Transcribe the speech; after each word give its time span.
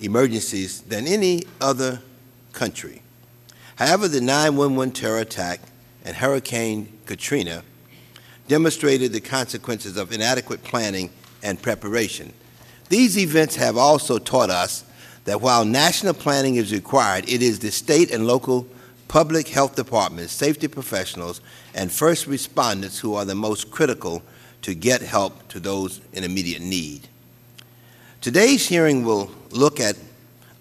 emergencies 0.00 0.80
than 0.82 1.06
any 1.06 1.44
other 1.60 2.00
country. 2.52 3.02
However, 3.76 4.08
the 4.08 4.20
911 4.20 4.92
terror 4.92 5.18
attack 5.18 5.60
and 6.04 6.16
Hurricane 6.16 6.98
Katrina 7.06 7.62
demonstrated 8.46 9.12
the 9.12 9.20
consequences 9.20 9.96
of 9.96 10.12
inadequate 10.12 10.62
planning 10.62 11.10
and 11.42 11.60
preparation. 11.60 12.32
These 12.88 13.18
events 13.18 13.56
have 13.56 13.76
also 13.76 14.18
taught 14.18 14.50
us 14.50 14.84
that 15.24 15.40
while 15.40 15.64
national 15.64 16.14
planning 16.14 16.56
is 16.56 16.72
required, 16.72 17.28
it 17.28 17.42
is 17.42 17.58
the 17.58 17.70
state 17.70 18.10
and 18.10 18.26
local 18.26 18.66
public 19.08 19.48
health 19.48 19.74
departments, 19.76 20.32
safety 20.32 20.68
professionals, 20.68 21.40
and 21.74 21.90
first 21.90 22.28
responders 22.28 23.00
who 23.00 23.14
are 23.14 23.24
the 23.24 23.34
most 23.34 23.70
critical 23.70 24.22
to 24.62 24.74
get 24.74 25.02
help 25.02 25.48
to 25.48 25.60
those 25.60 26.00
in 26.12 26.24
immediate 26.24 26.62
need. 26.62 27.08
Today's 28.20 28.66
hearing 28.66 29.04
will 29.04 29.30
look 29.54 29.80
at 29.80 29.96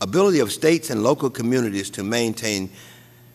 ability 0.02 0.40
of 0.40 0.52
states 0.52 0.90
and 0.90 1.04
local 1.04 1.30
communities 1.30 1.90
to 1.92 2.04
maintain 2.04 2.70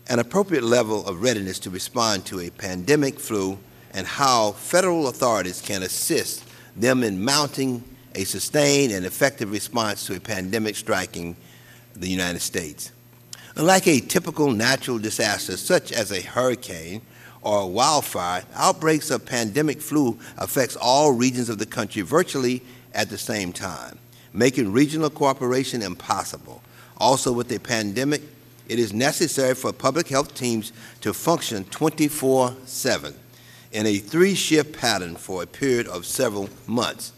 an 0.09 0.19
appropriate 0.19 0.65
level 0.65 1.07
of 1.07 1.23
readiness 1.23 1.59
to 1.61 1.71
respond 1.71 2.25
to 2.27 2.41
a 2.41 2.51
pandemic 2.51 3.19
flu 3.19 3.59
and 3.93 4.07
how 4.07 4.53
federal 4.53 5.09
authorities 5.09 5.61
can 5.61 5.83
assist 5.83 6.45
them 6.77 7.03
in 7.03 7.23
mounting 7.23 7.83
a 8.15 8.25
sustained 8.25 8.93
and 8.93 9.05
effective 9.05 9.51
response 9.51 10.07
to 10.07 10.17
a 10.17 10.21
pandemic 10.21 10.77
striking 10.77 11.37
the 11.95 12.09
United 12.09 12.41
States. 12.41 12.93
Unlike 13.57 13.87
a 13.89 14.01
typical 14.01 14.53
natural 14.53 14.99
disaster 14.99 15.57
such 15.57 15.93
as 15.93 16.13
a 16.13 16.21
hurricane 16.21 17.03
or 17.43 17.63
a 17.63 17.67
wildfire, 17.67 18.45
outbreaks 18.55 19.11
of 19.11 19.27
pandemic 19.27 19.81
flu 19.81 20.19
affects 20.37 20.77
all 20.77 21.13
regions 21.13 21.49
of 21.49 21.59
the 21.59 21.67
country 21.67 22.03
virtually 22.03 22.63
at 22.95 23.11
the 23.11 23.19
same 23.19 23.53
time, 23.53 23.99
making 24.33 24.73
regional 24.73 25.11
cooperation 25.11 25.83
impossible. 25.83 26.63
Also 26.99 27.33
with 27.33 27.51
a 27.53 27.59
pandemic, 27.59 28.23
it 28.69 28.79
is 28.79 28.93
necessary 28.93 29.55
for 29.55 29.73
public 29.73 30.09
health 30.09 30.35
teams 30.35 30.73
to 31.01 31.15
function 31.15 31.65
24-7 31.65 33.15
in 33.73 33.87
a 33.87 33.99
three-shift 33.99 34.79
pattern 34.79 35.17
for 35.17 35.43
a 35.43 35.47
period 35.47 35.87
of 35.89 36.05
several 36.07 36.49
months. 36.67 37.13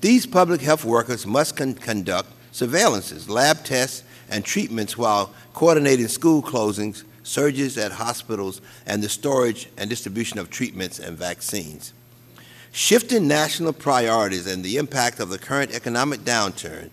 These 0.00 0.26
public 0.26 0.60
health 0.60 0.84
workers 0.84 1.26
must 1.26 1.56
con 1.56 1.74
conduct 1.74 2.30
surveillances, 2.52 3.28
lab 3.28 3.64
tests, 3.64 4.04
and 4.30 4.44
treatments 4.44 4.96
while 4.96 5.32
coordinating 5.54 6.08
school 6.08 6.42
closings, 6.42 7.04
surges 7.22 7.76
at 7.78 7.92
hospitals, 7.92 8.60
and 8.86 9.02
the 9.02 9.08
storage 9.08 9.68
and 9.76 9.90
distribution 9.90 10.38
of 10.38 10.50
treatments 10.50 10.98
and 10.98 11.18
vaccines. 11.18 11.92
Shifting 12.76 13.28
national 13.28 13.72
priorities 13.72 14.48
and 14.48 14.64
the 14.64 14.78
impact 14.78 15.20
of 15.20 15.28
the 15.28 15.38
current 15.38 15.70
economic 15.70 16.22
downturn 16.22 16.90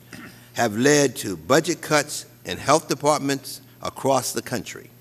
have 0.54 0.78
led 0.78 1.16
to 1.16 1.36
budget 1.36 1.82
cuts 1.82 2.28
in 2.46 2.60
health 2.60 2.88
departments 2.88 3.62
across 3.82 4.32
the 4.32 4.44
country. 4.44 4.92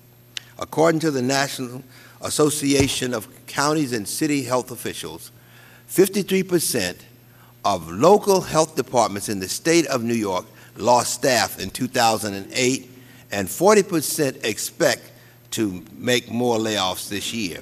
According 0.57 0.99
to 1.01 1.11
the 1.11 1.21
National 1.21 1.83
Association 2.23 3.13
of 3.13 3.27
Counties 3.45 3.93
and 3.93 4.07
City 4.07 4.41
Health 4.41 4.71
Officials, 4.71 5.31
53 5.85 6.41
percent 6.41 7.05
of 7.63 7.87
local 7.87 8.41
health 8.41 8.75
departments 8.75 9.29
in 9.29 9.39
the 9.39 9.49
state 9.49 9.85
of 9.85 10.03
New 10.03 10.15
York 10.15 10.47
lost 10.77 11.13
staff 11.13 11.59
in 11.59 11.69
2008, 11.69 12.89
and 13.31 13.47
40 13.47 13.83
percent 13.83 14.37
expect 14.43 15.11
to 15.51 15.85
make 15.95 16.31
more 16.31 16.57
layoffs 16.57 17.07
this 17.07 17.31
year. 17.35 17.59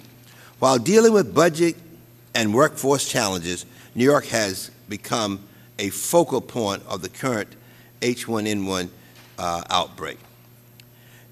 While 0.60 0.78
dealing 0.78 1.12
with 1.12 1.36
budget 1.36 1.76
and 2.34 2.54
workforce 2.54 3.10
challenges, 3.10 3.66
New 3.96 4.04
York 4.04 4.26
has 4.28 4.72
become 4.88 5.42
a 5.78 5.90
focal 5.90 6.42
point 6.42 6.84
of 6.88 7.02
the 7.02 7.10
current 7.10 7.56
H1N1 8.02 8.90
uh, 9.38 9.64
outbreak. 9.70 10.18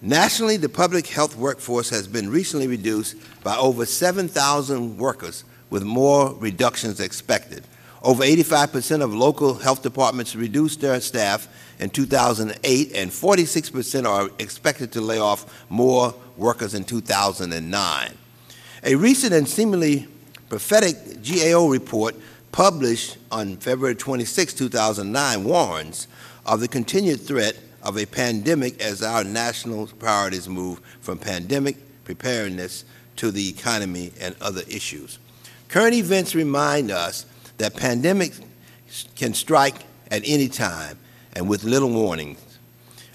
Nationally, 0.02 0.58
the 0.58 0.70
public 0.70 1.08
health 1.08 1.36
workforce 1.36 1.90
has 1.90 2.08
been 2.08 2.30
recently 2.30 2.68
reduced 2.68 3.16
by 3.44 3.58
over 3.58 3.86
7,000 3.86 4.98
workers, 4.98 5.44
with 5.70 5.84
more 5.84 6.34
reductions 6.36 7.00
expected. 7.00 7.64
Over 8.04 8.24
85% 8.24 9.02
of 9.02 9.14
local 9.14 9.56
health 9.56 9.82
departments 9.82 10.36
reduced 10.36 10.82
their 10.82 11.02
staff 11.02 11.48
in 11.80 11.90
2008, 11.90 12.92
and 12.96 13.12
46% 13.12 14.08
are 14.08 14.30
expected 14.40 14.92
to 14.94 15.02
lay 15.02 15.20
off 15.20 15.66
more 15.70 16.14
workers 16.38 16.74
in 16.74 16.84
2009. 16.84 18.12
A 18.84 18.96
recent 18.96 19.34
and 19.34 19.50
seemingly 19.50 20.08
prophetic 20.50 20.96
GAO 21.24 21.68
report 21.68 22.16
published 22.52 23.18
on 23.32 23.58
February 23.58 23.96
26, 23.96 24.54
2009 24.54 25.44
warns 25.44 26.08
of 26.46 26.60
the 26.60 26.68
continued 26.68 27.22
threat 27.22 27.58
of 27.84 27.98
a 27.98 28.06
pandemic 28.06 28.82
as 28.82 29.04
our 29.04 29.24
national 29.24 29.88
priorities 29.88 30.48
move 30.48 30.80
from 31.02 31.18
pandemic 31.18 31.78
preparedness 32.04 32.86
to 33.18 33.32
the 33.32 33.50
economy 33.50 34.12
and 34.20 34.36
other 34.42 34.62
issues. 34.70 35.20
Current 35.68 35.94
events 35.94 36.34
remind 36.34 36.92
us 36.92 37.26
that 37.58 37.74
pandemics 37.74 38.42
can 39.16 39.34
strike 39.34 39.76
at 40.10 40.22
any 40.26 40.48
time 40.48 40.98
and 41.34 41.50
with 41.50 41.64
little 41.64 41.90
warning. 41.90 42.38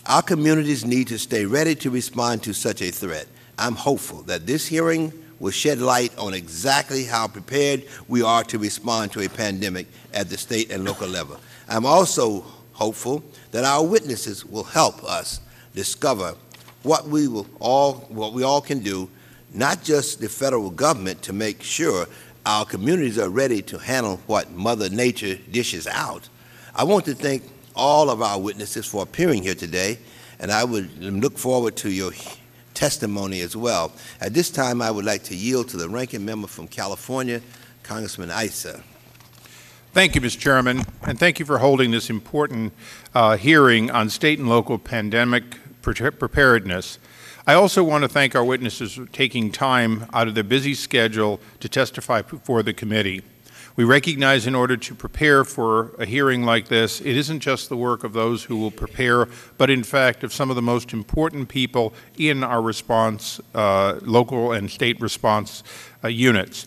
Our 0.07 0.23
communities 0.23 0.85
need 0.85 1.09
to 1.09 1.19
stay 1.19 1.47
ready 1.47 1.75
to 1.77 1.91
respond 1.91 2.43
to 2.43 2.53
such 2.53 2.83
a 2.83 2.91
threat. 2.91 3.27
I'm 3.59 3.75
hopeful 3.75 4.23
that 4.25 4.47
this 4.47 4.67
hearing 4.67 5.13
will 5.43 5.51
shed 5.51 5.81
light 5.81 6.17
on 6.19 6.33
exactly 6.35 7.03
how 7.03 7.27
prepared 7.27 7.83
we 8.07 8.23
are 8.23 8.45
to 8.45 8.59
respond 8.59 9.11
to 9.11 9.21
a 9.21 9.29
pandemic 9.29 9.89
at 10.15 10.29
the 10.29 10.39
state 10.39 10.71
and 10.71 10.85
local 10.85 11.09
level. 11.09 11.37
I'm 11.69 11.85
also 11.85 12.45
hopeful 12.75 13.25
that 13.51 13.65
our 13.65 13.85
witnesses 13.85 14.47
will 14.47 14.63
help 14.63 15.03
us 15.03 15.41
discover 15.75 16.37
what 16.85 17.09
we 17.09 17.27
will 17.27 17.49
all 17.59 17.95
what 18.09 18.33
we 18.33 18.45
all 18.45 18.61
can 18.61 18.79
do, 18.85 19.11
not 19.53 19.83
just 19.83 20.21
the 20.21 20.29
federal 20.29 20.71
government 20.71 21.23
to 21.23 21.33
make 21.33 21.61
sure 21.61 22.07
our 22.47 22.65
communities 22.65 23.19
are 23.19 23.29
ready 23.29 23.63
to 23.63 23.79
handle 23.79 24.21
what 24.29 24.53
Mother 24.53 24.91
Nature 24.91 25.35
dishes 25.51 25.89
out. 25.89 26.29
I 26.73 26.85
want 26.85 27.05
to 27.07 27.17
thank 27.17 27.43
all 27.75 28.11
of 28.11 28.23
our 28.23 28.39
witnesses 28.39 28.87
for 28.87 29.03
appearing 29.03 29.43
here 29.43 29.57
today, 29.57 29.99
and 30.39 30.53
I 30.53 30.63
would 30.63 31.03
look 31.03 31.37
forward 31.37 31.75
to 31.79 31.91
your 31.91 32.13
testimony 32.75 33.41
as 33.41 33.57
well. 33.57 33.93
At 34.21 34.35
this 34.35 34.51
time, 34.51 34.83
I 34.83 34.91
would 34.91 35.05
like 35.05 35.23
to 35.25 35.37
yield 35.37 35.69
to 35.71 35.77
the 35.77 35.89
ranking 35.89 36.25
member 36.25 36.49
from 36.49 36.69
California, 36.69 37.41
Congressman 37.83 38.31
Issa. 38.31 38.83
Thank 39.93 40.15
you, 40.15 40.21
Mr. 40.23 40.39
Chairman, 40.39 40.85
and 41.03 41.19
thank 41.19 41.39
you 41.39 41.45
for 41.45 41.59
holding 41.59 41.91
this 41.91 42.09
important 42.09 42.73
uh, 43.15 43.37
hearing 43.37 43.91
on 43.91 44.09
state 44.09 44.39
and 44.39 44.49
local 44.49 44.79
pandemic 44.79 45.45
preparedness. 45.83 46.99
I 47.47 47.55
also 47.55 47.83
want 47.83 48.03
to 48.03 48.09
thank 48.09 48.35
our 48.35 48.45
witnesses 48.45 48.95
for 48.95 49.07
taking 49.07 49.51
time 49.51 50.07
out 50.13 50.29
of 50.29 50.35
their 50.35 50.45
busy 50.45 50.75
schedule 50.75 51.41
to 51.61 51.69
testify 51.69 52.23
before 52.23 52.63
the 52.63 52.73
committee. 52.73 53.23
We 53.75 53.85
recognize 53.85 54.47
in 54.47 54.55
order 54.55 54.77
to 54.77 54.95
prepare 54.95 55.45
for 55.45 55.95
a 55.99 56.05
hearing 56.05 56.45
like 56.45 56.69
this, 56.69 57.01
it 57.01 57.17
isn't 57.17 57.41
just 57.41 57.71
the 57.71 57.77
work 57.77 58.05
of 58.05 58.13
those 58.13 58.45
who 58.45 58.59
will 58.59 58.71
prepare, 58.71 59.29
but 59.57 59.71
in 59.71 59.83
fact 59.83 60.23
of 60.25 60.33
some 60.33 60.51
of 60.51 60.57
the 60.57 60.63
most 60.63 60.93
important 60.93 61.49
people 61.49 61.95
in 62.19 62.45
our 62.45 62.61
response, 62.61 63.41
uh, 63.55 63.99
local 64.03 64.53
and 64.53 64.71
state 64.71 65.01
response 65.01 65.63
uh, 66.05 66.09
units. 66.09 66.67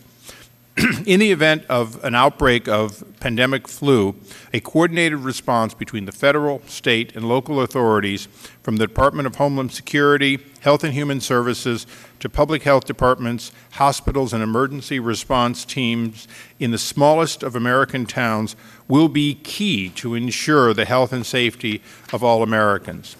in 1.06 1.20
the 1.20 1.32
event 1.32 1.64
of 1.70 2.02
an 2.04 2.14
outbreak 2.14 2.68
of 2.68 3.02
pandemic 3.18 3.66
flu, 3.66 4.14
a 4.52 4.60
coordinated 4.60 5.20
response 5.20 5.72
between 5.72 6.04
the 6.04 6.12
federal, 6.12 6.60
state, 6.66 7.16
and 7.16 7.26
local 7.26 7.62
authorities 7.62 8.28
from 8.62 8.76
the 8.76 8.86
Department 8.86 9.26
of 9.26 9.36
Homeland 9.36 9.72
Security, 9.72 10.38
Health 10.60 10.84
and 10.84 10.92
Human 10.92 11.22
Services, 11.22 11.86
to 12.20 12.28
public 12.28 12.64
health 12.64 12.84
departments, 12.84 13.52
hospitals, 13.72 14.34
and 14.34 14.42
emergency 14.42 15.00
response 15.00 15.64
teams 15.64 16.28
in 16.58 16.72
the 16.72 16.78
smallest 16.78 17.42
of 17.42 17.56
American 17.56 18.04
towns 18.04 18.54
will 18.86 19.08
be 19.08 19.34
key 19.34 19.88
to 19.90 20.14
ensure 20.14 20.74
the 20.74 20.84
health 20.84 21.10
and 21.10 21.24
safety 21.24 21.80
of 22.12 22.22
all 22.22 22.42
Americans. 22.42 23.16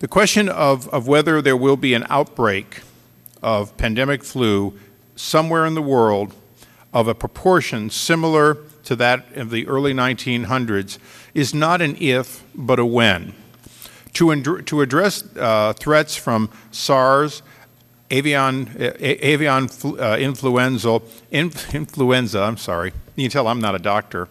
The 0.00 0.08
question 0.08 0.50
of, 0.50 0.88
of 0.90 1.08
whether 1.08 1.40
there 1.40 1.56
will 1.56 1.78
be 1.78 1.94
an 1.94 2.06
outbreak 2.10 2.82
of 3.42 3.74
pandemic 3.78 4.24
flu 4.24 4.78
somewhere 5.18 5.66
in 5.66 5.74
the 5.74 5.82
world 5.82 6.32
of 6.92 7.08
a 7.08 7.14
proportion 7.14 7.90
similar 7.90 8.56
to 8.84 8.96
that 8.96 9.36
of 9.36 9.50
the 9.50 9.66
early 9.66 9.92
1900s 9.92 10.98
is 11.34 11.52
not 11.52 11.82
an 11.82 11.96
if, 12.00 12.44
but 12.54 12.78
a 12.78 12.86
when. 12.86 13.34
To, 14.14 14.62
to 14.62 14.80
address 14.80 15.24
uh, 15.36 15.74
threats 15.74 16.16
from 16.16 16.50
SARS, 16.70 17.42
avian, 18.10 18.74
avian 18.78 19.68
uh, 19.84 20.16
influenza, 20.18 21.00
influenza, 21.30 22.40
I'm 22.40 22.56
sorry, 22.56 22.92
you 23.16 23.24
can 23.24 23.30
tell 23.30 23.46
I'm 23.48 23.60
not 23.60 23.74
a 23.74 23.78
doctor. 23.78 24.28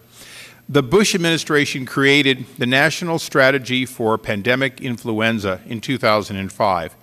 The 0.68 0.83
Bush 0.83 1.16
administration 1.16 1.86
created 1.86 2.45
the 2.57 2.66
National 2.66 3.19
Strategy 3.19 3.86
for 3.86 4.18
Pandemic 4.18 4.81
Influenza 4.81 5.62
in 5.66 5.80
2005, 5.80 6.95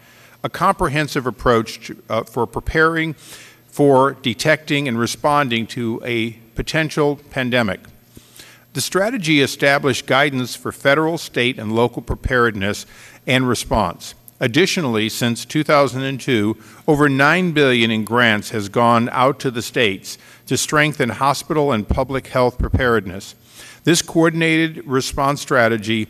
a 0.42 0.50
comprehensive 0.50 1.26
approach 1.26 1.86
to, 1.86 2.02
uh, 2.10 2.24
for 2.24 2.46
preparing 2.46 3.14
for 3.74 4.12
detecting 4.22 4.86
and 4.86 4.96
responding 4.96 5.66
to 5.66 6.00
a 6.04 6.30
potential 6.54 7.16
pandemic. 7.30 7.80
The 8.72 8.80
strategy 8.80 9.40
established 9.40 10.06
guidance 10.06 10.54
for 10.54 10.70
federal, 10.70 11.18
state, 11.18 11.58
and 11.58 11.74
local 11.74 12.00
preparedness 12.00 12.86
and 13.26 13.48
response. 13.48 14.14
Additionally, 14.38 15.08
since 15.08 15.44
2002, 15.44 16.56
over 16.86 17.08
9 17.08 17.50
billion 17.50 17.90
in 17.90 18.04
grants 18.04 18.50
has 18.50 18.68
gone 18.68 19.08
out 19.08 19.40
to 19.40 19.50
the 19.50 19.60
states 19.60 20.18
to 20.46 20.56
strengthen 20.56 21.08
hospital 21.08 21.72
and 21.72 21.88
public 21.88 22.28
health 22.28 22.56
preparedness. 22.58 23.34
This 23.82 24.02
coordinated 24.02 24.86
response 24.86 25.40
strategy 25.40 26.06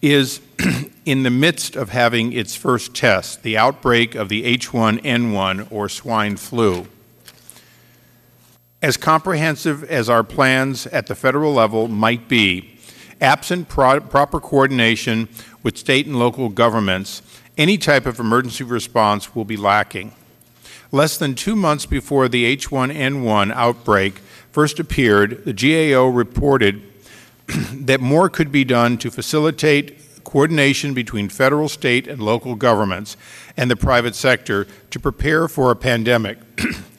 is 0.00 0.40
in 1.04 1.24
the 1.24 1.30
midst 1.30 1.74
of 1.74 1.88
having 1.88 2.32
its 2.32 2.54
first 2.54 2.94
test, 2.94 3.42
the 3.42 3.58
outbreak 3.58 4.14
of 4.14 4.28
the 4.28 4.56
H1N1 4.56 5.72
or 5.72 5.88
swine 5.88 6.36
flu. 6.36 6.86
As 8.82 8.96
comprehensive 8.96 9.84
as 9.84 10.08
our 10.08 10.24
plans 10.24 10.86
at 10.86 11.06
the 11.06 11.14
federal 11.14 11.52
level 11.52 11.86
might 11.86 12.28
be, 12.28 12.78
absent 13.20 13.68
pro 13.68 14.00
proper 14.00 14.40
coordination 14.40 15.28
with 15.62 15.76
state 15.76 16.06
and 16.06 16.18
local 16.18 16.48
governments, 16.48 17.20
any 17.58 17.76
type 17.76 18.06
of 18.06 18.18
emergency 18.18 18.64
response 18.64 19.34
will 19.34 19.44
be 19.44 19.58
lacking. 19.58 20.12
Less 20.92 21.18
than 21.18 21.34
two 21.34 21.54
months 21.54 21.84
before 21.84 22.26
the 22.26 22.56
H1N1 22.56 23.52
outbreak 23.52 24.20
first 24.50 24.80
appeared, 24.80 25.44
the 25.44 25.52
GAO 25.52 26.06
reported 26.06 26.80
that 27.48 28.00
more 28.00 28.30
could 28.30 28.50
be 28.50 28.64
done 28.64 28.96
to 28.96 29.10
facilitate 29.10 30.24
coordination 30.24 30.94
between 30.94 31.28
federal, 31.28 31.68
state, 31.68 32.08
and 32.08 32.22
local 32.22 32.54
governments 32.54 33.18
and 33.58 33.70
the 33.70 33.76
private 33.76 34.14
sector 34.14 34.66
to 34.90 34.98
prepare 34.98 35.48
for 35.48 35.70
a 35.70 35.76
pandemic. 35.76 36.38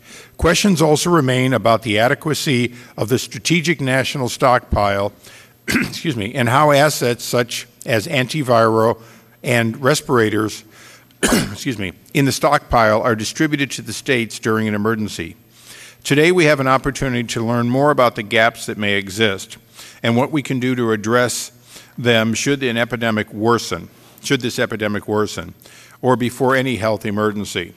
Questions 0.42 0.82
also 0.82 1.12
remain 1.12 1.54
about 1.54 1.84
the 1.84 2.00
adequacy 2.00 2.74
of 2.98 3.10
the 3.10 3.20
strategic 3.20 3.80
national 3.80 4.28
stockpile, 4.28 5.14
excuse 5.68 6.16
me, 6.16 6.34
and 6.34 6.50
how 6.50 6.72
assets 6.72 7.24
such 7.24 7.68
as 7.86 8.08
antiviral 8.08 9.00
and 9.44 9.80
respirators, 9.80 10.64
excuse 11.22 11.78
me, 11.78 11.94
in 12.16 12.26
the 12.26 12.32
stockpile 12.32 13.04
are 13.04 13.16
distributed 13.16 13.70
to 13.70 13.84
the 13.84 13.94
states 13.94 14.40
during 14.40 14.68
an 14.68 14.74
emergency. 14.74 15.36
Today 16.04 16.32
we 16.32 16.46
have 16.46 16.60
an 16.60 16.68
opportunity 16.68 17.28
to 17.36 17.46
learn 17.46 17.70
more 17.70 17.92
about 17.92 18.16
the 18.16 18.24
gaps 18.24 18.66
that 18.66 18.80
may 18.80 18.94
exist 18.94 19.60
and 20.02 20.18
what 20.18 20.32
we 20.32 20.42
can 20.42 20.60
do 20.60 20.74
to 20.74 20.92
address 20.92 21.52
them 22.00 22.34
should 22.34 22.64
an 22.64 22.78
epidemic 22.78 23.32
worsen, 23.32 23.90
should 24.24 24.42
this 24.42 24.58
epidemic 24.58 25.08
worsen, 25.08 25.54
or 26.02 26.16
before 26.16 26.56
any 26.56 26.78
health 26.78 27.06
emergency. 27.06 27.76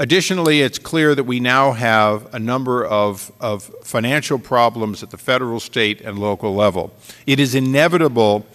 Additionally, 0.00 0.62
it's 0.62 0.78
clear 0.78 1.14
that 1.14 1.24
we 1.24 1.40
now 1.40 1.72
have 1.72 2.34
a 2.34 2.38
number 2.38 2.86
of, 2.86 3.30
of 3.38 3.64
financial 3.84 4.38
problems 4.38 5.02
at 5.02 5.10
the 5.10 5.18
federal, 5.18 5.60
state, 5.60 6.00
and 6.00 6.18
local 6.18 6.54
level. 6.54 6.90
It 7.26 7.38
is 7.38 7.54
inevitable 7.54 8.46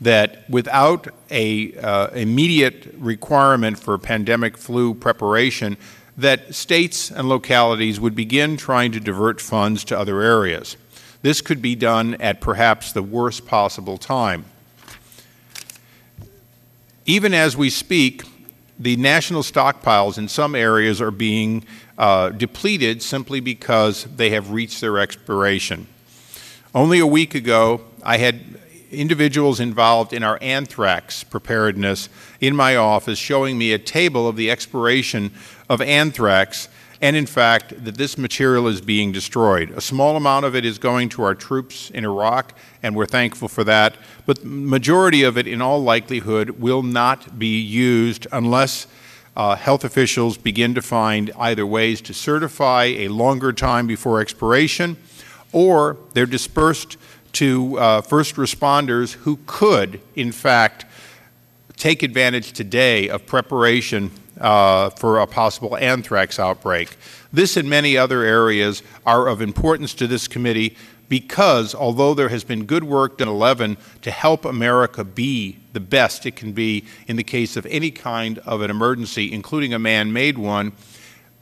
that 0.00 0.48
without 0.48 1.08
a 1.30 1.74
uh, 1.76 2.08
immediate 2.14 2.94
requirement 2.96 3.78
for 3.78 3.98
pandemic 3.98 4.56
flu 4.56 4.94
preparation, 4.94 5.76
that 6.16 6.54
states 6.54 7.10
and 7.10 7.28
localities 7.28 8.00
would 8.00 8.14
begin 8.14 8.56
trying 8.56 8.90
to 8.92 8.98
divert 8.98 9.42
funds 9.42 9.84
to 9.84 9.98
other 9.98 10.22
areas. 10.22 10.78
This 11.20 11.42
could 11.42 11.60
be 11.60 11.74
done 11.74 12.14
at 12.14 12.40
perhaps 12.40 12.92
the 12.92 13.02
worst 13.02 13.44
possible 13.46 13.98
time. 13.98 14.46
Even 17.04 17.34
as 17.34 17.58
we 17.58 17.68
speak, 17.68 18.22
the 18.78 18.96
national 18.96 19.42
stockpiles 19.42 20.18
in 20.18 20.28
some 20.28 20.54
areas 20.54 21.00
are 21.00 21.10
being 21.10 21.64
uh, 21.96 22.30
depleted 22.30 23.02
simply 23.02 23.40
because 23.40 24.04
they 24.04 24.30
have 24.30 24.50
reached 24.50 24.80
their 24.80 24.98
expiration. 24.98 25.86
Only 26.74 26.98
a 26.98 27.06
week 27.06 27.34
ago, 27.34 27.82
I 28.02 28.18
had 28.18 28.40
individuals 28.90 29.60
involved 29.60 30.12
in 30.12 30.22
our 30.22 30.38
anthrax 30.40 31.24
preparedness 31.24 32.08
in 32.40 32.56
my 32.56 32.76
office 32.76 33.18
showing 33.18 33.58
me 33.58 33.72
a 33.72 33.78
table 33.78 34.28
of 34.28 34.36
the 34.36 34.50
expiration 34.50 35.32
of 35.68 35.80
anthrax 35.80 36.68
and 37.04 37.16
in 37.16 37.26
fact 37.26 37.84
that 37.84 37.98
this 37.98 38.16
material 38.16 38.66
is 38.66 38.80
being 38.80 39.12
destroyed. 39.12 39.70
A 39.72 39.80
small 39.82 40.16
amount 40.16 40.46
of 40.46 40.56
it 40.56 40.64
is 40.64 40.78
going 40.78 41.10
to 41.10 41.22
our 41.22 41.34
troops 41.34 41.90
in 41.90 42.02
Iraq 42.02 42.56
and 42.82 42.96
we're 42.96 43.04
thankful 43.04 43.46
for 43.46 43.62
that, 43.62 43.94
but 44.24 44.40
the 44.40 44.46
majority 44.46 45.22
of 45.22 45.36
it 45.36 45.46
in 45.46 45.60
all 45.60 45.82
likelihood 45.82 46.48
will 46.58 46.82
not 46.82 47.38
be 47.38 47.60
used 47.60 48.26
unless 48.32 48.86
uh, 49.36 49.54
health 49.54 49.84
officials 49.84 50.38
begin 50.38 50.74
to 50.76 50.80
find 50.80 51.30
either 51.38 51.66
ways 51.66 52.00
to 52.00 52.14
certify 52.14 52.84
a 52.84 53.08
longer 53.08 53.52
time 53.52 53.86
before 53.86 54.18
expiration 54.18 54.96
or 55.52 55.98
they're 56.14 56.24
dispersed 56.24 56.96
to 57.32 57.78
uh, 57.78 58.00
first 58.00 58.36
responders 58.36 59.12
who 59.12 59.38
could, 59.44 60.00
in 60.16 60.32
fact, 60.32 60.86
take 61.76 62.02
advantage 62.02 62.52
today 62.52 63.10
of 63.10 63.26
preparation 63.26 64.10
uh, 64.44 64.90
for 64.90 65.20
a 65.20 65.26
possible 65.26 65.74
anthrax 65.78 66.38
outbreak. 66.38 66.96
This 67.32 67.56
and 67.56 67.68
many 67.68 67.96
other 67.96 68.22
areas 68.22 68.82
are 69.06 69.26
of 69.26 69.40
importance 69.40 69.94
to 69.94 70.06
this 70.06 70.28
committee 70.28 70.76
because 71.08 71.74
although 71.74 72.12
there 72.12 72.28
has 72.28 72.44
been 72.44 72.66
good 72.66 72.84
work 72.84 73.18
done 73.18 73.28
11 73.28 73.78
to 74.02 74.10
help 74.10 74.44
America 74.44 75.02
be 75.02 75.58
the 75.72 75.80
best 75.80 76.26
it 76.26 76.36
can 76.36 76.52
be 76.52 76.84
in 77.06 77.16
the 77.16 77.24
case 77.24 77.56
of 77.56 77.64
any 77.66 77.90
kind 77.90 78.38
of 78.40 78.60
an 78.60 78.70
emergency, 78.70 79.32
including 79.32 79.72
a 79.72 79.78
man-made 79.78 80.36
one, 80.36 80.72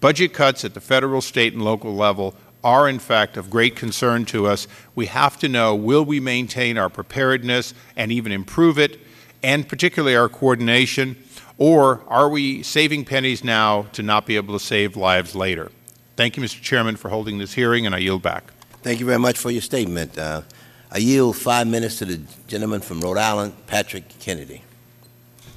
budget 0.01 0.33
cuts 0.33 0.65
at 0.65 0.75
the 0.75 0.81
federal, 0.81 1.21
state, 1.21 1.55
and 1.55 1.65
local 1.65 1.95
level 1.95 2.37
are 2.63 2.89
in 2.89 3.01
fact 3.01 3.37
of 3.37 3.51
great 3.51 3.75
concern 3.75 4.25
to 4.25 4.47
us. 4.47 4.69
We 4.95 5.07
have 5.07 5.41
to 5.41 5.49
know, 5.49 5.75
will 5.75 6.05
we 6.05 6.21
maintain 6.21 6.79
our 6.79 6.89
preparedness 6.89 7.75
and 7.97 8.13
even 8.13 8.31
improve 8.31 8.79
it, 8.79 9.01
and 9.43 9.69
particularly 9.69 10.15
our 10.15 10.29
coordination, 10.29 11.17
or 11.63 12.01
are 12.09 12.29
we 12.29 12.61
saving 12.65 13.05
pennies 13.05 13.45
now 13.45 13.83
to 13.93 14.03
not 14.03 14.27
be 14.27 14.35
able 14.35 14.53
to 14.53 14.59
save 14.59 14.97
lives 14.97 15.37
later? 15.37 15.71
Thank 16.17 16.37
you, 16.37 16.43
Mr. 16.43 16.61
Chairman, 16.61 16.97
for 16.97 17.09
holding 17.09 17.39
this 17.39 17.53
hearing, 17.53 17.87
and 17.87 17.95
I 17.95 17.99
yield 17.99 18.21
back. 18.21 18.51
Thank 18.83 18.99
you 18.99 19.07
very 19.07 19.21
much 19.21 19.39
for 19.39 19.49
your 19.49 19.63
statement. 19.63 20.19
Uh, 20.19 20.43
I 20.91 20.99
yield 20.99 21.37
five 21.37 21.69
minutes 21.69 22.01
to 22.01 22.05
the 22.05 22.21
gentleman 22.49 22.81
from 22.81 23.01
Rhode 23.01 23.17
Island, 23.17 23.55
Patrick 23.69 24.09
Kennedy. 24.19 24.65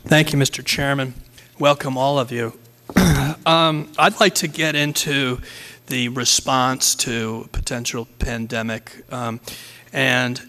Thank 0.05 0.31
you, 0.31 0.37
Mr. 0.37 0.63
Chairman. 0.63 1.15
Welcome, 1.57 1.97
all 1.97 2.19
of 2.19 2.31
you. 2.31 2.53
um, 3.47 3.91
I'd 3.97 4.19
like 4.19 4.35
to 4.35 4.47
get 4.47 4.75
into 4.75 5.39
the 5.87 6.09
response 6.09 6.93
to 6.97 7.49
potential 7.51 8.07
pandemic 8.19 9.11
um, 9.11 9.39
and 9.91 10.39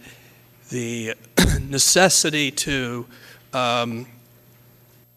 the 0.68 1.14
necessity 1.62 2.50
to 2.50 3.06
um, 3.54 4.06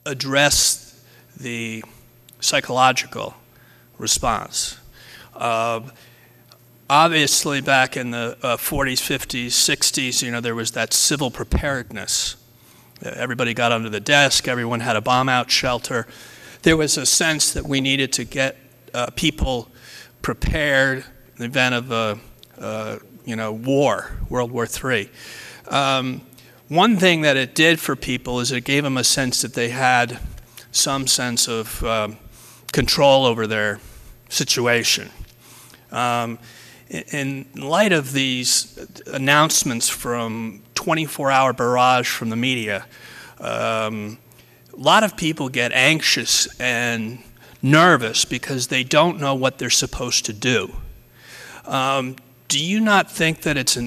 address 0.09 1.03
the 1.37 1.83
psychological 2.39 3.35
response. 3.97 4.77
Uh, 5.35 5.81
obviously, 6.89 7.61
back 7.61 7.95
in 7.95 8.11
the 8.11 8.37
uh, 8.41 8.57
40s, 8.57 8.99
50s, 8.99 9.47
60s, 9.47 10.21
you 10.21 10.31
know, 10.31 10.41
there 10.41 10.55
was 10.55 10.71
that 10.71 10.93
civil 10.93 11.31
preparedness. 11.31 12.35
Everybody 13.01 13.53
got 13.53 13.71
under 13.71 13.89
the 13.89 14.01
desk, 14.01 14.47
everyone 14.47 14.81
had 14.81 14.95
a 14.95 15.01
bomb 15.01 15.29
out 15.29 15.49
shelter. 15.49 16.07
There 16.63 16.75
was 16.75 16.97
a 16.97 17.05
sense 17.05 17.53
that 17.53 17.65
we 17.65 17.79
needed 17.79 18.11
to 18.13 18.25
get 18.25 18.57
uh, 18.93 19.07
people 19.15 19.69
prepared 20.21 20.97
in 20.97 21.37
the 21.37 21.45
event 21.45 21.75
of 21.75 21.91
a, 21.91 22.19
uh, 22.57 22.97
you 23.23 23.37
know, 23.37 23.53
war, 23.53 24.11
World 24.29 24.51
War 24.51 24.67
III. 24.67 25.09
Um, 25.69 26.21
one 26.69 26.97
thing 26.97 27.21
that 27.21 27.35
it 27.35 27.55
did 27.55 27.79
for 27.79 27.95
people 27.95 28.39
is 28.39 28.51
it 28.51 28.61
gave 28.61 28.83
them 28.83 28.95
a 28.95 29.03
sense 29.03 29.41
that 29.41 29.55
they 29.55 29.69
had 29.69 30.19
some 30.71 31.07
sense 31.07 31.47
of 31.47 31.83
um, 31.83 32.17
control 32.71 33.25
over 33.25 33.47
their 33.47 33.79
situation. 34.29 35.09
Um, 35.91 36.37
in 36.89 37.47
light 37.55 37.91
of 37.91 38.13
these 38.13 38.79
announcements 39.07 39.89
from 39.89 40.61
24 40.75 41.31
hour 41.31 41.53
barrage 41.53 42.09
from 42.09 42.29
the 42.29 42.35
media, 42.35 42.85
um, 43.39 44.19
a 44.71 44.77
lot 44.77 45.03
of 45.03 45.17
people 45.17 45.49
get 45.49 45.71
anxious 45.71 46.47
and 46.59 47.19
nervous 47.61 48.25
because 48.25 48.67
they 48.67 48.83
don't 48.83 49.19
know 49.19 49.33
what 49.33 49.57
they're 49.57 49.69
supposed 49.71 50.25
to 50.25 50.33
do. 50.33 50.75
Um, 51.65 52.15
do 52.49 52.63
you 52.63 52.79
not 52.79 53.09
think 53.09 53.43
that 53.43 53.57
it's 53.57 53.77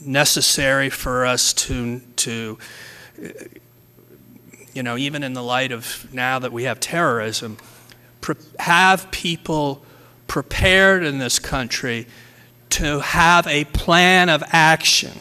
necessary 0.00 0.88
for 0.88 1.26
us 1.26 1.52
to, 1.52 2.00
to, 2.16 2.58
you 4.72 4.82
know, 4.82 4.96
even 4.96 5.22
in 5.22 5.34
the 5.34 5.42
light 5.42 5.72
of 5.72 6.08
now 6.12 6.38
that 6.38 6.52
we 6.52 6.64
have 6.64 6.80
terrorism, 6.80 7.58
have 8.58 9.10
people 9.10 9.84
prepared 10.26 11.04
in 11.04 11.18
this 11.18 11.38
country 11.38 12.06
to 12.70 13.00
have 13.00 13.46
a 13.46 13.64
plan 13.66 14.30
of 14.30 14.42
action 14.48 15.12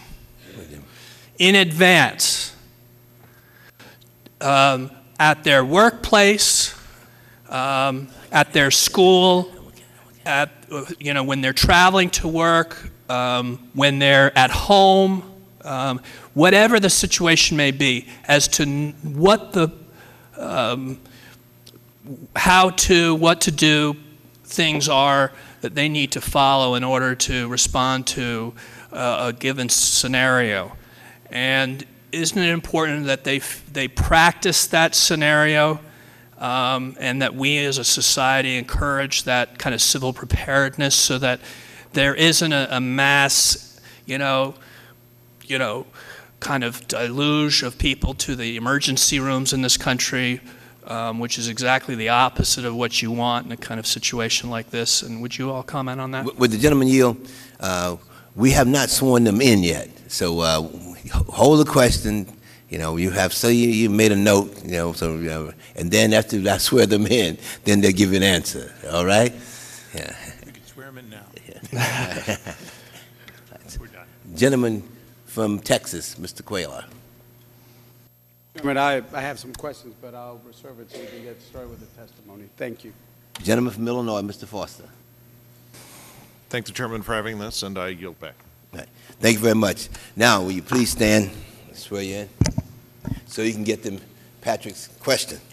in 1.38 1.56
advance 1.56 2.56
um, 4.40 4.90
at 5.20 5.44
their 5.44 5.66
workplace, 5.66 6.74
um, 7.50 8.08
at 8.32 8.54
their 8.54 8.72
school, 8.72 9.52
at, 10.26 10.52
you 11.00 11.14
know, 11.14 11.24
when 11.24 11.42
they're 11.42 11.54
traveling 11.54 12.10
to 12.12 12.28
work, 12.28 12.92
um, 13.10 13.70
when 13.74 14.00
they're 14.00 14.38
at 14.38 14.52
home, 14.52 15.24
um, 15.64 16.02
whatever 16.34 16.80
the 16.80 16.90
situation 16.90 17.58
may 17.58 17.72
be, 17.72 18.08
as 18.26 18.48
to 18.48 18.92
what 19.04 19.54
the, 19.54 19.70
um, 20.38 21.00
how 22.36 22.70
to, 22.72 23.16
what 23.16 23.42
to 23.42 23.52
do, 23.52 23.96
things 24.44 24.90
are 24.90 25.32
that 25.62 25.76
they 25.76 25.88
need 25.88 26.12
to 26.12 26.22
follow 26.22 26.76
in 26.76 26.84
order 26.84 27.16
to 27.16 27.48
respond 27.48 28.08
to 28.08 28.54
uh, 28.92 29.28
a 29.30 29.34
given 29.34 29.70
scenario. 29.70 30.76
And 31.30 31.86
isn't 32.12 32.38
it 32.38 32.50
important 32.50 33.06
that 33.06 33.24
they, 33.24 33.40
they 33.72 33.88
practice 33.88 34.68
that 34.68 34.96
scenario 34.96 35.80
um, 36.42 36.98
and 37.00 37.22
that 37.22 37.36
we 37.36 37.60
as 37.60 37.78
a 37.78 37.84
society 37.84 38.58
encourage 38.58 39.24
that 39.24 39.60
kind 39.60 39.76
of 39.76 39.82
civil 39.82 40.12
preparedness 40.12 40.96
so 40.96 41.20
that 41.20 41.40
there 41.94 42.16
isn't 42.16 42.52
a, 42.52 42.68
a 42.72 42.82
mass, 42.82 43.80
you 44.08 44.18
know, 44.18 44.56
you 45.46 45.60
know, 45.60 45.86
kind 46.40 46.64
of 46.64 46.88
deluge 46.88 47.62
of 47.62 47.78
people 47.78 48.16
to 48.16 48.36
the 48.36 48.58
emergency 48.58 49.20
rooms 49.20 49.54
in 49.54 49.62
this 49.62 49.78
country, 49.78 50.42
um, 50.88 51.20
which 51.20 51.38
is 51.38 51.48
exactly 51.48 51.94
the 51.94 52.10
opposite 52.10 52.66
of 52.66 52.76
what 52.76 53.04
you 53.04 53.12
want 53.12 53.46
in 53.46 53.52
a 53.52 53.58
kind 53.58 53.80
of 53.80 53.86
situation 53.86 54.50
like 54.50 54.72
this. 54.72 55.04
And 55.04 55.22
would 55.22 55.38
you 55.38 55.52
all 55.52 55.62
comment 55.62 56.02
on 56.02 56.10
that? 56.12 56.26
With 56.38 56.52
the 56.52 56.58
gentleman 56.58 56.88
yield, 56.88 57.18
uh, 57.60 57.98
we 58.36 58.52
have 58.52 58.68
not 58.68 58.90
sworn 58.90 59.26
them 59.26 59.42
in 59.42 59.62
yet, 59.62 59.90
so 60.08 60.40
uh, 60.40 60.68
hold 61.28 61.60
the 61.60 61.70
question, 61.70 62.26
you 62.72 62.78
know, 62.78 62.96
you 62.96 63.12
have, 63.12 63.34
so 63.34 63.50
you, 63.50 63.68
you 63.68 63.90
made 63.90 64.14
a 64.14 64.16
note, 64.16 64.64
you 64.64 64.72
know, 64.72 64.94
so, 64.94 65.16
you 65.16 65.28
know, 65.30 65.52
and 65.76 65.92
then 65.92 66.14
after 66.14 66.42
I 66.50 66.58
swear 66.58 66.86
them 66.86 67.06
in, 67.06 67.38
then 67.66 67.82
they'll 67.82 67.92
give 67.92 68.14
an 68.14 68.24
answer, 68.24 68.74
all 68.92 69.06
right? 69.06 69.34
Yeah. 69.94 70.16
You 70.46 70.54
can 70.54 70.66
swear 70.66 70.88
him 70.88 70.98
in 70.98 71.10
now. 71.10 71.26
We're 73.80 73.88
done. 73.88 74.08
Gentleman 74.36 74.84
from 75.26 75.60
Texas, 75.60 76.16
Mr. 76.16 76.44
Cuellar. 76.44 76.86
Chairman, 78.56 78.78
I, 78.78 79.02
I 79.14 79.22
have 79.22 79.38
some 79.38 79.54
questions, 79.54 79.94
but 80.02 80.16
I'll 80.16 80.42
reserve 80.46 80.80
it 80.80 80.92
so 80.92 81.00
we 81.00 81.08
can 81.08 81.24
get 81.24 81.42
started 81.42 81.70
with 81.70 81.80
the 81.82 82.02
testimony. 82.02 82.50
Thank 82.56 82.86
you. 82.86 82.94
Gentleman 83.42 83.74
from 83.74 83.88
Illinois, 83.88 84.22
Mr. 84.22 84.46
Foster. 84.46 84.86
Thank 86.50 86.66
the 86.66 86.72
chairman 86.72 87.02
for 87.02 87.14
having 87.16 87.38
this, 87.40 87.64
and 87.64 87.78
I 87.78 87.90
yield 87.90 88.20
back. 88.20 88.36
Right. 88.74 88.88
Thank 89.20 89.36
you 89.36 89.42
very 89.42 89.56
much. 89.56 89.90
Now, 90.16 90.42
will 90.42 90.52
you 90.52 90.62
please 90.62 90.90
stand, 90.90 91.32
I 91.70 91.74
swear 91.74 92.04
you 92.04 92.16
in, 92.16 92.30
so 93.26 93.42
you 93.42 93.54
can 93.54 93.64
get 93.64 93.84
them 93.84 94.00
Patrick's 94.42 94.88
question. 95.00 95.40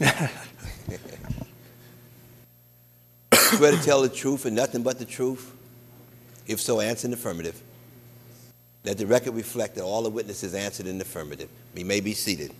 Swear 3.33 3.73
to 3.73 3.83
tell 3.83 4.03
the 4.03 4.09
truth 4.09 4.45
and 4.47 4.55
nothing 4.57 4.83
but 4.83 4.99
the 4.99 5.05
truth? 5.05 5.55
If 6.47 6.61
so, 6.61 6.81
answer 6.81 7.07
in 7.07 7.13
affirmative. 7.13 7.63
Let 8.85 8.99
the 8.99 9.07
record 9.07 9.35
reflect 9.35 9.75
that 9.77 9.85
all 9.85 10.03
the 10.03 10.11
witnesses 10.11 10.55
answered 10.55 10.87
in 10.87 10.99
the 10.99 11.03
affirmative. 11.03 11.49
We 11.75 11.85
may 11.85 12.01
be 12.01 12.15
seated. 12.15 12.53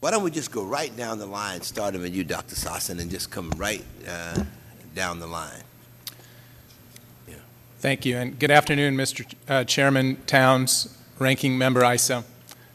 Why 0.00 0.10
don't 0.10 0.22
we 0.22 0.30
just 0.30 0.52
go 0.52 0.62
right 0.62 0.94
down 0.94 1.18
the 1.18 1.26
line, 1.26 1.62
starting 1.62 2.02
with 2.02 2.14
you, 2.14 2.24
Dr. 2.24 2.54
Sosin, 2.54 3.00
and 3.00 3.10
just 3.10 3.30
come 3.30 3.50
right 3.56 3.82
uh, 4.06 4.44
down 4.94 5.18
the 5.18 5.26
line? 5.26 5.62
Thank 7.84 8.06
you, 8.06 8.16
and 8.16 8.38
good 8.38 8.50
afternoon, 8.50 8.96
Mr. 8.96 9.28
Ch- 9.28 9.36
uh, 9.46 9.62
Chairman 9.64 10.16
Towns, 10.24 10.96
Ranking 11.18 11.58
Member 11.58 11.84
Issa, 11.84 12.24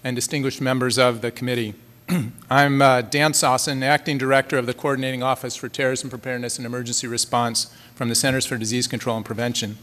and 0.04 0.16
distinguished 0.16 0.62
members 0.62 1.00
of 1.00 1.22
the 1.22 1.32
committee. 1.32 1.74
I'm 2.52 2.80
uh, 2.80 3.02
Dan 3.02 3.32
Sosin, 3.32 3.82
Acting 3.82 4.20
Director 4.20 4.56
of 4.60 4.68
the 4.68 4.74
Coordinating 4.76 5.24
Office 5.24 5.56
for 5.56 5.68
Terrorism 5.68 6.12
Preparedness 6.12 6.58
and 6.58 6.66
Emergency 6.68 7.08
Response 7.08 7.76
from 7.96 8.10
the 8.10 8.14
Centers 8.14 8.46
for 8.46 8.56
Disease 8.56 8.86
Control 8.86 9.18
and 9.18 9.26
Prevention. 9.26 9.80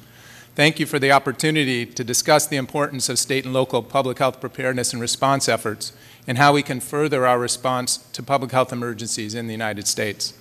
Thank 0.54 0.78
you 0.78 0.86
for 0.86 1.00
the 1.00 1.10
opportunity 1.10 1.84
to 1.86 2.04
discuss 2.04 2.46
the 2.46 2.56
importance 2.56 3.08
of 3.08 3.18
state 3.18 3.44
and 3.44 3.52
local 3.52 3.82
public 3.82 4.20
health 4.20 4.40
preparedness 4.40 4.92
and 4.92 5.02
response 5.02 5.48
efforts 5.48 5.92
and 6.28 6.38
how 6.38 6.52
we 6.52 6.62
can 6.62 6.78
further 6.78 7.26
our 7.26 7.40
response 7.40 7.96
to 7.96 8.22
public 8.22 8.52
health 8.52 8.72
emergencies 8.72 9.34
in 9.34 9.48
the 9.48 9.54
United 9.54 9.88
States. 9.88 10.34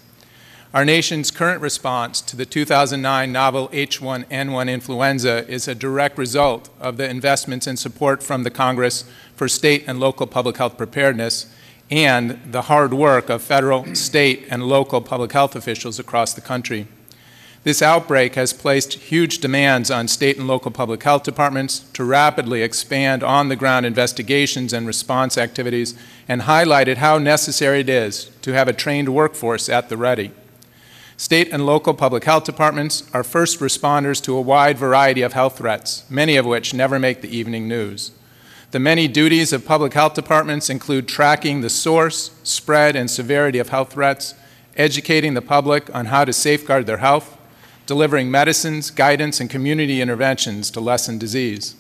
Our 0.76 0.84
nation's 0.84 1.32
current 1.32 1.62
response 1.62 2.20
to 2.20 2.36
the 2.36 2.46
2009 2.46 3.32
novel 3.32 3.70
H1N1 3.70 4.70
influenza 4.70 5.48
is 5.48 5.70
a 5.70 5.74
direct 5.74 6.18
result 6.18 6.68
of 6.82 6.98
the 6.98 7.10
investments 7.10 7.66
and 7.66 7.80
support 7.80 8.22
from 8.22 8.44
the 8.44 8.52
Congress 8.52 9.06
for 9.38 9.48
state 9.48 9.86
and 9.88 10.02
local 10.02 10.28
public 10.28 10.58
health 10.58 10.78
preparedness 10.78 11.50
and 11.90 12.38
the 12.52 12.64
hard 12.64 12.94
work 12.94 13.30
of 13.30 13.42
federal, 13.42 13.96
state, 13.96 14.46
and 14.50 14.68
local 14.68 15.00
public 15.00 15.32
health 15.32 15.56
officials 15.56 15.98
across 15.98 16.34
the 16.34 16.42
country. 16.42 16.88
This 17.64 17.82
outbreak 17.82 18.36
has 18.36 18.52
placed 18.52 18.96
huge 18.96 19.38
demands 19.38 19.90
on 19.90 20.10
state 20.10 20.38
and 20.38 20.46
local 20.46 20.72
public 20.72 21.02
health 21.04 21.24
departments 21.24 21.80
to 21.94 22.04
rapidly 22.04 22.64
expand 22.64 23.24
on 23.24 23.48
the 23.48 23.56
ground 23.56 23.86
investigations 23.86 24.74
and 24.74 24.86
response 24.86 25.38
activities 25.38 25.98
and 26.28 26.42
highlighted 26.42 26.98
how 26.98 27.18
necessary 27.18 27.80
it 27.80 27.88
is 27.88 28.30
to 28.42 28.52
have 28.52 28.68
a 28.68 28.74
trained 28.74 29.08
workforce 29.16 29.70
at 29.70 29.88
the 29.88 29.96
ready. 29.96 30.34
State 31.18 31.50
and 31.52 31.66
local 31.66 31.94
public 31.94 32.26
health 32.26 32.44
departments 32.44 33.10
are 33.14 33.24
first 33.24 33.60
responders 33.60 34.22
to 34.24 34.36
a 34.36 34.42
wide 34.42 34.78
variety 34.78 35.22
of 35.22 35.34
health 35.34 35.58
threats, 35.58 36.04
many 36.10 36.36
of 36.36 36.46
which 36.46 36.74
never 36.74 37.00
make 37.00 37.22
the 37.22 37.36
evening 37.36 37.68
news. 37.68 38.12
The 38.72 38.80
many 38.80 39.08
duties 39.08 39.54
of 39.54 39.66
public 39.66 39.94
health 39.94 40.14
departments 40.14 40.70
include 40.70 41.08
tracking 41.08 41.62
the 41.62 41.70
source, 41.70 42.32
spread, 42.44 42.98
and 42.98 43.10
severity 43.10 43.60
of 43.60 43.70
health 43.70 43.94
threats, 43.94 44.34
educating 44.76 45.34
the 45.34 45.42
public 45.42 45.94
on 45.96 46.08
how 46.08 46.26
to 46.26 46.34
safeguard 46.34 46.86
their 46.86 46.98
health, 46.98 47.38
delivering 47.86 48.30
medicines, 48.30 48.92
guidance, 48.92 49.40
and 49.40 49.50
community 49.50 50.02
interventions 50.02 50.70
to 50.72 50.82
lessen 50.82 51.18
disease. 51.18 51.76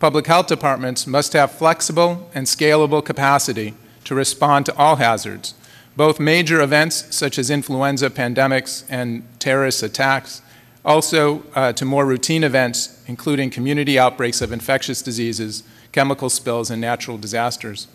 Public 0.00 0.26
health 0.26 0.48
departments 0.48 1.06
must 1.06 1.32
have 1.34 1.52
flexible 1.52 2.28
and 2.34 2.46
scalable 2.46 3.04
capacity 3.04 3.74
to 4.02 4.16
respond 4.16 4.66
to 4.66 4.76
all 4.76 4.96
hazards, 4.96 5.54
both 5.96 6.18
major 6.18 6.60
events 6.60 7.14
such 7.14 7.38
as 7.38 7.50
influenza 7.50 8.10
pandemics 8.10 8.84
and 8.88 9.22
terrorist 9.38 9.82
attacks, 9.82 10.42
also 10.84 11.42
uh, 11.54 11.72
to 11.72 11.84
more 11.84 12.04
routine 12.04 12.44
events, 12.44 13.02
including 13.06 13.50
community 13.50 13.98
outbreaks 13.98 14.42
of 14.42 14.52
infectious 14.52 15.00
diseases, 15.00 15.62
chemical 15.92 16.28
spills, 16.28 16.70
and 16.70 16.80
natural 16.80 17.16
disasters. 17.16 17.86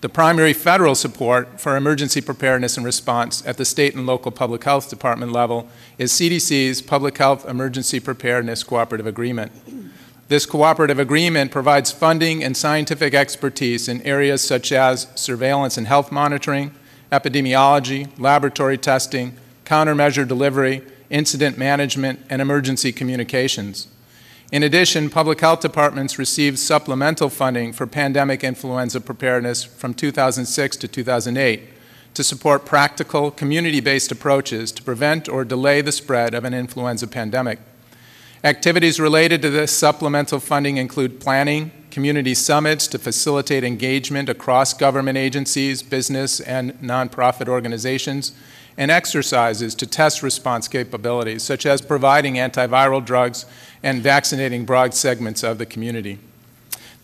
The 0.00 0.08
primary 0.08 0.54
federal 0.54 0.94
support 0.94 1.60
for 1.60 1.76
emergency 1.76 2.22
preparedness 2.22 2.78
and 2.78 2.86
response 2.86 3.46
at 3.46 3.58
the 3.58 3.66
state 3.66 3.94
and 3.94 4.06
local 4.06 4.30
public 4.30 4.64
health 4.64 4.88
department 4.88 5.30
level 5.30 5.68
is 5.98 6.10
CDC's 6.10 6.80
Public 6.80 7.18
Health 7.18 7.46
Emergency 7.46 8.00
Preparedness 8.00 8.62
Cooperative 8.62 9.06
Agreement. 9.06 9.52
This 10.28 10.46
cooperative 10.46 10.98
agreement 10.98 11.50
provides 11.50 11.92
funding 11.92 12.42
and 12.42 12.56
scientific 12.56 13.12
expertise 13.12 13.88
in 13.88 14.00
areas 14.02 14.42
such 14.42 14.72
as 14.72 15.08
surveillance 15.14 15.76
and 15.76 15.86
health 15.86 16.10
monitoring, 16.10 16.74
epidemiology, 17.10 18.08
laboratory 18.18 18.78
testing, 18.78 19.36
countermeasure 19.64 20.26
delivery, 20.26 20.82
incident 21.10 21.58
management, 21.58 22.20
and 22.30 22.40
emergency 22.40 22.92
communications. 22.92 23.88
In 24.52 24.62
addition, 24.64 25.10
public 25.10 25.40
health 25.40 25.60
departments 25.60 26.18
received 26.18 26.58
supplemental 26.58 27.28
funding 27.28 27.72
for 27.72 27.86
pandemic 27.86 28.42
influenza 28.42 29.00
preparedness 29.00 29.62
from 29.62 29.94
2006 29.94 30.76
to 30.78 30.88
2008 30.88 31.62
to 32.14 32.24
support 32.24 32.64
practical, 32.64 33.30
community-based 33.30 34.10
approaches 34.10 34.72
to 34.72 34.82
prevent 34.82 35.28
or 35.28 35.44
delay 35.44 35.80
the 35.80 35.92
spread 35.92 36.34
of 36.34 36.44
an 36.44 36.52
influenza 36.52 37.06
pandemic. 37.06 37.60
Activities 38.42 38.98
related 38.98 39.40
to 39.42 39.50
this 39.50 39.70
supplemental 39.70 40.40
funding 40.40 40.78
include 40.78 41.20
planning, 41.20 41.70
community 41.90 42.34
summits 42.34 42.86
to 42.88 42.98
facilitate 42.98 43.64
engagement 43.64 44.28
across 44.28 44.72
government 44.72 45.18
agencies, 45.18 45.82
business, 45.82 46.40
and 46.40 46.72
nonprofit 46.80 47.48
organizations, 47.48 48.32
and 48.76 48.90
exercises 48.90 49.74
to 49.74 49.86
test 49.86 50.22
response 50.22 50.68
capabilities, 50.68 51.42
such 51.42 51.66
as 51.66 51.80
providing 51.80 52.34
antiviral 52.34 53.04
drugs 53.04 53.44
and 53.82 54.02
vaccinating 54.02 54.64
broad 54.64 54.94
segments 54.94 55.42
of 55.42 55.58
the 55.58 55.66
community. 55.66 56.18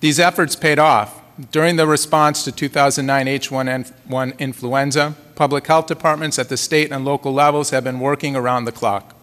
These 0.00 0.20
efforts 0.20 0.56
paid 0.56 0.78
off. 0.78 1.22
During 1.50 1.76
the 1.76 1.86
response 1.86 2.44
to 2.44 2.52
2009 2.52 3.26
H1N1 3.26 4.38
influenza, 4.38 5.14
public 5.34 5.66
health 5.66 5.86
departments 5.86 6.38
at 6.38 6.48
the 6.48 6.56
state 6.56 6.92
and 6.92 7.04
local 7.04 7.32
levels 7.32 7.70
have 7.70 7.84
been 7.84 8.00
working 8.00 8.36
around 8.36 8.64
the 8.64 8.72
clock. 8.72 9.15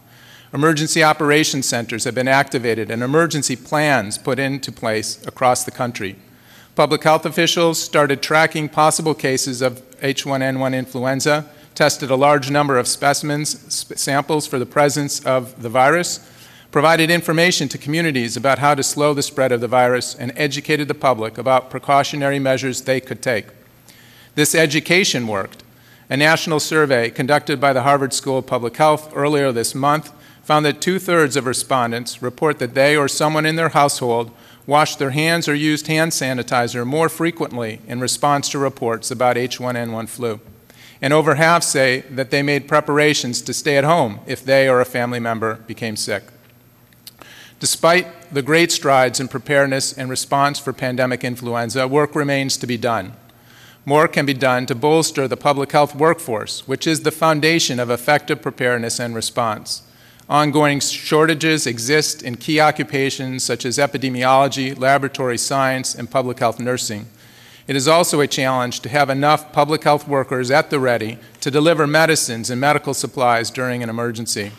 Emergency 0.53 1.03
operation 1.03 1.63
centers 1.63 2.03
have 2.03 2.13
been 2.13 2.27
activated 2.27 2.91
and 2.91 3.01
emergency 3.01 3.55
plans 3.55 4.19
put 4.19 4.37
into 4.37 4.71
place 4.71 5.25
across 5.25 5.63
the 5.63 5.71
country. 5.71 6.15
Public 6.75 7.03
health 7.03 7.25
officials 7.25 7.81
started 7.81 8.21
tracking 8.21 8.69
possible 8.69 9.15
cases 9.15 9.63
of 9.63 9.81
H1N1 10.01 10.77
influenza, 10.77 11.49
tested 11.73 12.11
a 12.11 12.15
large 12.15 12.51
number 12.51 12.77
of 12.77 12.87
specimens, 12.87 13.59
sp- 13.73 13.97
samples 13.97 14.45
for 14.45 14.59
the 14.59 14.65
presence 14.67 15.25
of 15.25 15.59
the 15.59 15.69
virus, 15.69 16.29
provided 16.71 17.09
information 17.09 17.67
to 17.69 17.79
communities 17.79 18.37
about 18.37 18.59
how 18.59 18.75
to 18.75 18.83
slow 18.83 19.15
the 19.15 19.23
spread 19.23 19.51
of 19.51 19.61
the 19.61 19.67
virus, 19.67 20.13
and 20.13 20.31
educated 20.35 20.87
the 20.87 20.93
public 20.93 21.39
about 21.39 21.71
precautionary 21.71 22.37
measures 22.37 22.81
they 22.81 22.99
could 22.99 23.23
take. 23.23 23.47
This 24.35 24.53
education 24.53 25.25
worked. 25.25 25.63
A 26.11 26.17
national 26.17 26.59
survey 26.59 27.09
conducted 27.09 27.59
by 27.59 27.73
the 27.73 27.83
Harvard 27.83 28.13
School 28.13 28.37
of 28.39 28.45
Public 28.45 28.77
Health 28.77 29.11
earlier 29.15 29.51
this 29.51 29.73
month 29.73 30.11
found 30.43 30.65
that 30.65 30.81
two 30.81 30.99
thirds 30.99 31.35
of 31.35 31.45
respondents 31.45 32.21
report 32.21 32.59
that 32.59 32.73
they 32.73 32.95
or 32.95 33.07
someone 33.07 33.45
in 33.45 33.55
their 33.55 33.69
household 33.69 34.31
washed 34.65 34.99
their 34.99 35.11
hands 35.11 35.47
or 35.47 35.55
used 35.55 35.87
hand 35.87 36.11
sanitizer 36.11 36.85
more 36.85 37.09
frequently 37.09 37.81
in 37.87 37.99
response 37.99 38.49
to 38.49 38.59
reports 38.59 39.11
about 39.11 39.35
H1N1 39.35 40.07
flu. 40.07 40.39
And 41.01 41.11
over 41.11 41.35
half 41.35 41.63
say 41.63 42.01
that 42.09 42.31
they 42.31 42.41
made 42.41 42.67
preparations 42.67 43.41
to 43.41 43.53
stay 43.53 43.77
at 43.77 43.83
home 43.83 44.19
if 44.25 44.43
they 44.43 44.69
or 44.69 44.79
a 44.79 44.85
family 44.85 45.19
member 45.19 45.55
became 45.55 45.95
sick. 45.95 46.23
Despite 47.59 48.33
the 48.33 48.41
great 48.41 48.71
strides 48.71 49.19
in 49.19 49.27
preparedness 49.27 49.97
and 49.97 50.09
response 50.09 50.59
for 50.59 50.73
pandemic 50.73 51.23
influenza, 51.23 51.87
work 51.87 52.15
remains 52.15 52.57
to 52.57 52.67
be 52.67 52.77
done. 52.77 53.13
More 53.85 54.07
can 54.07 54.25
be 54.25 54.33
done 54.33 54.65
to 54.67 54.75
bolster 54.75 55.27
the 55.27 55.37
public 55.37 55.71
health 55.73 55.93
workforce, 55.93 56.67
which 56.67 56.87
is 56.87 57.01
the 57.01 57.11
foundation 57.11 57.79
of 57.79 57.89
effective 57.89 58.41
preparedness 58.41 58.99
and 58.99 59.13
response. 59.13 59.83
Ongoing 60.29 60.79
shortages 60.79 61.67
exist 61.67 62.23
in 62.23 62.37
key 62.37 62.59
occupations 62.59 63.43
such 63.43 63.65
as 63.65 63.77
epidemiology, 63.77 64.77
laboratory 64.77 65.37
science, 65.37 65.93
and 65.93 66.09
public 66.09 66.39
health 66.39 66.59
nursing. 66.59 67.07
It 67.67 67.75
is 67.75 67.87
also 67.87 68.21
a 68.21 68.27
challenge 68.27 68.79
to 68.81 68.89
have 68.89 69.09
enough 69.09 69.51
public 69.51 69.83
health 69.83 70.07
workers 70.07 70.49
at 70.51 70.69
the 70.69 70.79
ready 70.79 71.17
to 71.41 71.51
deliver 71.51 71.87
medicines 71.87 72.49
and 72.49 72.59
medical 72.59 72.93
supplies 72.93 73.51
during 73.51 73.83
an 73.83 73.89
emergency. 73.89 74.51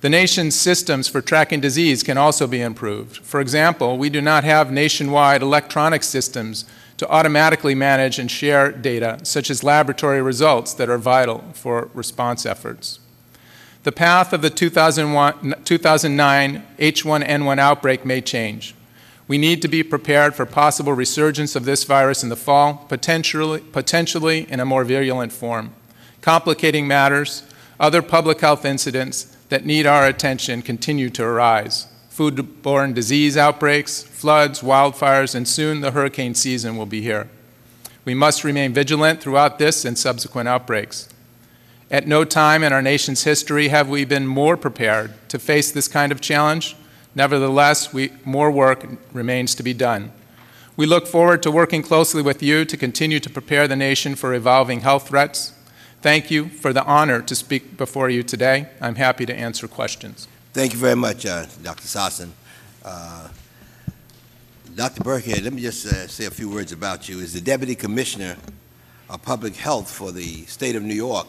The 0.00 0.08
nation's 0.08 0.54
systems 0.54 1.08
for 1.08 1.20
tracking 1.20 1.60
disease 1.60 2.02
can 2.02 2.16
also 2.16 2.46
be 2.46 2.60
improved. 2.60 3.18
For 3.18 3.40
example, 3.40 3.98
we 3.98 4.08
do 4.08 4.20
not 4.20 4.44
have 4.44 4.72
nationwide 4.72 5.42
electronic 5.42 6.02
systems 6.02 6.64
to 6.96 7.08
automatically 7.08 7.74
manage 7.74 8.18
and 8.18 8.30
share 8.30 8.72
data, 8.72 9.18
such 9.24 9.50
as 9.50 9.62
laboratory 9.62 10.22
results 10.22 10.74
that 10.74 10.88
are 10.88 10.98
vital 10.98 11.44
for 11.52 11.90
response 11.92 12.46
efforts. 12.46 12.98
The 13.82 13.92
path 13.92 14.34
of 14.34 14.42
the 14.42 14.50
2009 14.50 16.66
H1N1 16.78 17.58
outbreak 17.58 18.04
may 18.04 18.20
change. 18.20 18.74
We 19.26 19.38
need 19.38 19.62
to 19.62 19.68
be 19.68 19.82
prepared 19.82 20.34
for 20.34 20.44
possible 20.44 20.92
resurgence 20.92 21.56
of 21.56 21.64
this 21.64 21.84
virus 21.84 22.22
in 22.22 22.28
the 22.28 22.36
fall, 22.36 22.84
potentially, 22.88 23.60
potentially 23.60 24.46
in 24.50 24.60
a 24.60 24.66
more 24.66 24.84
virulent 24.84 25.32
form. 25.32 25.72
Complicating 26.20 26.86
matters, 26.86 27.42
other 27.78 28.02
public 28.02 28.40
health 28.40 28.66
incidents 28.66 29.34
that 29.48 29.64
need 29.64 29.86
our 29.86 30.06
attention 30.06 30.60
continue 30.60 31.08
to 31.10 31.24
arise. 31.24 31.86
Foodborne 32.10 32.92
disease 32.92 33.38
outbreaks, 33.38 34.02
floods, 34.02 34.60
wildfires, 34.60 35.34
and 35.34 35.48
soon 35.48 35.80
the 35.80 35.92
hurricane 35.92 36.34
season 36.34 36.76
will 36.76 36.84
be 36.84 37.00
here. 37.00 37.30
We 38.04 38.12
must 38.12 38.44
remain 38.44 38.74
vigilant 38.74 39.22
throughout 39.22 39.58
this 39.58 39.86
and 39.86 39.96
subsequent 39.96 40.48
outbreaks. 40.48 41.08
At 41.90 42.06
no 42.06 42.24
time 42.24 42.62
in 42.62 42.72
our 42.72 42.82
nation's 42.82 43.24
history 43.24 43.68
have 43.68 43.88
we 43.88 44.04
been 44.04 44.26
more 44.26 44.56
prepared 44.56 45.12
to 45.28 45.40
face 45.40 45.72
this 45.72 45.88
kind 45.88 46.12
of 46.12 46.20
challenge. 46.20 46.76
Nevertheless, 47.16 47.92
we, 47.92 48.12
more 48.24 48.48
work 48.48 48.86
remains 49.12 49.56
to 49.56 49.64
be 49.64 49.74
done. 49.74 50.12
We 50.76 50.86
look 50.86 51.08
forward 51.08 51.42
to 51.42 51.50
working 51.50 51.82
closely 51.82 52.22
with 52.22 52.44
you 52.44 52.64
to 52.64 52.76
continue 52.76 53.18
to 53.18 53.28
prepare 53.28 53.66
the 53.66 53.74
nation 53.74 54.14
for 54.14 54.32
evolving 54.32 54.80
health 54.80 55.08
threats. 55.08 55.52
Thank 56.00 56.30
you 56.30 56.48
for 56.48 56.72
the 56.72 56.84
honor 56.84 57.22
to 57.22 57.34
speak 57.34 57.76
before 57.76 58.08
you 58.08 58.22
today. 58.22 58.68
I'm 58.80 58.94
happy 58.94 59.26
to 59.26 59.34
answer 59.34 59.66
questions. 59.66 60.28
Thank 60.52 60.72
you 60.72 60.78
very 60.78 60.94
much, 60.96 61.26
uh, 61.26 61.46
Dr. 61.60 61.82
Sosin. 61.82 62.30
Uh, 62.84 63.28
Dr. 64.76 65.02
Birkhead, 65.02 65.42
let 65.42 65.52
me 65.52 65.60
just 65.60 65.84
uh, 65.86 66.06
say 66.06 66.26
a 66.26 66.30
few 66.30 66.48
words 66.48 66.70
about 66.70 67.08
you. 67.08 67.20
As 67.20 67.32
the 67.32 67.40
Deputy 67.40 67.74
Commissioner 67.74 68.36
of 69.10 69.22
Public 69.22 69.56
Health 69.56 69.90
for 69.90 70.12
the 70.12 70.46
state 70.46 70.76
of 70.76 70.84
New 70.84 70.94
York, 70.94 71.26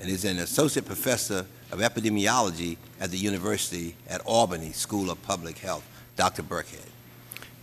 and 0.00 0.08
is 0.08 0.24
an 0.24 0.38
Associate 0.38 0.84
Professor 0.84 1.46
of 1.70 1.78
Epidemiology 1.78 2.78
at 2.98 3.10
the 3.10 3.18
University 3.18 3.94
at 4.08 4.20
Albany 4.22 4.72
School 4.72 5.10
of 5.10 5.22
Public 5.22 5.58
Health. 5.58 5.86
Dr. 6.16 6.42
Birkhead. 6.42 6.84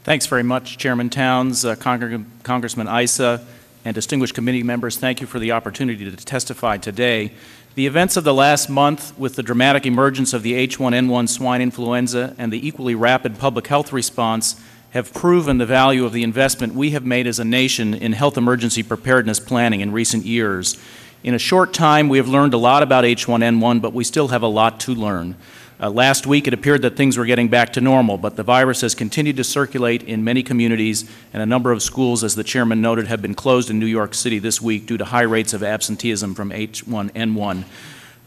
Thanks 0.03 0.25
very 0.25 0.43
much, 0.43 0.77
Chairman 0.77 1.09
Towns, 1.09 1.65
uh, 1.65 1.75
Congr 1.75 2.23
Congressman 2.43 2.87
Issa, 2.87 3.45
and 3.83 3.93
distinguished 3.93 4.33
committee 4.33 4.63
members. 4.63 4.97
Thank 4.97 5.21
you 5.21 5.27
for 5.27 5.37
the 5.37 5.51
opportunity 5.51 6.09
to 6.09 6.15
testify 6.17 6.77
today. 6.77 7.33
The 7.75 7.85
events 7.85 8.17
of 8.17 8.23
the 8.23 8.33
last 8.33 8.69
month, 8.69 9.17
with 9.19 9.35
the 9.35 9.43
dramatic 9.43 9.85
emergence 9.85 10.33
of 10.33 10.41
the 10.43 10.53
H1N1 10.53 11.29
swine 11.29 11.61
influenza 11.61 12.33
and 12.37 12.51
the 12.51 12.67
equally 12.67 12.95
rapid 12.95 13.37
public 13.37 13.67
health 13.67 13.93
response, 13.93 14.59
have 14.91 15.13
proven 15.13 15.57
the 15.57 15.65
value 15.65 16.05
of 16.05 16.13
the 16.13 16.23
investment 16.23 16.73
we 16.73 16.91
have 16.91 17.05
made 17.05 17.27
as 17.27 17.37
a 17.37 17.45
nation 17.45 17.93
in 17.93 18.13
health 18.13 18.37
emergency 18.37 18.81
preparedness 18.81 19.39
planning 19.39 19.81
in 19.81 19.91
recent 19.91 20.25
years. 20.25 20.79
In 21.23 21.33
a 21.33 21.39
short 21.39 21.73
time, 21.73 22.09
we 22.09 22.19
have 22.19 22.27
learned 22.27 22.53
a 22.53 22.57
lot 22.57 22.83
about 22.83 23.03
H1N1, 23.03 23.81
but 23.81 23.91
we 23.91 24.03
still 24.03 24.27
have 24.27 24.43
a 24.43 24.47
lot 24.47 24.79
to 24.81 24.93
learn. 24.93 25.35
Uh, 25.79 25.89
last 25.89 26.27
week, 26.27 26.47
it 26.47 26.53
appeared 26.53 26.83
that 26.83 26.95
things 26.95 27.17
were 27.17 27.25
getting 27.25 27.47
back 27.47 27.73
to 27.73 27.81
normal, 27.81 28.17
but 28.19 28.35
the 28.35 28.43
virus 28.43 28.81
has 28.81 28.93
continued 28.93 29.35
to 29.37 29.43
circulate 29.43 30.03
in 30.03 30.23
many 30.23 30.43
communities, 30.43 31.09
and 31.33 31.41
a 31.41 31.45
number 31.45 31.71
of 31.71 31.81
schools, 31.81 32.23
as 32.23 32.35
the 32.35 32.43
chairman 32.43 32.81
noted, 32.81 33.07
have 33.07 33.21
been 33.21 33.33
closed 33.33 33.71
in 33.71 33.79
New 33.79 33.87
York 33.87 34.13
City 34.13 34.37
this 34.37 34.61
week 34.61 34.85
due 34.85 34.97
to 34.97 35.05
high 35.05 35.23
rates 35.23 35.53
of 35.53 35.63
absenteeism 35.63 36.35
from 36.35 36.51
H1N1. 36.51 37.63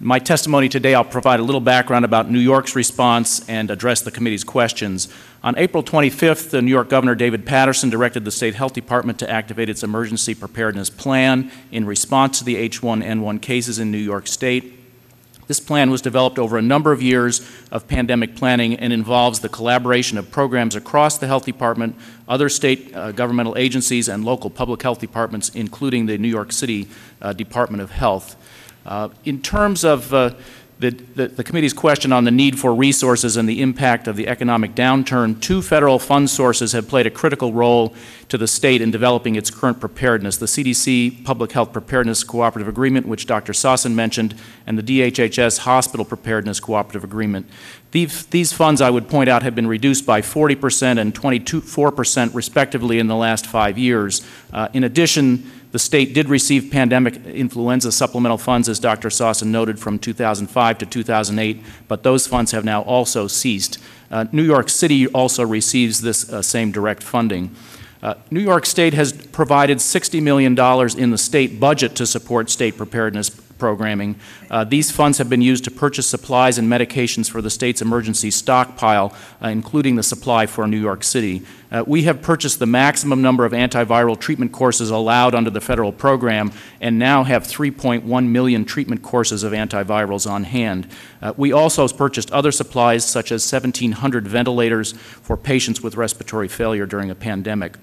My 0.02 0.18
testimony 0.18 0.70
today, 0.70 0.94
I'll 0.94 1.04
provide 1.04 1.40
a 1.40 1.42
little 1.42 1.60
background 1.60 2.06
about 2.06 2.30
New 2.30 2.38
York's 2.38 2.74
response 2.74 3.46
and 3.50 3.70
address 3.70 4.00
the 4.00 4.10
committee's 4.10 4.44
questions. 4.44 5.12
On 5.44 5.54
April 5.58 5.82
25th, 5.82 6.48
the 6.48 6.62
New 6.62 6.70
York 6.70 6.88
Governor 6.88 7.14
David 7.14 7.44
Paterson 7.44 7.90
directed 7.90 8.24
the 8.24 8.30
State 8.30 8.54
Health 8.54 8.72
Department 8.72 9.18
to 9.18 9.28
activate 9.28 9.68
its 9.68 9.82
emergency 9.82 10.34
preparedness 10.34 10.88
plan 10.88 11.50
in 11.70 11.84
response 11.84 12.38
to 12.38 12.46
the 12.46 12.66
H1N1 12.66 13.42
cases 13.42 13.78
in 13.78 13.90
New 13.90 13.98
York 13.98 14.26
State. 14.26 14.72
This 15.48 15.60
plan 15.60 15.90
was 15.90 16.00
developed 16.00 16.38
over 16.38 16.56
a 16.56 16.62
number 16.62 16.92
of 16.92 17.02
years 17.02 17.46
of 17.70 17.86
pandemic 17.86 18.36
planning 18.36 18.76
and 18.76 18.94
involves 18.94 19.40
the 19.40 19.50
collaboration 19.50 20.16
of 20.16 20.30
programs 20.30 20.74
across 20.74 21.18
the 21.18 21.26
health 21.26 21.44
department, 21.44 21.94
other 22.26 22.48
state 22.48 22.96
uh, 22.96 23.12
governmental 23.12 23.58
agencies, 23.58 24.08
and 24.08 24.24
local 24.24 24.48
public 24.48 24.80
health 24.80 24.98
departments, 24.98 25.50
including 25.50 26.06
the 26.06 26.16
New 26.16 26.28
York 26.28 26.52
City 26.52 26.88
uh, 27.20 27.34
Department 27.34 27.82
of 27.82 27.90
Health. 27.90 28.36
Uh, 28.87 29.09
in 29.25 29.43
terms 29.43 29.85
of 29.85 30.12
uh, 30.14 30.31
the, 30.81 30.90
the, 30.90 31.29
the, 31.29 31.45
committee's 31.45 31.75
question 31.75 32.11
on 32.11 32.25
the 32.25 32.31
need 32.31 32.59
for 32.59 32.75
resources 32.75 33.37
and 33.37 33.47
the 33.47 33.61
impact 33.61 34.09
of 34.09 34.16
the 34.16 34.27
economic 34.27 34.75
downturn, 34.75 35.38
two 35.38 35.61
federal 35.61 35.99
fund 35.99 36.31
sources 36.31 36.73
have 36.73 36.88
played 36.88 37.07
a 37.07 37.11
critical 37.11 37.53
role 37.53 37.95
to 38.31 38.38
the 38.38 38.49
state 38.49 38.81
in 38.81 38.90
developing 38.90 39.35
its 39.35 39.51
current 39.51 39.79
preparedness. 39.79 40.38
The 40.38 40.47
CDC 40.47 41.23
Public 41.23 41.53
Health 41.53 41.75
Preparedness 41.75 42.25
Cooperative 42.25 42.66
Agreement, 42.66 43.07
which 43.07 43.27
Dr. 43.27 43.53
Sosin 43.53 43.93
mentioned, 43.93 44.35
and 44.66 44.79
the 44.79 44.83
DHHS 44.83 45.59
Hospital 45.59 46.07
Preparedness 46.07 46.61
Cooperative 46.61 47.05
Agreement. 47.05 47.47
These, 47.90 48.27
these 48.27 48.55
funds, 48.55 48.81
I 48.81 48.88
would 48.88 49.07
point 49.07 49.29
out, 49.29 49.43
have 49.43 49.55
been 49.55 49.66
reduced 49.66 50.07
by 50.07 50.23
40 50.23 50.55
percent 50.55 50.99
and 50.99 51.14
24 51.14 51.93
percent 51.93 52.35
respectively 52.35 52.99
in 52.99 53.07
the 53.07 53.16
last 53.16 53.47
five 53.47 53.77
years. 53.77 54.27
Uh, 54.51 54.69
in 54.73 54.85
addition, 54.85 55.51
the 55.72 55.78
state 55.78 56.14
did 56.14 56.28
receive 56.28 56.70
pandemic 56.70 57.16
influenza 57.26 57.92
supplemental 57.92 58.38
funds, 58.38 58.68
as 58.68 58.80
Dr. 58.80 59.09
Sosin 59.09 59.48
noted, 59.48 59.78
from 59.78 59.98
2005 59.98 60.78
to 60.78 60.87
2008, 60.87 61.62
but 61.87 62.02
those 62.02 62.26
funds 62.26 62.52
have 62.52 62.64
now 62.64 62.83
also 62.83 63.26
ceased. 63.26 63.78
Uh, 64.11 64.24
New 64.33 64.42
York 64.42 64.68
City 64.68 65.06
also 65.09 65.46
receives 65.46 66.00
this 66.00 66.30
uh, 66.33 66.42
same 66.42 66.72
direct 66.72 67.02
funding. 67.02 67.54
Uh, 68.02 68.14
New 68.30 68.40
York 68.40 68.66
State 68.66 68.94
has 68.94 69.12
provided 69.12 69.78
$60 69.78 70.22
million 70.22 70.59
in 70.98 71.11
the 71.11 71.18
state 71.18 71.61
budget 71.61 71.94
to 71.96 72.06
support 72.06 72.50
state 72.50 72.76
preparedness 72.76 73.30
programming. 73.61 74.16
Uh, 74.51 74.64
these 74.64 74.90
funds 74.90 75.18
have 75.18 75.31
been 75.31 75.42
used 75.42 75.62
to 75.64 75.70
purchase 75.70 76.09
supplies 76.09 76.59
and 76.59 76.68
medications 76.68 77.31
for 77.31 77.40
the 77.40 77.51
state's 77.51 77.81
emergency 77.81 78.33
stockpile, 78.33 79.14
uh, 79.40 79.49
including 79.49 79.94
the 79.94 80.03
supply 80.03 80.46
for 80.46 80.66
New 80.66 80.81
York 80.81 81.05
City. 81.05 81.42
Uh, 81.70 81.85
we 81.87 82.03
have 82.03 82.20
purchased 82.20 82.59
the 82.59 82.66
maximum 82.66 83.23
number 83.23 83.44
of 83.44 83.53
antiviral 83.53 84.18
treatment 84.18 84.51
courses 84.51 84.90
allowed 84.90 85.35
under 85.35 85.51
the 85.51 85.61
federal 85.61 85.92
program 85.92 86.51
and 86.81 86.99
now 86.99 87.23
have 87.23 87.44
3.1 87.44 88.27
million 88.27 88.64
treatment 88.64 89.03
courses 89.03 89.44
of 89.44 89.53
antivirals 89.53 90.29
on 90.29 90.42
hand. 90.42 90.88
Uh, 91.23 91.33
we 91.37 91.53
also 91.53 91.87
purchased 91.88 92.31
other 92.33 92.51
supplies 92.51 93.05
such 93.05 93.31
as 93.31 93.51
1,700 93.53 94.27
ventilators 94.27 94.92
for 94.92 95.37
patients 95.37 95.81
with 95.81 95.96
respiratory 95.96 96.49
failure 96.49 96.87
during 96.87 97.11
a 97.11 97.14
pandemic. 97.14 97.77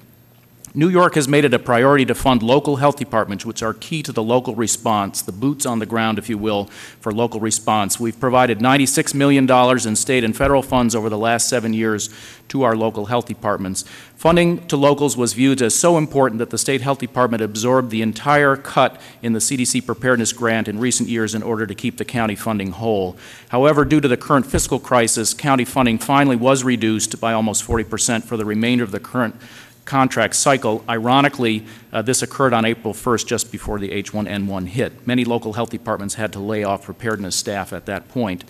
New 0.77 0.89
York 0.89 1.15
has 1.15 1.27
made 1.27 1.43
it 1.43 1.55
a 1.55 1.57
priority 1.57 2.05
to 2.05 2.13
fund 2.13 2.43
local 2.43 2.75
health 2.75 2.97
departments, 2.97 3.43
which 3.43 3.63
are 3.63 3.73
key 3.73 4.03
to 4.03 4.11
the 4.11 4.21
local 4.21 4.53
response, 4.53 5.23
the 5.23 5.31
boots 5.31 5.65
on 5.65 5.79
the 5.79 5.87
ground, 5.87 6.19
if 6.19 6.29
you 6.29 6.37
will, 6.37 6.65
for 7.01 7.11
local 7.11 7.39
response. 7.39 7.99
We've 7.99 8.19
provided 8.19 8.59
$96 8.59 9.15
million 9.15 9.49
in 9.49 9.95
state 9.95 10.23
and 10.23 10.37
federal 10.37 10.61
funds 10.61 10.93
over 10.93 11.09
the 11.09 11.17
last 11.17 11.49
seven 11.49 11.73
years 11.73 12.11
to 12.49 12.61
our 12.61 12.75
local 12.75 13.07
health 13.07 13.25
departments. 13.25 13.85
Funding 14.15 14.67
to 14.67 14.77
locals 14.77 15.17
was 15.17 15.33
viewed 15.33 15.63
as 15.63 15.73
so 15.73 15.97
important 15.97 16.37
that 16.37 16.51
the 16.51 16.57
State 16.59 16.81
Health 16.81 16.99
Department 16.99 17.41
absorbed 17.41 17.89
the 17.89 18.03
entire 18.03 18.55
cut 18.55 19.01
in 19.23 19.33
the 19.33 19.39
CDC 19.39 19.83
Preparedness 19.83 20.31
Grant 20.31 20.67
in 20.67 20.77
recent 20.77 21.09
years 21.09 21.33
in 21.33 21.41
order 21.41 21.65
to 21.65 21.73
keep 21.73 21.97
the 21.97 22.05
county 22.05 22.35
funding 22.35 22.71
whole. 22.71 23.17
However, 23.49 23.83
due 23.83 23.99
to 23.99 24.07
the 24.07 24.17
current 24.17 24.45
fiscal 24.45 24.79
crisis, 24.79 25.33
county 25.33 25.65
funding 25.65 25.97
finally 25.97 26.35
was 26.35 26.63
reduced 26.63 27.19
by 27.19 27.33
almost 27.33 27.63
40 27.63 27.83
percent 27.83 28.25
for 28.25 28.37
the 28.37 28.45
remainder 28.45 28.83
of 28.83 28.91
the 28.91 28.99
current 28.99 29.35
contract 29.87 30.35
cycle. 30.35 30.83
Ironically, 30.87 31.65
uh, 31.91 32.03
this 32.03 32.21
occurred 32.21 32.53
on 32.53 32.65
April 32.65 32.93
1st, 32.93 33.25
just 33.25 33.51
before 33.51 33.79
the 33.79 33.89
H1N1 33.89 34.67
hit. 34.67 35.07
Many 35.07 35.25
local 35.25 35.53
health 35.53 35.71
departments 35.71 36.15
had 36.15 36.31
to 36.33 36.39
lay 36.39 36.63
off 36.63 36.85
preparedness 36.85 37.35
staff 37.35 37.73
at 37.73 37.87
that 37.87 38.07
point. 38.09 38.43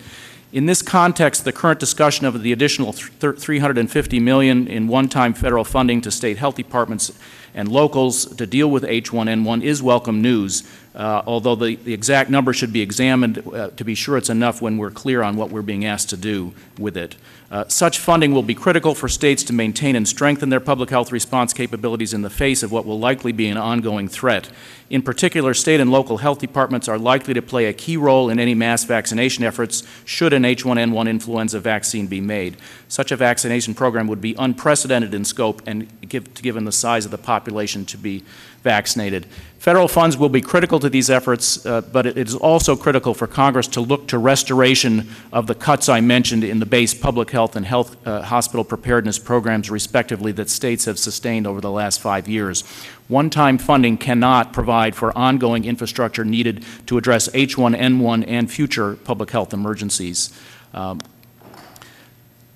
In 0.50 0.64
this 0.64 0.80
context, 0.80 1.44
the 1.44 1.52
current 1.52 1.78
discussion 1.78 2.24
of 2.24 2.42
the 2.42 2.52
additional 2.52 2.94
th- 2.94 3.38
350 3.38 4.20
million 4.20 4.66
in 4.66 4.88
one-time 4.88 5.34
federal 5.34 5.64
funding 5.64 6.00
to 6.00 6.10
state 6.10 6.38
health 6.38 6.56
departments 6.56 7.18
and 7.54 7.68
locals 7.68 8.24
to 8.36 8.46
deal 8.46 8.70
with 8.70 8.82
H1N1 8.82 9.62
is 9.62 9.82
welcome 9.82 10.22
news, 10.22 10.62
uh, 10.94 11.22
although 11.26 11.54
the, 11.54 11.76
the 11.76 11.92
exact 11.92 12.30
number 12.30 12.54
should 12.54 12.72
be 12.72 12.80
examined 12.80 13.46
uh, 13.46 13.68
to 13.70 13.84
be 13.84 13.94
sure 13.94 14.16
it's 14.16 14.30
enough 14.30 14.62
when 14.62 14.78
we're 14.78 14.90
clear 14.90 15.22
on 15.22 15.36
what 15.36 15.50
we're 15.50 15.60
being 15.60 15.84
asked 15.84 16.08
to 16.10 16.16
do 16.16 16.54
with 16.78 16.96
it. 16.96 17.16
Uh, 17.50 17.64
such 17.66 17.98
funding 17.98 18.32
will 18.32 18.42
be 18.42 18.54
critical 18.54 18.94
for 18.94 19.08
states 19.08 19.42
to 19.42 19.54
maintain 19.54 19.96
and 19.96 20.06
strengthen 20.06 20.50
their 20.50 20.60
public 20.60 20.90
health 20.90 21.10
response 21.10 21.54
capabilities 21.54 22.12
in 22.12 22.20
the 22.20 22.28
face 22.28 22.62
of 22.62 22.70
what 22.70 22.84
will 22.84 22.98
likely 22.98 23.32
be 23.32 23.48
an 23.48 23.56
ongoing 23.56 24.06
threat. 24.06 24.50
In 24.90 25.00
particular, 25.00 25.54
state 25.54 25.80
and 25.80 25.90
local 25.90 26.18
health 26.18 26.40
departments 26.40 26.88
are 26.88 26.98
likely 26.98 27.32
to 27.34 27.42
play 27.42 27.66
a 27.66 27.72
key 27.72 27.96
role 27.96 28.28
in 28.28 28.38
any 28.38 28.54
mass 28.54 28.84
vaccination 28.84 29.44
efforts 29.44 29.82
should 30.04 30.34
an 30.34 30.42
H1N1 30.42 31.08
influenza 31.08 31.58
vaccine 31.58 32.06
be 32.06 32.20
made. 32.20 32.56
Such 32.86 33.12
a 33.12 33.16
vaccination 33.16 33.74
program 33.74 34.08
would 34.08 34.20
be 34.20 34.34
unprecedented 34.38 35.14
in 35.14 35.24
scope 35.24 35.62
and 35.66 35.88
give, 36.08 36.34
given 36.34 36.64
the 36.64 36.72
size 36.72 37.06
of 37.06 37.10
the 37.10 37.18
population 37.18 37.86
to 37.86 37.96
be 37.96 38.24
vaccinated. 38.62 39.26
Federal 39.58 39.88
funds 39.88 40.16
will 40.16 40.28
be 40.28 40.40
critical 40.40 40.78
to 40.78 40.88
these 40.88 41.10
efforts, 41.10 41.64
uh, 41.66 41.80
but 41.80 42.06
it 42.06 42.16
is 42.16 42.34
also 42.34 42.76
critical 42.76 43.12
for 43.12 43.26
Congress 43.26 43.66
to 43.66 43.80
look 43.80 44.06
to 44.08 44.16
restoration 44.16 45.08
of 45.32 45.46
the 45.46 45.54
cuts 45.54 45.88
I 45.88 46.00
mentioned 46.00 46.44
in 46.44 46.60
the 46.60 46.66
base 46.66 46.94
public 46.94 47.30
health 47.30 47.37
and 47.38 47.64
health 47.64 47.96
uh, 48.06 48.22
hospital 48.22 48.64
preparedness 48.64 49.18
programs, 49.18 49.70
respectively, 49.70 50.32
that 50.32 50.50
states 50.50 50.84
have 50.86 50.98
sustained 50.98 51.46
over 51.46 51.60
the 51.60 51.70
last 51.70 52.00
five 52.00 52.28
years. 52.28 52.62
One-time 53.08 53.58
funding 53.58 53.96
cannot 53.96 54.52
provide 54.52 54.94
for 54.94 55.16
ongoing 55.16 55.64
infrastructure 55.64 56.24
needed 56.24 56.64
to 56.86 56.98
address 56.98 57.28
H1N1 57.28 58.24
and 58.26 58.50
future 58.50 58.96
public 58.96 59.30
health 59.30 59.54
emergencies. 59.54 60.32
Um, 60.74 61.00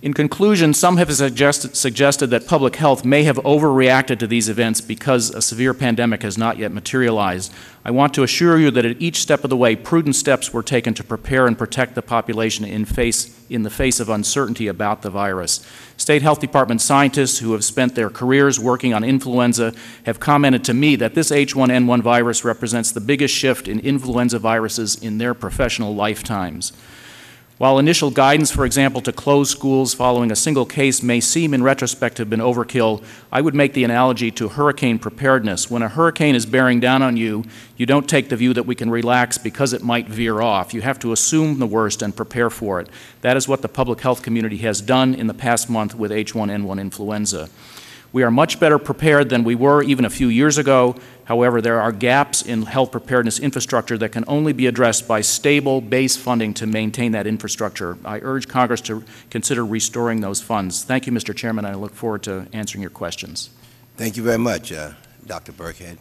in 0.02 0.14
conclusion, 0.14 0.74
some 0.74 0.96
have 0.96 1.14
suggested, 1.14 1.76
suggested, 1.76 2.26
that 2.30 2.48
public 2.48 2.74
health 2.74 3.04
may 3.04 3.22
have 3.22 3.36
overreacted 3.36 4.18
to 4.18 4.26
these 4.26 4.48
events 4.48 4.80
because 4.80 5.30
a 5.30 5.40
severe 5.40 5.72
pandemic 5.72 6.24
has 6.24 6.36
not 6.36 6.58
yet 6.58 6.72
materialized. 6.72 7.54
I 7.84 7.92
want 7.92 8.12
to 8.14 8.24
assure 8.24 8.58
you 8.58 8.72
that 8.72 8.84
at 8.84 9.00
each 9.00 9.20
step 9.20 9.44
of 9.44 9.50
the 9.50 9.56
way, 9.56 9.76
prudent 9.76 10.16
steps 10.16 10.52
were 10.52 10.64
taken 10.64 10.92
to 10.94 11.04
prepare 11.04 11.46
and 11.46 11.56
protect 11.56 11.94
the 11.94 12.02
population 12.02 12.64
in, 12.64 12.84
face, 12.84 13.40
in 13.48 13.62
the 13.62 13.70
face 13.70 14.00
of 14.00 14.08
uncertainty 14.08 14.66
about 14.66 15.02
the 15.02 15.10
virus. 15.10 15.64
State 15.96 16.22
health 16.22 16.40
department 16.40 16.80
scientists 16.80 17.38
who 17.38 17.52
have 17.52 17.62
spent 17.62 17.94
their 17.94 18.10
careers 18.10 18.58
working 18.58 18.92
on 18.92 19.04
influenza 19.04 19.72
have 20.04 20.18
commented 20.18 20.64
to 20.64 20.74
me 20.74 20.96
that 20.96 21.14
this 21.14 21.30
H1N1 21.30 22.02
virus 22.02 22.44
represents 22.44 22.90
the 22.90 23.00
biggest 23.00 23.32
shift 23.32 23.68
in 23.68 23.78
influenza 23.78 24.40
viruses 24.40 24.96
in 24.96 25.18
their 25.18 25.32
professional 25.32 25.94
lifetimes. 25.94 26.72
While 27.62 27.78
initial 27.78 28.10
guidance, 28.10 28.50
for 28.50 28.64
example, 28.64 29.00
to 29.02 29.12
close 29.12 29.48
schools 29.48 29.94
following 29.94 30.32
a 30.32 30.34
single 30.34 30.66
case 30.66 31.00
may 31.00 31.20
seem 31.20 31.54
in 31.54 31.62
retrospect 31.62 32.16
to 32.16 32.22
have 32.22 32.28
been 32.28 32.40
overkill, 32.40 33.04
I 33.30 33.40
would 33.40 33.54
make 33.54 33.72
the 33.72 33.84
analogy 33.84 34.32
to 34.32 34.48
hurricane 34.48 34.98
preparedness. 34.98 35.70
When 35.70 35.80
a 35.80 35.88
hurricane 35.88 36.34
is 36.34 36.44
bearing 36.44 36.80
down 36.80 37.02
on 37.02 37.16
you, 37.16 37.44
you 37.76 37.86
don't 37.86 38.08
take 38.08 38.30
the 38.30 38.36
view 38.36 38.52
that 38.52 38.66
we 38.66 38.74
can 38.74 38.90
relax 38.90 39.38
because 39.38 39.72
it 39.72 39.84
might 39.84 40.08
veer 40.08 40.40
off. 40.40 40.74
You 40.74 40.80
have 40.80 40.98
to 40.98 41.12
assume 41.12 41.60
the 41.60 41.66
worst 41.68 42.02
and 42.02 42.16
prepare 42.16 42.50
for 42.50 42.80
it. 42.80 42.88
That 43.20 43.36
is 43.36 43.46
what 43.46 43.62
the 43.62 43.68
public 43.68 44.00
health 44.00 44.24
community 44.24 44.56
has 44.56 44.80
done 44.80 45.14
in 45.14 45.28
the 45.28 45.32
past 45.32 45.70
month 45.70 45.94
with 45.94 46.10
H1N1 46.10 46.80
influenza. 46.80 47.48
We 48.12 48.24
are 48.24 48.30
much 48.30 48.60
better 48.60 48.78
prepared 48.78 49.30
than 49.30 49.44
we 49.44 49.54
were 49.54 49.82
even 49.82 50.04
a 50.04 50.10
few 50.10 50.26
years 50.26 50.58
ago. 50.58 50.96
However, 51.24 51.60
there 51.60 51.80
are 51.80 51.92
gaps 51.92 52.42
in 52.42 52.62
health 52.62 52.90
preparedness 52.90 53.38
infrastructure 53.38 53.96
that 53.98 54.10
can 54.10 54.24
only 54.26 54.52
be 54.52 54.66
addressed 54.66 55.06
by 55.06 55.20
stable 55.20 55.80
base 55.80 56.16
funding 56.16 56.52
to 56.54 56.66
maintain 56.66 57.12
that 57.12 57.26
infrastructure. 57.26 57.96
I 58.04 58.18
urge 58.20 58.48
Congress 58.48 58.80
to 58.82 59.04
consider 59.30 59.64
restoring 59.64 60.20
those 60.20 60.42
funds. 60.42 60.82
Thank 60.82 61.06
you, 61.06 61.12
Mr. 61.12 61.34
Chairman. 61.34 61.64
I 61.64 61.74
look 61.74 61.94
forward 61.94 62.24
to 62.24 62.46
answering 62.52 62.82
your 62.82 62.90
questions. 62.90 63.50
Thank 63.96 64.16
you 64.16 64.22
very 64.22 64.38
much, 64.38 64.72
uh, 64.72 64.92
Dr. 65.26 65.52
Birkhead. 65.52 65.98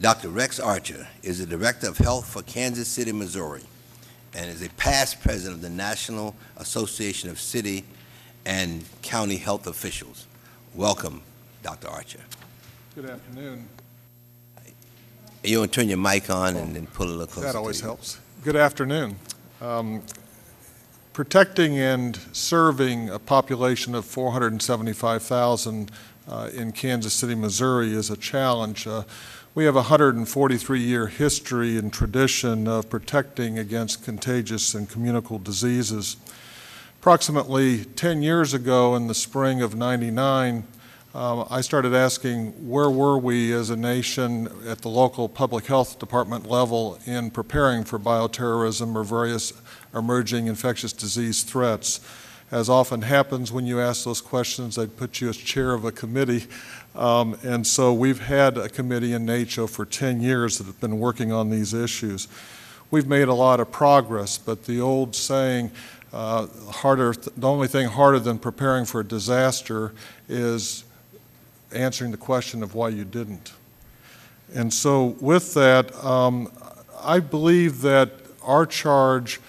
Dr. 0.00 0.28
Rex 0.28 0.58
Archer 0.58 1.08
is 1.22 1.38
the 1.38 1.46
Director 1.46 1.88
of 1.88 1.98
Health 1.98 2.26
for 2.28 2.42
Kansas 2.42 2.88
City, 2.88 3.12
Missouri, 3.12 3.62
and 4.34 4.48
is 4.48 4.62
a 4.62 4.70
past 4.70 5.20
president 5.20 5.56
of 5.56 5.62
the 5.62 5.70
National 5.70 6.34
Association 6.56 7.28
of 7.28 7.40
City 7.40 7.84
and 8.44 8.84
County 9.02 9.36
Health 9.36 9.66
Officials. 9.66 10.26
Welcome, 10.74 11.22
Dr. 11.62 11.88
Archer. 11.88 12.20
Good 12.94 13.10
afternoon. 13.10 13.68
You 15.44 15.58
want 15.58 15.72
to 15.72 15.80
turn 15.80 15.88
your 15.88 15.98
mic 15.98 16.30
on 16.30 16.56
and 16.56 16.76
then 16.76 16.86
pull 16.86 17.08
it 17.08 17.10
a 17.10 17.12
little 17.14 17.26
closer 17.26 17.48
That 17.48 17.58
always 17.58 17.80
helps. 17.80 18.20
Good 18.44 18.56
afternoon. 18.56 19.16
Um, 19.60 20.02
Protecting 21.12 21.78
and 21.78 22.16
serving 22.32 23.10
a 23.10 23.18
population 23.18 23.94
of 23.94 24.06
475,000 24.06 25.90
uh, 26.26 26.50
in 26.54 26.72
Kansas 26.72 27.12
City, 27.12 27.34
Missouri 27.34 27.92
is 27.92 28.08
a 28.08 28.16
challenge. 28.16 28.86
Uh, 28.86 29.02
We 29.54 29.66
have 29.66 29.76
a 29.76 29.82
143-year 29.82 31.08
history 31.08 31.76
and 31.76 31.92
tradition 31.92 32.66
of 32.66 32.88
protecting 32.88 33.58
against 33.58 34.02
contagious 34.02 34.74
and 34.74 34.88
communicable 34.88 35.38
diseases. 35.38 36.16
Approximately 37.00 37.84
10 37.84 38.22
years 38.22 38.54
ago, 38.54 38.94
in 38.94 39.08
the 39.08 39.14
spring 39.14 39.60
of 39.60 39.74
99, 39.74 40.64
um, 41.14 41.46
I 41.50 41.60
started 41.60 41.92
asking 41.94 42.52
where 42.66 42.88
were 42.88 43.18
we 43.18 43.52
as 43.52 43.68
a 43.68 43.76
nation 43.76 44.48
at 44.66 44.78
the 44.78 44.88
local 44.88 45.28
public 45.28 45.66
health 45.66 45.98
department 45.98 46.48
level 46.48 46.98
in 47.04 47.30
preparing 47.30 47.84
for 47.84 47.98
bioterrorism 47.98 48.94
or 48.94 49.04
various 49.04 49.52
emerging 49.94 50.46
infectious 50.46 50.90
disease 50.90 51.42
threats. 51.42 52.00
As 52.50 52.70
often 52.70 53.02
happens 53.02 53.52
when 53.52 53.66
you 53.66 53.78
ask 53.78 54.04
those 54.04 54.22
questions, 54.22 54.78
I'd 54.78 54.96
put 54.96 55.20
you 55.20 55.28
as 55.28 55.36
chair 55.36 55.74
of 55.74 55.84
a 55.84 55.92
committee. 55.92 56.46
Um, 56.94 57.36
and 57.42 57.66
so 57.66 57.92
we've 57.92 58.20
had 58.20 58.56
a 58.56 58.70
committee 58.70 59.12
in 59.12 59.26
NACCHO 59.26 59.68
for 59.68 59.84
10 59.84 60.22
years 60.22 60.56
that 60.58 60.66
have 60.66 60.80
been 60.80 60.98
working 60.98 61.30
on 61.30 61.50
these 61.50 61.74
issues. 61.74 62.26
We've 62.90 63.06
made 63.06 63.28
a 63.28 63.34
lot 63.34 63.60
of 63.60 63.70
progress, 63.70 64.38
but 64.38 64.64
the 64.64 64.80
old 64.80 65.14
saying, 65.14 65.72
uh, 66.12 66.46
harder, 66.70 67.12
the 67.36 67.48
only 67.48 67.68
thing 67.68 67.88
harder 67.88 68.18
than 68.18 68.38
preparing 68.38 68.86
for 68.86 69.00
a 69.00 69.04
disaster 69.04 69.92
is 70.26 70.84
answering 71.74 72.10
the 72.10 72.16
question 72.16 72.62
of 72.62 72.74
why 72.74 72.88
you 72.88 73.04
didn't. 73.04 73.52
And 74.54 74.72
so 74.72 75.16
with 75.20 75.54
that, 75.54 75.94
um, 76.04 76.52
I 77.02 77.20
believe 77.20 77.80
that 77.82 78.10
our 78.42 78.66
charge 78.66 79.40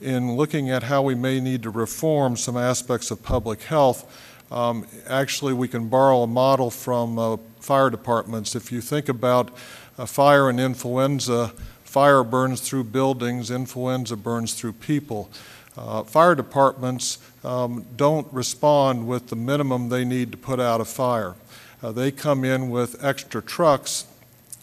in 0.00 0.36
looking 0.36 0.70
at 0.70 0.82
how 0.82 1.02
we 1.02 1.14
may 1.14 1.40
need 1.40 1.62
to 1.62 1.70
reform 1.70 2.36
some 2.36 2.56
aspects 2.56 3.10
of 3.10 3.22
public 3.22 3.62
health, 3.62 4.04
um, 4.50 4.86
actually 5.06 5.52
we 5.52 5.68
can 5.68 5.88
borrow 5.88 6.22
a 6.22 6.26
model 6.26 6.70
from 6.70 7.18
uh, 7.18 7.36
fire 7.60 7.88
departments. 7.88 8.54
If 8.54 8.72
you 8.72 8.80
think 8.80 9.08
about 9.08 9.50
a 9.98 10.06
fire 10.06 10.48
and 10.48 10.58
influenza, 10.58 11.52
fire 11.84 12.24
burns 12.24 12.60
through 12.60 12.84
buildings, 12.84 13.50
influenza 13.50 14.16
burns 14.16 14.54
through 14.54 14.72
people. 14.74 15.30
Uh, 15.76 16.02
fire 16.02 16.34
departments 16.34 17.18
um, 17.44 17.86
don't 17.96 18.30
respond 18.32 19.06
with 19.06 19.28
the 19.28 19.36
minimum 19.36 19.88
they 19.88 20.04
need 20.04 20.32
to 20.32 20.38
put 20.38 20.60
out 20.60 20.80
a 20.80 20.84
fire. 20.84 21.34
Uh, 21.82 21.90
they 21.90 22.12
come 22.12 22.44
in 22.44 22.70
with 22.70 23.04
extra 23.04 23.42
trucks 23.42 24.06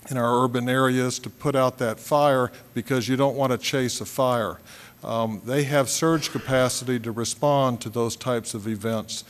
in 0.09 0.17
our 0.17 0.43
urban 0.43 0.69
areas 0.69 1.19
to 1.19 1.29
put 1.29 1.55
out 1.55 1.77
that 1.77 1.99
fire 1.99 2.51
because 2.73 3.07
you 3.07 3.15
don't 3.15 3.35
want 3.35 3.51
to 3.51 3.57
chase 3.57 3.99
a 3.99 4.05
fire. 4.05 4.57
Um, 5.03 5.41
they 5.45 5.63
have 5.63 5.89
surge 5.89 6.31
capacity 6.31 6.99
to 6.99 7.11
respond 7.11 7.81
to 7.81 7.89
those 7.89 8.15
types 8.15 8.53
of 8.53 8.67
events. 8.67 9.23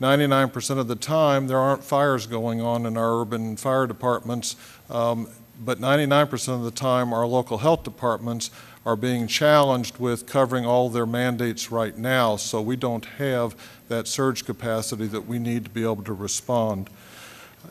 99% 0.00 0.78
of 0.78 0.88
the 0.88 0.96
time, 0.96 1.46
there 1.46 1.58
aren't 1.58 1.82
fires 1.82 2.26
going 2.26 2.60
on 2.60 2.84
in 2.84 2.96
our 2.96 3.20
urban 3.20 3.56
fire 3.56 3.86
departments, 3.86 4.56
um, 4.90 5.28
but 5.64 5.78
99% 5.78 6.48
of 6.48 6.64
the 6.64 6.70
time, 6.70 7.12
our 7.12 7.26
local 7.26 7.58
health 7.58 7.82
departments 7.82 8.50
are 8.84 8.96
being 8.96 9.26
challenged 9.26 9.98
with 9.98 10.26
covering 10.26 10.66
all 10.66 10.90
their 10.90 11.06
mandates 11.06 11.72
right 11.72 11.96
now, 11.96 12.36
so 12.36 12.60
we 12.60 12.76
don't 12.76 13.04
have 13.04 13.56
that 13.88 14.06
surge 14.06 14.44
capacity 14.44 15.06
that 15.06 15.26
we 15.26 15.38
need 15.38 15.64
to 15.64 15.70
be 15.70 15.82
able 15.82 16.02
to 16.02 16.12
respond. 16.12 16.90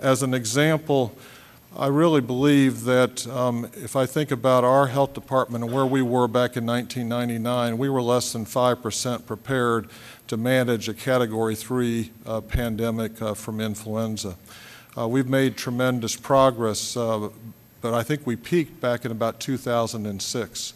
As 0.01 0.23
an 0.23 0.33
example, 0.33 1.15
I 1.77 1.87
really 1.87 2.21
believe 2.21 2.83
that 2.83 3.25
um, 3.27 3.69
if 3.75 3.95
I 3.95 4.05
think 4.05 4.31
about 4.31 4.63
our 4.63 4.87
health 4.87 5.13
department 5.13 5.63
and 5.63 5.73
where 5.73 5.85
we 5.85 6.01
were 6.01 6.27
back 6.27 6.57
in 6.57 6.65
1999, 6.65 7.77
we 7.77 7.89
were 7.89 8.01
less 8.01 8.33
than 8.33 8.45
5% 8.45 9.25
prepared 9.25 9.89
to 10.27 10.37
manage 10.37 10.89
a 10.89 10.93
Category 10.93 11.55
3 11.55 12.11
uh, 12.25 12.41
pandemic 12.41 13.21
uh, 13.21 13.33
from 13.33 13.61
influenza. 13.61 14.35
Uh, 14.97 15.07
we've 15.07 15.29
made 15.29 15.55
tremendous 15.55 16.15
progress, 16.15 16.97
uh, 16.97 17.29
but 17.81 17.93
I 17.93 18.03
think 18.03 18.25
we 18.25 18.35
peaked 18.35 18.81
back 18.81 19.05
in 19.05 19.11
about 19.11 19.39
2006. 19.39 20.73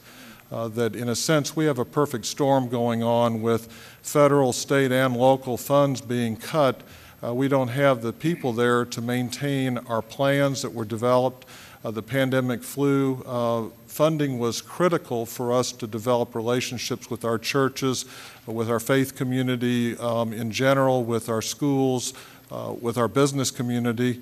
Uh, 0.51 0.67
that 0.67 0.95
in 0.95 1.09
a 1.09 1.15
sense 1.15 1.55
we 1.55 1.65
have 1.65 1.77
a 1.77 1.85
perfect 1.85 2.25
storm 2.25 2.67
going 2.69 3.03
on 3.03 3.41
with 3.43 3.71
federal, 4.01 4.51
state, 4.51 4.91
and 4.91 5.15
local 5.15 5.57
funds 5.57 6.01
being 6.01 6.35
cut 6.35 6.81
uh, 7.23 7.33
we 7.33 7.47
don't 7.47 7.69
have 7.69 8.01
the 8.01 8.13
people 8.13 8.53
there 8.53 8.85
to 8.85 9.01
maintain 9.01 9.77
our 9.77 10.01
plans 10.01 10.61
that 10.61 10.73
were 10.73 10.85
developed. 10.85 11.45
Uh, 11.83 11.91
The 11.91 12.03
pandemic 12.03 12.63
flu 12.63 13.23
uh, 13.25 13.69
funding 13.87 14.39
was 14.39 14.61
critical 14.61 15.25
for 15.25 15.51
us 15.51 15.71
to 15.73 15.87
develop 15.87 16.35
relationships 16.35 17.09
with 17.09 17.25
our 17.25 17.37
churches, 17.37 18.05
with 18.45 18.69
our 18.69 18.79
faith 18.79 19.15
community 19.15 19.97
um, 19.97 20.33
in 20.33 20.51
general, 20.51 21.03
with 21.03 21.29
our 21.29 21.41
schools, 21.41 22.13
uh, 22.51 22.73
with 22.81 22.97
our 22.97 23.07
business 23.07 23.51
community. 23.51 24.21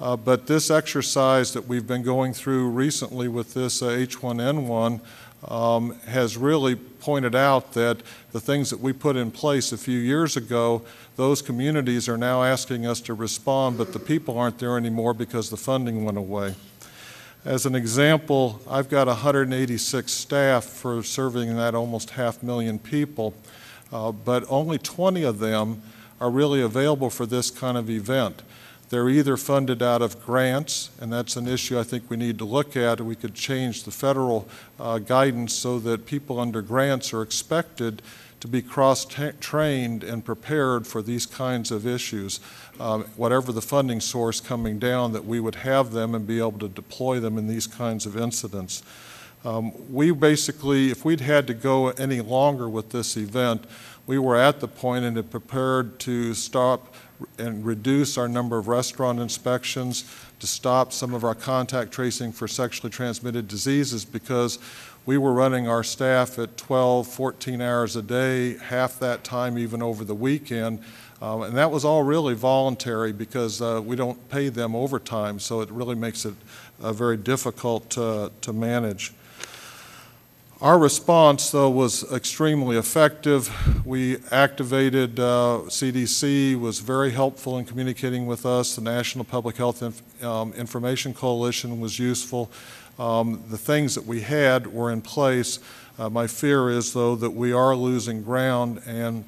Uh, 0.00 0.16
But 0.16 0.46
this 0.46 0.70
exercise 0.70 1.52
that 1.52 1.66
we've 1.66 1.86
been 1.86 2.04
going 2.04 2.32
through 2.32 2.68
recently 2.70 3.28
with 3.28 3.54
this 3.54 3.82
uh, 3.82 3.86
H1N1 3.86 5.00
um, 5.46 5.98
has 6.06 6.36
really 6.36 6.74
pointed 6.74 7.34
out 7.34 7.72
that 7.74 8.02
the 8.32 8.40
things 8.40 8.70
that 8.70 8.80
we 8.80 8.92
put 8.92 9.16
in 9.16 9.30
place 9.30 9.72
a 9.72 9.78
few 9.78 9.98
years 9.98 10.36
ago, 10.36 10.82
those 11.16 11.42
communities 11.42 12.08
are 12.08 12.18
now 12.18 12.42
asking 12.42 12.86
us 12.86 13.00
to 13.02 13.14
respond, 13.14 13.78
but 13.78 13.92
the 13.92 13.98
people 13.98 14.38
aren't 14.38 14.58
there 14.58 14.76
anymore 14.76 15.14
because 15.14 15.50
the 15.50 15.56
funding 15.56 16.04
went 16.04 16.18
away. 16.18 16.54
As 17.44 17.66
an 17.66 17.74
example, 17.74 18.60
I've 18.68 18.88
got 18.88 19.06
186 19.06 20.10
staff 20.12 20.64
for 20.64 21.02
serving 21.02 21.56
that 21.56 21.74
almost 21.74 22.10
half 22.10 22.42
million 22.42 22.78
people, 22.78 23.32
uh, 23.92 24.12
but 24.12 24.44
only 24.48 24.76
20 24.76 25.22
of 25.22 25.38
them 25.38 25.82
are 26.20 26.30
really 26.30 26.60
available 26.60 27.10
for 27.10 27.26
this 27.26 27.50
kind 27.50 27.78
of 27.78 27.88
event. 27.88 28.42
They're 28.90 29.10
either 29.10 29.36
funded 29.36 29.82
out 29.82 30.00
of 30.00 30.24
grants, 30.24 30.90
and 30.98 31.12
that's 31.12 31.36
an 31.36 31.46
issue 31.46 31.78
I 31.78 31.82
think 31.82 32.08
we 32.08 32.16
need 32.16 32.38
to 32.38 32.46
look 32.46 32.74
at. 32.74 33.00
We 33.00 33.16
could 33.16 33.34
change 33.34 33.84
the 33.84 33.90
federal 33.90 34.48
uh, 34.80 34.98
guidance 34.98 35.52
so 35.52 35.78
that 35.80 36.06
people 36.06 36.40
under 36.40 36.62
grants 36.62 37.12
are 37.12 37.20
expected 37.20 38.00
to 38.40 38.48
be 38.48 38.62
cross-trained 38.62 40.04
and 40.04 40.24
prepared 40.24 40.86
for 40.86 41.02
these 41.02 41.26
kinds 41.26 41.70
of 41.70 41.86
issues. 41.86 42.40
Um, 42.80 43.02
Whatever 43.16 43.52
the 43.52 43.60
funding 43.60 44.00
source 44.00 44.40
coming 44.40 44.78
down, 44.78 45.12
that 45.12 45.24
we 45.24 45.40
would 45.40 45.56
have 45.56 45.92
them 45.92 46.14
and 46.14 46.26
be 46.26 46.38
able 46.38 46.58
to 46.60 46.68
deploy 46.68 47.20
them 47.20 47.36
in 47.36 47.46
these 47.46 47.66
kinds 47.66 48.06
of 48.06 48.16
incidents. 48.16 48.82
Um, 49.44 49.72
We 49.92 50.12
basically, 50.12 50.90
if 50.90 51.04
we'd 51.04 51.20
had 51.20 51.46
to 51.48 51.54
go 51.54 51.88
any 51.88 52.20
longer 52.20 52.68
with 52.68 52.90
this 52.90 53.16
event, 53.16 53.64
we 54.06 54.18
were 54.18 54.36
at 54.36 54.60
the 54.60 54.68
point 54.68 55.04
and 55.04 55.16
had 55.16 55.30
prepared 55.30 55.98
to 56.00 56.32
stop 56.32 56.94
and 57.38 57.64
reduce 57.64 58.16
our 58.16 58.28
number 58.28 58.58
of 58.58 58.68
restaurant 58.68 59.18
inspections, 59.20 60.04
to 60.40 60.46
stop 60.46 60.92
some 60.92 61.14
of 61.14 61.24
our 61.24 61.34
contact 61.34 61.92
tracing 61.92 62.32
for 62.32 62.46
sexually 62.46 62.90
transmitted 62.90 63.48
diseases 63.48 64.04
because 64.04 64.58
we 65.04 65.16
were 65.18 65.32
running 65.32 65.66
our 65.66 65.82
staff 65.82 66.38
at 66.38 66.56
12, 66.56 67.06
14 67.06 67.60
hours 67.60 67.96
a 67.96 68.02
day, 68.02 68.58
half 68.58 68.98
that 68.98 69.24
time 69.24 69.58
even 69.58 69.82
over 69.82 70.04
the 70.04 70.14
weekend. 70.14 70.80
Um, 71.20 71.42
and 71.42 71.56
that 71.56 71.70
was 71.70 71.84
all 71.84 72.02
really 72.02 72.34
voluntary 72.34 73.12
because 73.12 73.60
uh, 73.60 73.82
we 73.84 73.96
don't 73.96 74.28
pay 74.28 74.50
them 74.50 74.76
overtime, 74.76 75.40
so 75.40 75.60
it 75.60 75.70
really 75.70 75.96
makes 75.96 76.24
it 76.24 76.34
uh, 76.80 76.92
very 76.92 77.16
difficult 77.16 77.90
to, 77.90 78.30
to 78.42 78.52
manage. 78.52 79.12
Our 80.60 80.76
response, 80.76 81.52
though, 81.52 81.70
was 81.70 82.10
extremely 82.12 82.76
effective. 82.76 83.48
We 83.86 84.16
activated, 84.32 85.20
uh, 85.20 85.60
CDC 85.68 86.58
was 86.58 86.80
very 86.80 87.12
helpful 87.12 87.58
in 87.58 87.64
communicating 87.64 88.26
with 88.26 88.44
us. 88.44 88.74
The 88.74 88.82
National 88.82 89.24
Public 89.24 89.56
Health 89.56 89.84
Inf- 89.84 90.24
um, 90.24 90.52
Information 90.54 91.14
Coalition 91.14 91.78
was 91.78 92.00
useful. 92.00 92.50
Um, 92.98 93.40
The 93.48 93.56
things 93.56 93.94
that 93.94 94.04
we 94.04 94.22
had 94.22 94.66
were 94.66 94.90
in 94.90 95.00
place. 95.00 95.60
Uh, 95.96 96.10
My 96.10 96.26
fear 96.26 96.70
is, 96.70 96.92
though, 96.92 97.14
that 97.14 97.30
we 97.30 97.52
are 97.52 97.76
losing 97.76 98.24
ground, 98.24 98.82
and 98.84 99.22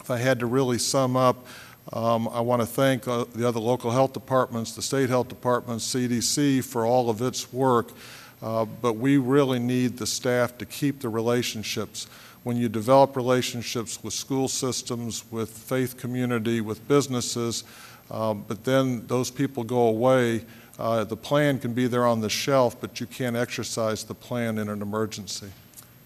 if 0.00 0.10
I 0.10 0.16
had 0.16 0.40
to 0.40 0.46
really 0.46 0.78
sum 0.78 1.14
up, 1.14 1.46
um, 1.92 2.26
I 2.32 2.40
want 2.40 2.62
to 2.62 2.66
thank 2.66 3.06
uh, 3.06 3.26
the 3.34 3.46
other 3.46 3.60
local 3.60 3.90
health 3.90 4.14
departments, 4.14 4.74
the 4.74 4.82
state 4.82 5.10
health 5.10 5.28
departments, 5.28 5.84
CDC, 5.94 6.64
for 6.64 6.86
all 6.86 7.10
of 7.10 7.20
its 7.20 7.52
work. 7.52 7.92
Uh, 8.42 8.64
But 8.64 8.94
we 8.94 9.16
really 9.18 9.58
need 9.58 9.98
the 9.98 10.06
staff 10.06 10.56
to 10.58 10.66
keep 10.66 11.00
the 11.00 11.08
relationships. 11.08 12.06
When 12.42 12.56
you 12.56 12.68
develop 12.68 13.16
relationships 13.16 14.02
with 14.02 14.14
school 14.14 14.48
systems, 14.48 15.24
with 15.30 15.50
faith 15.50 15.96
community, 15.98 16.60
with 16.60 16.86
businesses, 16.88 17.64
um, 18.10 18.44
but 18.48 18.64
then 18.64 19.06
those 19.06 19.30
people 19.30 19.62
go 19.62 19.88
away, 19.88 20.44
uh, 20.78 21.04
the 21.04 21.16
plan 21.16 21.58
can 21.58 21.74
be 21.74 21.86
there 21.86 22.06
on 22.06 22.20
the 22.20 22.30
shelf, 22.30 22.80
but 22.80 22.98
you 22.98 23.06
can't 23.06 23.36
exercise 23.36 24.04
the 24.04 24.14
plan 24.14 24.58
in 24.58 24.68
an 24.70 24.80
emergency. 24.80 25.48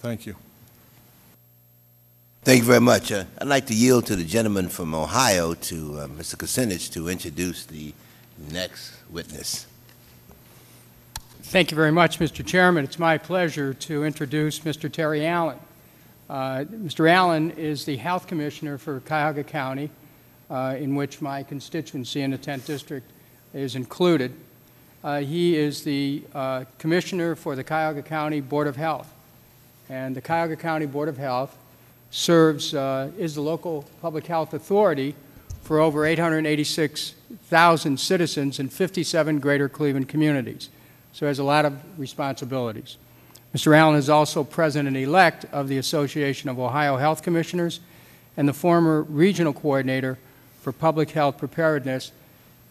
Thank 0.00 0.26
you. 0.26 0.34
Thank 2.42 2.58
you 2.58 2.66
very 2.66 2.80
much. 2.80 3.10
Uh, 3.10 3.24
I'd 3.38 3.46
like 3.46 3.66
to 3.66 3.74
yield 3.74 4.04
to 4.06 4.16
the 4.16 4.24
gentleman 4.24 4.68
from 4.68 4.94
Ohio, 4.94 5.54
to 5.54 6.00
uh, 6.00 6.06
Mr. 6.08 6.36
Kucinich, 6.36 6.92
to 6.92 7.08
introduce 7.08 7.64
the 7.64 7.94
next 8.50 8.92
witness. 9.08 9.66
Thank 11.48 11.70
you 11.70 11.76
very 11.76 11.92
much, 11.92 12.18
Mr. 12.18 12.44
Chairman. 12.44 12.84
It's 12.84 12.98
my 12.98 13.16
pleasure 13.18 13.74
to 13.74 14.02
introduce 14.02 14.60
Mr. 14.60 14.90
Terry 14.90 15.26
Allan. 15.26 15.58
Uh, 16.28 16.64
Mr. 16.64 17.08
Allan 17.08 17.50
is 17.52 17.84
the 17.84 17.96
Health 17.96 18.26
Commissioner 18.26 18.78
for 18.78 18.98
Cuyahoga 19.00 19.44
County, 19.44 19.90
uh, 20.50 20.74
in 20.78 20.96
which 20.96 21.20
my 21.20 21.42
constituency 21.42 22.22
in 22.22 22.30
the 22.32 22.38
10th 22.38 22.64
District 22.64 23.08
is 23.52 23.76
included. 23.76 24.34
Uh, 25.04 25.20
He 25.20 25.54
is 25.54 25.84
the 25.84 26.22
uh, 26.34 26.64
Commissioner 26.78 27.36
for 27.36 27.54
the 27.54 27.62
Cuyahoga 27.62 28.02
County 28.02 28.40
Board 28.40 28.66
of 28.66 28.76
Health. 28.76 29.12
And 29.88 30.16
the 30.16 30.22
Cuyahoga 30.22 30.56
County 30.56 30.86
Board 30.86 31.10
of 31.10 31.18
Health 31.18 31.56
serves, 32.10 32.74
uh, 32.74 33.10
is 33.18 33.34
the 33.34 33.42
local 33.42 33.84
public 34.00 34.26
health 34.26 34.54
authority 34.54 35.14
for 35.62 35.78
over 35.78 36.06
886,000 36.06 38.00
citizens 38.00 38.58
in 38.58 38.70
57 38.70 39.38
greater 39.40 39.68
Cleveland 39.68 40.08
communities 40.08 40.70
so 41.14 41.26
has 41.26 41.38
a 41.38 41.44
lot 41.44 41.64
of 41.64 41.78
responsibilities. 41.98 42.98
Mr. 43.54 43.74
Allan 43.74 43.96
is 43.96 44.10
also 44.10 44.42
president-elect 44.42 45.46
of 45.52 45.68
the 45.68 45.78
Association 45.78 46.50
of 46.50 46.58
Ohio 46.58 46.96
Health 46.96 47.22
Commissioners 47.22 47.78
and 48.36 48.48
the 48.48 48.52
former 48.52 49.02
regional 49.02 49.52
coordinator 49.52 50.18
for 50.60 50.72
public 50.72 51.12
health 51.12 51.38
preparedness 51.38 52.10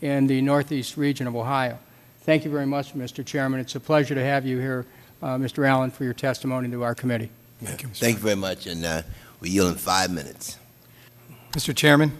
in 0.01 0.27
the 0.27 0.41
Northeast 0.41 0.97
region 0.97 1.25
of 1.25 1.37
Ohio. 1.37 1.79
Thank 2.23 2.43
you 2.43 2.51
very 2.51 2.65
much, 2.65 2.93
Mr. 2.93 3.25
Chairman. 3.25 3.61
It's 3.61 3.75
a 3.75 3.79
pleasure 3.79 4.13
to 4.13 4.23
have 4.23 4.45
you 4.45 4.59
here, 4.59 4.85
uh, 5.21 5.37
Mr. 5.37 5.65
Allan, 5.65 5.89
for 5.89 6.03
your 6.03 6.13
testimony 6.13 6.69
to 6.69 6.83
our 6.83 6.93
committee. 6.93 7.29
Thank 7.61 7.81
you, 7.81 7.87
Mr. 7.87 7.99
Thank 7.99 8.17
you 8.17 8.23
very 8.23 8.35
much, 8.35 8.67
and 8.67 8.83
uh, 8.83 9.03
we 9.39 9.51
yield 9.51 9.71
in 9.71 9.75
five 9.75 10.11
minutes. 10.11 10.57
Mr. 11.53 11.73
Chairman, 11.73 12.11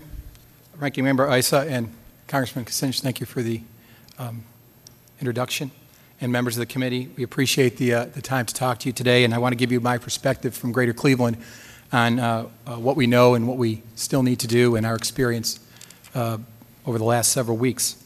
Ranking 0.78 1.04
Member 1.04 1.30
Issa, 1.36 1.66
and 1.68 1.94
Congressman 2.28 2.64
Kucinich, 2.64 3.02
thank 3.02 3.20
you 3.20 3.26
for 3.26 3.42
the 3.42 3.62
um, 4.18 4.46
introduction. 5.20 5.72
And 6.24 6.32
members 6.32 6.56
of 6.56 6.62
the 6.62 6.66
committee, 6.66 7.10
we 7.18 7.24
appreciate 7.24 7.76
the, 7.76 7.94
uh, 7.94 8.06
the 8.06 8.22
time 8.22 8.46
to 8.46 8.54
talk 8.54 8.80
to 8.80 8.88
you 8.88 8.94
today, 8.94 9.26
and 9.26 9.34
I 9.34 9.40
want 9.40 9.52
to 9.52 9.58
give 9.58 9.74
you 9.74 9.82
my 9.82 9.98
perspective 9.98 10.56
from 10.56 10.72
Greater 10.72 10.94
Cleveland 10.94 11.36
on 11.92 12.18
uh, 12.18 12.48
uh, 12.66 12.76
what 12.78 12.96
we 12.96 13.08
know 13.08 13.34
and 13.34 13.46
what 13.46 13.58
we 13.58 13.84
still 13.96 14.24
need 14.24 14.40
to 14.40 14.48
do 14.48 14.78
and 14.78 14.86
our 14.86 14.96
experience 14.96 15.60
uh, 16.16 16.38
over 16.86 16.98
the 16.98 17.04
last 17.04 17.34
several 17.34 17.58
weeks. 17.58 18.02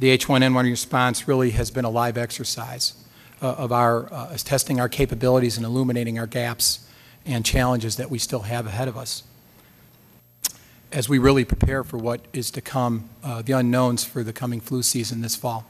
The 0.00 0.08
H1N1 0.18 0.64
response 0.64 1.28
really 1.28 1.50
has 1.50 1.70
been 1.70 1.84
a 1.84 1.88
live 1.88 2.18
exercise 2.18 2.94
uh, 3.40 3.52
of 3.52 3.70
our, 3.70 4.12
uh, 4.12 4.36
testing 4.38 4.80
our 4.80 4.88
capabilities 4.88 5.56
and 5.56 5.64
illuminating 5.64 6.18
our 6.18 6.26
gaps 6.26 6.84
and 7.24 7.44
challenges 7.44 7.94
that 7.94 8.10
we 8.10 8.18
still 8.18 8.42
have 8.42 8.66
ahead 8.66 8.88
of 8.88 8.96
us 8.96 9.22
as 10.90 11.08
we 11.08 11.16
really 11.16 11.44
prepare 11.44 11.84
for 11.84 11.96
what 11.96 12.22
is 12.32 12.50
to 12.50 12.60
come, 12.60 13.08
the 13.44 13.52
unknowns 13.52 14.02
for 14.02 14.24
the 14.24 14.32
coming 14.32 14.60
flu 14.60 14.82
season 14.82 15.20
this 15.20 15.36
fall. 15.36 15.64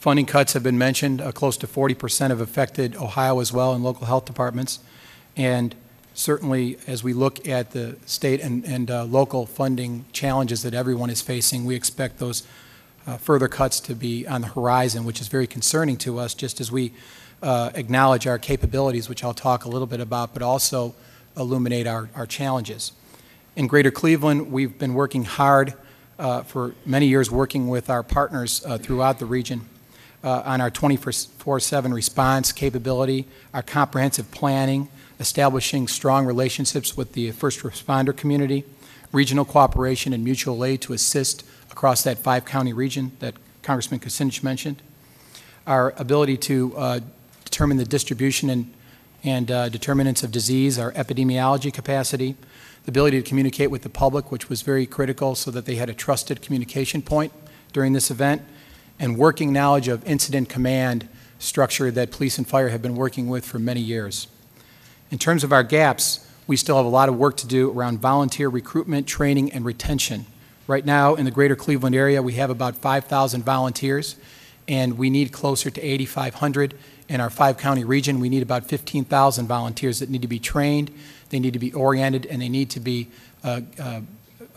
Funding 0.00 0.24
cuts 0.24 0.54
have 0.54 0.62
been 0.62 0.78
mentioned. 0.78 1.20
Uh, 1.20 1.30
close 1.30 1.58
to 1.58 1.66
40% 1.66 2.30
have 2.30 2.40
affected 2.40 2.96
Ohio 2.96 3.38
as 3.38 3.52
well 3.52 3.74
in 3.74 3.82
local 3.82 4.06
health 4.06 4.24
departments. 4.24 4.78
And 5.36 5.74
certainly, 6.14 6.78
as 6.86 7.04
we 7.04 7.12
look 7.12 7.46
at 7.46 7.72
the 7.72 7.98
state 8.06 8.40
and, 8.40 8.64
and 8.64 8.90
uh, 8.90 9.04
local 9.04 9.44
funding 9.44 10.06
challenges 10.10 10.62
that 10.62 10.72
everyone 10.72 11.10
is 11.10 11.20
facing, 11.20 11.66
we 11.66 11.74
expect 11.74 12.18
those 12.18 12.44
uh, 13.06 13.18
further 13.18 13.46
cuts 13.46 13.78
to 13.80 13.94
be 13.94 14.26
on 14.26 14.40
the 14.40 14.46
horizon, 14.46 15.04
which 15.04 15.20
is 15.20 15.28
very 15.28 15.46
concerning 15.46 15.98
to 15.98 16.18
us, 16.18 16.32
just 16.32 16.62
as 16.62 16.72
we 16.72 16.94
uh, 17.42 17.70
acknowledge 17.74 18.26
our 18.26 18.38
capabilities, 18.38 19.06
which 19.06 19.22
I'll 19.22 19.34
talk 19.34 19.66
a 19.66 19.68
little 19.68 19.86
bit 19.86 20.00
about, 20.00 20.32
but 20.32 20.40
also 20.40 20.94
illuminate 21.36 21.86
our, 21.86 22.08
our 22.14 22.24
challenges. 22.24 22.92
In 23.54 23.66
Greater 23.66 23.90
Cleveland, 23.90 24.50
we've 24.50 24.78
been 24.78 24.94
working 24.94 25.24
hard 25.24 25.74
uh, 26.18 26.42
for 26.42 26.74
many 26.86 27.06
years, 27.06 27.30
working 27.30 27.68
with 27.68 27.90
our 27.90 28.02
partners 28.02 28.64
uh, 28.64 28.78
throughout 28.78 29.18
the 29.18 29.26
region 29.26 29.68
uh, 30.22 30.42
on 30.44 30.60
our 30.60 30.70
24-7 30.70 31.92
response 31.92 32.52
capability, 32.52 33.26
our 33.54 33.62
comprehensive 33.62 34.30
planning, 34.30 34.88
establishing 35.18 35.88
strong 35.88 36.26
relationships 36.26 36.96
with 36.96 37.12
the 37.12 37.30
first 37.32 37.60
responder 37.60 38.16
community, 38.16 38.64
regional 39.12 39.44
cooperation 39.44 40.12
and 40.12 40.22
mutual 40.24 40.64
aid 40.64 40.80
to 40.82 40.92
assist 40.92 41.44
across 41.70 42.02
that 42.02 42.18
five-county 42.18 42.72
region 42.72 43.12
that 43.20 43.34
Congressman 43.62 44.00
Kucinich 44.00 44.42
mentioned, 44.42 44.82
our 45.66 45.94
ability 45.96 46.36
to 46.36 46.74
uh, 46.76 47.00
determine 47.44 47.76
the 47.76 47.84
distribution 47.84 48.50
and 48.50 48.72
and 49.22 49.50
uh, 49.50 49.68
determinants 49.68 50.22
of 50.22 50.30
disease, 50.30 50.78
our 50.78 50.92
epidemiology 50.92 51.72
capacity, 51.72 52.36
the 52.84 52.90
ability 52.90 53.22
to 53.22 53.28
communicate 53.28 53.70
with 53.70 53.82
the 53.82 53.88
public, 53.88 54.32
which 54.32 54.48
was 54.48 54.62
very 54.62 54.86
critical 54.86 55.34
so 55.34 55.50
that 55.50 55.66
they 55.66 55.76
had 55.76 55.90
a 55.90 55.94
trusted 55.94 56.40
communication 56.40 57.02
point 57.02 57.32
during 57.72 57.92
this 57.92 58.10
event, 58.10 58.42
and 59.00 59.16
working 59.16 59.52
knowledge 59.52 59.88
of 59.88 60.06
incident 60.06 60.48
command 60.48 61.08
structure 61.38 61.90
that 61.90 62.12
police 62.12 62.36
and 62.36 62.46
fire 62.46 62.68
have 62.68 62.82
been 62.82 62.94
working 62.94 63.28
with 63.28 63.44
for 63.44 63.58
many 63.58 63.80
years. 63.80 64.28
In 65.10 65.18
terms 65.18 65.42
of 65.42 65.52
our 65.52 65.62
gaps, 65.62 66.24
we 66.46 66.56
still 66.56 66.76
have 66.76 66.86
a 66.86 66.90
lot 66.90 67.08
of 67.08 67.16
work 67.16 67.36
to 67.38 67.46
do 67.46 67.70
around 67.70 67.98
volunteer 67.98 68.48
recruitment, 68.48 69.06
training, 69.06 69.50
and 69.52 69.64
retention. 69.64 70.26
Right 70.66 70.84
now, 70.84 71.14
in 71.14 71.24
the 71.24 71.30
greater 71.30 71.56
Cleveland 71.56 71.96
area, 71.96 72.22
we 72.22 72.34
have 72.34 72.50
about 72.50 72.76
5,000 72.76 73.42
volunteers, 73.42 74.16
and 74.68 74.98
we 74.98 75.08
need 75.08 75.32
closer 75.32 75.70
to 75.70 75.80
8,500. 75.80 76.74
In 77.08 77.20
our 77.20 77.30
five-county 77.30 77.84
region, 77.84 78.20
we 78.20 78.28
need 78.28 78.42
about 78.42 78.66
15,000 78.66 79.46
volunteers 79.46 79.98
that 79.98 80.10
need 80.10 80.22
to 80.22 80.28
be 80.28 80.38
trained, 80.38 80.92
they 81.30 81.40
need 81.40 81.54
to 81.54 81.58
be 81.58 81.72
oriented, 81.72 82.26
and 82.26 82.42
they 82.42 82.48
need 82.48 82.70
to 82.70 82.80
be 82.80 83.08
uh, 83.42 83.62
uh, 83.80 84.00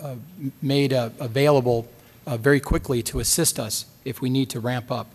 uh, 0.01 0.15
made 0.61 0.91
uh, 0.91 1.09
available 1.19 1.87
uh, 2.27 2.35
very 2.37 2.59
quickly 2.59 3.01
to 3.03 3.19
assist 3.19 3.59
us 3.59 3.85
if 4.05 4.21
we 4.21 4.29
need 4.29 4.49
to 4.51 4.59
ramp 4.59 4.91
up. 4.91 5.07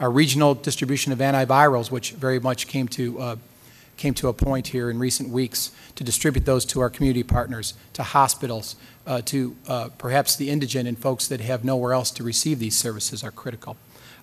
Our 0.00 0.10
regional 0.10 0.54
distribution 0.54 1.12
of 1.12 1.18
antivirals, 1.18 1.90
which 1.90 2.12
very 2.12 2.40
much 2.40 2.66
came 2.66 2.88
to, 2.88 3.20
uh, 3.20 3.36
came 3.96 4.14
to 4.14 4.28
a 4.28 4.32
point 4.32 4.68
here 4.68 4.90
in 4.90 4.98
recent 4.98 5.28
weeks, 5.28 5.70
to 5.94 6.02
distribute 6.02 6.44
those 6.44 6.64
to 6.66 6.80
our 6.80 6.90
community 6.90 7.22
partners, 7.22 7.74
to 7.92 8.02
hospitals, 8.02 8.74
uh, 9.06 9.20
to 9.22 9.56
uh, 9.68 9.88
perhaps 9.98 10.34
the 10.36 10.50
indigent 10.50 10.88
and 10.88 10.98
folks 10.98 11.28
that 11.28 11.40
have 11.40 11.64
nowhere 11.64 11.92
else 11.92 12.10
to 12.10 12.24
receive 12.24 12.58
these 12.58 12.76
services 12.76 13.22
are 13.22 13.30
critical. 13.30 13.76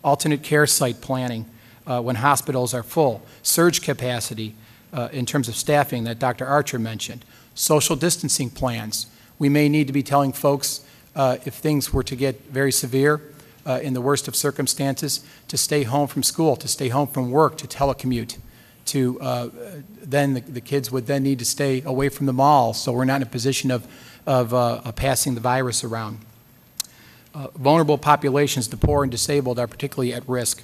Alternate 0.04 0.44
care 0.44 0.68
site 0.68 1.00
planning 1.00 1.46
uh, 1.88 2.02
when 2.02 2.18
hospitals 2.18 2.74
are 2.74 2.84
full, 2.84 3.22
surge 3.42 3.82
capacity 3.82 4.56
uh, 4.94 5.10
in 5.12 5.26
terms 5.26 5.48
of 5.48 5.56
staffing 5.56 6.04
that 6.04 6.20
Dr. 6.20 6.46
Archer 6.46 6.80
mentioned, 6.80 7.24
social 7.56 7.96
distancing 7.96 8.50
plans. 8.50 9.08
We 9.40 9.50
may 9.50 9.70
need 9.70 9.88
to 9.88 9.94
be 9.94 10.04
telling 10.04 10.34
folks 10.34 10.82
uh, 11.16 11.38
if 11.46 11.56
things 11.56 11.94
were 11.94 12.04
to 12.04 12.16
get 12.16 12.46
very 12.46 12.72
severe, 12.72 13.22
uh, 13.66 13.80
in 13.82 13.94
the 13.94 14.02
worst 14.02 14.28
of 14.28 14.36
circumstances, 14.36 15.24
to 15.48 15.58
stay 15.58 15.84
home 15.84 16.08
from 16.08 16.24
school, 16.24 16.56
to 16.56 16.68
stay 16.68 16.90
home 16.90 17.08
from 17.08 17.32
work, 17.32 17.58
to 17.58 17.68
telecommute. 17.68 18.38
To 18.86 19.22
uh, 19.22 19.50
then 20.02 20.34
the, 20.34 20.42
the, 20.42 20.62
kids 20.62 20.92
would 20.92 21.06
then 21.06 21.24
need 21.24 21.40
to 21.40 21.46
stay 21.46 21.84
away 21.86 22.10
from 22.10 22.26
the 22.26 22.34
mall, 22.34 22.74
so 22.74 22.92
we're 22.92 23.06
not 23.06 23.18
in 23.18 23.24
a 23.24 23.28
position 23.28 23.70
of, 23.70 23.88
of, 24.26 24.54
uh, 24.54 24.92
passing 24.94 25.36
the 25.36 25.42
virus 25.42 25.84
around. 25.84 26.20
Uh, 27.34 27.48
vulnerable 27.56 27.98
populations, 27.98 28.68
the 28.68 28.78
poor 28.78 29.04
and 29.04 29.12
disabled, 29.12 29.60
are 29.60 29.68
particularly 29.68 30.14
at 30.14 30.28
risk, 30.28 30.64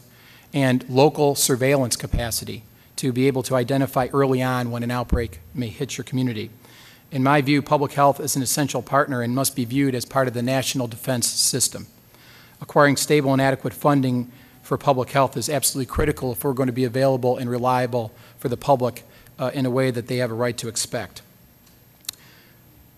and 0.51 0.83
local 0.89 1.35
surveillance 1.35 1.95
capacity 1.95 2.63
to 2.95 3.13
be 3.13 3.27
able 3.27 3.43
to 3.43 3.55
identify 3.55 4.07
early 4.11 4.41
on 4.41 4.71
when 4.71 4.81
an 4.81 4.89
outbreak 4.89 5.39
may 5.53 5.67
hit 5.67 5.97
your 5.97 6.03
community. 6.03 6.49
In 7.11 7.23
my 7.23 7.41
view, 7.41 7.61
public 7.61 7.93
health 7.93 8.19
is 8.19 8.35
an 8.35 8.41
essential 8.41 8.81
partner 8.81 9.21
and 9.21 9.35
must 9.35 9.55
be 9.55 9.63
viewed 9.63 9.93
as 9.93 10.03
part 10.03 10.27
of 10.27 10.33
the 10.33 10.41
national 10.41 10.87
defense 10.87 11.27
system 11.27 11.87
acquiring 12.61 12.97
stable 12.97 13.33
and 13.33 13.41
adequate 13.41 13.73
funding 13.73 14.31
for 14.63 14.77
public 14.77 15.11
health 15.11 15.37
is 15.37 15.49
absolutely 15.49 15.91
critical 15.91 16.31
if 16.33 16.43
we're 16.43 16.53
going 16.53 16.67
to 16.67 16.73
be 16.73 16.83
available 16.83 17.37
and 17.37 17.49
reliable 17.49 18.11
for 18.37 18.49
the 18.49 18.57
public 18.57 19.03
uh, 19.39 19.51
in 19.53 19.65
a 19.65 19.69
way 19.69 19.91
that 19.91 20.07
they 20.07 20.17
have 20.17 20.31
a 20.31 20.33
right 20.33 20.57
to 20.57 20.67
expect. 20.67 21.21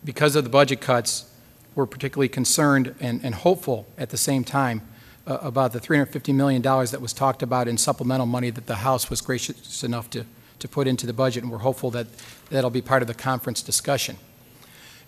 Because 0.04 0.36
of 0.36 0.44
the 0.44 0.50
budget 0.50 0.82
cuts, 0.82 1.32
we're 1.76 1.86
particularly 1.86 2.30
concerned 2.30 2.96
and, 3.00 3.24
and 3.24 3.36
hopeful 3.36 3.86
at 3.98 4.10
the 4.10 4.18
same 4.18 4.44
time 4.44 4.82
uh, 5.28 5.38
about 5.42 5.74
the 5.74 5.80
$350 5.80 6.34
million 6.34 6.62
that 6.62 7.00
was 7.02 7.14
talked 7.14 7.44
about 7.44 7.68
in 7.68 7.78
supplemental 7.78 8.26
money 8.26 8.50
that 8.50 8.66
the 8.66 8.78
House 8.78 9.10
was 9.10 9.22
gracious 9.22 9.84
enough 9.84 10.10
to, 10.10 10.26
to 10.58 10.68
put 10.68 10.88
into 10.88 11.06
the 11.06 11.14
budget, 11.14 11.44
and 11.44 11.52
we're 11.52 11.60
hopeful 11.60 11.92
that 11.92 12.08
that'll 12.50 12.70
be 12.70 12.82
part 12.82 13.02
of 13.02 13.08
the 13.08 13.14
conference 13.14 13.62
discussion. 13.62 14.18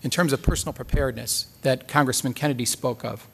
In 0.03 0.09
terms 0.09 0.33
of 0.33 0.41
personal 0.43 0.73
preparedness 0.73 1.47
that 1.61 1.87
Congressman 1.87 2.33
Kennedy 2.33 2.65
spoke 2.65 3.03
of, 3.03 3.27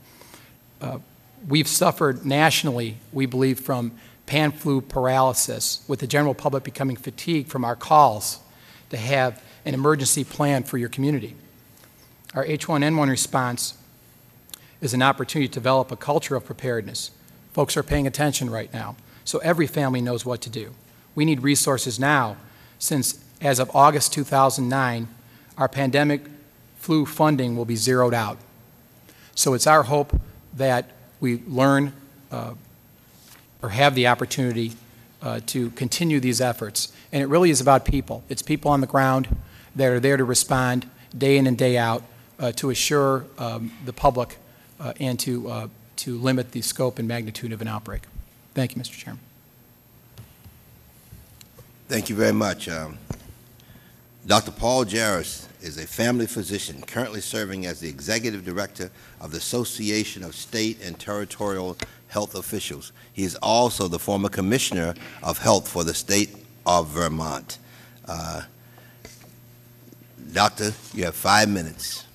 uh, 0.81 0.99
we've 1.47 1.67
suffered 1.67 2.25
nationally, 2.25 2.97
we 3.11 3.25
believe, 3.25 3.59
from 3.59 3.91
pan 4.25 4.51
flu 4.51 4.81
paralysis, 4.81 5.83
with 5.87 5.99
the 5.99 6.07
general 6.07 6.33
public 6.33 6.63
becoming 6.63 6.95
fatigued 6.95 7.49
from 7.49 7.63
our 7.63 7.75
calls 7.75 8.39
to 8.89 8.97
have 8.97 9.41
an 9.65 9.73
emergency 9.73 10.23
plan 10.23 10.63
for 10.63 10.77
your 10.77 10.89
community. 10.89 11.35
Our 12.33 12.45
H1N1 12.45 13.09
response 13.09 13.75
is 14.81 14.93
an 14.93 15.01
opportunity 15.01 15.47
to 15.47 15.53
develop 15.53 15.91
a 15.91 15.95
culture 15.95 16.35
of 16.35 16.45
preparedness. 16.45 17.11
Folks 17.53 17.75
are 17.75 17.83
paying 17.83 18.05
attention 18.05 18.49
right 18.49 18.71
now, 18.73 18.95
so 19.23 19.39
every 19.39 19.67
family 19.67 20.01
knows 20.01 20.25
what 20.25 20.41
to 20.41 20.49
do. 20.49 20.73
We 21.15 21.25
need 21.25 21.41
resources 21.41 21.99
now, 21.99 22.37
since 22.77 23.23
as 23.41 23.59
of 23.59 23.75
August 23.75 24.13
2009, 24.13 25.07
our 25.57 25.67
pandemic 25.67 26.21
flu 26.77 27.05
funding 27.05 27.55
will 27.55 27.65
be 27.65 27.75
zeroed 27.75 28.13
out. 28.13 28.37
So 29.33 29.53
it's 29.53 29.67
our 29.67 29.83
hope 29.83 30.19
that 30.57 30.91
we 31.19 31.41
learn 31.47 31.93
uh, 32.31 32.53
or 33.61 33.69
have 33.69 33.95
the 33.95 34.07
opportunity 34.07 34.73
uh, 35.21 35.39
to 35.47 35.71
continue 35.71 36.19
these 36.19 36.41
efforts. 36.41 36.91
And 37.11 37.23
it 37.23 37.27
really 37.27 37.49
is 37.49 37.61
about 37.61 37.85
people. 37.85 38.23
It's 38.29 38.41
people 38.41 38.69
on 38.69 38.81
the 38.81 38.87
ground 38.87 39.35
that 39.75 39.91
are 39.91 39.99
there 39.99 40.17
to 40.17 40.23
respond 40.23 40.89
day 41.17 41.37
in 41.37 41.47
and 41.47 41.57
day 41.57 41.77
out 41.77 42.03
uh, 42.39 42.51
to 42.53 42.69
assure 42.69 43.25
um, 43.37 43.71
the 43.85 43.93
public 43.93 44.37
and 44.99 45.19
to, 45.19 45.69
to 45.95 46.17
limit 46.19 46.51
the 46.51 46.61
scope 46.61 46.99
and 46.99 47.07
magnitude 47.07 47.51
of 47.51 47.61
an 47.61 47.67
outbreak. 47.67 48.03
Thank 48.53 48.75
you, 48.75 48.81
Mr. 48.81 48.91
Chairman. 48.91 49.19
Thank 51.87 52.09
you 52.09 52.15
very 52.15 52.33
much. 52.33 52.67
Um, 52.67 52.97
Dr. 54.25 54.51
Paul 54.51 54.83
Jarris 54.83 55.46
is 55.61 55.77
a 55.77 55.87
family 55.87 56.27
physician 56.27 56.81
currently 56.81 57.21
serving 57.21 57.65
as 57.65 57.79
the 57.79 57.89
executive 57.89 58.45
director 58.45 58.91
of 59.19 59.31
the 59.31 59.37
Association 59.37 60.23
of 60.23 60.35
State 60.35 60.81
and 60.83 60.99
Territorial 60.99 61.77
Health 62.07 62.35
Officials. 62.35 62.91
He 63.11 63.23
is 63.23 63.35
also 63.41 63.87
the 63.87 63.99
former 63.99 64.29
commissioner 64.29 64.93
of 65.23 65.39
health 65.39 65.67
for 65.67 65.83
the 65.83 65.93
state 65.93 66.35
of 66.65 66.87
Vermont. 66.89 67.57
Uh, 68.05 68.43
doctor, 70.31 70.73
you 70.93 71.05
have 71.05 71.15
five 71.15 71.49
minutes. 71.49 72.05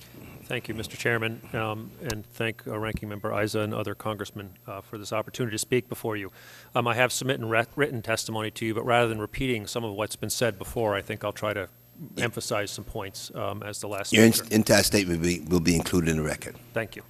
Thank 0.45 0.67
you, 0.67 0.75
Mr. 0.75 0.97
Chairman, 0.97 1.41
um, 1.53 1.89
and 2.01 2.25
thank 2.33 2.67
uh, 2.67 2.77
Ranking 2.77 3.09
Member 3.09 3.41
Issa 3.41 3.61
and 3.61 3.73
other 3.73 3.95
congressmen 3.95 4.51
uh, 4.67 4.81
for 4.81 4.97
this 4.97 5.13
opportunity 5.13 5.55
to 5.55 5.59
speak 5.59 5.89
before 5.89 6.15
you. 6.15 6.31
Um, 6.75 6.87
I 6.87 6.95
have 6.95 7.11
submitted 7.11 7.45
written 7.75 8.01
testimony 8.01 8.51
to 8.51 8.65
you, 8.65 8.73
but 8.73 8.85
rather 8.85 9.07
than 9.07 9.19
repeating 9.19 9.65
some 9.67 9.83
of 9.83 9.93
what's 9.93 10.15
been 10.15 10.29
said 10.29 10.59
before, 10.59 10.95
I 10.95 11.01
think 11.01 11.23
I'll 11.23 11.31
try 11.31 11.53
to 11.53 11.69
emphasize 12.17 12.71
some 12.71 12.83
points 12.83 13.31
um, 13.35 13.63
as 13.63 13.79
the 13.79 13.87
last 13.87 14.13
Your 14.13 14.31
speaker. 14.31 14.53
entire 14.53 14.83
statement 14.83 15.19
will 15.19 15.27
be, 15.27 15.39
will 15.41 15.59
be 15.59 15.75
included 15.75 16.09
in 16.09 16.17
the 16.17 16.23
record. 16.23 16.55
Thank 16.73 16.95
you. 16.95 17.03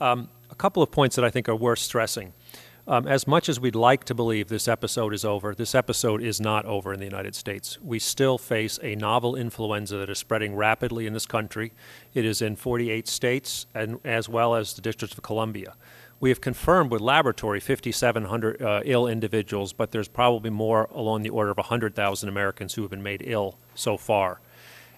Um, 0.00 0.28
a 0.50 0.54
couple 0.54 0.82
of 0.82 0.90
points 0.90 1.16
that 1.16 1.24
I 1.24 1.30
think 1.30 1.48
are 1.48 1.56
worth 1.56 1.78
stressing. 1.78 2.32
Um, 2.86 3.06
as 3.08 3.26
much 3.26 3.48
as 3.48 3.58
we'd 3.58 3.74
like 3.74 4.04
to 4.04 4.14
believe 4.14 4.48
this 4.48 4.68
episode 4.68 5.14
is 5.14 5.24
over, 5.24 5.54
this 5.54 5.74
episode 5.74 6.22
is 6.22 6.38
not 6.38 6.66
over 6.66 6.92
in 6.92 7.00
the 7.00 7.06
United 7.06 7.34
States. 7.34 7.78
We 7.80 7.98
still 7.98 8.36
face 8.36 8.78
a 8.82 8.94
novel 8.94 9.34
influenza 9.36 9.96
that 9.96 10.10
is 10.10 10.18
spreading 10.18 10.54
rapidly 10.54 11.06
in 11.06 11.14
this 11.14 11.24
country. 11.24 11.72
It 12.12 12.26
is 12.26 12.42
in 12.42 12.56
48 12.56 13.08
states, 13.08 13.64
and 13.74 14.00
as 14.04 14.28
well 14.28 14.54
as 14.54 14.74
the 14.74 14.82
District 14.82 15.14
of 15.14 15.22
Columbia. 15.22 15.76
We 16.24 16.30
have 16.30 16.40
confirmed 16.40 16.90
with 16.90 17.02
laboratory 17.02 17.60
5,700 17.60 18.62
uh, 18.62 18.80
ill 18.86 19.06
individuals, 19.06 19.74
but 19.74 19.90
there's 19.90 20.08
probably 20.08 20.48
more 20.48 20.88
along 20.90 21.20
the 21.20 21.28
order 21.28 21.50
of 21.50 21.58
100,000 21.58 22.28
Americans 22.30 22.72
who 22.72 22.80
have 22.80 22.90
been 22.90 23.02
made 23.02 23.22
ill 23.26 23.58
so 23.74 23.98
far. 23.98 24.40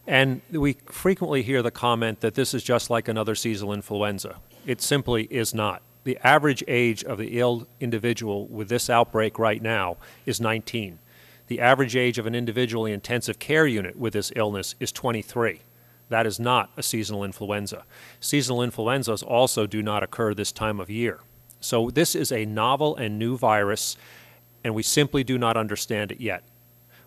And 0.06 0.40
we 0.52 0.74
frequently 0.86 1.42
hear 1.42 1.62
the 1.62 1.72
comment 1.72 2.20
that 2.20 2.36
this 2.36 2.54
is 2.54 2.62
just 2.62 2.90
like 2.90 3.08
another 3.08 3.34
seasonal 3.34 3.72
influenza. 3.72 4.36
It 4.66 4.80
simply 4.80 5.24
is 5.24 5.52
not. 5.52 5.82
The 6.04 6.16
average 6.22 6.62
age 6.68 7.02
of 7.02 7.18
the 7.18 7.40
ill 7.40 7.66
individual 7.80 8.46
with 8.46 8.68
this 8.68 8.88
outbreak 8.88 9.36
right 9.36 9.60
now 9.60 9.96
is 10.26 10.40
19. 10.40 11.00
The 11.48 11.58
average 11.58 11.96
age 11.96 12.18
of 12.18 12.26
an 12.26 12.36
individual 12.36 12.86
in 12.86 12.92
intensive 12.92 13.40
care 13.40 13.66
unit 13.66 13.98
with 13.98 14.12
this 14.12 14.30
illness 14.36 14.76
is 14.78 14.92
23. 14.92 15.60
That 16.08 16.26
is 16.26 16.38
not 16.38 16.70
a 16.76 16.82
seasonal 16.82 17.24
influenza. 17.24 17.84
Seasonal 18.20 18.62
influenzas 18.62 19.22
also 19.22 19.66
do 19.66 19.82
not 19.82 20.02
occur 20.02 20.34
this 20.34 20.52
time 20.52 20.80
of 20.80 20.88
year. 20.88 21.20
So 21.60 21.90
this 21.90 22.14
is 22.14 22.30
a 22.30 22.44
novel 22.44 22.94
and 22.96 23.18
new 23.18 23.36
virus, 23.36 23.96
and 24.62 24.74
we 24.74 24.82
simply 24.82 25.24
do 25.24 25.38
not 25.38 25.56
understand 25.56 26.12
it 26.12 26.20
yet. 26.20 26.44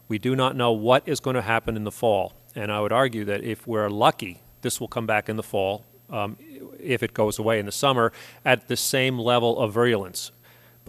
We 0.07 0.17
do 0.17 0.35
not 0.35 0.55
know 0.55 0.71
what 0.71 1.07
is 1.07 1.19
going 1.19 1.35
to 1.35 1.41
happen 1.41 1.75
in 1.75 1.83
the 1.83 1.91
fall, 1.91 2.33
and 2.55 2.71
I 2.71 2.81
would 2.81 2.91
argue 2.91 3.25
that 3.25 3.43
if 3.43 3.67
we're 3.67 3.89
lucky, 3.89 4.41
this 4.61 4.79
will 4.79 4.87
come 4.87 5.05
back 5.05 5.29
in 5.29 5.37
the 5.37 5.43
fall, 5.43 5.85
um, 6.09 6.37
if 6.79 7.03
it 7.03 7.13
goes 7.13 7.39
away 7.39 7.59
in 7.59 7.65
the 7.65 7.71
summer, 7.71 8.11
at 8.43 8.67
the 8.67 8.75
same 8.75 9.19
level 9.19 9.59
of 9.59 9.71
virulence 9.71 10.31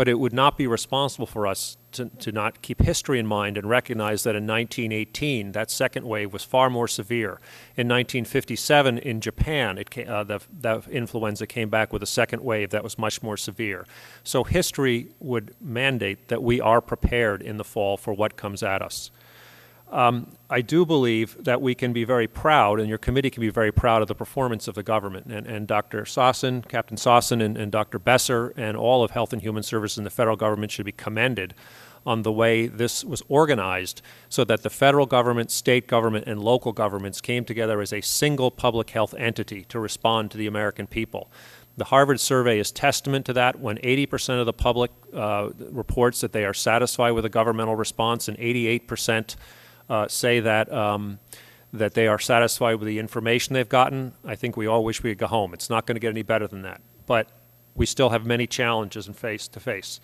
but 0.01 0.09
it 0.09 0.19
would 0.19 0.33
not 0.33 0.57
be 0.57 0.67
responsible 0.67 1.27
for 1.27 1.47
us 1.47 1.77
to, 1.93 2.07
to 2.07 2.33
not 2.33 2.63
keep 2.63 2.83
history 2.83 3.19
in 3.19 3.27
mind 3.27 3.57
and 3.57 3.69
recognize 3.69 4.23
that 4.25 4.37
in 4.37 4.47
1918, 4.47 5.53
that 5.53 5.71
second 5.71 6.07
wave 6.07 6.33
was 6.33 6.45
far 6.45 6.71
more 6.71 6.89
severe. 6.89 7.41
In 7.77 7.89
1957, 7.89 8.99
in 8.99 9.21
Japan, 9.21 9.79
it 9.79 9.91
came, 9.91 10.09
uh, 10.09 10.25
the, 10.25 10.41
the 10.61 10.83
influenza 10.91 11.47
came 11.47 11.69
back 11.69 11.93
with 11.93 12.03
a 12.03 12.07
second 12.07 12.43
wave 12.43 12.71
that 12.71 12.85
was 12.85 12.99
much 12.99 13.23
more 13.23 13.37
severe. 13.37 13.87
So 14.25 14.45
history 14.45 15.09
would 15.21 15.55
mandate 15.61 16.29
that 16.29 16.43
we 16.43 16.61
are 16.61 16.81
prepared 16.81 17.43
in 17.43 17.57
the 17.57 17.65
fall 17.65 17.97
for 17.97 18.13
what 18.13 18.37
comes 18.37 18.63
at 18.63 18.83
us. 18.83 19.11
Um, 19.91 20.29
I 20.49 20.61
do 20.61 20.87
believe 20.87 21.37
that 21.45 21.61
we 21.61 21.75
can 21.75 21.93
be 21.93 22.05
very 22.05 22.29
proud, 22.29 22.79
and 22.79 22.89
your 22.89 22.99
committee 22.99 23.31
can 23.31 23.41
be 23.41 23.51
very 23.51 23.73
proud 23.73 24.03
of 24.03 24.09
the 24.09 24.15
performance 24.15 24.69
of 24.69 24.75
the 24.77 24.85
government. 24.85 25.27
And, 25.27 25.47
and 25.47 25.67
Dr. 25.67 26.03
Sosin, 26.03 26.67
Captain 26.69 26.97
Sosin, 26.97 27.43
and, 27.43 27.59
and 27.59 27.73
Dr. 27.73 27.99
Besser, 27.99 28.53
and 28.57 28.77
all 28.77 29.03
of 29.03 29.11
Health 29.11 29.33
and 29.33 29.43
Human 29.43 29.63
Services 29.65 29.99
and 29.99 30.07
the 30.07 30.11
federal 30.11 30.37
government 30.37 30.71
should 30.71 30.87
be 30.87 30.93
commended 30.93 31.55
on 32.07 32.23
the 32.23 32.33
way 32.33 32.67
this 32.67 33.05
was 33.05 33.23
organized 33.29 34.01
so 34.29 34.45
that 34.45 34.63
the 34.63 34.71
federal 34.71 35.07
government, 35.07 35.51
state 35.51 35.87
government, 35.87 36.27
and 36.27 36.43
local 36.43 36.73
governments 36.73 37.21
came 37.21 37.45
together 37.45 37.81
as 37.81 37.93
a 37.93 38.01
single 38.01 38.51
public 38.51 38.91
health 38.91 39.15
entity 39.19 39.65
to 39.65 39.79
respond 39.79 40.31
to 40.31 40.39
the 40.39 40.47
American 40.47 40.87
people. 40.87 41.31
The 41.77 41.85
Harvard 41.85 42.21
survey 42.21 42.59
is 42.59 42.73
testament 42.73 43.27
to 43.27 43.33
that 43.35 43.61
when 43.61 43.77
80% 43.79 44.41
of 44.41 44.47
the 44.47 44.53
public 44.53 44.91
uh, 45.15 45.51
reports 45.71 46.21
that 46.21 46.33
they 46.33 46.45
are 46.45 46.55
satisfied 46.55 47.13
with 47.13 47.25
a 47.25 47.29
governmental 47.29 47.77
response 47.77 48.29
and 48.29 48.37
88% 48.39 49.37
uh, 49.91 50.09
say 50.09 50.41
that, 50.41 50.73
um, 50.73 51.19
that 51.73 51.93
they 51.93 52.07
are 52.07 52.19
satisfied 52.19 52.77
with 52.77 52.87
the 52.87 52.99
information 52.99 53.53
they've 53.53 53.69
gotten. 53.69 54.15
I 54.25 54.37
think 54.37 54.57
we 54.57 54.67
all 54.67 54.83
wish 54.85 55.03
we 55.03 55.11
could 55.11 55.19
go 55.19 55.27
home. 55.27 55.53
It's 55.53 55.69
not 55.69 55.85
going 55.85 55.97
to 55.97 56.01
get 56.01 56.09
any 56.09 56.23
better 56.23 56.47
than 56.47 56.63
that. 56.63 56.81
But 57.07 57.29
we 57.75 57.85
still 57.85 58.11
have 58.11 58.25
many 58.25 58.47
challenges 58.47 59.07
in 59.07 59.15
face 59.15 59.49
to 59.49 59.61
face. 59.61 60.01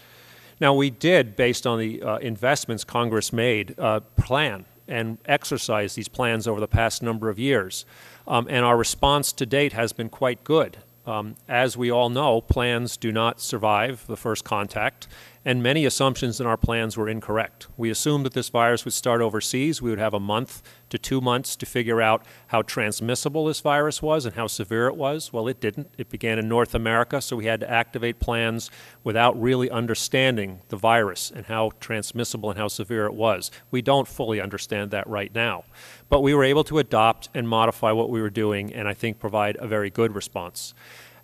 Now, 0.60 0.74
we 0.74 0.90
did, 0.90 1.36
based 1.36 1.66
on 1.66 1.78
the 1.78 2.02
uh, 2.02 2.16
investments 2.18 2.84
Congress 2.84 3.32
made, 3.32 3.78
uh, 3.78 4.00
plan 4.16 4.64
and 4.88 5.18
exercise 5.26 5.94
these 5.94 6.08
plans 6.08 6.46
over 6.46 6.60
the 6.60 6.68
past 6.68 7.02
number 7.02 7.28
of 7.28 7.38
years. 7.38 7.84
Um, 8.26 8.46
and 8.48 8.64
our 8.64 8.76
response 8.76 9.32
to 9.32 9.46
date 9.46 9.72
has 9.72 9.92
been 9.92 10.08
quite 10.08 10.44
good. 10.44 10.78
Um, 11.06 11.36
as 11.48 11.76
we 11.76 11.90
all 11.90 12.08
know, 12.08 12.40
plans 12.40 12.96
do 12.96 13.12
not 13.12 13.40
survive 13.40 14.04
the 14.06 14.16
first 14.16 14.44
contact, 14.44 15.06
and 15.46 15.62
many 15.62 15.84
assumptions 15.84 16.40
in 16.40 16.46
our 16.46 16.56
plans 16.56 16.96
were 16.96 17.08
incorrect. 17.08 17.68
We 17.76 17.88
assumed 17.88 18.26
that 18.26 18.32
this 18.32 18.48
virus 18.48 18.84
would 18.84 18.94
start 18.94 19.20
overseas. 19.20 19.80
We 19.80 19.90
would 19.90 20.00
have 20.00 20.12
a 20.12 20.18
month 20.18 20.60
to 20.88 20.98
two 20.98 21.20
months 21.20 21.54
to 21.54 21.64
figure 21.64 22.02
out 22.02 22.26
how 22.48 22.62
transmissible 22.62 23.44
this 23.44 23.60
virus 23.60 24.02
was 24.02 24.26
and 24.26 24.34
how 24.34 24.48
severe 24.48 24.88
it 24.88 24.96
was. 24.96 25.32
Well, 25.32 25.46
it 25.46 25.60
didn't. 25.60 25.92
It 25.96 26.08
began 26.08 26.40
in 26.40 26.48
North 26.48 26.74
America, 26.74 27.20
so 27.20 27.36
we 27.36 27.44
had 27.44 27.60
to 27.60 27.70
activate 27.70 28.18
plans 28.18 28.72
without 29.04 29.40
really 29.40 29.70
understanding 29.70 30.62
the 30.68 30.76
virus 30.76 31.30
and 31.30 31.46
how 31.46 31.70
transmissible 31.78 32.50
and 32.50 32.58
how 32.58 32.66
severe 32.66 33.06
it 33.06 33.14
was. 33.14 33.52
We 33.70 33.82
don't 33.82 34.08
fully 34.08 34.40
understand 34.40 34.90
that 34.90 35.06
right 35.06 35.32
now. 35.32 35.62
But 36.08 36.22
we 36.22 36.34
were 36.34 36.42
able 36.42 36.64
to 36.64 36.80
adopt 36.80 37.28
and 37.34 37.48
modify 37.48 37.92
what 37.92 38.10
we 38.10 38.20
were 38.20 38.30
doing 38.30 38.74
and 38.74 38.88
I 38.88 38.94
think 38.94 39.20
provide 39.20 39.56
a 39.60 39.68
very 39.68 39.90
good 39.90 40.12
response. 40.12 40.74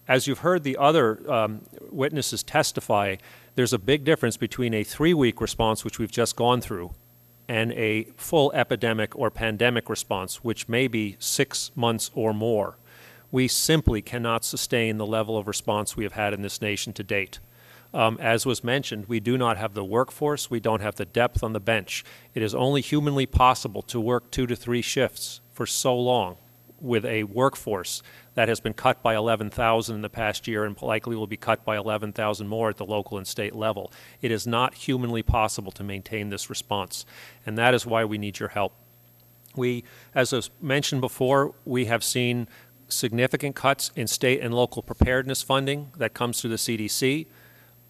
As 0.07 0.29
you've 0.29 0.41
heard 0.41 0.62
the 0.62 0.77
other 0.77 1.29
um, 1.31 1.62
witnesses 1.91 2.43
testify, 2.43 3.16
there's 3.55 3.73
a 3.73 3.79
big 3.79 4.05
difference 4.05 4.37
between 4.37 4.75
a 4.75 4.85
three 4.85 5.15
week 5.15 5.41
response, 5.41 5.85
which 5.85 5.99
we've 5.99 6.11
just 6.11 6.37
gone 6.37 6.61
through, 6.61 6.93
and 7.49 7.73
a 7.73 8.05
full 8.17 8.53
epidemic 8.53 9.17
or 9.17 9.31
pandemic 9.31 9.91
response, 9.91 10.37
which 10.37 10.69
may 10.69 10.89
be 10.89 11.17
six 11.19 11.71
months 11.75 12.11
or 12.15 12.33
more. 12.33 12.79
We 13.31 13.49
simply 13.49 14.03
cannot 14.03 14.45
sustain 14.45 14.99
the 14.99 15.07
level 15.07 15.37
of 15.37 15.47
response 15.47 15.97
we 15.97 16.05
have 16.05 16.13
had 16.13 16.35
in 16.35 16.43
this 16.43 16.61
nation 16.61 16.93
to 16.95 17.03
date. 17.03 17.41
Um, 17.95 18.17
as 18.21 18.47
was 18.47 18.65
mentioned, 18.65 19.07
we 19.07 19.21
do 19.21 19.37
not 19.37 19.59
have 19.59 19.75
the 19.75 19.85
workforce, 19.85 20.51
we 20.51 20.61
don't 20.61 20.81
have 20.81 20.97
the 20.97 21.05
depth 21.05 21.43
on 21.43 21.53
the 21.53 21.61
bench. 21.61 22.05
It 22.35 22.43
is 22.43 22.55
only 22.55 22.81
humanly 22.81 23.27
possible 23.27 23.83
to 23.83 24.01
work 24.01 24.31
two 24.31 24.47
to 24.47 24.57
three 24.57 24.81
shifts 24.81 25.41
for 25.53 25.67
so 25.67 25.95
long 25.95 26.39
with 26.83 27.05
a 27.05 27.22
workforce 27.24 28.03
that 28.35 28.49
has 28.49 28.61
been 28.61 28.74
cut 28.74 29.03
by 29.03 29.14
11,000 29.14 29.95
in 29.95 30.03
the 30.03 30.09
past 30.09 30.49
year 30.49 30.64
and 30.64 30.80
likely 30.83 31.14
will 31.14 31.26
be 31.26 31.37
cut 31.37 31.64
by 31.64 31.76
11,000 31.76 32.49
more 32.49 32.70
at 32.70 32.76
the 32.76 32.85
local 32.85 33.16
and 33.16 33.26
state 33.26 33.55
level. 33.55 33.93
It 34.20 34.30
is 34.30 34.47
not 34.47 34.74
humanly 34.74 35.22
possible 35.22 35.72
to 35.72 35.85
maintain 35.85 36.30
this 36.30 36.51
response, 36.51 37.07
and 37.47 37.57
that 37.57 37.72
is 37.72 37.87
why 37.87 38.05
we 38.05 38.18
need 38.18 38.41
your 38.41 38.51
help. 38.51 38.74
We, 39.55 39.85
as 40.14 40.33
was 40.33 40.51
mentioned 40.61 41.01
before, 41.01 41.55
we 41.64 41.85
have 41.85 42.03
seen 42.03 42.49
significant 42.89 43.55
cuts 43.55 43.91
in 43.97 44.07
state 44.07 44.41
and 44.41 44.53
local 44.53 44.83
preparedness 44.83 45.43
funding 45.43 45.93
that 45.97 46.14
comes 46.14 46.41
through 46.41 46.51
the 46.51 46.57
CDC. 46.57 47.26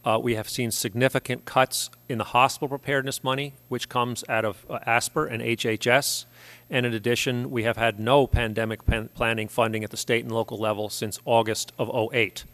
Uh, 0.04 0.18
we 0.20 0.34
have 0.34 0.48
seen 0.48 0.70
significant 0.70 1.44
cuts 1.44 1.88
in 2.08 2.18
the 2.18 2.24
hospital 2.24 2.68
preparedness 2.68 3.22
money, 3.22 3.54
which 3.68 3.88
comes 3.88 4.24
out 4.28 4.44
of 4.44 4.66
uh, 4.68 4.80
ASPR 4.86 5.30
and 5.30 5.40
HHS. 5.42 6.24
And 6.68 6.84
in 6.84 6.92
addition, 6.92 7.50
we 7.50 7.62
have 7.62 7.76
had 7.76 8.00
no 8.00 8.26
pandemic 8.26 8.84
pan- 8.84 9.10
planning 9.14 9.46
funding 9.46 9.84
at 9.84 9.90
the 9.90 9.96
state 9.96 10.24
and 10.24 10.32
local 10.32 10.58
level 10.58 10.88
since 10.88 11.20
August 11.24 11.72
of 11.78 11.88
08. 12.12 12.44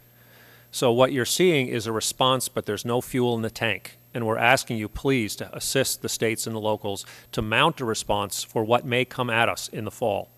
So 0.71 0.93
what 0.93 1.13
you're 1.13 1.25
seeing 1.25 1.69
is 1.69 1.87
a 1.87 1.93
response, 1.93 2.49
but 2.49 2.67
there's 2.67 2.85
no 2.85 3.01
fuel 3.01 3.35
in 3.35 3.41
the 3.41 3.51
tank. 3.51 3.97
And 4.13 4.27
we're 4.27 4.37
asking 4.37 4.77
you, 4.77 4.89
please, 4.89 5.35
to 5.37 5.55
assist 5.57 6.03
the 6.03 6.09
states 6.11 6.47
and 6.47 6.55
the 6.55 6.61
locals 6.61 7.07
to 7.33 7.41
mount 7.41 7.81
a 7.81 7.87
response 7.87 8.45
for 8.45 8.63
what 8.63 8.85
may 8.85 9.07
come 9.07 9.31
at 9.31 9.49
us 9.49 9.69
in 9.69 9.87
the 9.87 9.91
fall. 9.91 10.29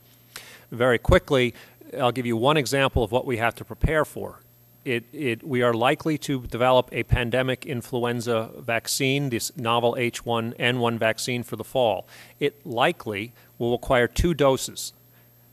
Very 0.71 0.99
quickly, 0.99 1.55
I'll 1.99 2.13
give 2.13 2.27
you 2.27 2.37
one 2.37 2.57
example 2.57 3.03
of 3.03 3.11
what 3.11 3.27
we 3.27 3.39
have 3.39 3.57
to 3.57 3.65
prepare 3.65 4.05
for 4.05 4.41
it, 4.85 5.05
it, 5.13 5.43
we 5.47 5.63
are 5.63 5.75
likely 5.75 6.17
to 6.19 6.43
develop 6.47 6.89
a 6.93 7.03
pandemic 7.03 7.67
influenza 7.67 8.51
vaccine, 8.59 9.29
this 9.29 9.55
novel 9.57 9.95
H1N1 9.99 10.99
vaccine 10.99 11.43
for 11.43 11.57
the 11.57 11.65
fall. 11.65 12.07
It 12.39 12.65
likely 12.67 13.33
will 13.59 13.73
require 13.73 14.09
two 14.09 14.33
doses. 14.33 14.93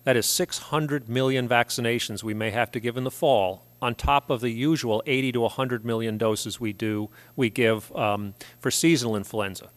That 0.05 0.15
is 0.15 0.25
600 0.25 1.09
million 1.09 1.49
vaccinations 1.49 2.23
we 2.23 2.33
may 2.33 2.51
have 2.51 2.71
to 2.71 2.79
give 2.79 2.95
in 2.95 3.03
the 3.03 3.11
fall, 3.11 3.65
on 3.81 3.95
top 3.95 4.29
of 4.29 4.39
the 4.39 4.49
usual 4.49 5.03
80 5.05 5.33
to 5.33 5.41
100 5.41 5.85
million 5.85 6.17
doses 6.17 6.59
we 6.59 6.73
do 6.73 7.09
we 7.35 7.49
give 7.49 7.93
um, 7.95 8.33
for 8.59 8.71
seasonal 8.71 9.15
influenza. 9.15 9.69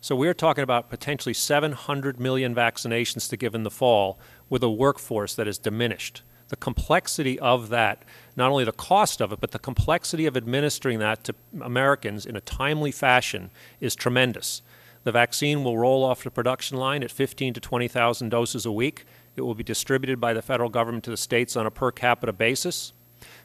So 0.00 0.14
we're 0.14 0.34
talking 0.34 0.64
about 0.64 0.90
potentially 0.90 1.32
700 1.32 2.20
million 2.20 2.54
vaccinations 2.54 3.28
to 3.30 3.36
give 3.36 3.54
in 3.54 3.62
the 3.62 3.70
fall 3.70 4.18
with 4.50 4.62
a 4.62 4.70
workforce 4.70 5.34
that 5.36 5.48
is 5.48 5.58
diminished 5.58 6.22
the 6.52 6.56
complexity 6.56 7.40
of 7.40 7.70
that, 7.70 8.02
not 8.36 8.50
only 8.50 8.64
the 8.64 8.72
cost 8.72 9.20
of 9.20 9.32
it, 9.32 9.40
but 9.40 9.50
the 9.50 9.58
complexity 9.58 10.26
of 10.26 10.36
administering 10.36 10.98
that 10.98 11.24
to 11.24 11.34
Americans 11.60 12.24
in 12.26 12.36
a 12.36 12.40
timely 12.40 12.92
fashion 12.92 13.50
is 13.80 13.94
tremendous. 13.94 14.62
The 15.04 15.12
vaccine 15.12 15.64
will 15.64 15.78
roll 15.78 16.04
off 16.04 16.22
the 16.22 16.30
production 16.30 16.76
line 16.76 17.02
at 17.02 17.10
15 17.10 17.54
to 17.54 17.60
20,000 17.60 18.28
doses 18.28 18.64
a 18.64 18.72
week. 18.72 19.04
It 19.36 19.42
will 19.42 19.54
be 19.54 19.64
distributed 19.64 20.20
by 20.20 20.32
the 20.32 20.42
federal 20.42 20.70
government 20.70 21.04
to 21.04 21.10
the 21.10 21.16
states 21.16 21.56
on 21.56 21.66
a 21.66 21.70
per 21.70 21.90
capita 21.90 22.32
basis. 22.32 22.92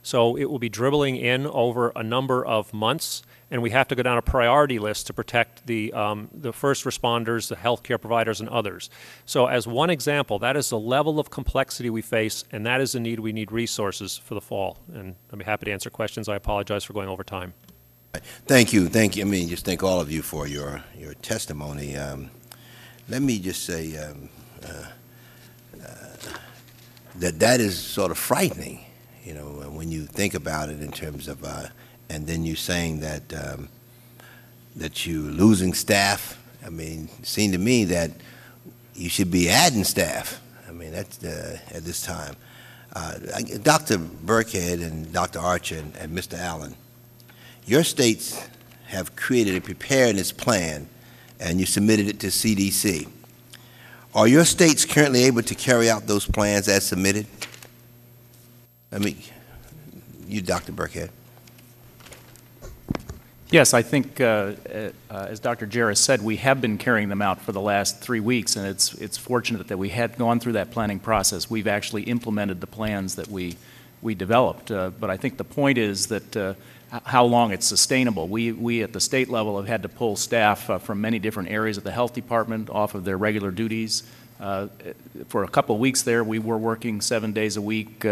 So 0.02 0.38
it 0.38 0.46
will 0.46 0.60
be 0.60 0.70
dribbling 0.70 1.16
in 1.16 1.48
over 1.48 1.92
a 1.96 2.04
number 2.04 2.46
of 2.46 2.74
months 2.74 3.24
and 3.50 3.62
we 3.62 3.70
have 3.70 3.88
to 3.88 3.96
go 3.96 4.04
down 4.04 4.18
a 4.18 4.22
priority 4.22 4.78
list 4.78 5.08
to 5.08 5.14
protect 5.14 5.68
the, 5.68 5.94
um, 5.94 6.30
the 6.34 6.52
first 6.52 6.84
responders, 6.84 7.48
the 7.48 7.56
healthcare 7.56 8.00
providers, 8.00 8.40
and 8.40 8.50
others. 8.50 8.90
So, 9.26 9.48
as 9.48 9.66
one 9.66 9.90
example, 9.90 10.38
that 10.40 10.58
is 10.58 10.70
the 10.70 10.80
level 10.80 11.20
of 11.20 11.30
complexity 11.30 11.90
we 11.90 12.02
face, 12.02 12.44
and 12.52 12.66
that 12.66 12.82
is 12.82 12.92
the 12.92 13.00
need 13.00 13.20
we 13.20 13.32
need 13.32 13.52
resources 13.52 14.18
for 14.18 14.34
the 14.34 14.42
fall. 14.42 14.78
And 14.94 15.16
I'll 15.32 15.40
be 15.40 15.46
happy 15.46 15.66
to 15.66 15.72
answer 15.72 15.90
questions. 15.90 16.28
I 16.28 16.36
apologize 16.36 16.84
for 16.84 16.94
going 16.94 17.08
over 17.08 17.24
time. 17.24 17.54
Thank 18.46 18.74
you, 18.74 18.88
thank 18.90 19.16
you. 19.16 19.24
I 19.24 19.26
mean, 19.26 19.48
just 19.48 19.64
thank 19.64 19.84
all 19.84 20.02
of 20.02 20.12
you 20.12 20.22
for 20.22 20.48
your 20.48 20.84
your 20.98 21.14
testimony. 21.16 21.96
Um, 21.96 22.32
let 23.08 23.22
me 23.22 23.40
just 23.40 23.64
say 23.64 23.96
um, 23.98 24.30
uh, 24.64 24.86
uh, 25.82 26.18
that 27.16 27.40
that 27.40 27.60
is 27.60 27.78
sort 27.78 28.12
of 28.12 28.18
frightening, 28.18 28.86
you 29.24 29.34
know, 29.34 29.46
when 29.70 29.92
you 29.92 30.06
think 30.06 30.34
about 30.34 30.70
it 30.70 30.82
in 30.82 30.92
terms 30.92 31.28
of. 31.28 31.44
Uh, 31.44 31.68
and 32.10 32.26
then 32.28 32.44
you 32.44 32.56
saying 32.56 33.00
that 33.02 33.34
um, 33.34 33.70
that 34.76 35.06
you 35.06 35.22
losing 35.22 35.74
staff. 35.74 36.42
I 36.66 36.70
mean, 36.70 37.10
it 37.20 37.26
seemed 37.26 37.54
to 37.54 37.60
me 37.60 37.86
that 37.86 38.12
you 38.96 39.10
should 39.10 39.32
be 39.32 39.50
adding 39.50 39.84
staff. 39.84 40.42
I 40.68 40.72
mean, 40.72 40.92
that's 40.92 41.24
uh, 41.24 41.60
at 41.74 41.84
this 41.84 42.02
time. 42.02 42.36
Uh, 42.94 43.14
Dr. 43.62 43.98
Birkhead 43.98 44.82
and 44.82 45.12
Dr. 45.12 45.40
Archer 45.40 45.78
and, 45.78 45.96
and 45.98 46.18
Mr. 46.18 46.38
Allan, 46.38 46.76
your 47.66 47.84
states 47.84 48.42
have 48.88 49.16
created 49.16 49.56
a 49.56 49.62
preparedness 49.62 50.32
plan 50.32 50.88
and 51.40 51.60
you 51.60 51.66
submitted 51.66 52.08
it 52.08 52.20
to 52.22 52.28
CDC. 52.28 53.08
Are 54.16 54.28
your 54.28 54.46
states 54.46 54.86
currently 54.86 55.26
able 55.26 55.44
to 55.44 55.54
carry 55.54 55.90
out 55.90 56.08
those 56.08 56.26
plans 56.26 56.68
as 56.68 56.88
submitted? 56.88 57.28
I 58.92 59.00
mean, 59.00 59.22
you, 60.28 60.42
Dr. 60.42 60.72
Birkhead. 60.72 61.10
Yes, 63.50 63.74
I 63.74 63.82
think, 63.82 64.20
uh, 64.20 64.56
uh, 64.74 64.92
as 65.10 65.40
Dr. 65.40 65.68
Jarris 65.68 66.00
said, 66.00 66.22
we 66.22 66.36
have 66.36 66.60
been 66.60 66.78
carrying 66.78 67.08
them 67.08 67.22
out 67.22 67.40
for 67.40 67.54
the 67.54 67.62
last 67.62 68.02
three 68.02 68.20
weeks, 68.20 68.58
and 68.58 68.68
it's, 68.68 68.94
it's 68.96 69.18
fortunate 69.18 69.70
that 69.70 69.78
we 69.78 69.88
had 69.88 70.18
gone 70.18 70.42
through 70.42 70.52
that 70.54 70.70
planning 70.70 71.00
process. 71.00 71.50
We've 71.50 71.68
actually 71.68 72.04
implemented 72.04 72.60
the 72.60 72.68
plans 72.68 73.16
that 73.16 73.30
we, 73.30 73.56
we 74.02 74.16
developed. 74.16 74.70
Uh, 74.70 74.90
but 74.90 75.10
I 75.10 75.16
think 75.16 75.38
the 75.38 75.46
point 75.46 75.78
is 75.78 76.08
that 76.08 76.36
uh, 76.36 76.56
how 77.06 77.24
long 77.24 77.54
it's 77.54 77.66
sustainable. 77.66 78.28
We, 78.28 78.52
we 78.52 78.84
at 78.84 78.92
the 78.92 79.00
state 79.00 79.30
level 79.30 79.56
have 79.56 79.68
had 79.68 79.84
to 79.84 79.90
pull 79.90 80.18
staff 80.18 80.70
uh, 80.70 80.78
from 80.78 81.00
many 81.00 81.18
different 81.18 81.50
areas 81.50 81.78
of 81.78 81.86
the 81.86 81.92
health 81.94 82.14
department 82.14 82.70
off 82.70 82.96
of 82.96 83.06
their 83.06 83.18
regular 83.18 83.52
duties. 83.52 84.04
Uh, 84.42 84.68
for 85.30 85.46
a 85.46 85.48
couple 85.48 85.74
of 85.74 85.80
weeks 85.80 86.02
there, 86.02 86.22
we 86.22 86.38
were 86.38 86.58
working 86.58 87.00
seven 87.00 87.32
days 87.32 87.56
a 87.56 87.62
week 87.62 88.06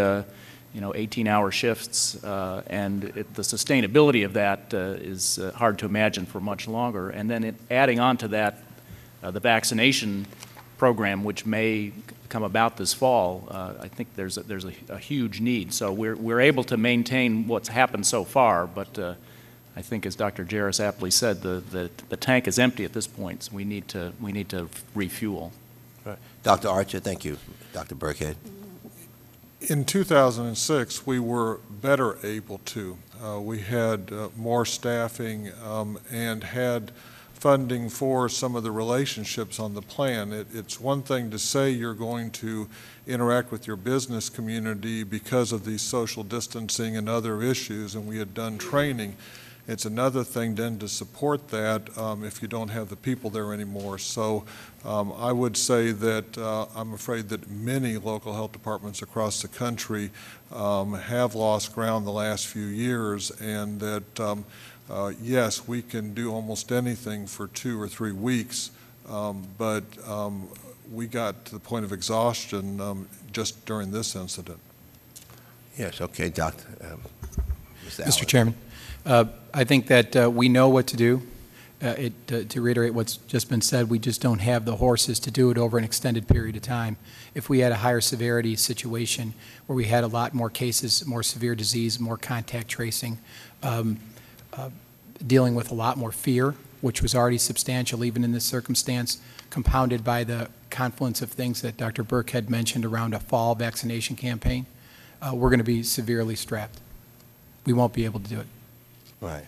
you 0.76 0.82
know, 0.82 0.92
18-hour 0.92 1.50
shifts, 1.52 2.22
uh, 2.22 2.62
and 2.66 3.04
it, 3.04 3.32
the 3.32 3.40
sustainability 3.40 4.26
of 4.26 4.34
that 4.34 4.74
uh, 4.74 4.98
is 4.98 5.38
uh, 5.38 5.50
hard 5.52 5.78
to 5.78 5.86
imagine 5.86 6.26
for 6.26 6.38
much 6.38 6.68
longer. 6.68 7.08
And 7.08 7.30
then 7.30 7.44
it, 7.44 7.54
adding 7.70 7.98
on 7.98 8.18
to 8.18 8.28
that 8.28 8.58
uh, 9.22 9.30
the 9.30 9.40
vaccination 9.40 10.26
program, 10.76 11.24
which 11.24 11.46
may 11.46 11.92
come 12.28 12.42
about 12.42 12.76
this 12.76 12.92
fall, 12.92 13.48
uh, 13.50 13.72
I 13.80 13.88
think 13.88 14.08
there's 14.16 14.36
a, 14.36 14.42
there's 14.42 14.66
a, 14.66 14.72
a 14.90 14.98
huge 14.98 15.40
need. 15.40 15.72
So 15.72 15.90
we're, 15.90 16.14
we're 16.14 16.40
able 16.40 16.64
to 16.64 16.76
maintain 16.76 17.48
what's 17.48 17.68
happened 17.68 18.06
so 18.06 18.22
far, 18.22 18.66
but 18.66 18.98
uh, 18.98 19.14
I 19.76 19.80
think, 19.80 20.04
as 20.04 20.14
Dr. 20.14 20.44
Jarris 20.44 20.78
aptly 20.78 21.10
said, 21.10 21.40
the, 21.40 21.62
the, 21.70 21.90
the 22.10 22.18
tank 22.18 22.46
is 22.46 22.58
empty 22.58 22.84
at 22.84 22.92
this 22.92 23.06
point. 23.06 23.44
So 23.44 23.52
we 23.54 23.64
need 23.64 23.88
to, 23.88 24.12
we 24.20 24.30
need 24.30 24.50
to 24.50 24.68
refuel. 24.94 25.52
Dr. 26.42 26.68
Archer, 26.68 27.00
thank 27.00 27.24
you. 27.24 27.38
Dr. 27.72 27.94
Birkhead. 27.94 28.36
In 29.68 29.84
2006, 29.84 31.06
we 31.06 31.18
were 31.18 31.58
better 31.82 32.18
able 32.24 32.58
to. 32.66 32.98
Uh, 33.22 33.40
We 33.40 33.58
had 33.60 34.12
uh, 34.12 34.28
more 34.36 34.64
staffing 34.64 35.50
um, 35.64 35.98
and 36.10 36.44
had 36.44 36.92
funding 37.34 37.88
for 37.88 38.28
some 38.28 38.54
of 38.54 38.62
the 38.62 38.70
relationships 38.70 39.58
on 39.58 39.74
the 39.74 39.82
plan. 39.82 40.32
It- 40.32 40.46
It's 40.54 40.78
one 40.80 41.02
thing 41.02 41.30
to 41.30 41.38
say 41.38 41.70
you're 41.70 41.94
going 41.94 42.30
to 42.32 42.68
interact 43.08 43.50
with 43.50 43.66
your 43.66 43.76
business 43.76 44.28
community 44.28 45.02
because 45.02 45.50
of 45.52 45.64
these 45.64 45.82
social 45.82 46.22
distancing 46.22 46.96
and 46.96 47.08
other 47.08 47.42
issues, 47.42 47.94
and 47.96 48.06
we 48.06 48.18
had 48.18 48.34
done 48.34 48.58
training. 48.58 49.16
It's 49.68 49.84
another 49.84 50.22
thing 50.22 50.54
then 50.54 50.78
to 50.78 50.88
support 50.88 51.48
that 51.48 51.96
um, 51.98 52.22
if 52.24 52.40
you 52.40 52.46
don't 52.46 52.68
have 52.68 52.88
the 52.88 52.96
people 52.96 53.30
there 53.30 53.52
anymore. 53.52 53.98
So 53.98 54.44
um, 54.84 55.12
I 55.18 55.32
would 55.32 55.56
say 55.56 55.90
that 55.90 56.38
uh, 56.38 56.66
I'm 56.76 56.92
afraid 56.92 57.28
that 57.30 57.50
many 57.50 57.96
local 57.96 58.32
health 58.32 58.52
departments 58.52 59.02
across 59.02 59.42
the 59.42 59.48
country 59.48 60.10
um, 60.52 60.94
have 60.94 61.34
lost 61.34 61.74
ground 61.74 62.06
the 62.06 62.12
last 62.12 62.46
few 62.46 62.66
years, 62.66 63.32
and 63.40 63.80
that, 63.80 64.20
um, 64.20 64.44
uh, 64.88 65.12
yes, 65.20 65.66
we 65.66 65.82
can 65.82 66.14
do 66.14 66.32
almost 66.32 66.70
anything 66.70 67.26
for 67.26 67.48
two 67.48 67.80
or 67.80 67.88
three 67.88 68.12
weeks, 68.12 68.70
um, 69.08 69.48
but 69.58 69.82
um, 70.06 70.48
we 70.92 71.08
got 71.08 71.44
to 71.46 71.52
the 71.54 71.60
point 71.60 71.84
of 71.84 71.92
exhaustion 71.92 72.80
um, 72.80 73.08
just 73.32 73.66
during 73.66 73.90
this 73.90 74.14
incident. 74.14 74.60
Yes, 75.76 76.00
okay, 76.00 76.28
Dr. 76.30 76.64
um, 76.82 77.00
Mr. 77.84 78.00
Allan. 78.00 78.12
Mr. 78.12 78.26
Chairman, 78.26 78.54
uh, 79.04 79.24
I 79.56 79.64
think 79.64 79.86
that 79.86 80.14
uh, 80.14 80.30
we 80.30 80.50
know 80.50 80.68
what 80.68 80.86
to 80.88 80.98
do. 80.98 81.22
Uh, 81.82 81.88
it, 81.88 82.12
uh, 82.30 82.42
to 82.44 82.60
reiterate 82.60 82.92
what's 82.92 83.16
just 83.16 83.48
been 83.48 83.62
said, 83.62 83.88
we 83.88 83.98
just 83.98 84.20
don't 84.20 84.40
have 84.40 84.66
the 84.66 84.76
horses 84.76 85.18
to 85.20 85.30
do 85.30 85.50
it 85.50 85.56
over 85.56 85.78
an 85.78 85.84
extended 85.84 86.28
period 86.28 86.56
of 86.56 86.62
time. 86.62 86.98
If 87.34 87.48
we 87.48 87.60
had 87.60 87.72
a 87.72 87.76
higher 87.76 88.02
severity 88.02 88.54
situation 88.56 89.32
where 89.66 89.74
we 89.74 89.86
had 89.86 90.04
a 90.04 90.08
lot 90.08 90.34
more 90.34 90.50
cases, 90.50 91.06
more 91.06 91.22
severe 91.22 91.54
disease, 91.54 91.98
more 91.98 92.18
contact 92.18 92.68
tracing, 92.68 93.16
um, 93.62 93.98
uh, 94.52 94.68
dealing 95.26 95.54
with 95.54 95.70
a 95.70 95.74
lot 95.74 95.96
more 95.96 96.12
fear, 96.12 96.54
which 96.82 97.00
was 97.00 97.14
already 97.14 97.38
substantial 97.38 98.04
even 98.04 98.24
in 98.24 98.32
this 98.32 98.44
circumstance, 98.44 99.22
compounded 99.48 100.04
by 100.04 100.22
the 100.22 100.50
confluence 100.68 101.22
of 101.22 101.30
things 101.30 101.62
that 101.62 101.78
Dr. 101.78 102.04
Birkhead 102.04 102.50
mentioned 102.50 102.84
around 102.84 103.14
a 103.14 103.20
fall 103.20 103.54
vaccination 103.54 104.16
campaign, 104.16 104.66
uh, 105.22 105.34
we're 105.34 105.48
going 105.48 105.60
to 105.60 105.64
be 105.64 105.82
severely 105.82 106.36
strapped. 106.36 106.78
We 107.64 107.72
won't 107.72 107.94
be 107.94 108.04
able 108.04 108.20
to 108.20 108.28
do 108.28 108.40
it. 108.40 108.46
Right. 109.20 109.44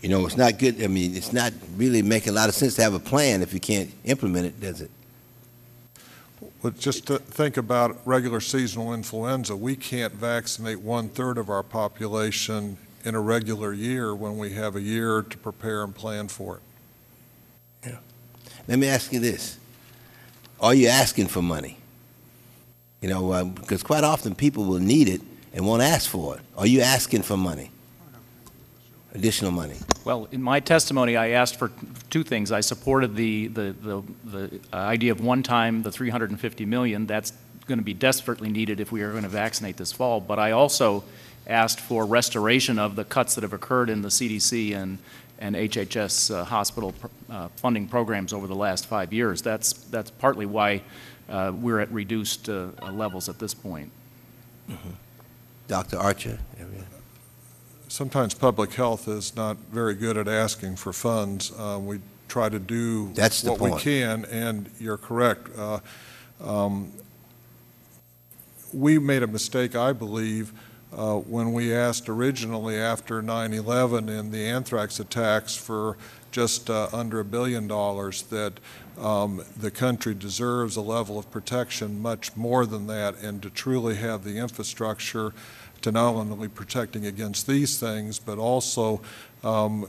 You 0.00 0.08
know, 0.08 0.26
it's 0.26 0.36
not 0.36 0.58
good, 0.58 0.82
I 0.82 0.88
mean, 0.88 1.14
it's 1.16 1.32
not 1.32 1.52
really 1.76 2.02
making 2.02 2.30
a 2.30 2.32
lot 2.32 2.48
of 2.48 2.54
sense 2.54 2.74
to 2.76 2.82
have 2.82 2.94
a 2.94 2.98
plan 2.98 3.42
if 3.42 3.54
you 3.54 3.60
can't 3.60 3.90
implement 4.04 4.46
it, 4.46 4.60
does 4.60 4.80
it? 4.80 4.90
Well, 6.62 6.72
just 6.72 7.06
to 7.08 7.18
think 7.18 7.56
about 7.56 7.98
regular 8.04 8.40
seasonal 8.40 8.94
influenza, 8.94 9.56
we 9.56 9.76
can't 9.76 10.12
vaccinate 10.12 10.80
one-third 10.80 11.38
of 11.38 11.50
our 11.50 11.62
population 11.62 12.78
in 13.04 13.14
a 13.14 13.20
regular 13.20 13.72
year 13.72 14.14
when 14.14 14.38
we 14.38 14.52
have 14.52 14.76
a 14.76 14.80
year 14.80 15.22
to 15.22 15.38
prepare 15.38 15.82
and 15.82 15.94
plan 15.94 16.28
for 16.28 16.56
it. 16.56 17.88
Yeah. 17.90 17.98
Let 18.68 18.78
me 18.78 18.86
ask 18.86 19.12
you 19.12 19.18
this. 19.18 19.58
Are 20.60 20.74
you 20.74 20.86
asking 20.86 21.26
for 21.26 21.42
money? 21.42 21.78
You 23.00 23.08
know, 23.08 23.32
um, 23.32 23.50
because 23.50 23.82
quite 23.82 24.04
often 24.04 24.36
people 24.36 24.64
will 24.64 24.78
need 24.78 25.08
it 25.08 25.20
and 25.52 25.66
won't 25.66 25.82
ask 25.82 26.08
for 26.08 26.36
it. 26.36 26.42
Are 26.56 26.66
you 26.66 26.80
asking 26.80 27.22
for 27.22 27.36
money? 27.36 27.71
Additional 29.14 29.50
money? 29.50 29.76
Well, 30.04 30.26
in 30.32 30.42
my 30.42 30.60
testimony, 30.60 31.16
I 31.16 31.30
asked 31.30 31.56
for 31.58 31.70
two 32.08 32.22
things. 32.22 32.50
I 32.50 32.60
supported 32.60 33.14
the, 33.14 33.48
the, 33.48 33.76
the, 33.80 34.02
the 34.24 34.60
uh, 34.72 34.76
idea 34.76 35.12
of 35.12 35.20
one 35.20 35.42
time, 35.42 35.82
the 35.82 35.92
350 35.92 36.64
million. 36.64 37.06
That's 37.06 37.32
going 37.66 37.78
to 37.78 37.84
be 37.84 37.92
desperately 37.94 38.48
needed 38.48 38.80
if 38.80 38.90
we 38.90 39.02
are 39.02 39.10
going 39.10 39.22
to 39.22 39.28
vaccinate 39.28 39.76
this 39.76 39.92
fall. 39.92 40.20
But 40.20 40.38
I 40.38 40.52
also 40.52 41.04
asked 41.46 41.78
for 41.78 42.06
restoration 42.06 42.78
of 42.78 42.96
the 42.96 43.04
cuts 43.04 43.34
that 43.34 43.42
have 43.42 43.52
occurred 43.52 43.90
in 43.90 44.00
the 44.00 44.08
CDC 44.08 44.74
and, 44.74 44.96
and 45.38 45.56
HHS 45.56 46.34
uh, 46.34 46.44
hospital 46.44 46.92
pr- 46.92 47.06
uh, 47.30 47.48
funding 47.56 47.88
programs 47.88 48.32
over 48.32 48.46
the 48.46 48.54
last 48.54 48.86
five 48.86 49.12
years. 49.12 49.42
That's, 49.42 49.74
that's 49.74 50.10
partly 50.10 50.46
why 50.46 50.82
uh, 51.28 51.52
we're 51.54 51.80
at 51.80 51.92
reduced 51.92 52.48
uh, 52.48 52.68
levels 52.90 53.28
at 53.28 53.38
this 53.38 53.52
point. 53.52 53.92
Dr. 55.68 55.98
Archer? 55.98 56.38
Sometimes 57.92 58.32
public 58.32 58.72
health 58.72 59.06
is 59.06 59.36
not 59.36 59.58
very 59.70 59.94
good 59.94 60.16
at 60.16 60.26
asking 60.26 60.76
for 60.76 60.94
funds. 60.94 61.52
Uh, 61.58 61.78
We 61.78 62.00
try 62.26 62.48
to 62.48 62.58
do 62.58 63.12
That's 63.12 63.44
what 63.44 63.60
we 63.60 63.70
can, 63.72 64.24
and 64.24 64.70
you're 64.80 64.96
correct. 64.96 65.50
Uh, 65.54 65.80
um, 66.42 66.90
We 68.72 68.98
made 68.98 69.22
a 69.22 69.26
mistake, 69.26 69.76
I 69.76 69.92
believe, 69.92 70.54
uh, 70.96 71.16
when 71.16 71.52
we 71.52 71.74
asked 71.74 72.08
originally 72.08 72.78
after 72.78 73.20
9/11 73.20 74.08
and 74.08 74.32
the 74.32 74.46
anthrax 74.46 74.98
attacks 74.98 75.54
for 75.54 75.98
just 76.30 76.70
uh, 76.70 76.88
under 76.94 77.20
a 77.20 77.24
billion 77.26 77.68
dollars, 77.68 78.22
that 78.30 78.54
um, 78.98 79.44
the 79.54 79.70
country 79.70 80.14
deserves 80.14 80.76
a 80.76 80.80
level 80.80 81.18
of 81.18 81.30
protection 81.30 82.00
much 82.00 82.34
more 82.36 82.64
than 82.64 82.86
that, 82.86 83.16
and 83.22 83.42
to 83.42 83.50
truly 83.50 83.96
have 83.96 84.24
the 84.24 84.38
infrastructure 84.38 85.34
to 85.82 85.92
not 85.92 86.14
only 86.14 86.48
protecting 86.48 87.06
against 87.06 87.46
these 87.46 87.78
things, 87.78 88.18
but 88.18 88.38
also 88.38 89.00
um, 89.44 89.82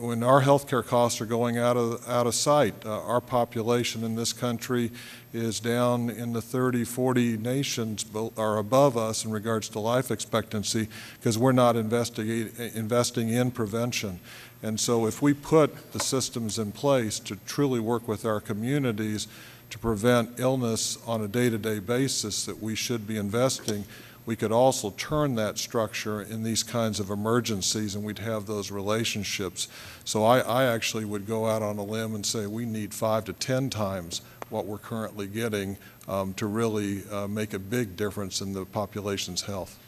when 0.00 0.22
our 0.22 0.42
healthcare 0.42 0.86
costs 0.86 1.20
are 1.20 1.26
going 1.26 1.56
out 1.56 1.76
of, 1.76 2.06
out 2.08 2.26
of 2.26 2.34
sight. 2.34 2.74
Uh, 2.84 3.02
our 3.04 3.20
population 3.20 4.04
in 4.04 4.14
this 4.14 4.32
country 4.32 4.90
is 5.32 5.60
down 5.60 6.10
in 6.10 6.32
the 6.32 6.42
30, 6.42 6.84
40 6.84 7.38
nations 7.38 8.04
are 8.36 8.58
above 8.58 8.96
us 8.96 9.24
in 9.24 9.30
regards 9.30 9.68
to 9.70 9.78
life 9.78 10.10
expectancy 10.10 10.88
because 11.18 11.38
we're 11.38 11.52
not 11.52 11.76
investing 11.76 13.28
in 13.28 13.50
prevention. 13.50 14.20
And 14.62 14.78
so 14.78 15.06
if 15.06 15.22
we 15.22 15.34
put 15.34 15.92
the 15.92 16.00
systems 16.00 16.58
in 16.58 16.72
place 16.72 17.18
to 17.20 17.36
truly 17.46 17.80
work 17.80 18.08
with 18.08 18.24
our 18.24 18.40
communities 18.40 19.28
to 19.70 19.78
prevent 19.78 20.40
illness 20.40 20.98
on 21.06 21.22
a 21.22 21.28
day-to-day 21.28 21.78
basis 21.80 22.46
that 22.46 22.60
we 22.60 22.74
should 22.74 23.06
be 23.06 23.16
investing, 23.16 23.84
we 24.28 24.36
could 24.36 24.52
also 24.52 24.90
turn 24.90 25.36
that 25.36 25.56
structure 25.56 26.20
in 26.20 26.42
these 26.42 26.62
kinds 26.62 27.00
of 27.00 27.08
emergencies 27.08 27.94
and 27.94 28.04
we'd 28.04 28.18
have 28.18 28.44
those 28.44 28.70
relationships. 28.70 29.68
So 30.04 30.22
I, 30.22 30.40
I 30.40 30.64
actually 30.66 31.06
would 31.06 31.26
go 31.26 31.46
out 31.46 31.62
on 31.62 31.78
a 31.78 31.82
limb 31.82 32.14
and 32.14 32.26
say 32.26 32.46
we 32.46 32.66
need 32.66 32.92
five 32.92 33.24
to 33.24 33.32
10 33.32 33.70
times 33.70 34.20
what 34.50 34.66
we're 34.66 34.76
currently 34.76 35.28
getting 35.28 35.78
um, 36.08 36.34
to 36.34 36.44
really 36.44 37.04
uh, 37.10 37.26
make 37.26 37.54
a 37.54 37.58
big 37.58 37.96
difference 37.96 38.42
in 38.42 38.52
the 38.52 38.66
population's 38.66 39.40
health. 39.40 39.78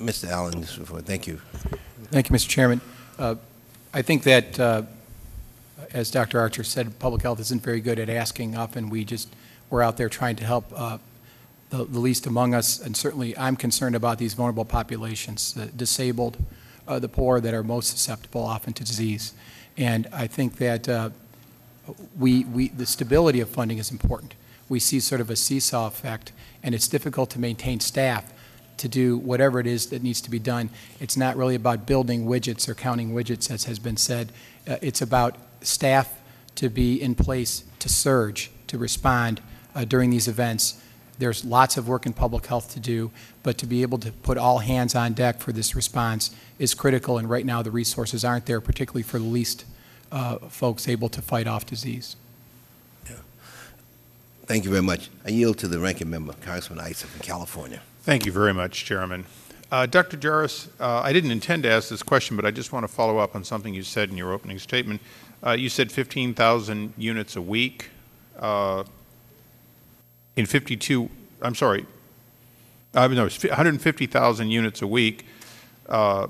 Mr. 0.00 0.28
Allan, 0.28 0.62
this 0.62 0.76
is 0.76 0.88
for- 0.88 1.00
thank 1.00 1.28
you. 1.28 1.40
Thank 2.10 2.28
you, 2.28 2.34
Mr. 2.34 2.48
Chairman. 2.48 2.80
Uh, 3.20 3.36
I 3.94 4.02
think 4.02 4.24
that, 4.24 4.58
uh, 4.58 4.82
as 5.92 6.10
Dr. 6.10 6.40
Archer 6.40 6.64
said, 6.64 6.98
public 6.98 7.22
health 7.22 7.38
isn't 7.38 7.62
very 7.62 7.80
good 7.80 8.00
at 8.00 8.08
asking. 8.08 8.56
Often 8.56 8.90
we 8.90 9.04
just, 9.04 9.28
we're 9.70 9.82
out 9.82 9.96
there 9.96 10.08
trying 10.08 10.34
to 10.34 10.44
help 10.44 10.64
uh, 10.74 10.98
the 11.70 11.84
the 11.84 11.98
least 11.98 12.26
among 12.26 12.54
us, 12.54 12.80
and 12.80 12.96
certainly 12.96 13.36
I'm 13.38 13.56
concerned 13.56 13.96
about 13.96 14.18
these 14.18 14.34
vulnerable 14.34 14.64
populations, 14.64 15.54
the 15.54 15.66
disabled, 15.66 16.36
uh, 16.86 16.98
the 16.98 17.08
poor 17.08 17.40
that 17.40 17.54
are 17.54 17.62
most 17.62 17.90
susceptible 17.90 18.42
often 18.42 18.72
to 18.74 18.84
disease. 18.84 19.32
And 19.76 20.06
I 20.12 20.26
think 20.26 20.56
that 20.56 20.88
uh, 20.88 21.10
we, 22.18 22.44
we, 22.44 22.68
the 22.68 22.86
stability 22.86 23.40
of 23.40 23.48
funding 23.48 23.78
is 23.78 23.90
important. 23.90 24.34
We 24.68 24.80
see 24.80 25.00
sort 25.00 25.20
of 25.20 25.30
a 25.30 25.36
seesaw 25.36 25.86
effect, 25.86 26.32
and 26.62 26.74
it's 26.74 26.88
difficult 26.88 27.30
to 27.30 27.40
maintain 27.40 27.80
staff 27.80 28.24
to 28.76 28.88
do 28.88 29.18
whatever 29.18 29.60
it 29.60 29.66
is 29.66 29.86
that 29.86 30.02
needs 30.02 30.20
to 30.22 30.30
be 30.30 30.38
done. 30.38 30.70
It's 31.00 31.16
not 31.16 31.36
really 31.36 31.54
about 31.54 31.86
building 31.86 32.26
widgets 32.26 32.68
or 32.68 32.74
counting 32.74 33.12
widgets, 33.12 33.50
as 33.50 33.64
has 33.64 33.78
been 33.78 33.96
said. 33.96 34.32
Uh, 34.68 34.76
It's 34.82 35.02
about 35.02 35.36
staff 35.62 36.20
to 36.56 36.68
be 36.68 37.00
in 37.00 37.14
place 37.14 37.64
to 37.78 37.88
surge, 37.88 38.50
to 38.66 38.78
respond 38.78 39.40
uh, 39.74 39.84
during 39.84 40.10
these 40.10 40.28
events. 40.28 40.80
There's 41.20 41.44
lots 41.44 41.76
of 41.76 41.86
work 41.86 42.06
in 42.06 42.14
public 42.14 42.46
health 42.46 42.72
to 42.72 42.80
do, 42.80 43.10
but 43.42 43.58
to 43.58 43.66
be 43.66 43.82
able 43.82 43.98
to 43.98 44.10
put 44.10 44.38
all 44.38 44.58
hands 44.58 44.94
on 44.94 45.12
deck 45.12 45.38
for 45.38 45.52
this 45.52 45.76
response 45.76 46.34
is 46.58 46.72
critical, 46.74 47.18
and 47.18 47.28
right 47.28 47.44
now 47.44 47.60
the 47.62 47.70
resources 47.70 48.24
aren't 48.24 48.46
there, 48.46 48.60
particularly 48.60 49.02
for 49.02 49.18
the 49.18 49.24
least 49.24 49.66
uh, 50.10 50.38
folks 50.48 50.88
able 50.88 51.10
to 51.10 51.20
fight 51.20 51.46
off 51.46 51.66
disease. 51.66 52.16
Thank 54.46 54.64
you 54.64 54.70
very 54.70 54.82
much. 54.82 55.10
I 55.24 55.28
yield 55.28 55.58
to 55.58 55.68
the 55.68 55.78
ranking 55.78 56.10
member, 56.10 56.32
Congressman 56.32 56.80
Issa 56.80 57.06
from 57.06 57.20
California. 57.20 57.82
Thank 58.02 58.26
you 58.26 58.32
very 58.32 58.52
much, 58.52 58.84
Chairman. 58.84 59.24
Uh, 59.70 59.86
Dr. 59.86 60.16
Jarris, 60.16 60.68
uh, 60.80 61.02
I 61.04 61.12
didn't 61.12 61.30
intend 61.30 61.62
to 61.62 61.70
ask 61.70 61.88
this 61.90 62.02
question, 62.02 62.34
but 62.34 62.44
I 62.44 62.50
just 62.50 62.72
want 62.72 62.82
to 62.82 62.88
follow 62.88 63.18
up 63.18 63.36
on 63.36 63.44
something 63.44 63.74
you 63.74 63.84
said 63.84 64.08
in 64.08 64.16
your 64.16 64.32
opening 64.32 64.58
statement. 64.58 65.02
Uh, 65.46 65.52
you 65.52 65.68
said 65.68 65.92
15,000 65.92 66.94
units 66.96 67.36
a 67.36 67.42
week 67.42 67.90
uh, 68.40 68.84
in 70.36 70.46
52, 70.46 71.08
I'm 71.42 71.54
sorry, 71.54 71.86
I 72.94 73.06
mean, 73.06 73.16
no, 73.16 73.26
it's 73.26 73.42
150,000 73.42 74.50
units 74.50 74.82
a 74.82 74.86
week, 74.86 75.26
uh, 75.88 76.26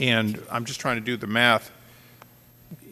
and 0.00 0.42
I'm 0.50 0.64
just 0.64 0.80
trying 0.80 0.96
to 0.96 1.02
do 1.02 1.16
the 1.16 1.26
math. 1.26 1.70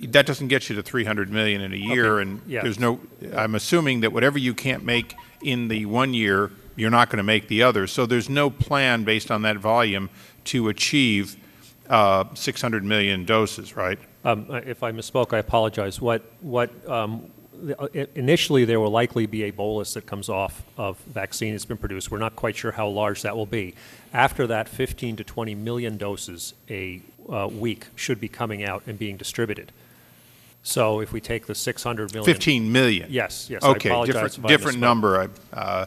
That 0.03 0.26
doesn't 0.26 0.49
get 0.49 0.68
you 0.68 0.76
to 0.76 0.82
300 0.82 1.30
million 1.30 1.61
in 1.61 1.72
a 1.72 1.76
year, 1.76 2.18
Okay, 2.18 2.22
and 2.22 2.43
yeah. 2.47 2.62
there's 2.62 2.78
no, 2.78 3.01
I'm 3.35 3.55
assuming 3.55 4.01
that 4.01 4.12
whatever 4.12 4.39
you 4.39 4.55
can't 4.55 4.85
make 4.85 5.14
in 5.43 5.68
the 5.68 5.87
one 5.87 6.12
year, 6.14 6.51
you're 6.76 6.91
not 6.91 7.09
going 7.09 7.18
to 7.18 7.24
make 7.24 7.49
the 7.49 7.62
other. 7.62 7.87
So 7.87 8.05
there's 8.07 8.28
no 8.28 8.51
plan 8.51 9.05
based 9.05 9.30
on 9.30 9.43
that 9.43 9.57
volume 9.57 10.11
to 10.45 10.68
achieve 10.68 11.37
uh, 11.89 12.24
600 12.35 12.85
million 12.85 13.24
doses, 13.24 13.76
right? 13.76 13.99
Um, 14.24 14.47
If 14.66 14.82
I 14.82 14.93
misspoke, 14.93 15.32
I 15.35 15.39
apologize. 15.39 16.01
What, 16.01 16.22
what, 16.41 16.70
um, 16.89 17.30
initially, 18.14 18.64
there 18.64 18.80
will 18.80 18.90
likely 18.90 19.26
be 19.26 19.44
a 19.44 19.50
bolus 19.50 19.94
that 19.94 20.06
comes 20.06 20.28
off 20.28 20.62
of 20.76 20.98
vaccine 21.00 21.52
that's 21.52 21.64
been 21.64 21.76
produced. 21.76 22.10
We're 22.10 22.18
not 22.18 22.36
quite 22.36 22.56
sure 22.56 22.72
how 22.72 22.88
large 22.88 23.22
that 23.22 23.36
will 23.36 23.46
be. 23.46 23.74
After 24.12 24.46
that, 24.46 24.68
15 24.68 25.16
to 25.16 25.24
20 25.24 25.54
million 25.54 25.96
doses 25.96 26.54
a 26.68 27.02
uh, 27.28 27.48
week 27.50 27.86
should 27.96 28.20
be 28.20 28.28
coming 28.28 28.64
out 28.64 28.82
and 28.86 28.98
being 28.98 29.16
distributed. 29.16 29.72
So 30.62 31.00
if 31.00 31.12
we 31.12 31.20
take 31.20 31.46
the 31.46 31.54
600 31.54 32.12
million. 32.12 32.24
15 32.24 32.72
million? 32.72 33.08
Yes, 33.10 33.48
yes. 33.50 33.62
Okay, 33.62 33.90
different, 34.06 34.46
different 34.46 34.78
number. 34.78 35.28
I- 35.52 35.56
uh, 35.56 35.86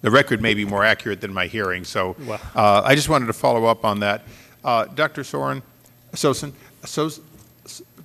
The 0.00 0.10
record 0.10 0.42
may 0.42 0.52
be 0.52 0.66
more 0.66 0.84
accurate 0.84 1.22
than 1.22 1.32
my 1.32 1.46
hearing, 1.46 1.84
so 1.84 2.14
Well- 2.26 2.40
uh, 2.54 2.82
I 2.84 2.94
just 2.94 3.08
wanted 3.08 3.26
to 3.26 3.32
follow 3.32 3.64
up 3.66 3.84
on 3.84 4.00
that. 4.00 4.22
Uh, 4.62 4.84
Dr. 4.86 5.24
Soren, 5.24 5.62
Sosin, 6.12 6.52
Sos- 6.84 7.20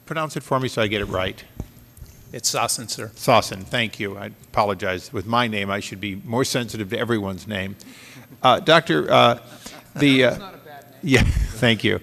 pronounce 0.05 0.36
it 0.38 0.43
for 0.43 0.59
me 0.59 0.67
so 0.67 0.82
I 0.82 0.88
get 0.88 1.01
it 1.01 1.05
right. 1.05 1.43
It's 2.32 2.53
Sassen, 2.53 2.89
sir. 2.89 3.07
Sosin, 3.15 3.63
thank 3.63 3.99
you. 3.99 4.17
I 4.17 4.27
apologize. 4.27 5.11
With 5.11 5.25
my 5.25 5.47
name, 5.47 5.71
I 5.71 5.80
should 5.80 5.99
be 5.99 6.15
more 6.25 6.43
sensitive 6.43 6.89
to 6.91 6.99
everyone's 6.99 7.47
name. 7.47 7.75
Uh, 8.43 8.59
Doctor, 8.59 9.11
uh, 9.11 9.39
the... 9.95 10.25
uh, 10.25 10.51
Yeah, 11.01 11.23
thank 11.53 11.84
you. 11.84 11.99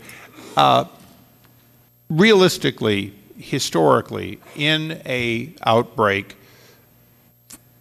Uh, 0.57 0.87
Realistically, 2.09 3.13
historically, 3.37 4.39
in 4.55 5.03
a 5.07 5.53
outbreak, 5.65 6.37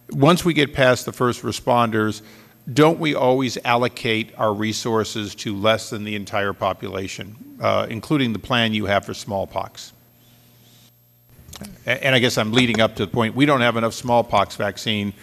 once 0.09 0.43
we 0.43 0.53
get 0.53 0.73
past 0.73 1.05
the 1.05 1.11
first 1.11 1.43
responders, 1.43 2.23
don't 2.73 2.99
we 2.99 3.13
always 3.13 3.57
allocate 3.63 4.31
our 4.39 4.51
resources 4.51 5.35
to 5.35 5.55
less 5.55 5.91
than 5.91 6.03
the 6.03 6.15
entire 6.15 6.53
population, 6.53 7.35
uh, 7.61 7.85
including 7.87 8.33
the 8.33 8.39
plan 8.39 8.73
you 8.73 8.87
have 8.87 9.05
for 9.05 9.13
smallpox? 9.13 9.93
And 11.85 12.15
I 12.15 12.19
guess 12.19 12.37
I'm 12.37 12.51
leading 12.51 12.81
up 12.81 12.95
to 12.95 13.05
the 13.05 13.11
point, 13.11 13.35
we 13.35 13.45
don't 13.45 13.61
have 13.61 13.77
enough 13.77 13.93
smallpox 13.93 14.55
vaccine 14.55 15.13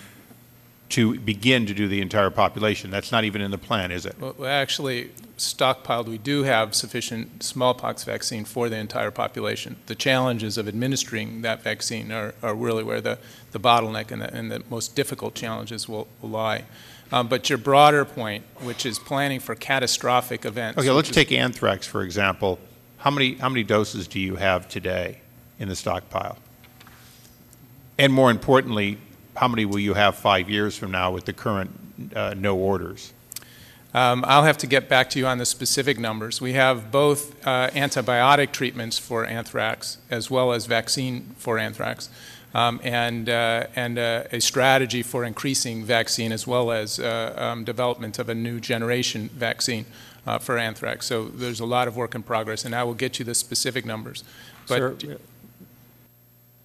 to 0.91 1.19
begin 1.21 1.65
to 1.65 1.73
do 1.73 1.89
the 1.89 2.03
entire 2.03 2.29
population. 2.29 2.91
That's 2.91 3.11
not 3.11 3.25
even 3.25 3.41
in 3.41 3.51
the 3.51 3.59
plan, 3.59 3.91
is 3.91 4.05
it? 4.05 4.15
Well, 4.21 4.35
actually 4.45 5.11
stockpiled, 5.39 6.07
we 6.07 6.19
do 6.19 6.43
have 6.43 6.75
sufficient 6.75 7.43
smallpox 7.43 8.05
vaccine 8.05 8.45
for 8.45 8.69
the 8.69 8.77
entire 8.77 9.11
population. 9.11 9.77
The 9.87 9.95
challenges 9.95 10.59
of 10.59 10.69
administering 10.69 11.41
that 11.43 11.63
vaccine 11.63 12.13
are, 12.13 12.35
are 12.43 12.55
really 12.55 12.85
where 12.85 13.01
the, 13.01 13.19
the 13.53 13.59
bottleneck 13.59 14.11
and 14.11 14.21
the, 14.21 14.35
and 14.35 14.53
the 14.53 14.63
most 14.69 14.95
difficult 14.95 15.35
challenges 15.35 15.89
will, 15.89 16.09
will 16.21 16.29
lie. 16.29 16.65
Um, 17.11 17.27
but 17.27 17.49
your 17.49 17.59
broader 17.59 18.05
point, 18.05 18.45
which 18.61 18.85
is 18.85 18.99
planning 18.99 19.41
for 19.41 19.55
catastrophic 19.55 20.45
events. 20.45 20.79
Okay, 20.79 20.91
let's 20.91 21.11
take 21.11 21.33
anthrax, 21.33 21.87
for 21.87 22.03
example. 22.03 22.59
How 22.99 23.11
many, 23.11 23.35
how 23.35 23.49
many 23.49 23.63
doses 23.63 24.07
do 24.07 24.21
you 24.21 24.37
have 24.37 24.69
today 24.69 25.23
in 25.59 25.69
the 25.69 25.77
stockpile? 25.77 26.39
And 27.99 28.13
more 28.13 28.31
importantly, 28.31 28.99
how 29.37 29.49
many 29.49 29.65
will 29.65 29.79
you 29.79 29.95
have 29.95 30.17
five 30.17 30.51
years 30.51 30.77
from 30.77 30.91
now 30.91 31.13
with 31.13 31.25
the 31.25 31.33
current 31.33 31.71
uh, 32.15 32.35
no 32.37 32.57
orders? 32.57 33.13
Um, 33.95 34.25
I'll 34.27 34.45
have 34.45 34.57
to 34.59 34.67
get 34.67 34.89
back 34.89 35.11
to 35.11 35.19
you 35.19 35.27
on 35.27 35.37
the 35.37 35.45
specific 35.45 35.99
numbers. 35.99 36.41
We 36.41 36.55
have 36.55 36.91
both 36.91 37.47
uh, 37.47 37.69
antibiotic 37.71 38.53
treatments 38.53 38.99
for 38.99 39.27
anthrax 39.27 39.99
as 40.11 40.31
well 40.31 40.53
as 40.53 40.65
vaccine 40.65 41.35
for 41.37 41.59
anthrax, 41.59 42.09
um, 42.55 42.81
and, 42.83 43.29
uh, 43.29 43.67
and 43.77 43.99
uh, 43.99 44.25
a 44.33 44.41
strategy 44.41 45.03
for 45.03 45.25
increasing 45.25 45.85
vaccine 45.85 46.33
as 46.33 46.47
well 46.47 46.73
as 46.73 46.99
uh, 46.99 47.35
um, 47.37 47.65
development 47.65 48.19
of 48.19 48.31
a 48.31 48.35
new 48.35 48.61
generation 48.61 49.29
vaccine 49.35 49.85
uh, 50.27 50.39
for 50.39 50.57
anthrax. 50.57 51.07
So 51.07 51.29
there's 51.29 51.61
a 51.61 51.67
lot 51.67 51.87
of 51.87 51.95
work 51.95 52.15
in 52.15 52.23
progress, 52.23 52.65
and 52.65 52.75
I 52.75 52.85
will 52.85 52.95
get 52.95 53.19
you 53.19 53.27
the 53.27 53.35
specific 53.35 53.85
numbers. 53.85 54.25
But 54.69 55.01
Sir, 55.01 55.19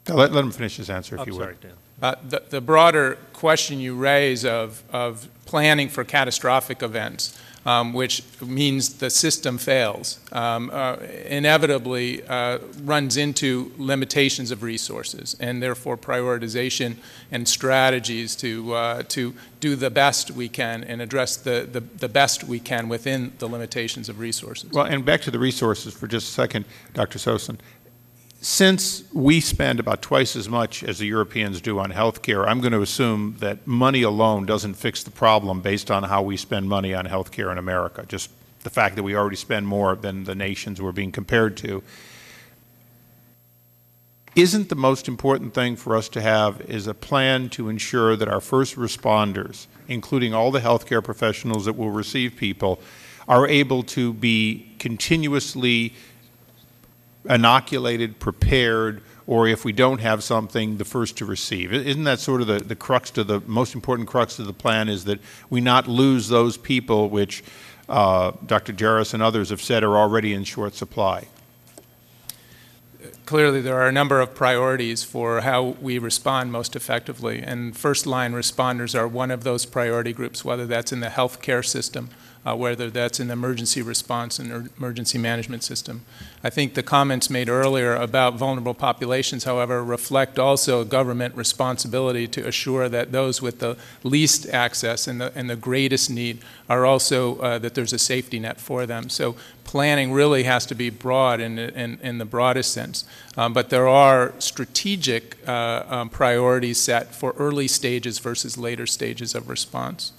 Let, 0.09 0.31
let 0.31 0.43
him 0.43 0.51
finish 0.51 0.77
his 0.77 0.89
answer, 0.89 1.15
if 1.15 1.21
I'm 1.21 1.27
you 1.27 1.33
sorry, 1.33 1.47
would. 1.53 1.61
Dan. 1.61 1.71
Uh, 2.01 2.15
The 2.29 2.43
the 2.49 2.61
broader 2.61 3.17
question 3.33 3.79
you 3.79 3.95
raise 3.95 4.45
of, 4.45 4.83
of 4.91 5.27
planning 5.45 5.89
for 5.89 6.03
catastrophic 6.03 6.81
events, 6.83 7.37
um, 7.65 7.93
which 7.93 8.23
means 8.41 8.95
the 8.95 9.09
system 9.09 9.57
fails, 9.57 10.19
um, 10.31 10.69
uh, 10.73 10.95
inevitably 11.25 12.23
uh, 12.27 12.59
runs 12.83 13.17
into 13.17 13.71
limitations 13.77 14.51
of 14.51 14.63
resources, 14.63 15.35
and 15.39 15.61
therefore 15.61 15.97
prioritization 15.97 16.95
and 17.31 17.47
strategies 17.47 18.35
to, 18.35 18.73
uh, 18.73 19.03
to 19.03 19.33
do 19.59 19.75
the 19.75 19.89
best 19.89 20.31
we 20.31 20.47
can 20.49 20.83
and 20.83 21.01
address 21.01 21.35
the, 21.37 21.67
the 21.71 21.81
the 21.97 22.09
best 22.09 22.43
we 22.43 22.59
can 22.59 22.89
within 22.89 23.31
the 23.39 23.47
limitations 23.47 24.09
of 24.09 24.19
resources. 24.19 24.71
Well, 24.71 24.85
and 24.85 25.03
back 25.03 25.21
to 25.21 25.31
the 25.31 25.39
resources 25.39 25.93
for 25.93 26.07
just 26.07 26.29
a 26.29 26.31
second, 26.31 26.65
Dr. 26.93 27.19
Sosin. 27.19 27.57
Since 28.39 29.03
we 29.13 29.39
spend 29.39 29.79
about 29.79 30.03
twice 30.03 30.35
as 30.35 30.47
much 30.47 30.83
as 30.83 30.99
the 30.99 31.07
Europeans 31.07 31.59
do 31.59 31.79
on 31.79 31.89
health 31.89 32.21
care, 32.21 32.47
I'm 32.47 32.61
going 32.61 32.73
to 32.73 32.81
assume 32.81 33.35
that 33.39 33.65
money 33.65 34.03
alone 34.03 34.45
doesn't 34.45 34.75
fix 34.75 35.01
the 35.01 35.09
problem 35.09 35.61
based 35.61 35.89
on 35.89 36.03
how 36.03 36.21
we 36.21 36.37
spend 36.37 36.69
money 36.69 36.93
on 36.93 37.05
health 37.05 37.31
care 37.31 37.51
in 37.51 37.57
America, 37.57 38.05
just 38.07 38.29
the 38.61 38.69
fact 38.69 38.95
that 38.95 39.03
we 39.03 39.15
already 39.15 39.37
spend 39.37 39.67
more 39.67 39.95
than 39.95 40.25
the 40.25 40.35
nations 40.35 40.79
we're 40.79 40.91
being 40.91 41.11
compared 41.11 41.57
to. 41.57 41.81
Isn't 44.35 44.69
the 44.69 44.75
most 44.75 45.07
important 45.07 45.55
thing 45.55 45.75
for 45.75 45.95
us 45.95 46.07
to 46.09 46.21
have 46.21 46.61
is 46.61 46.85
a 46.85 46.93
plan 46.93 47.49
to 47.49 47.69
ensure 47.69 48.15
that 48.15 48.27
our 48.27 48.41
first 48.41 48.75
responders, 48.75 49.65
including 49.87 50.35
all 50.35 50.51
the 50.51 50.59
healthcare 50.59 51.03
professionals 51.03 51.65
that 51.65 51.73
will 51.73 51.89
receive 51.89 52.35
people, 52.35 52.79
are 53.27 53.47
able 53.47 53.81
to 53.83 54.13
be 54.13 54.75
continuously 54.77 55.93
inoculated, 57.29 58.19
prepared, 58.19 59.01
or 59.25 59.47
if 59.47 59.65
we 59.65 59.73
don't 59.73 59.99
have 59.99 60.23
something, 60.23 60.77
the 60.77 60.85
first 60.85 61.17
to 61.17 61.25
receive. 61.25 61.73
Isn't 61.73 62.05
that 62.05 62.19
sort 62.19 62.41
of 62.41 62.47
the, 62.47 62.59
the 62.59 62.75
crux 62.75 63.11
to 63.11 63.23
the 63.23 63.41
most 63.41 63.75
important 63.75 64.07
crux 64.07 64.39
of 64.39 64.47
the 64.47 64.53
plan 64.53 64.89
is 64.89 65.05
that 65.05 65.19
we 65.49 65.61
not 65.61 65.87
lose 65.87 66.29
those 66.29 66.57
people 66.57 67.09
which 67.09 67.43
uh, 67.89 68.31
Dr. 68.45 68.73
Jarris 68.73 69.13
and 69.13 69.21
others 69.21 69.49
have 69.49 69.61
said 69.61 69.83
are 69.83 69.97
already 69.97 70.33
in 70.33 70.43
short 70.43 70.75
supply? 70.75 71.27
clearly 73.27 73.59
there 73.61 73.75
are 73.75 73.87
a 73.87 73.91
number 73.91 74.21
of 74.21 74.33
priorities 74.33 75.03
for 75.03 75.41
how 75.41 75.75
we 75.81 75.99
respond 75.99 76.51
most 76.51 76.75
effectively, 76.75 77.41
and 77.41 77.75
first-line 77.77 78.31
responders 78.31 78.97
are 78.97 79.07
one 79.07 79.29
of 79.29 79.43
those 79.43 79.65
priority 79.65 80.13
groups, 80.13 80.45
whether 80.45 80.65
that's 80.65 80.91
in 80.91 81.01
the 81.01 81.07
healthcare 81.07 81.63
system, 81.63 82.09
uh, 82.47 82.55
whether 82.55 82.89
that's 82.89 83.19
an 83.19 83.29
emergency 83.29 83.81
response 83.81 84.39
and 84.39 84.51
er- 84.51 84.69
emergency 84.77 85.17
management 85.17 85.63
system. 85.63 86.01
I 86.45 86.49
think 86.49 86.75
the 86.75 86.83
comments 86.83 87.29
made 87.29 87.49
earlier 87.49 87.93
about 87.93 88.35
vulnerable 88.35 88.73
populations, 88.73 89.43
however, 89.43 89.83
reflect 89.83 90.39
also 90.39 90.85
government 90.85 91.35
responsibility 91.35 92.25
to 92.29 92.47
assure 92.47 92.87
that 92.87 93.11
those 93.11 93.41
with 93.41 93.59
the 93.59 93.75
least 94.03 94.47
access 94.47 95.07
and 95.07 95.19
the, 95.19 95.33
and 95.35 95.49
the 95.49 95.57
greatest 95.57 96.09
need 96.09 96.39
are 96.69 96.85
also, 96.85 97.37
uh, 97.39 97.59
that 97.59 97.75
there's 97.75 97.91
a 97.91 97.99
safety 97.99 98.39
net 98.39 98.61
for 98.61 98.85
them. 98.85 99.09
So 99.09 99.35
planning 99.65 100.13
really 100.13 100.43
has 100.43 100.65
to 100.67 100.75
be 100.75 100.89
broad 100.89 101.41
in, 101.41 101.59
in, 101.59 101.99
in 102.01 102.17
the 102.17 102.25
broadest 102.25 102.71
sense. 102.71 103.03
Um, 103.35 103.51
but 103.51 103.69
there 103.69 103.89
are 103.89 104.33
strategic 104.39 105.37
uh, 105.45 105.83
um, 105.89 106.09
priorities 106.09 106.77
set 106.77 107.13
for 107.13 107.35
early 107.37 107.67
stages 107.67 108.19
versus 108.19 108.57
later 108.57 108.85
stages 108.85 109.35
of 109.35 109.49
response. 109.49 110.13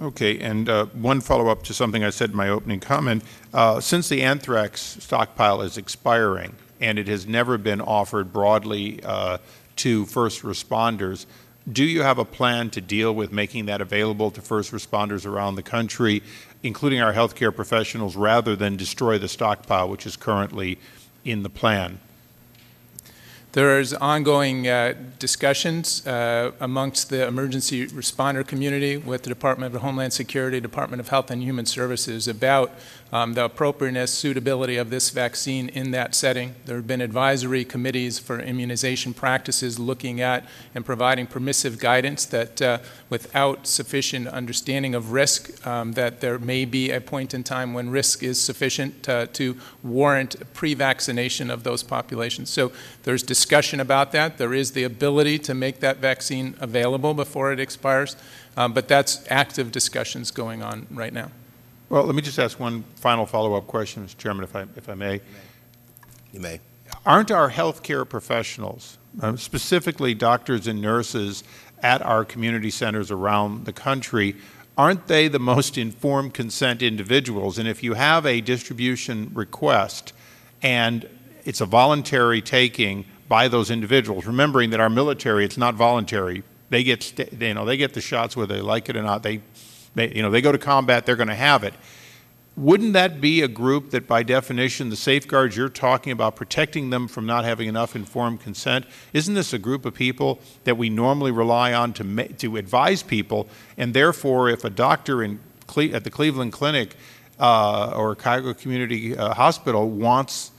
Okay, 0.00 0.38
and 0.40 0.68
uh, 0.68 0.86
one 0.86 1.20
follow-up 1.20 1.62
to 1.64 1.74
something 1.74 2.02
I 2.02 2.10
said 2.10 2.30
in 2.30 2.36
my 2.36 2.48
opening 2.48 2.80
comment. 2.80 3.22
Uh, 3.52 3.80
Since 3.80 4.08
the 4.08 4.22
anthrax 4.22 4.80
stockpile 5.00 5.62
is 5.62 5.78
expiring, 5.78 6.56
and 6.80 6.98
it 6.98 7.06
has 7.06 7.26
never 7.26 7.58
been 7.58 7.80
offered 7.80 8.32
broadly 8.32 9.00
uh, 9.04 9.38
to 9.76 10.04
first 10.06 10.42
responders, 10.42 11.26
do 11.70 11.84
you 11.84 12.02
have 12.02 12.18
a 12.18 12.24
plan 12.24 12.70
to 12.70 12.80
deal 12.80 13.14
with 13.14 13.32
making 13.32 13.66
that 13.66 13.80
available 13.80 14.30
to 14.32 14.42
first 14.42 14.72
responders 14.72 15.24
around 15.24 15.54
the 15.54 15.62
country, 15.62 16.22
including 16.62 17.00
our 17.00 17.12
healthcare 17.12 17.54
professionals, 17.54 18.16
rather 18.16 18.56
than 18.56 18.76
destroy 18.76 19.16
the 19.16 19.28
stockpile, 19.28 19.88
which 19.88 20.06
is 20.06 20.16
currently 20.16 20.78
in 21.24 21.42
the 21.42 21.48
plan? 21.48 22.00
There's 23.54 23.94
ongoing 23.94 24.66
uh, 24.66 24.94
discussions 25.20 26.04
uh, 26.08 26.50
amongst 26.58 27.08
the 27.08 27.24
emergency 27.24 27.86
responder 27.86 28.44
community 28.44 28.96
with 28.96 29.22
the 29.22 29.28
Department 29.28 29.72
of 29.72 29.80
Homeland 29.80 30.12
Security, 30.12 30.58
Department 30.58 30.98
of 30.98 31.10
Health 31.10 31.30
and 31.30 31.40
Human 31.40 31.64
Services 31.64 32.26
about 32.26 32.72
um, 33.14 33.34
the 33.34 33.44
appropriateness, 33.44 34.12
suitability 34.12 34.76
of 34.76 34.90
this 34.90 35.10
vaccine 35.10 35.68
in 35.68 35.92
that 35.92 36.16
setting. 36.16 36.56
There 36.64 36.74
have 36.74 36.88
been 36.88 37.00
advisory 37.00 37.64
committees 37.64 38.18
for 38.18 38.40
immunization 38.40 39.14
practices 39.14 39.78
looking 39.78 40.20
at 40.20 40.44
and 40.74 40.84
providing 40.84 41.28
permissive 41.28 41.78
guidance 41.78 42.24
that 42.26 42.60
uh, 42.60 42.78
without 43.08 43.68
sufficient 43.68 44.26
understanding 44.26 44.96
of 44.96 45.12
risk, 45.12 45.64
um, 45.64 45.92
that 45.92 46.20
there 46.22 46.40
may 46.40 46.64
be 46.64 46.90
a 46.90 47.00
point 47.00 47.34
in 47.34 47.44
time 47.44 47.72
when 47.72 47.88
risk 47.88 48.24
is 48.24 48.40
sufficient 48.40 49.08
uh, 49.08 49.26
to 49.26 49.56
warrant 49.84 50.34
pre-vaccination 50.52 51.50
of 51.50 51.62
those 51.62 51.84
populations. 51.84 52.50
So 52.50 52.72
there's 53.04 53.22
discussion 53.22 53.78
about 53.78 54.10
that. 54.10 54.38
There 54.38 54.52
is 54.52 54.72
the 54.72 54.82
ability 54.82 55.38
to 55.38 55.54
make 55.54 55.78
that 55.78 55.98
vaccine 55.98 56.56
available 56.58 57.14
before 57.14 57.52
it 57.52 57.60
expires, 57.60 58.16
um, 58.56 58.72
but 58.72 58.88
that's 58.88 59.24
active 59.30 59.70
discussions 59.70 60.32
going 60.32 60.64
on 60.64 60.88
right 60.90 61.12
now. 61.12 61.30
Well, 61.88 62.04
let 62.04 62.14
me 62.14 62.22
just 62.22 62.38
ask 62.38 62.58
one 62.58 62.84
final 62.96 63.26
follow-up 63.26 63.66
question, 63.66 64.06
Mr. 64.06 64.16
Chairman, 64.16 64.44
if 64.44 64.56
I, 64.56 64.62
if 64.76 64.88
I 64.88 64.94
may. 64.94 65.20
You 66.32 66.40
may. 66.40 66.60
Aren't 67.04 67.30
our 67.30 67.50
healthcare 67.50 68.08
professionals, 68.08 68.98
uh, 69.20 69.36
specifically 69.36 70.14
doctors 70.14 70.66
and 70.66 70.80
nurses 70.80 71.44
at 71.82 72.00
our 72.02 72.24
community 72.24 72.70
centers 72.70 73.10
around 73.10 73.66
the 73.66 73.72
country, 73.72 74.36
aren't 74.76 75.06
they 75.06 75.28
the 75.28 75.38
most 75.38 75.76
informed 75.76 76.34
consent 76.34 76.82
individuals? 76.82 77.58
And 77.58 77.68
if 77.68 77.82
you 77.82 77.94
have 77.94 78.24
a 78.24 78.40
distribution 78.40 79.30
request 79.34 80.12
and 80.62 81.08
it's 81.44 81.60
a 81.60 81.66
voluntary 81.66 82.40
taking 82.40 83.04
by 83.28 83.48
those 83.48 83.70
individuals, 83.70 84.26
remembering 84.26 84.70
that 84.70 84.80
our 84.80 84.90
military, 84.90 85.44
it's 85.44 85.58
not 85.58 85.74
voluntary. 85.74 86.42
They 86.70 86.82
get, 86.82 87.18
you 87.40 87.54
know, 87.54 87.64
they 87.64 87.76
get 87.76 87.92
the 87.92 88.00
shots 88.00 88.36
whether 88.36 88.54
they 88.54 88.62
like 88.62 88.88
it 88.88 88.96
or 88.96 89.02
not. 89.02 89.22
They 89.22 89.42
they, 89.94 90.14
you 90.14 90.22
know, 90.22 90.30
they 90.30 90.40
go 90.40 90.52
to 90.52 90.58
combat, 90.58 91.06
they're 91.06 91.16
going 91.16 91.28
to 91.28 91.34
have 91.34 91.64
it. 91.64 91.74
Wouldn't 92.56 92.92
that 92.92 93.20
be 93.20 93.42
a 93.42 93.48
group 93.48 93.90
that, 93.90 94.06
by 94.06 94.22
definition, 94.22 94.88
the 94.88 94.96
safeguards 94.96 95.56
you're 95.56 95.68
talking 95.68 96.12
about, 96.12 96.36
protecting 96.36 96.90
them 96.90 97.08
from 97.08 97.26
not 97.26 97.44
having 97.44 97.68
enough 97.68 97.96
informed 97.96 98.42
consent, 98.42 98.86
isn't 99.12 99.34
this 99.34 99.52
a 99.52 99.58
group 99.58 99.84
of 99.84 99.94
people 99.94 100.38
that 100.62 100.78
we 100.78 100.88
normally 100.88 101.32
rely 101.32 101.72
on 101.72 101.92
to, 101.94 102.28
to 102.34 102.56
advise 102.56 103.02
people? 103.02 103.48
And 103.76 103.92
therefore, 103.92 104.48
if 104.48 104.62
a 104.62 104.70
doctor 104.70 105.20
in 105.20 105.40
Cle 105.66 105.94
at 105.94 106.04
the 106.04 106.10
Cleveland 106.10 106.52
Clinic 106.52 106.94
uh, 107.40 107.92
or 107.96 108.14
Cuyahoga 108.14 108.54
Community 108.54 109.16
uh, 109.16 109.34
Hospital 109.34 109.90
wants 109.90 110.52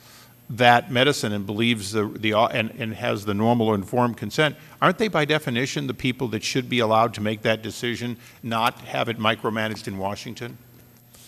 that 0.49 0.91
medicine 0.91 1.31
and 1.31 1.45
believes 1.45 1.91
the, 1.91 2.05
the 2.07 2.33
and, 2.33 2.71
and 2.77 2.93
has 2.95 3.25
the 3.25 3.33
normal 3.33 3.67
or 3.67 3.75
informed 3.75 4.17
consent, 4.17 4.55
aren't 4.81 4.97
they 4.97 5.07
by 5.07 5.25
definition 5.25 5.87
the 5.87 5.93
people 5.93 6.27
that 6.29 6.43
should 6.43 6.69
be 6.69 6.79
allowed 6.79 7.13
to 7.15 7.21
make 7.21 7.41
that 7.41 7.61
decision, 7.61 8.17
not 8.43 8.79
have 8.81 9.09
it 9.09 9.17
micromanaged 9.17 9.87
in 9.87 9.97
Washington? 9.97 10.57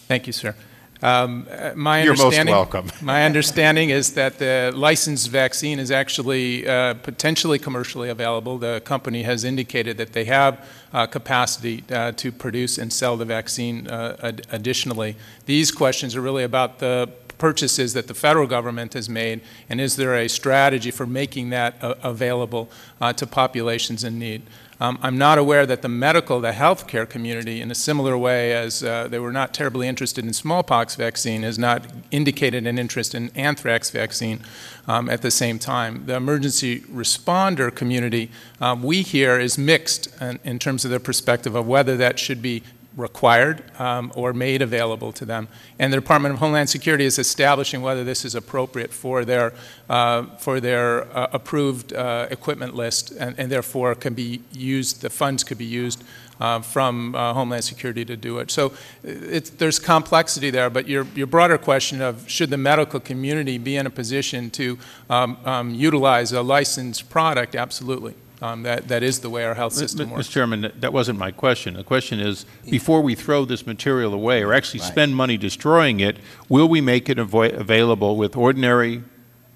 Thank 0.07 0.27
you, 0.27 0.33
sir. 0.33 0.55
Um, 1.01 1.47
uh, 1.51 1.73
my 1.75 2.01
You're 2.01 2.13
most 2.13 2.23
understanding, 2.23 2.55
welcome. 2.55 2.91
my 3.01 3.25
understanding 3.25 3.91
is 3.91 4.13
that 4.13 4.39
the 4.39 4.71
licensed 4.75 5.29
vaccine 5.29 5.79
is 5.79 5.91
actually 5.91 6.67
uh, 6.67 6.95
potentially 6.95 7.59
commercially 7.59 8.09
available. 8.09 8.57
The 8.57 8.81
company 8.83 9.23
has 9.23 9.43
indicated 9.43 9.97
that 9.97 10.13
they 10.13 10.25
have 10.25 10.67
uh, 10.93 11.05
capacity 11.05 11.83
uh, 11.91 12.13
to 12.13 12.31
produce 12.31 12.77
and 12.77 12.91
sell 12.91 13.15
the 13.15 13.25
vaccine 13.25 13.87
uh, 13.87 14.17
ad 14.23 14.47
additionally. 14.51 15.15
These 15.45 15.71
questions 15.71 16.15
are 16.15 16.21
really 16.21 16.43
about 16.43 16.79
the 16.79 17.09
purchases 17.37 17.93
that 17.93 18.07
the 18.07 18.13
federal 18.13 18.47
government 18.47 18.93
has 18.93 19.07
made, 19.09 19.41
and 19.69 19.79
is 19.79 19.95
there 19.95 20.15
a 20.15 20.27
strategy 20.27 20.91
for 20.91 21.05
making 21.05 21.49
that 21.51 21.75
uh, 21.81 21.95
available 22.03 22.69
uh, 23.01 23.13
to 23.13 23.27
populations 23.27 24.03
in 24.03 24.19
need? 24.19 24.43
Um, 24.79 24.99
I'm 25.01 25.17
not 25.17 25.39
aware 25.39 25.65
that 25.65 25.81
the 25.81 25.89
medical, 25.89 26.39
the 26.39 26.51
healthcare 26.51 27.09
community, 27.09 27.61
in 27.61 27.71
a 27.71 27.75
similar 27.75 28.15
way 28.15 28.53
as 28.53 28.83
uh, 28.83 29.07
they 29.07 29.17
were 29.17 29.31
not 29.31 29.51
terribly 29.51 29.87
interested 29.87 30.23
in 30.23 30.33
smallpox 30.33 30.93
vaccine, 30.93 31.41
has 31.41 31.57
not 31.57 31.87
indicated 32.11 32.67
an 32.67 32.77
interest 32.77 33.15
in 33.15 33.31
anthrax 33.33 33.89
vaccine 33.89 34.39
um, 34.87 35.09
at 35.09 35.23
the 35.23 35.31
same 35.31 35.57
time. 35.57 36.05
The 36.05 36.15
emergency 36.15 36.81
responder 36.81 37.73
community, 37.73 38.29
um, 38.61 38.83
we 38.83 39.01
hear, 39.01 39.39
is 39.39 39.57
mixed 39.57 40.09
in, 40.21 40.39
in 40.43 40.59
terms 40.59 40.85
of 40.85 40.91
their 40.91 40.99
perspective 40.99 41.55
of 41.55 41.67
whether 41.67 41.97
that 41.97 42.19
should 42.19 42.43
be 42.43 42.61
required 42.97 43.63
um, 43.79 44.11
or 44.15 44.33
made 44.33 44.61
available 44.61 45.13
to 45.13 45.23
them. 45.23 45.47
And 45.79 45.93
the 45.93 45.97
Department 45.97 46.33
of 46.33 46.39
Homeland 46.39 46.69
Security 46.69 47.05
is 47.05 47.19
establishing 47.19 47.81
whether 47.81 48.03
this 48.03 48.25
is 48.25 48.35
appropriate 48.35 48.91
for 48.91 49.23
their, 49.23 49.53
uh, 49.87 50.23
for 50.37 50.59
their 50.59 51.03
uh, 51.15 51.27
approved 51.31 51.93
uh, 51.93 52.27
equipment 52.31 52.75
list 52.75 53.11
and, 53.11 53.37
and, 53.39 53.51
therefore 53.51 53.93
can 53.93 54.15
be 54.15 54.41
used, 54.51 55.01
the 55.01 55.09
funds 55.09 55.43
could 55.43 55.59
be 55.59 55.65
used 55.65 56.03
uh, 56.41 56.59
from 56.59 57.15
uh, 57.15 57.33
Homeland 57.33 57.63
Security 57.63 58.03
to 58.03 58.17
do 58.17 58.39
it. 58.39 58.49
So 58.51 58.73
there's 59.03 59.79
complexity 59.79 60.49
there, 60.49 60.69
but 60.69 60.87
your, 60.87 61.05
your 61.15 61.27
broader 61.27 61.57
question 61.57 62.01
of 62.01 62.27
should 62.29 62.49
the 62.49 62.57
medical 62.57 62.99
community 62.99 63.57
be 63.57 63.75
in 63.75 63.85
a 63.85 63.91
position 63.91 64.49
to 64.51 64.77
um, 65.09 65.37
um, 65.45 65.73
utilize 65.73 66.31
a 66.31 66.41
licensed 66.41 67.09
product, 67.09 67.55
absolutely. 67.55 68.15
Um, 68.41 68.63
that, 68.63 68.87
that 68.89 69.01
is 69.01 69.19
the 69.21 69.29
way 69.29 69.45
our 69.45 69.55
health 69.55 69.73
system 69.73 70.11
works. 70.11 70.27
Mr. 70.27 70.31
Chairman, 70.31 70.71
that 70.75 70.93
wasn't 70.93 71.17
my 71.17 71.31
question. 71.31 71.73
The 71.73 71.83
question 71.83 72.19
is, 72.19 72.45
before 72.69 73.01
we 73.01 73.15
throw 73.15 73.45
this 73.45 73.65
material 73.65 74.13
away 74.13 74.43
or 74.43 74.53
actually 74.53 74.81
right. 74.81 74.91
spend 74.91 75.15
money 75.15 75.37
destroying 75.37 75.99
it, 75.99 76.17
will 76.47 76.69
we 76.69 76.79
make 76.79 77.09
it 77.09 77.17
available 77.17 78.15
with 78.15 78.35
ordinary, 78.35 79.03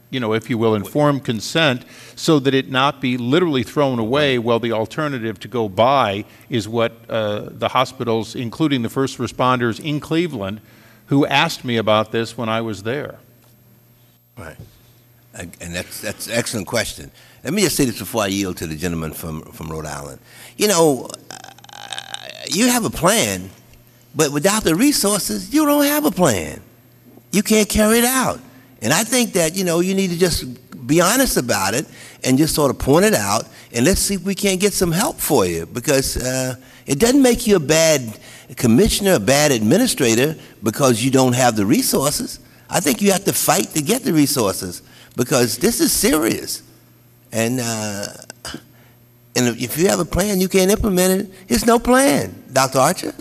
you 0.10 0.20
know, 0.20 0.34
if 0.34 0.50
you 0.50 0.58
will, 0.58 0.74
informed 0.74 1.24
consent 1.24 1.86
so 2.16 2.40
that 2.40 2.56
it 2.56 2.72
not 2.72 3.00
be 3.00 3.18
literally 3.18 3.62
thrown 3.62 4.00
away 4.00 4.40
while 4.40 4.60
the 4.60 4.72
alternative 4.72 5.40
to 5.42 5.48
go 5.48 5.70
buy 5.70 6.26
is 6.50 6.68
what 6.68 6.94
uh, 7.08 7.50
the 7.52 7.70
hospitals, 7.70 8.36
including 8.36 8.82
the 8.82 8.90
first 8.90 9.20
responders 9.20 9.80
in 9.80 10.00
Cleveland, 10.00 10.60
who 11.08 11.24
asked 11.28 11.64
me 11.64 11.78
about 11.78 12.12
this 12.12 12.36
when 12.36 12.50
I 12.50 12.62
was 12.62 12.82
there. 12.82 13.20
Right. 14.36 14.58
And 15.34 15.54
that's, 15.60 16.02
that's 16.02 16.28
an 16.28 16.34
excellent 16.34 16.68
question. 16.68 17.12
Let 17.44 17.54
me 17.54 17.64
just 17.64 17.76
say 17.76 17.86
this 17.86 17.98
before 17.98 18.24
I 18.24 18.28
yield 18.28 18.58
to 18.58 18.68
the 18.68 18.76
gentleman 18.76 19.14
from, 19.14 19.42
from 19.42 19.70
Rhode 19.70 19.86
Island. 19.86 20.20
You 20.58 20.68
know, 20.68 21.10
uh, 21.32 22.30
you 22.48 22.68
have 22.68 22.86
a 22.86 22.90
plan, 22.90 23.50
but 24.16 24.32
without 24.32 24.64
the 24.64 24.76
resources, 24.76 25.54
you 25.54 25.66
don't 25.66 25.86
have 25.86 26.06
a 26.06 26.12
plan. 26.12 26.62
You 27.32 27.42
can't 27.42 27.68
carry 27.68 27.98
it 27.98 28.06
out. 28.06 28.40
And 28.82 28.94
I 28.94 29.04
think 29.04 29.34
that, 29.34 29.56
you 29.56 29.64
know, 29.64 29.80
you 29.80 29.96
need 29.96 30.12
to 30.12 30.18
just 30.18 30.46
be 30.88 31.02
honest 31.02 31.38
about 31.38 31.74
it 31.74 31.88
and 32.24 32.38
just 32.38 32.54
sort 32.54 32.70
of 32.72 32.78
point 32.78 33.06
it 33.06 33.14
out 33.14 33.48
and 33.74 33.86
let's 33.86 34.02
see 34.02 34.16
if 34.16 34.24
we 34.24 34.36
can't 34.36 34.60
get 34.60 34.74
some 34.74 34.92
help 34.92 35.18
for 35.18 35.46
you 35.46 35.66
because 35.66 36.18
uh, 36.18 36.56
it 36.86 37.00
doesn't 37.00 37.22
make 37.22 37.48
you 37.48 37.56
a 37.56 37.60
bad 37.60 38.20
commissioner, 38.58 39.14
a 39.14 39.20
bad 39.20 39.52
administrator 39.52 40.36
because 40.62 41.04
you 41.04 41.10
don't 41.10 41.34
have 41.34 41.56
the 41.56 41.66
resources. 41.66 42.40
I 42.70 42.80
think 42.80 43.02
you 43.02 43.12
have 43.12 43.24
to 43.26 43.34
fight 43.34 43.70
to 43.70 43.82
get 43.82 44.04
the 44.04 44.14
resources 44.14 44.82
because 45.16 45.58
this 45.58 45.80
is 45.80 45.92
serious. 45.92 46.64
And 47.32 47.60
uh, 47.62 48.08
and 49.36 49.48
if 49.62 49.78
you 49.78 49.88
have 49.88 50.00
a 50.00 50.06
plan, 50.06 50.42
you 50.42 50.50
can't 50.50 50.72
implement 50.72 51.22
it. 51.22 51.34
It's 51.48 51.66
no 51.66 51.80
plan, 51.80 52.44
Dr. 52.52 52.80
Archer. 52.80 53.14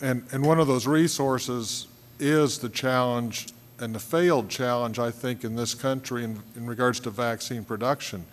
And 0.00 0.24
and 0.32 0.44
one 0.44 0.58
of 0.58 0.66
those 0.66 0.86
resources 0.86 1.86
is 2.18 2.58
the 2.58 2.68
challenge 2.68 3.48
and 3.80 3.94
the 3.94 3.98
failed 3.98 4.48
challenge, 4.48 4.98
I 4.98 5.10
think, 5.10 5.44
in 5.44 5.56
this 5.56 5.74
country 5.74 6.24
in, 6.24 6.40
in 6.56 6.66
regards 6.66 7.00
to 7.00 7.10
vaccine 7.10 7.64
production. 7.64 8.24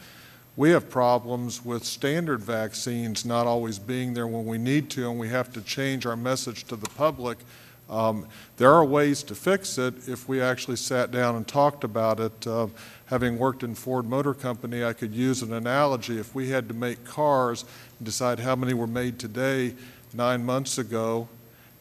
We 0.56 0.70
have 0.72 0.90
problems 0.90 1.66
with 1.66 1.84
standard 1.84 2.42
vaccines 2.42 3.26
not 3.26 3.48
always 3.48 3.80
being 3.80 4.14
there 4.14 4.28
when 4.28 4.46
we 4.46 4.58
need 4.58 4.90
to, 4.92 5.10
and 5.10 5.20
we 5.20 5.30
have 5.30 5.52
to 5.54 5.62
change 5.62 6.06
our 6.06 6.16
message 6.16 6.66
to 6.66 6.76
the 6.76 6.90
public. 6.90 7.40
Um, 7.90 8.28
there 8.58 8.72
are 8.72 8.86
ways 8.86 9.24
to 9.24 9.36
fix 9.36 9.78
it 9.78 10.08
if 10.08 10.30
we 10.30 10.42
actually 10.42 10.78
sat 10.78 11.12
down 11.12 11.36
and 11.36 11.48
talked 11.48 11.84
about 11.84 12.20
it. 12.20 12.48
Uh, 12.48 12.68
having 13.12 13.38
worked 13.38 13.62
in 13.62 13.76
Ford 13.76 14.10
Motor 14.10 14.34
Company, 14.34 14.86
I 14.86 14.94
could 14.94 15.14
use 15.14 15.42
an 15.42 15.52
analogy. 15.52 16.18
If 16.18 16.34
we 16.34 16.50
had 16.50 16.70
to 16.70 16.74
make 16.74 17.04
cars 17.04 17.66
and 18.00 18.06
decide 18.06 18.40
how 18.40 18.56
many 18.56 18.74
were 18.74 18.88
made 18.88 19.20
today, 19.20 19.76
nine 20.14 20.46
months 20.46 20.78
ago, 20.78 21.28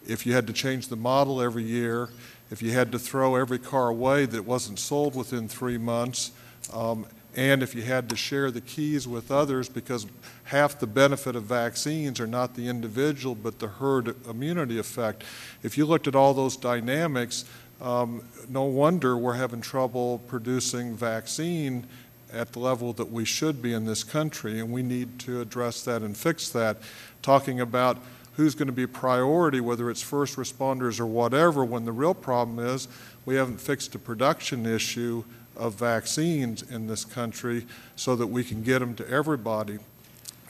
if 0.08 0.26
you 0.26 0.34
had 0.34 0.48
to 0.48 0.52
change 0.52 0.88
the 0.88 0.96
model 0.96 1.40
every 1.40 1.62
year, 1.62 2.08
if 2.50 2.60
you 2.60 2.72
had 2.72 2.90
to 2.90 2.98
throw 2.98 3.36
every 3.36 3.60
car 3.60 3.90
away 3.90 4.26
that 4.26 4.44
wasn't 4.44 4.80
sold 4.80 5.14
within 5.14 5.46
three 5.46 5.78
months, 5.78 6.32
um, 6.72 7.06
and 7.36 7.62
if 7.62 7.76
you 7.76 7.82
had 7.82 8.08
to 8.08 8.16
share 8.16 8.50
the 8.50 8.60
keys 8.60 9.06
with 9.06 9.30
others 9.30 9.68
because 9.68 10.08
half 10.44 10.80
the 10.80 10.86
benefit 10.86 11.36
of 11.36 11.44
vaccines 11.44 12.18
are 12.18 12.26
not 12.26 12.56
the 12.56 12.66
individual 12.66 13.36
but 13.36 13.60
the 13.60 13.68
herd 13.68 14.16
immunity 14.28 14.80
effect. 14.80 15.22
If 15.62 15.78
you 15.78 15.86
looked 15.86 16.08
at 16.08 16.16
all 16.16 16.34
those 16.34 16.56
dynamics, 16.56 17.44
um, 17.80 18.24
no 18.50 18.64
wonder 18.64 19.16
we're 19.16 19.34
having 19.34 19.60
trouble 19.60 20.18
producing 20.26 20.96
vaccine 20.96 21.86
at 22.32 22.52
the 22.52 22.58
level 22.58 22.92
that 22.94 23.10
we 23.10 23.24
should 23.24 23.62
be 23.62 23.72
in 23.72 23.84
this 23.84 24.04
country, 24.04 24.58
and 24.58 24.72
we 24.72 24.82
need 24.82 25.18
to 25.20 25.40
address 25.40 25.82
that 25.84 26.02
and 26.02 26.16
fix 26.16 26.48
that. 26.50 26.76
Talking 27.22 27.60
about 27.60 27.98
who's 28.34 28.54
going 28.54 28.66
to 28.66 28.72
be 28.72 28.86
priority, 28.86 29.60
whether 29.60 29.88
it's 29.90 30.02
first 30.02 30.36
responders 30.36 30.98
or 30.98 31.06
whatever, 31.06 31.64
when 31.64 31.84
the 31.84 31.92
real 31.92 32.14
problem 32.14 32.64
is 32.64 32.88
we 33.24 33.36
haven't 33.36 33.60
fixed 33.60 33.92
the 33.92 33.98
production 33.98 34.66
issue 34.66 35.24
of 35.56 35.74
vaccines 35.74 36.62
in 36.62 36.86
this 36.86 37.04
country 37.04 37.66
so 37.94 38.16
that 38.16 38.26
we 38.26 38.42
can 38.42 38.62
get 38.62 38.78
them 38.80 38.94
to 38.94 39.08
everybody. 39.08 39.78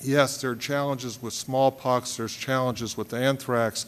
Yes, 0.02 0.40
there 0.40 0.52
are 0.52 0.56
challenges 0.56 1.20
with 1.20 1.34
smallpox, 1.34 2.16
there's 2.16 2.34
challenges 2.34 2.96
with 2.96 3.12
anthrax, 3.12 3.84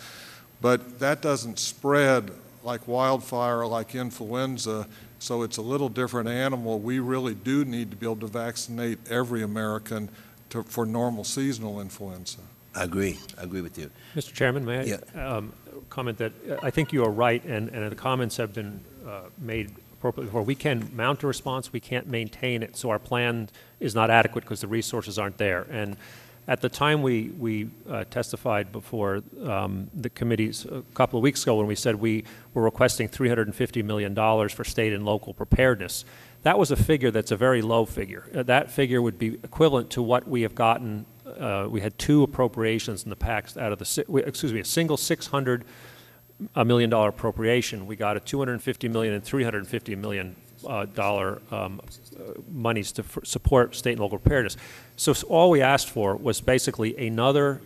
but 0.61 0.99
that 0.99 1.23
doesn't 1.23 1.59
spread 1.59 2.31
like 2.65 2.87
wildfire, 2.87 3.67
like 3.67 3.95
influenza, 3.95 4.87
so 5.19 5.43
it's 5.43 5.57
a 5.57 5.63
little 5.63 5.89
different 5.89 6.29
animal. 6.29 6.79
We 6.81 6.99
really 6.99 7.35
do 7.35 7.65
need 7.65 7.91
to 7.91 7.97
be 7.97 8.07
able 8.07 8.17
to 8.17 8.27
vaccinate 8.27 8.99
every 9.11 9.43
American 9.43 10.09
to, 10.51 10.63
for 10.63 10.85
normal 10.87 11.25
seasonal 11.25 11.81
influenza. 11.81 12.39
I 12.75 12.85
agree. 12.85 13.19
I 13.39 13.43
agree 13.43 13.61
with 13.61 13.79
you. 13.79 13.91
Mr. 14.17 14.33
Chairman, 14.33 14.65
may 14.65 14.79
I 14.79 14.83
Yeah. 15.15 15.27
um, 15.37 15.53
comment 15.91 16.19
that 16.19 16.33
uh, 16.51 16.57
I 16.63 16.71
think 16.71 16.93
you 16.93 17.05
are 17.05 17.11
right, 17.11 17.45
and, 17.45 17.69
and 17.69 17.91
the 17.91 17.97
comments 17.97 18.37
have 18.39 18.53
been 18.55 18.81
uh, 19.07 19.23
made 19.39 19.73
appropriately 19.93 20.27
before. 20.27 20.43
We 20.43 20.55
can 20.55 20.91
mount 20.95 21.23
a 21.23 21.27
response, 21.27 21.73
we 21.73 21.81
can't 21.81 22.07
maintain 22.09 22.63
it, 22.63 22.77
so 22.77 22.91
our 22.91 22.99
plan 22.99 23.49
is 23.79 23.95
not 23.95 24.11
adequate 24.11 24.43
because 24.43 24.63
the 24.63 24.69
resources 24.69 25.19
aren't 25.19 25.39
there. 25.39 25.67
And 25.71 25.97
at 26.49 26.61
the 26.61 26.69
time 26.69 27.03
we, 27.03 27.31
we 27.39 27.71
uh, 27.89 28.05
testified 28.05 28.73
before 28.73 29.23
um, 29.45 29.89
the 29.95 30.11
committees 30.11 30.65
a 30.65 30.83
couple 30.95 31.19
of 31.19 31.23
weeks 31.23 31.43
ago 31.43 31.57
when 31.57 31.67
we 31.67 31.77
said 31.77 31.95
we 31.97 32.25
were 32.53 32.63
requesting 32.63 33.09
$350 33.09 33.85
million 33.85 34.15
for 34.49 34.65
state 34.65 34.93
and 34.93 35.05
local 35.05 35.35
preparedness, 35.35 36.05
that 36.43 36.59
was 36.59 36.73
a 36.73 36.77
figure 36.77 37.13
that's 37.13 37.31
a 37.31 37.37
very 37.37 37.63
low 37.63 37.85
figure. 37.85 38.29
Uh, 38.35 38.43
that 38.43 38.71
figure 38.71 39.01
would 39.01 39.19
be 39.19 39.35
equivalent 39.45 39.91
to 39.91 40.03
what 40.03 40.27
we 40.27 40.43
have 40.43 40.55
gotten. 40.55 41.07
Uh, 41.39 41.69
we 41.71 41.81
had 41.81 41.97
two 41.99 42.25
appropriations 42.25 43.05
in 43.05 43.11
the 43.11 43.17
past 43.17 43.57
out 43.57 43.71
of 43.71 43.79
the, 43.79 44.23
excuse 44.27 44.53
me, 44.53 44.61
a 44.61 44.65
single 44.65 44.97
600 44.97 45.65
a 46.57 46.65
million 46.65 46.91
dollar 46.91 47.09
appropriation. 47.09 47.87
We 47.87 47.95
got 47.95 48.17
a 48.17 48.21
250 48.21 48.89
million 48.89 49.15
and 49.15 49.23
350 49.23 49.95
million 49.97 50.35
uh, 50.67 50.87
dollar 50.87 51.41
um, 51.51 51.81
uh, 52.19 52.33
monies 52.51 52.93
to 52.93 53.05
support 53.25 53.75
state 53.75 53.93
and 53.93 54.01
local 54.01 54.19
preparedness. 54.19 54.57
So 54.97 55.13
s- 55.13 55.23
all 55.23 55.51
we 55.51 55.61
asked 55.63 55.89
for 55.91 56.17
was 56.17 56.41
basically 56.41 56.97
another 57.07 57.61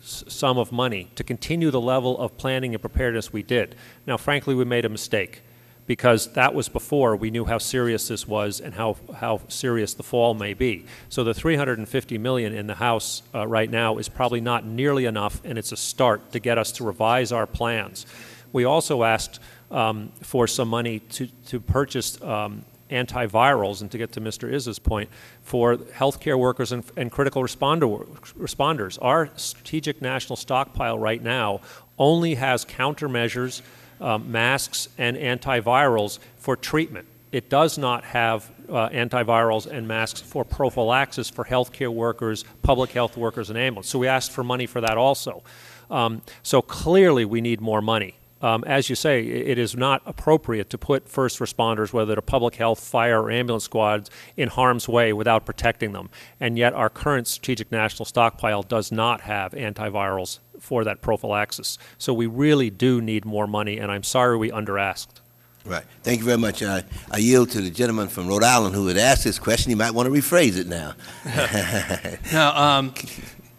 sum 0.00 0.58
of 0.58 0.72
money 0.72 1.10
to 1.16 1.24
continue 1.24 1.70
the 1.70 1.80
level 1.80 2.18
of 2.18 2.36
planning 2.36 2.74
and 2.74 2.80
preparedness 2.80 3.32
we 3.32 3.42
did. 3.42 3.74
Now, 4.06 4.16
frankly, 4.16 4.54
we 4.54 4.64
made 4.64 4.84
a 4.84 4.88
mistake 4.88 5.42
because 5.86 6.32
that 6.34 6.54
was 6.54 6.68
before 6.68 7.16
we 7.16 7.30
knew 7.30 7.46
how 7.46 7.58
serious 7.58 8.08
this 8.08 8.28
was 8.28 8.60
and 8.60 8.74
how, 8.74 8.96
how 9.16 9.40
serious 9.48 9.94
the 9.94 10.02
fall 10.02 10.34
may 10.34 10.52
be. 10.54 10.84
So 11.08 11.24
the 11.24 11.32
350 11.34 12.18
million 12.18 12.54
in 12.54 12.66
the 12.66 12.74
House 12.74 13.22
uh, 13.34 13.46
right 13.46 13.70
now 13.70 13.96
is 13.96 14.08
probably 14.08 14.40
not 14.42 14.66
nearly 14.66 15.06
enough, 15.06 15.40
and 15.44 15.56
it's 15.58 15.72
a 15.72 15.76
start 15.78 16.32
to 16.32 16.38
get 16.38 16.58
us 16.58 16.72
to 16.72 16.84
revise 16.84 17.32
our 17.32 17.46
plans. 17.46 18.04
We 18.52 18.64
also 18.64 19.02
asked 19.02 19.40
um, 19.70 20.12
for 20.22 20.46
some 20.46 20.68
money 20.68 21.00
to, 21.00 21.26
to 21.46 21.60
purchase 21.60 22.20
um, 22.22 22.64
antivirals, 22.90 23.82
and 23.82 23.90
to 23.90 23.98
get 23.98 24.12
to 24.12 24.20
Mr. 24.20 24.50
Issa's 24.50 24.78
point, 24.78 25.10
for 25.42 25.76
healthcare 25.76 26.38
workers 26.38 26.72
and, 26.72 26.84
and 26.96 27.10
critical 27.10 27.42
responder, 27.42 28.06
responders. 28.38 28.98
Our 29.02 29.30
strategic 29.36 30.00
national 30.00 30.36
stockpile 30.36 30.98
right 30.98 31.22
now 31.22 31.60
only 31.98 32.36
has 32.36 32.64
countermeasures 32.64 33.62
um, 34.00 34.30
masks 34.30 34.88
and 34.96 35.16
antivirals 35.16 36.18
for 36.36 36.56
treatment. 36.56 37.06
It 37.32 37.50
does 37.50 37.76
not 37.76 38.04
have 38.04 38.50
uh, 38.68 38.88
antivirals 38.88 39.66
and 39.66 39.86
masks 39.86 40.20
for 40.20 40.44
prophylaxis 40.44 41.28
for 41.28 41.44
healthcare 41.44 41.92
workers, 41.92 42.44
public 42.62 42.92
health 42.92 43.16
workers, 43.16 43.50
and 43.50 43.58
ambulance. 43.58 43.88
So 43.88 43.98
we 43.98 44.06
asked 44.06 44.30
for 44.30 44.44
money 44.44 44.66
for 44.66 44.80
that 44.80 44.96
also. 44.96 45.42
Um, 45.90 46.22
so 46.42 46.62
clearly, 46.62 47.24
we 47.24 47.40
need 47.40 47.60
more 47.60 47.82
money. 47.82 48.14
Um, 48.40 48.62
as 48.64 48.88
you 48.88 48.94
say, 48.94 49.20
it 49.24 49.58
is 49.58 49.76
not 49.76 50.02
appropriate 50.06 50.70
to 50.70 50.78
put 50.78 51.08
first 51.08 51.38
responders, 51.40 51.92
whether 51.92 52.14
they're 52.14 52.22
public 52.22 52.54
health, 52.54 52.80
fire, 52.80 53.22
or 53.22 53.30
ambulance 53.30 53.64
squads, 53.64 54.10
in 54.36 54.48
harm's 54.48 54.88
way 54.88 55.12
without 55.12 55.44
protecting 55.44 55.92
them. 55.92 56.08
And 56.38 56.56
yet, 56.56 56.72
our 56.72 56.88
current 56.88 57.26
strategic 57.26 57.72
national 57.72 58.04
stockpile 58.04 58.62
does 58.62 58.92
not 58.92 59.22
have 59.22 59.52
antivirals 59.52 60.38
for 60.60 60.84
that 60.84 61.00
prophylaxis. 61.00 61.78
So 61.98 62.12
we 62.12 62.26
really 62.26 62.70
do 62.70 63.00
need 63.00 63.24
more 63.24 63.46
money, 63.46 63.78
and 63.78 63.90
I'm 63.90 64.04
sorry 64.04 64.36
we 64.36 64.50
underasked. 64.50 65.20
Right. 65.64 65.84
Thank 66.02 66.20
you 66.20 66.24
very 66.24 66.38
much. 66.38 66.62
I, 66.62 66.84
I 67.10 67.18
yield 67.18 67.50
to 67.50 67.60
the 67.60 67.70
gentleman 67.70 68.08
from 68.08 68.26
Rhode 68.26 68.44
Island 68.44 68.74
who 68.74 68.86
had 68.86 68.96
asked 68.96 69.24
this 69.24 69.38
question. 69.38 69.70
He 69.70 69.74
might 69.74 69.90
want 69.90 70.06
to 70.06 70.12
rephrase 70.12 70.56
it 70.56 70.66
now. 70.66 70.94
Now, 72.32 72.56
um, 72.56 72.94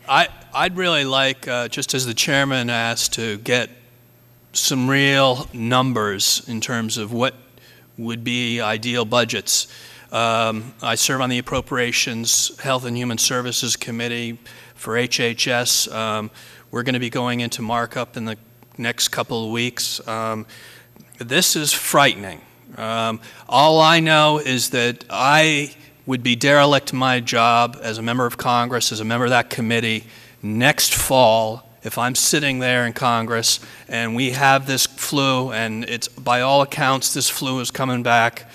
I, 0.07 0.27
I'd 0.53 0.75
really 0.75 1.05
like, 1.05 1.47
uh, 1.47 1.67
just 1.67 1.93
as 1.93 2.07
the 2.07 2.15
chairman 2.15 2.69
asked, 2.71 3.13
to 3.13 3.37
get 3.37 3.69
some 4.53 4.89
real 4.89 5.47
numbers 5.53 6.47
in 6.47 6.61
terms 6.61 6.97
of 6.97 7.13
what 7.13 7.35
would 7.97 8.23
be 8.23 8.59
ideal 8.59 9.05
budgets. 9.05 9.67
Um, 10.11 10.73
I 10.81 10.95
serve 10.95 11.21
on 11.21 11.29
the 11.29 11.37
Appropriations 11.37 12.57
Health 12.59 12.85
and 12.85 12.97
Human 12.97 13.19
Services 13.19 13.75
Committee 13.75 14.39
for 14.73 14.95
HHS. 14.95 15.93
Um, 15.93 16.31
we're 16.71 16.83
going 16.83 16.93
to 16.93 16.99
be 16.99 17.11
going 17.11 17.41
into 17.41 17.61
markup 17.61 18.17
in 18.17 18.25
the 18.25 18.37
next 18.77 19.09
couple 19.09 19.45
of 19.45 19.51
weeks. 19.51 20.05
Um, 20.07 20.47
this 21.19 21.55
is 21.55 21.73
frightening. 21.73 22.41
Um, 22.77 23.19
all 23.47 23.79
I 23.79 23.99
know 23.99 24.39
is 24.39 24.71
that 24.71 25.05
I 25.09 25.75
would 26.05 26.23
be 26.23 26.35
derelict 26.35 26.91
my 26.91 27.19
job 27.19 27.77
as 27.81 27.99
a 27.99 28.01
member 28.01 28.25
of 28.25 28.37
Congress, 28.37 28.91
as 28.91 28.99
a 28.99 29.05
member 29.05 29.25
of 29.25 29.31
that 29.31 29.51
committee, 29.51 30.05
next 30.41 30.95
fall 30.95 31.68
if 31.83 31.97
I'm 31.97 32.15
sitting 32.15 32.59
there 32.59 32.85
in 32.85 32.93
Congress 32.93 33.59
and 33.87 34.15
we 34.15 34.31
have 34.31 34.67
this 34.67 34.85
flu, 34.85 35.51
and 35.51 35.83
it's 35.85 36.07
by 36.07 36.41
all 36.41 36.61
accounts 36.61 37.13
this 37.13 37.29
flu 37.29 37.59
is 37.59 37.71
coming 37.71 38.03
back, 38.03 38.49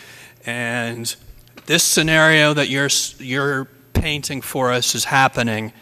and 0.47 1.15
this 1.67 1.83
scenario 1.83 2.53
that 2.55 2.69
you're 2.69 2.91
you're 3.19 3.67
painting 3.95 4.43
for 4.43 4.73
us 4.73 4.95
is 4.95 5.05
happening, 5.05 5.73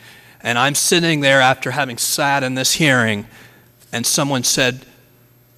and 0.40 0.58
I'm 0.58 0.74
sitting 0.74 1.20
there 1.20 1.40
after 1.40 1.72
having 1.72 1.98
sat 1.98 2.44
in 2.44 2.54
this 2.54 2.74
hearing, 2.74 3.26
and 3.92 4.06
someone 4.06 4.44
said, 4.44 4.86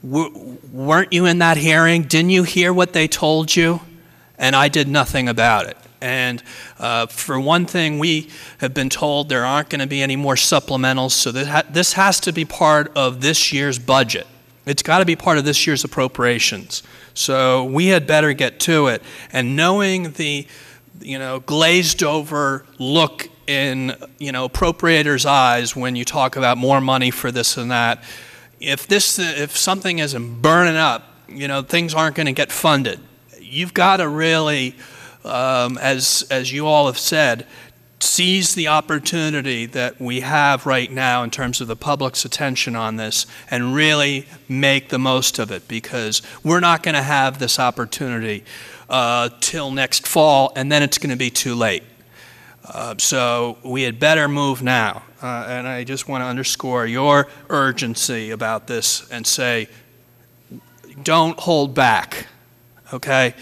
"Weren't 0.03 1.13
you 1.13 1.27
in 1.27 1.39
that 1.41 1.59
hearing? 1.59 2.05
Didn't 2.05 2.31
you 2.31 2.45
hear 2.45 2.73
what 2.73 2.95
they 2.95 3.07
told 3.07 3.55
you?" 3.55 3.81
And 4.39 4.57
I 4.57 4.69
did 4.69 4.89
nothing 4.89 5.29
about 5.29 5.67
it. 5.67 5.77
And 6.05 6.43
uh, 6.79 7.07
for 7.07 7.41
one 7.41 7.65
thing, 7.65 7.99
we 7.99 8.29
have 8.59 8.75
been 8.75 8.91
told 8.91 9.31
there 9.31 9.47
aren't 9.47 9.71
going 9.71 9.81
to 9.81 9.87
be 9.87 10.03
any 10.03 10.17
more 10.17 10.35
supplementals, 10.35 11.13
so 11.13 11.33
this 11.33 11.95
has 11.95 12.21
to 12.21 12.33
be 12.33 12.45
part 12.45 12.93
of 12.95 13.23
this 13.23 13.55
year's 13.55 13.79
budget. 13.79 14.27
It's 14.67 14.83
got 14.83 14.99
to 14.99 15.07
be 15.07 15.17
part 15.17 15.39
of 15.39 15.47
this 15.47 15.67
year's 15.67 15.83
appropriations. 15.83 16.83
So 17.15 17.65
we 17.65 17.87
had 17.87 18.07
better 18.07 18.35
get 18.35 18.61
to 18.61 18.89
it. 18.89 19.03
And 19.33 19.57
knowing 19.57 20.13
the, 20.13 20.47
you 21.01 21.19
know, 21.19 21.41
glazed 21.41 22.03
over 22.03 22.67
look 22.79 23.31
in, 23.47 23.95
you 24.19 24.31
know, 24.31 24.47
appropriators' 24.47 25.25
eyes 25.25 25.75
when 25.75 25.97
you 25.97 26.05
talk 26.05 26.37
about 26.37 26.59
more 26.59 26.83
money 26.83 27.11
for 27.11 27.33
this 27.33 27.57
and 27.57 27.71
that, 27.71 28.05
if 28.61 28.87
this, 28.87 29.19
if 29.19 29.57
something 29.57 30.01
isn't 30.01 30.43
burning 30.43 30.77
up, 30.77 31.09
you 31.29 31.49
know, 31.49 31.63
things 31.63 31.95
aren't 31.95 32.15
going 32.15 32.27
to 32.27 32.33
get 32.33 32.53
funded. 32.53 33.01
You've 33.41 33.73
got 33.73 33.99
to 33.99 34.09
really 34.09 34.75
um, 35.25 35.79
as, 35.79 36.27
as 36.31 36.53
you 36.53 36.67
all 36.67 36.87
have 36.87 36.99
said, 36.99 37.47
seize 38.01 38.55
the 38.55 38.69
opportunity 38.69 39.67
that 39.67 40.01
we 40.01 40.21
have 40.21 40.67
right 40.67 40.91
now 40.91 41.23
in 41.23 41.31
terms 41.31 41.61
of 41.61 41.69
the 41.69 41.77
public's 41.77 42.25
attention 42.25 42.77
on 42.77 42.97
this 42.97 43.27
and 43.51 43.75
really 43.75 44.27
make 44.49 44.91
the 44.91 44.99
most 44.99 45.39
of 45.39 45.51
it 45.51 45.67
because 45.69 46.23
we're 46.43 46.61
not 46.61 46.83
going 46.83 46.95
to 46.95 47.03
have 47.03 47.39
this 47.39 47.59
opportunity 47.59 48.45
uh, 48.91 49.31
till 49.41 49.71
next 49.71 50.07
fall 50.07 50.53
and 50.55 50.71
then 50.71 50.83
it's 50.83 50.99
going 50.99 51.11
to 51.11 51.17
be 51.17 51.31
too 51.31 51.55
late. 51.55 51.83
Uh, 52.67 52.95
so 52.99 53.59
we 53.63 53.83
had 53.83 53.99
better 53.99 54.29
move 54.29 54.63
now. 54.63 55.03
Uh, 55.23 55.47
and 55.49 55.67
I 55.67 55.85
just 55.85 56.09
want 56.09 56.23
to 56.23 56.27
underscore 56.27 56.87
your 56.87 57.29
urgency 57.49 58.31
about 58.31 58.67
this 58.67 59.09
and 59.11 59.27
say, 59.27 59.69
don't 61.03 61.39
hold 61.39 61.75
back, 61.75 62.27
okay? 62.93 63.35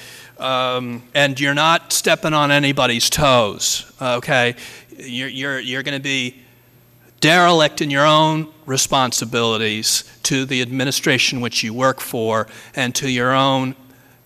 Um, 0.42 1.04
and 1.14 1.38
you're 1.38 1.54
not 1.54 1.92
stepping 1.92 2.34
on 2.34 2.50
anybody's 2.50 3.08
toes, 3.08 3.92
okay? 4.02 4.56
You're, 4.98 5.28
you're, 5.28 5.60
you're 5.60 5.84
going 5.84 5.96
to 5.96 6.02
be 6.02 6.36
derelict 7.20 7.80
in 7.80 7.90
your 7.90 8.04
own 8.04 8.52
responsibilities 8.66 10.02
to 10.24 10.44
the 10.44 10.60
administration 10.60 11.40
which 11.40 11.62
you 11.62 11.72
work 11.72 12.00
for 12.00 12.48
and 12.74 12.92
to 12.96 13.08
your 13.08 13.32
own 13.32 13.76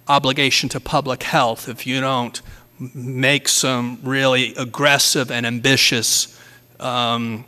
obligation 0.09 0.71
to 0.71 0.81
public 0.81 1.23
health 1.23 1.69
if 1.69 1.87
you 1.87 2.01
don't 2.01 2.41
make 2.95 3.47
some 3.47 3.99
really 4.03 4.55
aggressive 4.55 5.31
and 5.31 5.45
ambitious 5.45 6.41
um, 6.81 7.45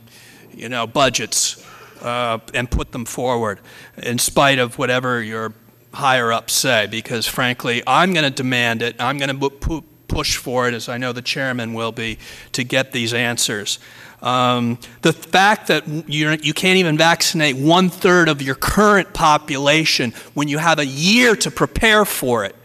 you 0.53 0.69
know, 0.69 0.85
budgets 0.85 1.65
uh, 2.03 2.37
and 2.53 2.69
put 2.69 2.91
them 2.91 3.05
forward 3.05 3.59
in 3.97 4.19
spite 4.19 4.59
of 4.59 4.77
whatever 4.77 5.23
your 5.23 5.53
higher 5.93 6.31
ups 6.31 6.53
say, 6.53 6.87
because 6.87 7.25
frankly, 7.27 7.81
I'm 7.87 8.13
going 8.13 8.25
to 8.25 8.29
demand 8.29 8.81
it. 8.81 8.95
I'm 8.99 9.17
going 9.17 9.37
to 9.37 9.49
pu- 9.49 9.83
push 10.07 10.37
for 10.37 10.67
it, 10.67 10.73
as 10.73 10.89
I 10.89 10.97
know 10.97 11.13
the 11.13 11.21
chairman 11.21 11.73
will 11.73 11.91
be, 11.91 12.19
to 12.53 12.63
get 12.63 12.91
these 12.91 13.13
answers. 13.13 13.79
Um, 14.21 14.79
the 15.01 15.13
fact 15.13 15.67
that 15.67 15.87
you're, 16.09 16.33
you 16.33 16.53
can't 16.53 16.77
even 16.77 16.97
vaccinate 16.97 17.55
one 17.55 17.89
third 17.89 18.27
of 18.27 18.41
your 18.41 18.55
current 18.55 19.13
population 19.13 20.13
when 20.33 20.47
you 20.47 20.57
have 20.57 20.79
a 20.79 20.85
year 20.85 21.35
to 21.37 21.51
prepare 21.51 22.03
for 22.03 22.43
it 22.43 22.55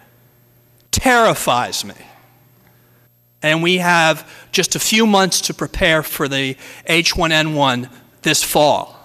terrifies 0.90 1.84
me. 1.84 1.94
And 3.42 3.62
we 3.62 3.76
have 3.76 4.28
just 4.52 4.74
a 4.74 4.78
few 4.78 5.06
months 5.06 5.42
to 5.42 5.54
prepare 5.54 6.02
for 6.02 6.28
the 6.28 6.56
H1N1 6.88 7.90
this 8.22 8.42
fall. 8.42 8.98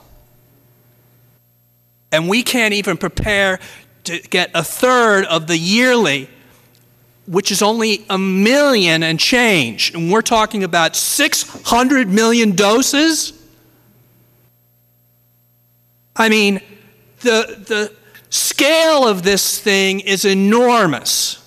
And 2.11 2.29
we 2.29 2.41
can't 2.41 2.73
even 2.73 2.97
prepare 2.97 3.59
to 4.05 4.19
get 4.19 4.51
a 4.53 4.63
third 4.63 5.25
of 5.25 5.47
the 5.47 5.57
yearly, 5.57 6.29
which 7.27 7.51
is 7.51 7.61
only 7.61 8.05
a 8.09 8.17
million 8.17 9.03
and 9.03 9.19
change. 9.19 9.93
And 9.93 10.11
we're 10.11 10.21
talking 10.21 10.63
about 10.63 10.95
600 10.95 12.09
million 12.09 12.55
doses? 12.55 13.33
I 16.15 16.29
mean, 16.29 16.61
the, 17.21 17.63
the 17.67 17.93
scale 18.29 19.07
of 19.07 19.23
this 19.23 19.59
thing 19.59 19.99
is 19.99 20.25
enormous. 20.25 21.39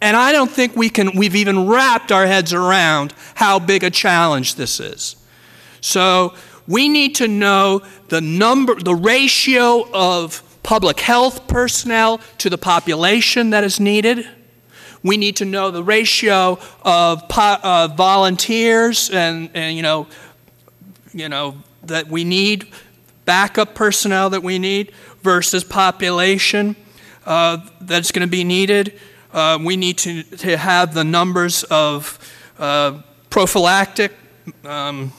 And 0.00 0.16
I 0.16 0.32
don't 0.32 0.50
think 0.50 0.74
we 0.76 0.88
can, 0.88 1.16
we've 1.16 1.36
even 1.36 1.68
wrapped 1.68 2.10
our 2.10 2.26
heads 2.26 2.52
around 2.52 3.12
how 3.34 3.58
big 3.58 3.84
a 3.84 3.90
challenge 3.90 4.54
this 4.54 4.80
is. 4.80 5.16
So 5.80 6.34
we 6.66 6.88
need 6.88 7.16
to 7.16 7.28
know 7.28 7.82
the 8.08 8.20
number, 8.20 8.74
the 8.74 8.94
ratio 8.94 9.90
of 9.92 10.42
public 10.62 11.00
health 11.00 11.46
personnel 11.48 12.20
to 12.38 12.50
the 12.50 12.58
population 12.58 13.50
that 13.50 13.64
is 13.64 13.80
needed. 13.80 14.26
We 15.02 15.16
need 15.16 15.36
to 15.36 15.44
know 15.44 15.70
the 15.70 15.82
ratio 15.82 16.58
of 16.82 17.28
po- 17.28 17.88
volunteers 17.96 19.10
and, 19.10 19.50
and, 19.54 19.76
you 19.76 19.82
know, 19.82 20.06
you 21.12 21.28
know, 21.28 21.56
that 21.84 22.08
we 22.08 22.24
need, 22.24 22.72
backup 23.24 23.74
personnel 23.74 24.30
that 24.30 24.42
we 24.42 24.58
need 24.58 24.92
versus 25.22 25.64
population 25.64 26.76
uh, 27.26 27.58
that's 27.80 28.12
going 28.12 28.26
to 28.26 28.30
be 28.30 28.44
needed. 28.44 28.98
Uh, 29.32 29.58
we 29.62 29.76
need 29.76 29.96
to, 29.98 30.22
to 30.22 30.56
have 30.56 30.94
the 30.94 31.04
numbers 31.04 31.62
of 31.64 32.18
uh, 32.58 33.00
prophylactic 33.30 34.12
um, 34.64 35.12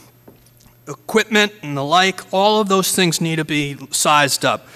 equipment 0.88 1.52
and 1.64 1.76
the 1.76 1.84
like. 1.84 2.22
All 2.34 2.60
of 2.62 2.68
those 2.68 2.94
things 2.94 3.22
need 3.22 3.38
to 3.38 3.46
be 3.46 3.78
sized 3.92 4.46
up. 4.46 4.68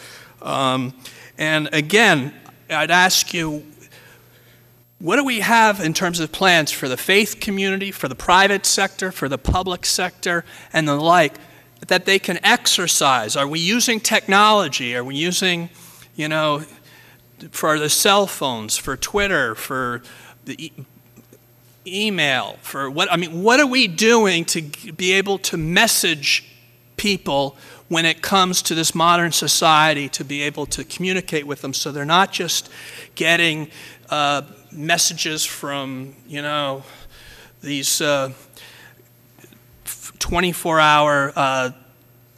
Um, 0.46 0.93
and 1.38 1.68
again, 1.74 2.34
I'd 2.70 2.91
ask 2.91 3.34
you, 3.34 3.66
what 5.00 5.18
do 5.18 5.26
we 5.26 5.41
have 5.41 5.82
in 5.82 5.93
terms 5.93 6.20
of 6.20 6.32
plans 6.32 6.72
for 6.72 6.88
the 6.88 6.96
faith 6.96 7.39
community, 7.41 7.91
for 7.91 8.08
the 8.08 8.16
private 8.16 8.66
sector, 8.66 9.12
for 9.12 9.28
the 9.28 9.38
public 9.38 9.86
sector, 9.86 10.46
and 10.72 10.88
the 10.88 10.96
like, 10.96 11.34
that 11.88 12.06
they 12.06 12.20
can 12.20 12.43
exercise? 12.46 13.36
Are 13.36 13.48
we 13.48 13.60
using 13.60 14.00
technology? 14.00 14.96
Are 14.96 15.04
we 15.04 15.16
using, 15.16 15.70
you 16.16 16.30
know, 16.30 16.64
for 17.52 17.78
the 17.78 17.89
cell 17.89 18.28
phones, 18.28 18.78
for 18.78 18.96
Twitter, 18.96 19.56
for 19.56 20.02
the 20.46 20.68
e- 20.68 20.72
email, 21.86 22.58
for 22.62 22.89
what, 22.89 23.12
I 23.12 23.18
mean, 23.18 23.43
what 23.43 23.60
are 23.60 23.68
we 23.68 23.88
doing 23.88 24.46
to 24.46 24.62
be 24.93 25.14
able 25.14 25.39
to 25.39 25.58
message 25.58 26.46
people 26.98 27.58
when 27.88 28.05
it 28.05 28.21
comes 28.21 28.61
to 28.63 28.75
this 28.75 28.95
modern 28.95 29.31
society 29.31 30.09
to 30.09 30.23
be 30.23 30.41
able 30.41 30.65
to 30.65 30.83
communicate 30.83 31.45
with 31.45 31.61
them 31.61 31.73
so 31.73 31.91
they're 31.91 32.05
not 32.05 32.31
just 32.31 32.69
getting 33.13 33.69
uh, 34.09 34.41
messages 34.71 35.45
from, 35.45 36.15
you 36.27 36.41
know, 36.41 36.83
these 37.61 38.01
uh, 38.01 38.31
24 40.19 40.79
hour 40.79 41.33
uh, 41.36 41.71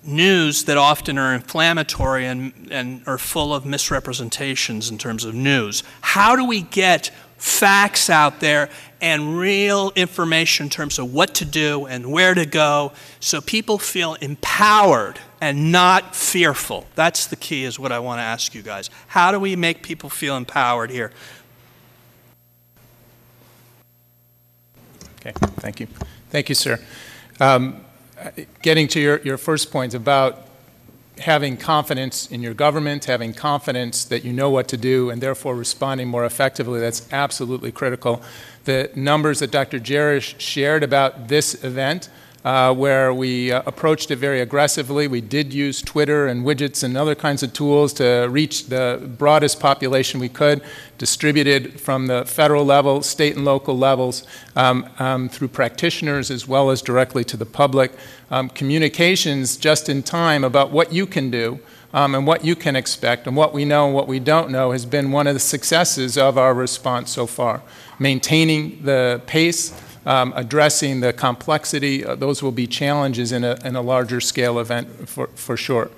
news 0.03 0.65
that 0.65 0.77
often 0.77 1.17
are 1.17 1.33
inflammatory 1.33 2.25
and, 2.25 2.69
and 2.71 3.01
are 3.07 3.17
full 3.17 3.53
of 3.53 3.65
misrepresentations 3.65 4.89
in 4.89 4.97
terms 4.97 5.25
of 5.25 5.33
news. 5.33 5.83
How 6.01 6.35
do 6.35 6.45
we 6.45 6.61
get 6.61 7.11
facts 7.37 8.09
out 8.09 8.39
there 8.39 8.69
and 8.99 9.37
real 9.37 9.91
information 9.95 10.65
in 10.65 10.69
terms 10.69 10.97
of 10.97 11.13
what 11.13 11.35
to 11.35 11.45
do 11.45 11.85
and 11.85 12.11
where 12.11 12.33
to 12.33 12.45
go 12.45 12.91
so 13.19 13.39
people 13.41 13.77
feel 13.77 14.15
empowered 14.15 15.19
and 15.41 15.71
not 15.71 16.15
fearful? 16.15 16.85
That's 16.95 17.27
the 17.27 17.35
key, 17.35 17.63
is 17.63 17.79
what 17.79 17.91
I 17.91 17.99
want 17.99 18.19
to 18.19 18.23
ask 18.23 18.55
you 18.55 18.61
guys. 18.61 18.89
How 19.07 19.31
do 19.31 19.39
we 19.39 19.55
make 19.55 19.83
people 19.83 20.09
feel 20.09 20.35
empowered 20.35 20.89
here? 20.89 21.11
Okay, 25.19 25.33
thank 25.57 25.79
you. 25.79 25.87
Thank 26.29 26.49
you, 26.49 26.55
sir. 26.55 26.79
Um, 27.39 27.85
getting 28.61 28.87
to 28.89 28.99
your, 28.99 29.19
your 29.21 29.37
first 29.37 29.71
point 29.71 29.93
about 29.93 30.47
having 31.19 31.57
confidence 31.57 32.29
in 32.31 32.41
your 32.41 32.53
government, 32.53 33.05
having 33.05 33.33
confidence 33.33 34.05
that 34.05 34.23
you 34.23 34.31
know 34.31 34.49
what 34.49 34.67
to 34.67 34.77
do, 34.77 35.09
and 35.09 35.21
therefore 35.21 35.55
responding 35.55 36.07
more 36.07 36.25
effectively, 36.25 36.79
that's 36.79 37.11
absolutely 37.11 37.71
critical. 37.71 38.21
The 38.65 38.91
numbers 38.95 39.39
that 39.39 39.51
Dr. 39.51 39.79
Jarris 39.79 40.39
shared 40.39 40.83
about 40.83 41.27
this 41.27 41.63
event 41.63 42.09
uh, 42.47 42.73
where 42.73 43.13
we 43.13 43.51
uh, 43.51 43.61
approached 43.65 44.09
it 44.09 44.15
very 44.15 44.39
aggressively. 44.39 45.05
We 45.05 45.19
did 45.19 45.53
use 45.53 45.81
Twitter 45.81 46.27
and 46.27 46.45
widgets 46.45 46.81
and 46.81 46.95
other 46.95 47.13
kinds 47.13 47.43
of 47.43 47.51
tools 47.51 47.91
to 47.95 48.25
reach 48.29 48.67
the 48.67 49.05
broadest 49.17 49.59
population 49.59 50.21
we 50.21 50.29
could, 50.29 50.61
distributed 50.97 51.77
from 51.81 52.07
the 52.07 52.23
federal 52.23 52.63
level, 52.63 53.01
state 53.01 53.35
and 53.35 53.43
local 53.43 53.77
levels, 53.77 54.23
um, 54.55 54.89
um, 54.97 55.27
through 55.27 55.49
practitioners 55.49 56.31
as 56.31 56.47
well 56.47 56.69
as 56.69 56.81
directly 56.81 57.25
to 57.25 57.35
the 57.35 57.45
public. 57.45 57.91
Um, 58.31 58.47
communications 58.47 59.57
just 59.57 59.89
in 59.89 60.01
time 60.01 60.45
about 60.45 60.71
what 60.71 60.93
you 60.93 61.05
can 61.05 61.29
do. 61.29 61.59
Um, 61.93 62.15
and 62.15 62.27
what 62.27 62.43
you 62.43 62.55
can 62.55 62.75
expect 62.75 63.27
and 63.27 63.35
what 63.35 63.53
we 63.53 63.63
know 63.63 63.85
and 63.85 63.95
what 63.95 64.09
we 64.09 64.19
don't 64.19 64.51
know 64.51 64.71
has 64.71 64.85
been 64.85 65.09
one 65.09 65.25
of 65.25 65.33
the 65.33 65.39
successes 65.39 66.17
of 66.17 66.37
our 66.37 66.53
response 66.53 67.11
so 67.11 67.25
far. 67.25 67.61
Maintaining 67.97 68.83
the 68.83 69.21
pace, 69.25 69.71
um, 70.07 70.33
addressing 70.35 71.01
the 71.01 71.13
complexity. 71.13 72.05
Uh, 72.05 72.15
those 72.15 72.41
will 72.43 72.55
be 72.55 72.67
challenges 72.67 73.31
in 73.31 73.43
a, 73.43 73.57
in 73.67 73.75
a 73.75 73.81
larger 73.81 74.21
scale 74.21 74.57
event 74.59 74.87
for, 75.09 75.27
for 75.35 75.57
sure. 75.57 75.89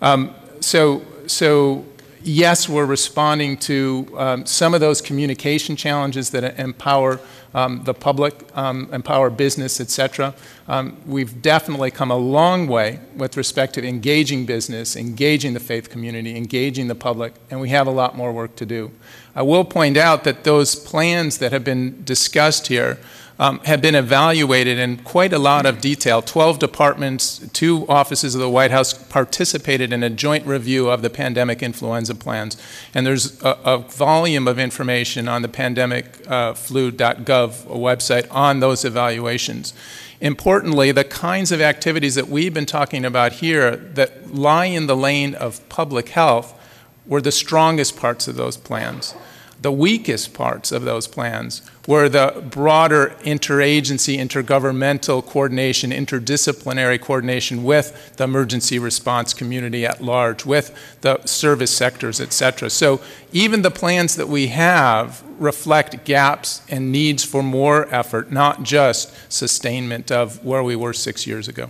Um, 0.00 0.34
so, 0.60 1.02
so 1.26 1.84
yes, 2.22 2.68
we're 2.68 2.86
responding 2.86 3.56
to 3.58 4.06
um, 4.16 4.46
some 4.46 4.74
of 4.74 4.80
those 4.80 5.00
communication 5.00 5.76
challenges 5.76 6.30
that 6.30 6.58
empower 6.58 7.20
um, 7.54 7.82
the 7.84 7.94
public, 7.94 8.34
um, 8.54 8.88
empower 8.92 9.30
business, 9.30 9.80
et 9.80 9.90
cetera. 9.90 10.34
Um, 10.68 10.96
we've 11.06 11.42
definitely 11.42 11.90
come 11.90 12.10
a 12.10 12.16
long 12.16 12.68
way 12.68 13.00
with 13.16 13.36
respect 13.36 13.74
to 13.74 13.84
engaging 13.84 14.46
business, 14.46 14.96
engaging 14.96 15.54
the 15.54 15.60
faith 15.60 15.90
community, 15.90 16.36
engaging 16.36 16.88
the 16.88 16.94
public, 16.94 17.32
and 17.50 17.60
we 17.60 17.70
have 17.70 17.88
a 17.88 17.90
lot 17.90 18.16
more 18.16 18.32
work 18.32 18.54
to 18.56 18.66
do. 18.66 18.90
I 19.34 19.42
will 19.42 19.64
point 19.64 19.96
out 19.96 20.24
that 20.24 20.44
those 20.44 20.74
plans 20.74 21.38
that 21.38 21.52
have 21.52 21.64
been 21.64 22.04
discussed 22.04 22.66
here 22.66 22.98
um, 23.38 23.60
have 23.60 23.80
been 23.80 23.94
evaluated 23.94 24.78
in 24.78 24.98
quite 24.98 25.32
a 25.32 25.38
lot 25.38 25.64
of 25.64 25.80
detail. 25.80 26.20
Twelve 26.20 26.58
departments, 26.58 27.38
two 27.54 27.86
offices 27.88 28.34
of 28.34 28.42
the 28.42 28.50
White 28.50 28.70
House 28.70 28.92
participated 28.92 29.94
in 29.94 30.02
a 30.02 30.10
joint 30.10 30.46
review 30.46 30.90
of 30.90 31.00
the 31.00 31.08
pandemic 31.08 31.62
influenza 31.62 32.14
plans. 32.14 32.58
And 32.92 33.06
there's 33.06 33.42
a, 33.42 33.56
a 33.64 33.78
volume 33.78 34.46
of 34.46 34.58
information 34.58 35.26
on 35.26 35.40
the 35.40 35.48
pandemicflu.gov 35.48 37.66
website 37.66 38.26
on 38.30 38.60
those 38.60 38.84
evaluations. 38.84 39.72
Importantly, 40.20 40.92
the 40.92 41.04
kinds 41.04 41.50
of 41.50 41.62
activities 41.62 42.16
that 42.16 42.28
we've 42.28 42.52
been 42.52 42.66
talking 42.66 43.06
about 43.06 43.32
here 43.32 43.74
that 43.74 44.34
lie 44.34 44.66
in 44.66 44.86
the 44.86 44.94
lane 44.94 45.34
of 45.34 45.66
public 45.70 46.10
health 46.10 46.59
were 47.06 47.20
the 47.20 47.32
strongest 47.32 47.96
parts 47.96 48.28
of 48.28 48.36
those 48.36 48.56
plans. 48.56 49.14
The 49.62 49.70
weakest 49.70 50.32
parts 50.32 50.72
of 50.72 50.84
those 50.84 51.06
plans 51.06 51.60
were 51.86 52.08
the 52.08 52.42
broader 52.50 53.14
interagency, 53.20 54.16
intergovernmental 54.16 55.26
coordination, 55.26 55.90
interdisciplinary 55.90 56.98
coordination 56.98 57.62
with 57.62 58.16
the 58.16 58.24
emergency 58.24 58.78
response 58.78 59.34
community 59.34 59.84
at 59.84 60.02
large, 60.02 60.46
with 60.46 60.74
the 61.02 61.22
service 61.26 61.76
sectors, 61.76 62.22
et 62.22 62.32
cetera. 62.32 62.70
So 62.70 63.02
even 63.32 63.60
the 63.60 63.70
plans 63.70 64.16
that 64.16 64.28
we 64.28 64.46
have 64.46 65.22
reflect 65.38 66.06
gaps 66.06 66.62
and 66.70 66.90
needs 66.90 67.22
for 67.22 67.42
more 67.42 67.86
effort, 67.94 68.32
not 68.32 68.62
just 68.62 69.12
sustainment 69.30 70.10
of 70.10 70.42
where 70.42 70.62
we 70.62 70.74
were 70.74 70.94
six 70.94 71.26
years 71.26 71.48
ago. 71.48 71.68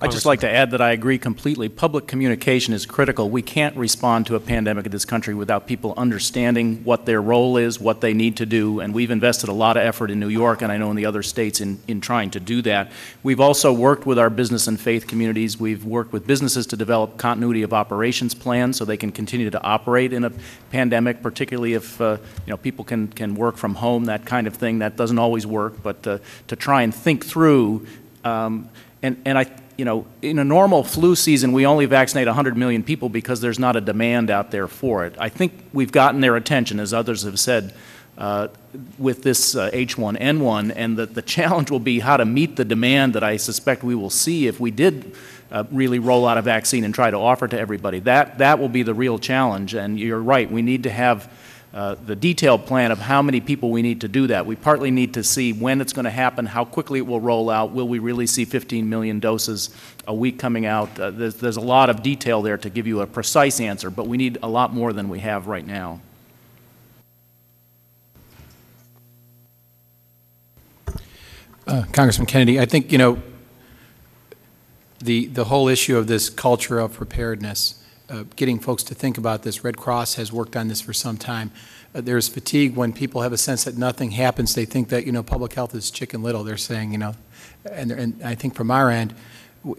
I'd 0.00 0.12
just 0.12 0.26
like 0.26 0.40
to 0.40 0.48
add 0.48 0.70
that 0.70 0.80
I 0.80 0.92
agree 0.92 1.18
completely. 1.18 1.68
Public 1.68 2.06
communication 2.06 2.72
is 2.72 2.86
critical. 2.86 3.28
We 3.30 3.42
can't 3.42 3.76
respond 3.76 4.26
to 4.26 4.36
a 4.36 4.40
pandemic 4.40 4.86
in 4.86 4.92
this 4.92 5.04
country 5.04 5.34
without 5.34 5.66
people 5.66 5.92
understanding 5.96 6.84
what 6.84 7.04
their 7.04 7.20
role 7.20 7.56
is, 7.56 7.80
what 7.80 8.00
they 8.00 8.14
need 8.14 8.36
to 8.36 8.46
do, 8.46 8.78
and 8.78 8.94
we've 8.94 9.10
invested 9.10 9.48
a 9.48 9.52
lot 9.52 9.76
of 9.76 9.82
effort 9.82 10.12
in 10.12 10.20
New 10.20 10.28
York 10.28 10.62
and 10.62 10.70
I 10.70 10.76
know 10.76 10.90
in 10.90 10.96
the 10.96 11.06
other 11.06 11.24
states 11.24 11.60
in, 11.60 11.80
in 11.88 12.00
trying 12.00 12.30
to 12.30 12.40
do 12.40 12.62
that. 12.62 12.92
We've 13.24 13.40
also 13.40 13.72
worked 13.72 14.06
with 14.06 14.20
our 14.20 14.30
business 14.30 14.68
and 14.68 14.78
faith 14.78 15.08
communities. 15.08 15.58
We've 15.58 15.84
worked 15.84 16.12
with 16.12 16.28
businesses 16.28 16.68
to 16.68 16.76
develop 16.76 17.16
continuity 17.16 17.64
of 17.64 17.72
operations 17.72 18.34
plans 18.34 18.76
so 18.76 18.84
they 18.84 18.96
can 18.96 19.10
continue 19.10 19.50
to 19.50 19.60
operate 19.62 20.12
in 20.12 20.22
a 20.22 20.30
pandemic, 20.70 21.22
particularly 21.22 21.74
if 21.74 22.00
uh, 22.00 22.18
you 22.46 22.50
know 22.50 22.56
people 22.56 22.84
can, 22.84 23.08
can 23.08 23.34
work 23.34 23.56
from 23.56 23.74
home, 23.74 24.04
that 24.04 24.24
kind 24.24 24.46
of 24.46 24.54
thing. 24.54 24.78
That 24.78 24.96
doesn't 24.96 25.18
always 25.18 25.44
work, 25.44 25.82
but 25.82 26.06
uh, 26.06 26.18
to 26.46 26.54
try 26.54 26.82
and 26.82 26.94
think 26.94 27.26
through 27.26 27.84
um, 28.22 28.68
and, 29.02 29.20
and 29.24 29.38
I 29.38 29.46
you 29.78 29.84
know, 29.84 30.04
in 30.22 30.40
a 30.40 30.44
normal 30.44 30.82
flu 30.82 31.14
season, 31.14 31.52
we 31.52 31.64
only 31.64 31.86
vaccinate 31.86 32.26
100 32.26 32.56
million 32.56 32.82
people 32.82 33.08
because 33.08 33.40
there's 33.40 33.60
not 33.60 33.76
a 33.76 33.80
demand 33.80 34.28
out 34.28 34.50
there 34.50 34.66
for 34.66 35.06
it. 35.06 35.14
I 35.18 35.28
think 35.28 35.52
we've 35.72 35.92
gotten 35.92 36.20
their 36.20 36.34
attention, 36.34 36.80
as 36.80 36.92
others 36.92 37.22
have 37.22 37.38
said, 37.38 37.72
uh, 38.18 38.48
with 38.98 39.22
this 39.22 39.54
uh, 39.54 39.70
H1N1, 39.70 40.72
and 40.74 40.96
that 40.96 41.14
the 41.14 41.22
challenge 41.36 41.70
will 41.70 41.78
be 41.78 42.00
how 42.00 42.16
to 42.16 42.24
meet 42.24 42.56
the 42.56 42.64
demand 42.64 43.14
that 43.14 43.22
I 43.22 43.36
suspect 43.36 43.84
we 43.84 43.94
will 43.94 44.10
see 44.10 44.48
if 44.48 44.58
we 44.58 44.72
did 44.72 45.14
uh, 45.52 45.62
really 45.70 46.00
roll 46.00 46.26
out 46.26 46.38
a 46.38 46.42
vaccine 46.42 46.82
and 46.82 46.92
try 46.92 47.12
to 47.12 47.16
offer 47.16 47.46
to 47.46 47.58
everybody. 47.58 48.00
That, 48.00 48.38
that 48.38 48.58
will 48.58 48.68
be 48.68 48.82
the 48.82 48.94
real 48.94 49.20
challenge, 49.20 49.74
and 49.74 49.98
you're 49.98 50.20
right, 50.20 50.50
we 50.50 50.60
need 50.60 50.82
to 50.82 50.90
have 50.90 51.32
uh, 51.72 51.96
the 52.06 52.16
detailed 52.16 52.64
plan 52.64 52.90
of 52.90 52.98
how 52.98 53.20
many 53.20 53.40
people 53.40 53.70
we 53.70 53.82
need 53.82 54.00
to 54.00 54.08
do 54.08 54.26
that. 54.28 54.46
We 54.46 54.56
partly 54.56 54.90
need 54.90 55.14
to 55.14 55.22
see 55.22 55.52
when 55.52 55.80
it's 55.82 55.92
going 55.92 56.06
to 56.06 56.10
happen, 56.10 56.46
how 56.46 56.64
quickly 56.64 56.98
it 56.98 57.06
will 57.06 57.20
roll 57.20 57.50
out. 57.50 57.72
Will 57.72 57.86
we 57.86 57.98
really 57.98 58.26
see 58.26 58.46
15 58.46 58.88
million 58.88 59.20
doses 59.20 59.68
a 60.06 60.14
week 60.14 60.38
coming 60.38 60.64
out? 60.64 60.98
Uh, 60.98 61.10
there's, 61.10 61.34
there's 61.34 61.58
a 61.58 61.62
lot 61.62 61.90
of 61.90 62.02
detail 62.02 62.40
there 62.40 62.56
to 62.56 62.70
give 62.70 62.86
you 62.86 63.02
a 63.02 63.06
precise 63.06 63.60
answer, 63.60 63.90
but 63.90 64.06
we 64.06 64.16
need 64.16 64.38
a 64.42 64.48
lot 64.48 64.72
more 64.72 64.94
than 64.94 65.10
we 65.10 65.18
have 65.18 65.46
right 65.46 65.66
now. 65.66 66.00
Uh, 71.66 71.84
Congressman 71.92 72.26
Kennedy, 72.26 72.58
I 72.58 72.64
think, 72.64 72.90
you 72.90 72.96
know, 72.96 73.22
the, 75.00 75.26
the 75.26 75.44
whole 75.44 75.68
issue 75.68 75.98
of 75.98 76.06
this 76.06 76.30
culture 76.30 76.78
of 76.78 76.94
preparedness, 76.94 77.77
uh, 78.10 78.24
getting 78.36 78.58
folks 78.58 78.82
to 78.84 78.94
think 78.94 79.18
about 79.18 79.42
this, 79.42 79.64
Red 79.64 79.76
Cross 79.76 80.14
has 80.14 80.32
worked 80.32 80.56
on 80.56 80.68
this 80.68 80.80
for 80.80 80.92
some 80.92 81.16
time. 81.16 81.50
Uh, 81.94 82.00
there's 82.00 82.28
fatigue 82.28 82.74
when 82.74 82.92
people 82.92 83.22
have 83.22 83.32
a 83.32 83.38
sense 83.38 83.64
that 83.64 83.76
nothing 83.76 84.12
happens. 84.12 84.54
They 84.54 84.64
think 84.64 84.88
that, 84.88 85.06
you 85.06 85.12
know, 85.12 85.22
public 85.22 85.52
health 85.54 85.74
is 85.74 85.90
chicken 85.90 86.22
little. 86.22 86.44
They're 86.44 86.56
saying, 86.56 86.92
you 86.92 86.98
know, 86.98 87.14
and, 87.70 87.90
and 87.90 88.22
I 88.22 88.34
think 88.34 88.54
from 88.54 88.70
our 88.70 88.90
end, 88.90 89.14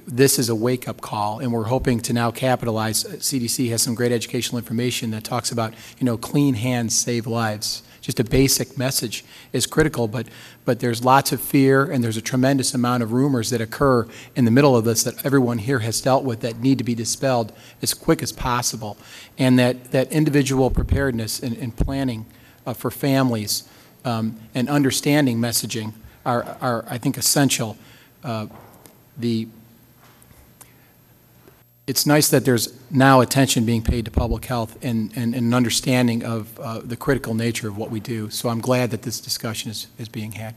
this 0.08 0.38
is 0.38 0.50
a 0.50 0.56
wake-up 0.56 1.02
call, 1.02 1.40
and 1.40 1.52
we're 1.54 1.64
hoping 1.64 2.00
to 2.02 2.14
now 2.14 2.32
capitalize. 2.32 3.06
Uh, 3.06 3.10
CDC 3.10 3.70
has 3.70 3.82
some 3.82 3.96
great 3.96 4.12
educational 4.12 4.60
information 4.60 5.12
that 5.12 5.24
talks 5.24 5.52
about, 5.52 5.74
you 5.98 6.06
know, 6.06 6.18
clean 6.18 6.56
hands 6.56 7.00
save 7.00 7.26
lives. 7.26 7.84
Just 8.02 8.20
a 8.20 8.24
basic 8.24 8.78
message 8.78 9.26
is 9.52 9.66
critical, 9.66 10.08
but, 10.08 10.28
but 10.66 10.80
there's 10.80 11.04
lots 11.04 11.32
of 11.32 11.42
fear 11.42 11.84
and 11.84 12.04
there's 12.04 12.18
a 12.18 12.22
tremendous 12.22 12.74
amount 12.74 13.04
of 13.04 13.12
rumors 13.12 13.50
that 13.50 13.62
occur 13.62 14.08
in 14.36 14.46
the 14.46 14.52
middle 14.52 14.76
of 14.76 14.86
this 14.86 15.04
that 15.04 15.26
everyone 15.26 15.58
here 15.58 15.80
has 15.80 16.00
dealt 16.02 16.24
with 16.24 16.40
that 16.42 16.60
need 16.60 16.78
to 16.78 16.84
be 16.84 16.96
dispelled 16.96 17.52
as 17.82 17.94
quick 17.94 18.24
as 18.24 18.32
possible. 18.32 18.98
And 19.38 19.60
that, 19.60 19.92
that 19.92 20.12
individual 20.12 20.70
preparedness 20.70 21.40
and, 21.40 21.76
planning 21.76 22.26
uh, 22.66 22.74
for 22.74 22.92
families 22.92 23.70
um, 24.06 24.40
and 24.56 24.70
understanding 24.70 25.38
messaging 25.38 25.94
are, 26.26 26.58
are 26.62 26.86
I 26.90 26.98
think, 26.98 27.18
essential. 27.18 27.78
Uh, 28.24 28.48
the 29.18 29.48
it's 31.90 32.06
nice 32.06 32.30
that 32.30 32.46
there's 32.46 32.72
now 32.92 33.20
attention 33.20 33.66
being 33.66 33.82
paid 33.82 34.06
to 34.06 34.12
public 34.12 34.46
health 34.46 34.78
and, 34.84 35.12
and, 35.16 35.34
and 35.34 35.48
an 35.48 35.56
understanding 35.56 36.24
of 36.24 36.60
uh, 36.60 36.82
the 36.84 36.96
critical 36.96 37.34
nature 37.34 37.68
of 37.68 37.78
what 37.78 37.90
we 37.90 38.00
do. 38.00 38.30
So 38.30 38.48
I'm 38.48 38.62
glad 38.62 38.92
that 38.92 39.02
this 39.02 39.20
discussion 39.20 39.72
is, 39.72 39.88
is 39.98 40.08
being 40.08 40.34
had. 40.34 40.54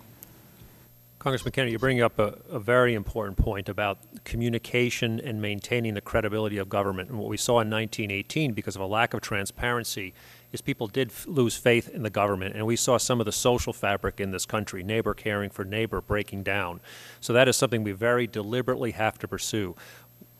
Congressman 1.18 1.52
Kennedy, 1.52 1.72
you 1.72 1.78
bring 1.78 2.02
up 2.02 2.18
a, 2.18 2.36
a 2.50 2.58
very 2.58 2.92
important 2.92 3.38
point 3.38 3.70
about 3.70 3.96
communication 4.24 5.20
and 5.20 5.40
maintaining 5.40 5.94
the 5.94 6.02
credibility 6.02 6.58
of 6.58 6.68
government. 6.68 7.08
And 7.08 7.18
what 7.18 7.30
we 7.30 7.38
saw 7.38 7.60
in 7.60 7.70
1918, 7.70 8.52
because 8.52 8.76
of 8.76 8.82
a 8.82 8.86
lack 8.86 9.14
of 9.14 9.22
transparency, 9.22 10.12
is 10.52 10.60
people 10.60 10.86
did 10.86 11.10
lose 11.26 11.56
faith 11.56 11.88
in 11.88 12.02
the 12.02 12.10
government. 12.10 12.54
And 12.54 12.66
we 12.66 12.76
saw 12.76 12.98
some 12.98 13.20
of 13.20 13.24
the 13.26 13.32
social 13.32 13.72
fabric 13.72 14.20
in 14.20 14.32
this 14.32 14.44
country, 14.44 14.82
neighbor 14.82 15.14
caring 15.14 15.48
for 15.48 15.64
neighbor, 15.64 16.00
breaking 16.00 16.42
down. 16.42 16.80
So 17.20 17.32
that 17.32 17.48
is 17.48 17.56
something 17.56 17.82
we 17.82 17.92
very 17.92 18.26
deliberately 18.26 18.90
have 18.90 19.18
to 19.20 19.28
pursue. 19.28 19.74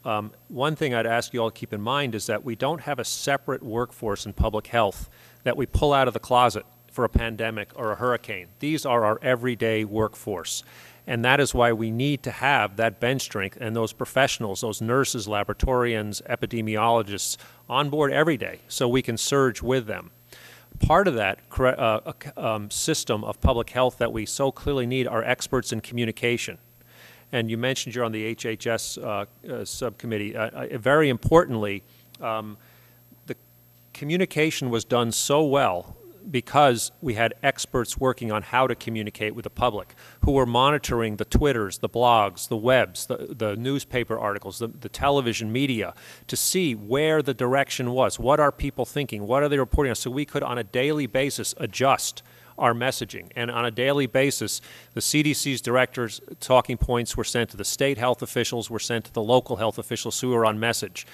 Um, 0.05 0.33
one 0.49 0.75
thing 0.75 0.95
I'd 0.95 1.07
ask 1.07 1.33
you 1.33 1.41
all 1.41 1.51
to 1.51 1.59
keep 1.59 1.73
in 1.73 1.81
mind 1.81 2.15
is 2.15 2.27
that 2.27 2.45
we 2.45 2.57
don't 2.57 2.81
have 2.83 2.99
a 2.99 3.05
separate 3.05 3.63
workforce 3.63 4.27
in 4.27 4.33
public 4.33 4.67
health 4.67 5.09
that 5.45 5.57
we 5.57 5.67
pull 5.67 5.93
out 5.93 6.09
of 6.09 6.15
the 6.15 6.21
closet 6.21 6.67
for 6.91 7.05
a 7.05 7.09
pandemic 7.09 7.71
or 7.75 7.93
a 7.93 7.95
hurricane. 7.97 8.49
These 8.59 8.85
are 8.85 9.05
our 9.05 9.19
everyday 9.23 9.85
workforce. 9.85 10.63
And 11.07 11.25
that 11.25 11.41
is 11.41 11.55
why 11.55 11.73
we 11.73 11.91
need 11.91 12.23
to 12.25 12.31
have 12.31 12.77
that 12.77 13.01
bench 13.01 13.23
strength 13.23 13.59
and 13.61 13.75
those 13.75 13.93
professionals, 13.93 14.61
those 14.61 14.81
nurses, 14.81 15.27
laboratorians, 15.27 16.23
epidemiologists 16.29 17.37
on 17.69 17.91
board 17.91 18.13
every 18.13 18.37
day 18.37 18.61
so 18.69 18.89
we 18.89 19.03
can 19.03 19.17
surge 19.17 19.63
with 19.63 19.87
them. 19.87 20.11
Part 20.79 21.09
of 21.09 21.15
that 21.15 21.39
uh, 21.59 22.13
um, 22.37 22.71
system 22.71 23.25
of 23.25 23.41
public 23.41 23.71
health 23.71 23.99
that 23.99 24.13
we 24.13 24.27
so 24.27 24.53
clearly 24.53 24.87
need 24.87 25.07
are 25.07 25.23
experts 25.25 25.73
in 25.73 25.81
communication. 25.81 26.59
And 27.33 27.51
you 27.51 27.57
mentioned 27.57 27.95
you're 27.95 28.05
on 28.05 28.13
the 28.13 28.35
HHS 28.35 29.03
uh, 29.03 29.51
uh, 29.51 29.65
subcommittee. 29.65 30.37
Uh, 30.37 30.79
very 30.79 31.09
importantly, 31.09 31.83
um, 32.21 32.59
the 33.27 33.37
communication 33.95 34.71
was 34.71 34.85
done 34.85 35.11
so 35.13 35.43
well 35.43 35.97
because 36.31 36.93
we 37.01 37.15
had 37.15 37.35
experts 37.43 37.99
working 37.99 38.31
on 38.31 38.43
how 38.43 38.67
to 38.67 38.75
communicate 38.75 39.35
with 39.35 39.45
the 39.45 39.51
public 39.51 39.95
who 40.25 40.33
were 40.33 40.47
monitoring 40.47 41.17
the 41.17 41.25
Twitters, 41.25 41.79
the 41.79 41.89
blogs, 41.89 42.49
the 42.49 42.57
webs, 42.57 43.07
the, 43.07 43.35
the 43.37 43.57
newspaper 43.57 44.19
articles, 44.19 44.59
the, 44.59 44.69
the 44.69 44.89
television 44.89 45.53
media 45.53 45.95
to 46.27 46.37
see 46.37 46.75
where 46.75 47.23
the 47.23 47.35
direction 47.35 47.93
was. 47.93 48.19
What 48.19 48.41
are 48.41 48.53
people 48.53 48.85
thinking? 48.85 49.27
What 49.27 49.43
are 49.43 49.49
they 49.49 49.59
reporting 49.59 49.91
on? 49.91 49.97
So 49.97 50.11
we 50.11 50.25
could, 50.25 50.43
on 50.43 50.59
a 50.59 50.65
daily 50.65 51.07
basis, 51.07 51.55
adjust 51.59 52.23
our 52.59 52.75
messaging. 52.75 53.31
And 53.37 53.51
on 53.51 53.65
a 53.65 53.71
daily 53.71 54.07
basis, 54.07 54.61
the 54.95 55.01
CDC's 55.01 55.61
directors' 55.61 56.21
talking 56.41 56.77
points 56.77 57.17
were 57.17 57.25
sent 57.25 57.51
to 57.51 57.57
the 57.57 57.65
state 57.65 57.99
health 57.99 58.23
officials, 58.23 58.71
were 58.71 58.79
sent 58.79 59.07
to 59.07 59.13
the 59.13 59.23
local 59.23 59.57
health 59.57 59.79
officials 59.79 60.21
who 60.21 60.31
were 60.31 60.45
on 60.45 60.59
message. 60.61 61.07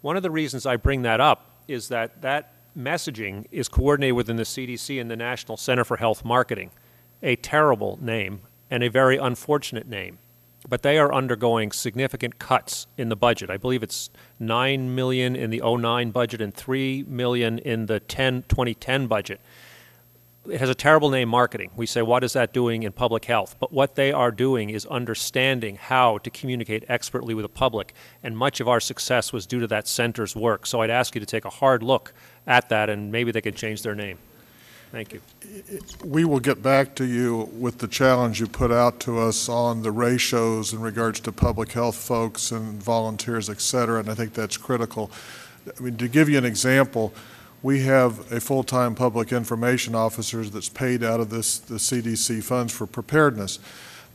One 0.00 0.16
of 0.16 0.22
the 0.22 0.30
reasons 0.30 0.66
I 0.66 0.76
bring 0.76 1.02
that 1.02 1.20
up 1.20 1.50
is 1.66 1.88
that 1.88 2.22
that 2.22 2.52
messaging 2.76 3.46
is 3.50 3.68
coordinated 3.68 4.16
within 4.16 4.36
the 4.36 4.42
CDC 4.42 5.00
and 5.00 5.10
the 5.10 5.16
National 5.16 5.56
Center 5.56 5.84
for 5.84 5.96
Health 5.96 6.24
Marketing, 6.24 6.70
a 7.22 7.36
terrible 7.36 7.98
name 8.00 8.40
and 8.70 8.82
a 8.82 8.88
very 8.88 9.16
unfortunate 9.16 9.86
name. 9.86 10.18
But 10.66 10.82
they 10.82 10.98
are 10.98 11.12
undergoing 11.12 11.72
significant 11.72 12.38
cuts 12.38 12.86
in 12.96 13.10
the 13.10 13.16
budget. 13.16 13.50
I 13.50 13.58
believe 13.58 13.82
it's 13.82 14.08
9 14.40 14.94
million 14.94 15.36
in 15.36 15.50
the 15.50 15.60
09 15.62 16.10
budget 16.10 16.40
and 16.40 16.54
3 16.54 17.04
million 17.06 17.58
in 17.58 17.86
the 17.86 18.00
10 18.00 18.44
2010 18.48 19.06
budget 19.06 19.40
it 20.48 20.60
has 20.60 20.68
a 20.68 20.74
terrible 20.74 21.10
name 21.10 21.28
marketing. 21.28 21.70
We 21.76 21.86
say, 21.86 22.02
what 22.02 22.22
is 22.22 22.34
that 22.34 22.52
doing 22.52 22.82
in 22.82 22.92
public 22.92 23.24
health? 23.24 23.56
But 23.58 23.72
what 23.72 23.94
they 23.94 24.12
are 24.12 24.30
doing 24.30 24.70
is 24.70 24.84
understanding 24.86 25.76
how 25.76 26.18
to 26.18 26.30
communicate 26.30 26.84
expertly 26.88 27.34
with 27.34 27.44
the 27.44 27.48
public. 27.48 27.94
And 28.22 28.36
much 28.36 28.60
of 28.60 28.68
our 28.68 28.80
success 28.80 29.32
was 29.32 29.46
due 29.46 29.60
to 29.60 29.66
that 29.68 29.88
center's 29.88 30.36
work. 30.36 30.66
So 30.66 30.82
I'd 30.82 30.90
ask 30.90 31.14
you 31.14 31.20
to 31.20 31.26
take 31.26 31.44
a 31.44 31.50
hard 31.50 31.82
look 31.82 32.12
at 32.46 32.68
that 32.68 32.90
and 32.90 33.10
maybe 33.10 33.32
they 33.32 33.40
could 33.40 33.56
change 33.56 33.82
their 33.82 33.94
name. 33.94 34.18
Thank 34.92 35.12
you. 35.12 35.20
We 36.04 36.24
will 36.24 36.38
get 36.38 36.62
back 36.62 36.94
to 36.96 37.04
you 37.04 37.48
with 37.58 37.78
the 37.78 37.88
challenge 37.88 38.38
you 38.38 38.46
put 38.46 38.70
out 38.70 39.00
to 39.00 39.18
us 39.18 39.48
on 39.48 39.82
the 39.82 39.90
ratios 39.90 40.72
in 40.72 40.80
regards 40.80 41.18
to 41.20 41.32
public 41.32 41.72
health 41.72 41.96
folks 41.96 42.52
and 42.52 42.80
volunteers, 42.80 43.50
et 43.50 43.60
cetera, 43.60 43.98
and 43.98 44.08
I 44.08 44.14
think 44.14 44.34
that's 44.34 44.56
critical. 44.56 45.10
I 45.66 45.82
mean, 45.82 45.96
to 45.96 46.06
give 46.06 46.28
you 46.28 46.38
an 46.38 46.44
example, 46.44 47.12
we 47.64 47.80
have 47.80 48.30
a 48.30 48.38
full-time 48.40 48.94
public 48.94 49.32
information 49.32 49.94
officer 49.94 50.44
that's 50.44 50.68
paid 50.68 51.02
out 51.02 51.18
of 51.18 51.30
this, 51.30 51.56
the 51.56 51.76
CDC 51.76 52.44
funds 52.44 52.70
for 52.74 52.86
preparedness. 52.86 53.58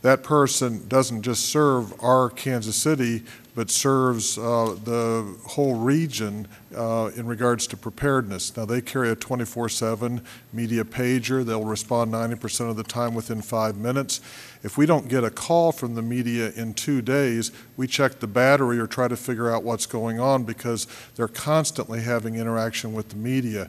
That 0.02 0.22
person 0.22 0.88
doesn't 0.88 1.22
just 1.22 1.44
serve 1.46 1.92
our 2.02 2.30
Kansas 2.30 2.76
City, 2.76 3.22
but 3.54 3.68
serves 3.68 4.38
uh, 4.38 4.76
the 4.84 5.36
whole 5.46 5.74
region 5.74 6.48
uh, 6.74 7.10
in 7.16 7.26
regards 7.26 7.66
to 7.66 7.76
preparedness. 7.76 8.56
Now, 8.56 8.64
they 8.64 8.80
carry 8.80 9.10
a 9.10 9.16
24-7 9.16 10.22
media 10.54 10.84
pager. 10.84 11.44
They'll 11.44 11.64
respond 11.64 12.12
90% 12.14 12.70
of 12.70 12.76
the 12.76 12.82
time 12.82 13.14
within 13.14 13.42
five 13.42 13.76
minutes. 13.76 14.22
If 14.62 14.78
we 14.78 14.86
don't 14.86 15.08
get 15.08 15.24
a 15.24 15.30
call 15.30 15.72
from 15.72 15.94
the 15.94 16.02
media 16.02 16.52
in 16.52 16.72
two 16.72 17.02
days, 17.02 17.52
we 17.76 17.86
check 17.86 18.20
the 18.20 18.26
battery 18.26 18.78
or 18.78 18.86
try 18.86 19.08
to 19.08 19.16
figure 19.16 19.50
out 19.50 19.64
what's 19.64 19.84
going 19.84 20.18
on 20.18 20.44
because 20.44 20.86
they're 21.16 21.28
constantly 21.28 22.00
having 22.00 22.36
interaction 22.36 22.94
with 22.94 23.10
the 23.10 23.16
media. 23.16 23.68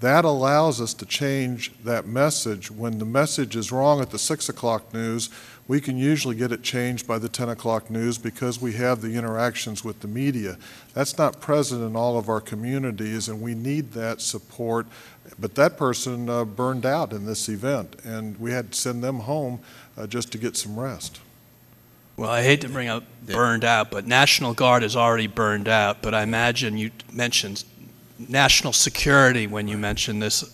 That 0.00 0.24
allows 0.24 0.80
us 0.80 0.94
to 0.94 1.06
change 1.06 1.72
that 1.84 2.06
message. 2.06 2.70
When 2.70 2.98
the 2.98 3.04
message 3.04 3.54
is 3.54 3.70
wrong 3.70 4.00
at 4.00 4.10
the 4.10 4.18
6 4.18 4.48
o'clock 4.48 4.94
news, 4.94 5.28
we 5.70 5.80
can 5.80 5.96
usually 5.96 6.34
get 6.34 6.50
it 6.50 6.64
changed 6.64 7.06
by 7.06 7.16
the 7.16 7.28
10 7.28 7.48
o'clock 7.48 7.90
news 7.90 8.18
because 8.18 8.60
we 8.60 8.72
have 8.72 9.02
the 9.02 9.14
interactions 9.14 9.84
with 9.84 10.00
the 10.00 10.08
media. 10.08 10.58
That's 10.94 11.16
not 11.16 11.40
present 11.40 11.84
in 11.84 11.94
all 11.94 12.18
of 12.18 12.28
our 12.28 12.40
communities, 12.40 13.28
and 13.28 13.40
we 13.40 13.54
need 13.54 13.92
that 13.92 14.20
support. 14.20 14.88
But 15.38 15.54
that 15.54 15.76
person 15.76 16.28
uh, 16.28 16.44
burned 16.44 16.84
out 16.84 17.12
in 17.12 17.24
this 17.24 17.48
event, 17.48 17.94
and 18.02 18.36
we 18.40 18.50
had 18.50 18.72
to 18.72 18.78
send 18.80 19.04
them 19.04 19.20
home 19.20 19.60
uh, 19.96 20.08
just 20.08 20.32
to 20.32 20.38
get 20.38 20.56
some 20.56 20.76
rest. 20.76 21.20
Well, 22.16 22.30
I 22.30 22.42
hate 22.42 22.62
to 22.62 22.68
bring 22.68 22.88
up 22.88 23.04
burned 23.24 23.62
out, 23.62 23.92
but 23.92 24.08
National 24.08 24.54
Guard 24.54 24.82
is 24.82 24.96
already 24.96 25.28
burned 25.28 25.68
out. 25.68 26.02
But 26.02 26.14
I 26.14 26.24
imagine 26.24 26.78
you 26.78 26.90
mentioned 27.12 27.62
national 28.18 28.72
security 28.72 29.46
when 29.46 29.68
you 29.68 29.78
mentioned 29.78 30.20
this. 30.20 30.52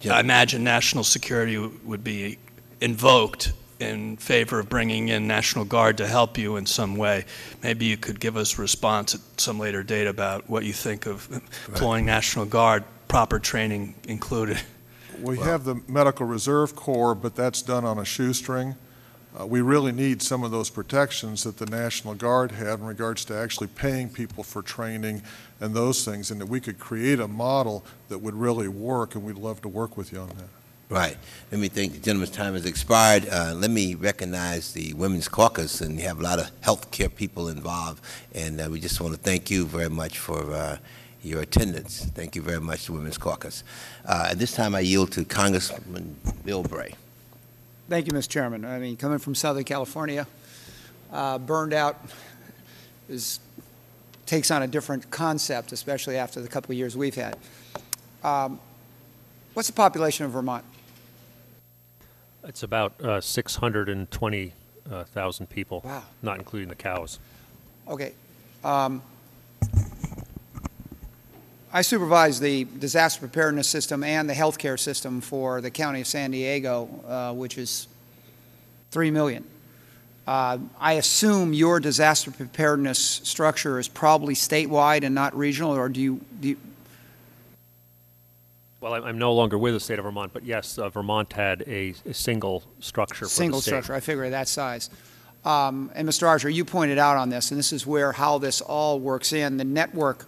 Yeah. 0.00 0.14
I 0.14 0.20
imagine 0.20 0.64
national 0.64 1.04
security 1.04 1.58
would 1.58 2.02
be 2.02 2.38
invoked 2.80 3.52
in 3.80 4.16
favor 4.18 4.60
of 4.60 4.68
bringing 4.68 5.08
in 5.08 5.26
National 5.26 5.64
Guard 5.64 5.96
to 5.98 6.06
help 6.06 6.36
you 6.36 6.56
in 6.56 6.66
some 6.66 6.96
way. 6.96 7.24
Maybe 7.62 7.86
you 7.86 7.96
could 7.96 8.20
give 8.20 8.36
us 8.36 8.58
a 8.58 8.62
response 8.62 9.14
at 9.14 9.20
some 9.38 9.58
later 9.58 9.82
date 9.82 10.06
about 10.06 10.48
what 10.48 10.64
you 10.64 10.72
think 10.72 11.06
of 11.06 11.28
employing 11.68 12.04
National 12.06 12.44
Guard, 12.44 12.84
proper 13.08 13.38
training 13.38 13.94
included. 14.06 14.60
We 15.20 15.38
have 15.38 15.64
the 15.64 15.80
Medical 15.88 16.26
Reserve 16.26 16.76
Corps, 16.76 17.14
but 17.14 17.34
that's 17.34 17.62
done 17.62 17.84
on 17.84 17.98
a 17.98 18.04
shoestring. 18.04 18.76
Uh, 19.38 19.46
We 19.46 19.60
really 19.60 19.92
need 19.92 20.22
some 20.22 20.42
of 20.44 20.50
those 20.50 20.70
protections 20.70 21.44
that 21.44 21.56
the 21.58 21.66
National 21.66 22.14
Guard 22.14 22.52
had 22.52 22.80
in 22.80 22.84
regards 22.86 23.24
to 23.26 23.36
actually 23.36 23.68
paying 23.68 24.08
people 24.08 24.42
for 24.44 24.62
training 24.62 25.22
and 25.60 25.74
those 25.74 26.04
things, 26.04 26.30
and 26.30 26.40
that 26.40 26.46
we 26.46 26.60
could 26.60 26.78
create 26.78 27.20
a 27.20 27.28
model 27.28 27.84
that 28.08 28.18
would 28.18 28.34
really 28.34 28.68
work, 28.68 29.14
and 29.14 29.24
we'd 29.24 29.36
love 29.36 29.60
to 29.62 29.68
work 29.68 29.96
with 29.96 30.12
you 30.12 30.20
on 30.20 30.28
that. 30.28 30.48
Right. 30.90 31.16
Let 31.52 31.60
me 31.60 31.68
think, 31.68 31.92
the 31.92 31.98
gentleman's 32.00 32.32
time 32.32 32.54
has 32.54 32.66
expired. 32.66 33.28
Uh, 33.30 33.54
Let 33.54 33.70
me 33.70 33.94
recognize 33.94 34.72
the 34.72 34.92
Women's 34.94 35.28
Caucus, 35.28 35.80
and 35.80 35.96
you 35.96 36.04
have 36.08 36.18
a 36.18 36.22
lot 36.24 36.40
of 36.40 36.50
healthcare 36.62 37.14
people 37.14 37.48
involved, 37.48 38.02
and 38.34 38.60
uh, 38.60 38.68
we 38.68 38.80
just 38.80 39.00
want 39.00 39.14
to 39.14 39.20
thank 39.20 39.52
you 39.52 39.66
very 39.66 39.88
much 39.88 40.18
for 40.18 40.52
uh, 40.52 40.78
your 41.22 41.42
attendance. 41.42 42.06
Thank 42.06 42.34
you 42.34 42.42
very 42.42 42.60
much, 42.60 42.86
the 42.86 42.92
Women's 42.92 43.18
Caucus. 43.18 43.62
Uh, 44.04 44.30
At 44.32 44.40
this 44.40 44.52
time, 44.52 44.74
I 44.74 44.80
yield 44.80 45.12
to 45.12 45.24
Congressman 45.24 46.16
Bilbray. 46.44 46.94
Thank 47.88 48.08
you, 48.08 48.12
Mr. 48.12 48.28
Chairman. 48.28 48.64
I 48.64 48.80
mean, 48.80 48.96
coming 48.96 49.18
from 49.18 49.36
Southern 49.36 49.62
California, 49.62 50.26
uh, 51.12 51.38
burned 51.38 51.72
out 51.72 52.04
is, 53.08 53.38
takes 54.26 54.50
on 54.50 54.64
a 54.64 54.66
different 54.66 55.08
concept, 55.12 55.70
especially 55.70 56.16
after 56.16 56.40
the 56.40 56.48
couple 56.48 56.72
of 56.72 56.78
years 56.78 56.96
we've 56.96 57.14
had. 57.14 57.36
Um, 58.24 58.58
What's 59.52 59.68
the 59.68 59.74
population 59.74 60.24
of 60.24 60.30
Vermont? 60.30 60.64
It's 62.50 62.62
about 62.64 63.00
uh, 63.00 63.20
620,000 63.20 65.50
people, 65.50 65.82
Wow. 65.84 66.02
not 66.20 66.38
including 66.38 66.68
the 66.68 66.74
cows. 66.74 67.20
Okay. 67.86 68.12
um, 68.64 69.00
I 71.72 71.82
supervise 71.82 72.40
the 72.40 72.64
disaster 72.80 73.20
preparedness 73.20 73.68
system 73.68 74.02
and 74.02 74.28
the 74.28 74.34
healthcare 74.34 74.76
system 74.76 75.20
for 75.20 75.60
the 75.60 75.70
county 75.70 76.00
of 76.00 76.08
San 76.08 76.32
Diego, 76.32 76.88
uh, 77.06 77.32
which 77.32 77.56
is 77.56 77.86
3 78.90 79.12
million. 79.12 79.44
Uh, 80.26 80.58
I 80.80 80.94
assume 80.94 81.52
your 81.52 81.78
disaster 81.78 82.32
preparedness 82.32 82.98
structure 82.98 83.78
is 83.78 83.86
probably 83.86 84.34
statewide 84.34 85.04
and 85.04 85.14
not 85.14 85.38
regional, 85.38 85.70
or 85.76 85.88
do 85.88 86.00
you, 86.00 86.20
do 86.40 86.48
you, 86.48 86.56
Well, 88.80 88.94
I'm- 88.94 89.04
I'm 89.04 89.18
no 89.18 89.34
longer 89.34 89.58
with 89.58 89.74
the 89.74 89.80
state 89.80 89.98
of 89.98 90.04
Vermont, 90.06 90.32
but 90.32 90.44
yes, 90.44 90.78
uh, 90.78 90.88
Vermont 90.88 91.32
had 91.34 91.62
a 91.66 91.94
a 92.06 92.14
single 92.14 92.62
structure 92.80 93.16
for 93.16 93.24
the 93.24 93.30
single 93.30 93.60
state. 93.60 93.70
structure, 93.70 93.94
I 93.94 94.00
figure 94.00 94.28
that 94.30 94.48
size. 94.48 94.88
Um, 95.44 95.90
And 95.94 96.08
Mr. 96.08 96.26
Archer, 96.26 96.48
you 96.50 96.64
pointed 96.64 96.98
out 96.98 97.16
on 97.16 97.28
this, 97.30 97.50
and 97.50 97.58
this 97.58 97.72
is 97.72 97.86
where 97.86 98.12
how 98.12 98.38
this 98.38 98.60
all 98.60 98.98
works 98.98 99.32
in, 99.32 99.56
the 99.58 99.64
network 99.64 100.26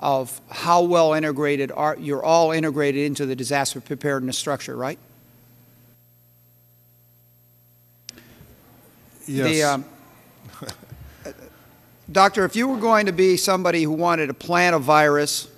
of 0.00 0.40
how 0.50 0.82
well 0.82 1.14
integrated 1.14 1.72
are, 1.72 1.96
you're 1.98 2.22
all 2.22 2.50
integrated 2.52 3.06
into 3.06 3.24
the 3.24 3.34
disaster 3.36 3.80
preparedness 3.80 4.36
structure, 4.38 4.76
right? 4.76 4.98
The, 9.26 9.32
Yes, 9.32 9.64
um, 9.64 9.84
Doctor, 12.12 12.44
if 12.44 12.54
you 12.54 12.68
were 12.68 12.76
going 12.76 13.06
to 13.06 13.12
be 13.12 13.38
somebody 13.38 13.82
who 13.82 13.92
wanted 13.92 14.26
to 14.26 14.34
plant 14.34 14.76
a 14.76 14.78
virus 14.78 15.48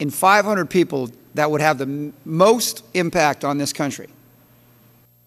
in 0.00 0.10
500 0.10 0.68
people 0.68 1.10
that 1.34 1.50
would 1.50 1.60
have 1.60 1.78
the 1.78 2.12
most 2.24 2.82
impact 2.94 3.44
on 3.44 3.58
this 3.58 3.72
country, 3.72 4.08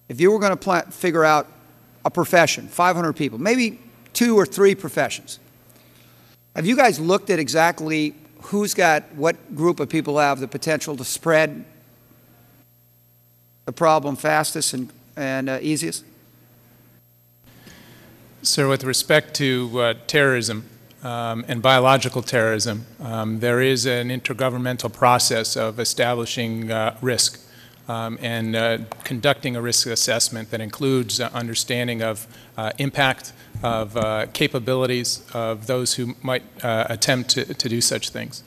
if 0.10 0.20
you 0.20 0.32
were 0.32 0.40
going 0.40 0.58
to 0.58 0.91
figure 0.91 1.24
out 1.24 1.48
a 2.04 2.12
profession, 2.12 2.68
500 2.68 3.14
people, 3.14 3.38
maybe 3.38 3.80
two 4.12 4.38
or 4.38 4.45
three 4.45 4.76
professions, 4.76 5.40
have 6.56 6.66
you 6.66 6.76
guys 6.76 7.00
looked 7.00 7.30
at 7.30 7.40
exactly 7.40 8.14
who's 8.41 8.74
got, 8.74 9.04
what 9.16 9.56
group 9.56 9.80
of 9.80 9.88
people 9.90 10.18
have 10.18 10.40
the 10.40 10.48
potential 10.48 10.98
to 10.98 11.06
spread 11.06 11.64
the 13.66 13.72
problem 13.72 14.16
fastest 14.16 14.74
and, 14.74 14.91
and 15.16 15.50
uh, 15.50 15.60
easiest? 15.62 16.04
Sir, 18.41 18.68
with 18.68 18.84
respect 18.84 19.36
to 19.36 19.80
uh, 19.80 19.94
terrorism 20.06 20.70
um, 21.04 21.46
and 21.48 21.62
biological 21.62 22.22
terrorism, 22.22 22.86
um, 23.02 23.40
there 23.40 23.62
is 23.62 23.86
an 23.86 24.10
intergovernmental 24.10 24.92
process 24.92 25.56
of 25.56 25.80
establishing 25.80 26.72
uh, 26.72 26.98
risk 27.02 27.40
um, 27.88 28.18
and 28.22 28.56
uh, 28.56 28.78
conducting 29.04 29.56
a 29.56 29.62
risk 29.62 29.88
assessment 29.88 30.50
that 30.52 30.62
includes 30.62 31.20
uh, 31.20 31.30
understanding 31.34 32.02
of 32.02 32.28
uh, 32.58 32.72
impact, 32.78 33.34
of 33.62 33.98
uh, 33.98 34.28
capabilities 34.34 35.24
of 35.34 35.68
those 35.68 35.96
who 35.96 36.16
might 36.22 36.44
uh, 36.64 36.88
attempt 36.90 37.30
to, 37.32 37.54
to 37.54 37.70
do 37.70 37.82
such 37.82 38.10
things. 38.10 38.44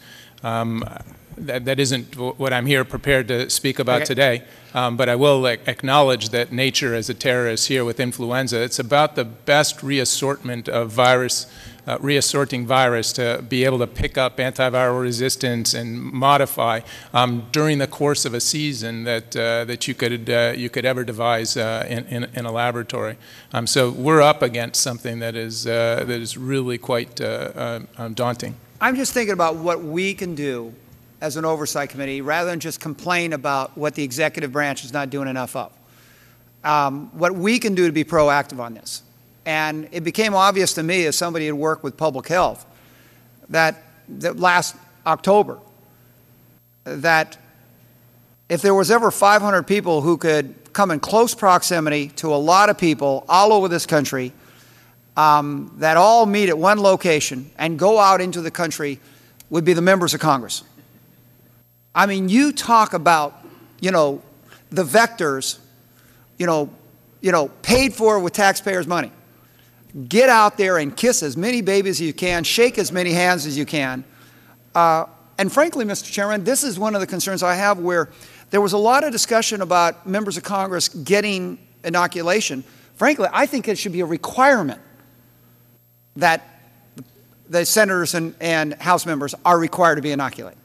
That, 1.38 1.66
that 1.66 1.78
isn't 1.78 2.12
w- 2.12 2.32
what 2.38 2.52
I'm 2.54 2.64
here 2.64 2.82
prepared 2.84 3.28
to 3.28 3.50
speak 3.50 3.78
about 3.78 3.96
Okay. 3.96 4.04
today, 4.06 4.42
um, 4.72 4.96
but 4.96 5.08
I 5.10 5.16
will 5.16 5.46
ac- 5.46 5.60
acknowledge 5.66 6.30
that 6.30 6.50
nature 6.50 6.94
as 6.94 7.10
a 7.10 7.14
terrorist 7.14 7.68
here 7.68 7.84
with 7.84 8.00
influenza, 8.00 8.62
it's 8.62 8.78
about 8.78 9.16
the 9.16 9.24
best 9.24 9.80
reassortment 9.82 10.66
of 10.66 10.90
virus, 10.90 11.46
uh, 11.86 11.98
reassorting 12.00 12.66
virus 12.66 13.12
to 13.12 13.44
be 13.46 13.66
able 13.66 13.78
to 13.80 13.86
pick 13.86 14.16
up 14.16 14.38
antiviral 14.38 14.98
resistance 15.02 15.74
and 15.74 16.00
modify 16.00 16.80
um, 17.12 17.44
during 17.52 17.76
the 17.78 17.86
course 17.86 18.24
of 18.24 18.32
a 18.32 18.40
season 18.40 19.04
that, 19.04 19.36
uh, 19.36 19.66
that 19.66 19.86
you, 19.86 19.94
could, 19.94 20.30
uh, 20.30 20.54
you 20.56 20.70
could 20.70 20.86
ever 20.86 21.04
devise 21.04 21.58
uh, 21.58 21.84
in, 21.86 22.06
in, 22.06 22.24
in 22.32 22.46
a 22.46 22.50
laboratory. 22.50 23.18
Um, 23.52 23.66
so 23.66 23.90
we're 23.90 24.22
up 24.22 24.40
against 24.40 24.80
something 24.82 25.18
that 25.18 25.36
is, 25.36 25.66
uh, 25.66 26.02
that 26.06 26.20
is 26.20 26.38
really 26.38 26.78
quite 26.78 27.20
uh, 27.20 27.24
uh, 27.54 27.80
um, 27.98 28.14
daunting. 28.14 28.54
I'm 28.80 28.96
just 28.96 29.12
thinking 29.12 29.34
about 29.34 29.56
what 29.56 29.82
we 29.82 30.14
can 30.14 30.34
do 30.34 30.72
as 31.20 31.36
an 31.36 31.44
oversight 31.44 31.90
committee, 31.90 32.20
rather 32.20 32.50
than 32.50 32.60
just 32.60 32.80
complain 32.80 33.32
about 33.32 33.76
what 33.76 33.94
the 33.94 34.02
executive 34.02 34.52
branch 34.52 34.84
is 34.84 34.92
not 34.92 35.10
doing 35.10 35.28
enough 35.28 35.56
of. 35.56 35.72
Um, 36.64 37.10
what 37.18 37.34
we 37.34 37.58
can 37.58 37.74
do 37.74 37.86
to 37.86 37.92
be 37.92 38.04
proactive 38.04 38.58
on 38.58 38.74
this. 38.74 39.02
And 39.44 39.88
it 39.92 40.02
became 40.02 40.34
obvious 40.34 40.74
to 40.74 40.82
me, 40.82 41.06
as 41.06 41.16
somebody 41.16 41.46
who 41.46 41.54
had 41.54 41.60
worked 41.60 41.84
with 41.84 41.96
public 41.96 42.26
health, 42.28 42.66
that, 43.48 43.82
that 44.08 44.38
last 44.38 44.76
October, 45.06 45.58
that 46.84 47.38
if 48.48 48.62
there 48.62 48.74
was 48.74 48.90
ever 48.90 49.10
500 49.10 49.62
people 49.64 50.02
who 50.02 50.16
could 50.16 50.54
come 50.72 50.90
in 50.90 51.00
close 51.00 51.34
proximity 51.34 52.08
to 52.08 52.34
a 52.34 52.36
lot 52.36 52.68
of 52.68 52.78
people 52.78 53.24
all 53.28 53.52
over 53.52 53.68
this 53.68 53.86
country 53.86 54.32
um, 55.16 55.72
that 55.78 55.96
all 55.96 56.26
meet 56.26 56.48
at 56.48 56.58
one 56.58 56.80
location 56.80 57.50
and 57.58 57.78
go 57.78 57.98
out 57.98 58.20
into 58.20 58.40
the 58.40 58.50
country 58.50 59.00
would 59.48 59.64
be 59.64 59.72
the 59.72 59.82
members 59.82 60.12
of 60.12 60.20
Congress. 60.20 60.62
I 61.96 62.04
mean, 62.04 62.28
you 62.28 62.52
talk 62.52 62.92
about, 62.92 63.42
you 63.80 63.90
know, 63.90 64.22
the 64.68 64.84
vectors, 64.84 65.58
you 66.36 66.46
know, 66.46 66.70
you 67.22 67.32
know, 67.32 67.48
paid 67.62 67.94
for 67.94 68.20
with 68.20 68.34
taxpayers' 68.34 68.86
money. 68.86 69.10
Get 70.06 70.28
out 70.28 70.58
there 70.58 70.76
and 70.76 70.94
kiss 70.94 71.22
as 71.22 71.38
many 71.38 71.62
babies 71.62 71.96
as 71.96 72.02
you 72.02 72.12
can, 72.12 72.44
shake 72.44 72.76
as 72.76 72.92
many 72.92 73.12
hands 73.12 73.46
as 73.46 73.56
you 73.56 73.64
can. 73.64 74.04
Uh, 74.74 75.06
and 75.38 75.50
frankly, 75.50 75.86
Mr. 75.86 76.12
Chairman, 76.12 76.44
this 76.44 76.62
is 76.62 76.78
one 76.78 76.94
of 76.94 77.00
the 77.00 77.06
concerns 77.06 77.42
I 77.42 77.54
have 77.54 77.78
where 77.78 78.10
there 78.50 78.60
was 78.60 78.74
a 78.74 78.78
lot 78.78 79.02
of 79.02 79.10
discussion 79.10 79.62
about 79.62 80.06
members 80.06 80.36
of 80.36 80.42
Congress 80.42 80.90
getting 80.90 81.58
inoculation. 81.82 82.62
Frankly, 82.96 83.28
I 83.32 83.46
think 83.46 83.68
it 83.68 83.78
should 83.78 83.92
be 83.92 84.00
a 84.00 84.06
requirement 84.06 84.82
that 86.16 86.42
the 87.48 87.64
senators 87.64 88.14
and, 88.14 88.34
and 88.38 88.74
House 88.74 89.06
members 89.06 89.34
are 89.46 89.58
required 89.58 89.96
to 89.96 90.02
be 90.02 90.12
inoculated. 90.12 90.58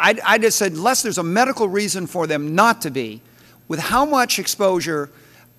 I, 0.00 0.18
I 0.24 0.38
just 0.38 0.56
said, 0.56 0.72
unless 0.72 1.02
there's 1.02 1.18
a 1.18 1.22
medical 1.22 1.68
reason 1.68 2.06
for 2.06 2.26
them 2.26 2.54
not 2.54 2.80
to 2.82 2.90
be, 2.90 3.20
with 3.68 3.78
how 3.78 4.04
much 4.04 4.38
exposure 4.38 5.10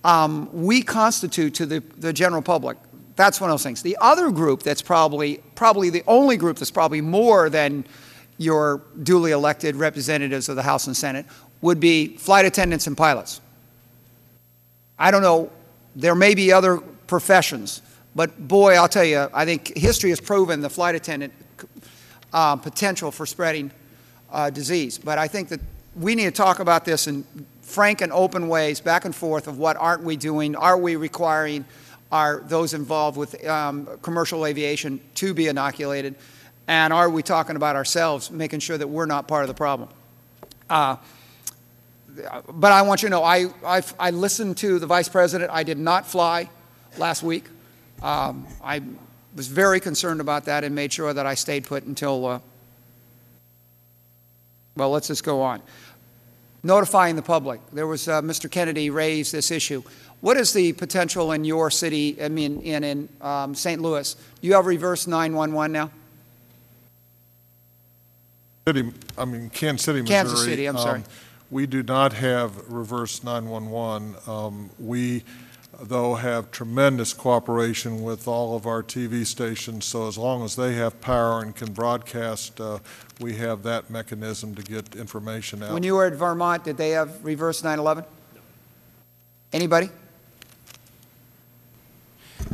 um, 0.04 0.50
we 0.52 0.82
constitute 0.82 1.54
to 1.56 1.66
the, 1.66 1.80
the 1.98 2.12
general 2.12 2.42
public, 2.42 2.78
that's 3.16 3.40
one 3.40 3.52
of 3.52 3.54
those 3.54 3.64
things. 3.64 3.84
The 3.84 3.98
other 4.02 4.32
group 4.32 4.64
that's 4.64 4.82
probably, 4.82 5.38
probably 5.54 5.92
the 5.92 6.04
only 6.08 6.38
group 6.38 6.58
that's 6.58 6.72
probably 6.72 7.02
more 7.02 7.50
than 7.50 7.86
your 8.38 8.82
duly 9.04 9.32
elected 9.32 9.76
representatives 9.76 10.50
of 10.50 10.56
the 10.56 10.64
House 10.64 10.88
and 10.88 10.98
Senate 10.98 11.28
would 11.62 11.80
be 11.80 12.18
flight 12.18 12.44
attendants 12.44 12.88
and 12.88 12.98
pilots. 12.98 13.40
I 14.98 15.12
don't 15.12 15.22
know, 15.22 15.52
there 15.96 16.16
may 16.16 16.34
be 16.34 16.52
other 16.52 16.78
professions, 17.06 17.84
but 18.16 18.48
boy, 18.48 18.74
I'll 18.74 18.90
tell 18.90 19.06
you, 19.06 19.30
I 19.34 19.46
think 19.46 19.78
history 19.78 20.10
has 20.10 20.20
proven 20.20 20.62
the 20.62 20.70
flight 20.70 20.96
attendant 20.96 21.34
uh, 22.34 22.56
potential 22.56 23.12
for 23.12 23.28
spreading 23.28 23.72
uh, 24.32 24.50
disease. 24.50 24.98
But 24.98 25.18
I 25.18 25.28
think 25.28 25.50
that 25.50 25.60
we 25.96 26.16
need 26.16 26.26
to 26.26 26.32
talk 26.32 26.60
about 26.60 26.86
this 26.86 27.08
in 27.08 27.26
frank 27.62 28.02
and 28.02 28.12
open 28.12 28.48
ways, 28.48 28.80
back 28.80 29.06
and 29.06 29.16
forth, 29.16 29.48
of 29.48 29.58
what 29.58 29.78
aren't 29.78 30.04
we 30.04 30.16
doing? 30.16 30.56
Are 30.56 30.78
we 30.78 30.96
requiring 30.96 31.66
are 32.12 32.44
those 32.46 32.74
involved 32.74 33.18
with 33.18 33.46
um, 33.48 33.88
commercial 34.02 34.46
aviation 34.46 35.00
to 35.16 35.34
be 35.34 35.48
inoculated? 35.48 36.16
And 36.68 36.92
are 36.92 37.10
we 37.10 37.24
talking 37.24 37.56
about 37.56 37.76
ourselves, 37.76 38.30
making 38.30 38.60
sure 38.60 38.78
that 38.78 38.88
we're 38.88 39.06
not 39.06 39.28
part 39.28 39.44
of 39.44 39.48
the 39.48 39.54
problem? 39.54 39.90
Uh, 40.70 40.98
but 42.50 42.72
I 42.72 42.82
want 42.82 43.02
you 43.02 43.08
to 43.08 43.12
know, 43.12 43.24
I, 43.24 43.48
I, 43.66 43.82
I 44.00 44.12
listened 44.12 44.58
to 44.58 44.80
the 44.80 44.86
vice 44.88 45.08
president. 45.08 45.52
I 45.52 45.64
did 45.64 45.78
not 45.78 46.06
fly 46.06 46.50
last 46.98 47.24
week. 47.24 47.46
Um, 48.02 48.46
I 48.64 48.82
was 49.36 49.48
very 49.48 49.80
concerned 49.80 50.20
about 50.20 50.46
that 50.46 50.64
and 50.64 50.76
made 50.76 50.92
sure 50.92 51.14
that 51.14 51.26
I 51.26 51.36
stayed 51.36 51.66
put 51.66 51.84
until, 51.84 52.26
uh, 52.26 52.40
well, 54.76 54.92
let's 54.92 55.08
just 55.08 55.24
go 55.24 55.42
on. 55.42 55.62
Notifying 56.64 57.16
the 57.16 57.22
public. 57.22 57.60
There 57.72 57.88
was, 57.88 58.08
uh, 58.08 58.22
Mr. 58.22 58.50
Kennedy 58.50 58.90
raised 58.90 59.32
this 59.34 59.50
issue. 59.52 59.84
What 60.22 60.38
is 60.38 60.54
the 60.54 60.74
potential 60.74 61.32
in 61.32 61.44
your 61.44 61.72
city, 61.72 62.22
I 62.24 62.30
mean, 62.30 62.62
in, 62.62 62.84
in 62.84 63.10
um, 63.22 63.56
St. 63.56 63.82
Louis? 63.82 64.14
Do 64.14 64.48
you 64.48 64.54
have 64.54 64.68
reverse 64.68 65.08
911 65.08 65.72
now? 65.72 65.90
City, 68.68 68.92
I 69.18 69.26
mean, 69.26 69.50
Kansas 69.50 69.84
City, 69.86 70.02
Missouri. 70.02 70.16
Kansas 70.16 70.44
City, 70.44 70.66
I'm 70.68 70.78
sorry. 70.78 71.00
um, 71.00 71.06
We 71.50 71.66
do 71.66 71.82
not 71.82 72.14
have 72.14 72.56
reverse 72.72 73.24
911. 73.24 74.16
Um, 74.28 74.70
We, 74.78 75.24
though, 75.84 76.16
have 76.16 76.52
tremendous 76.52 77.14
cooperation 77.14 78.04
with 78.04 78.28
all 78.28 78.56
of 78.56 78.66
our 78.66 78.84
TV 78.84 79.26
stations, 79.26 79.86
so 79.86 80.08
as 80.08 80.18
long 80.18 80.44
as 80.44 80.56
they 80.56 80.74
have 80.76 81.00
power 81.02 81.42
and 81.42 81.56
can 81.56 81.72
broadcast, 81.74 82.60
uh, 82.60 82.80
we 83.20 83.36
have 83.36 83.64
that 83.64 83.90
mechanism 83.90 84.56
to 84.56 84.62
get 84.62 84.96
information 84.96 85.64
out. 85.64 85.74
When 85.74 85.84
you 85.84 85.96
were 85.96 86.06
at 86.06 86.14
Vermont, 86.14 86.64
did 86.64 86.78
they 86.78 86.92
have 86.92 87.24
reverse 87.24 87.64
911? 87.64 88.06
Anybody? 89.54 89.90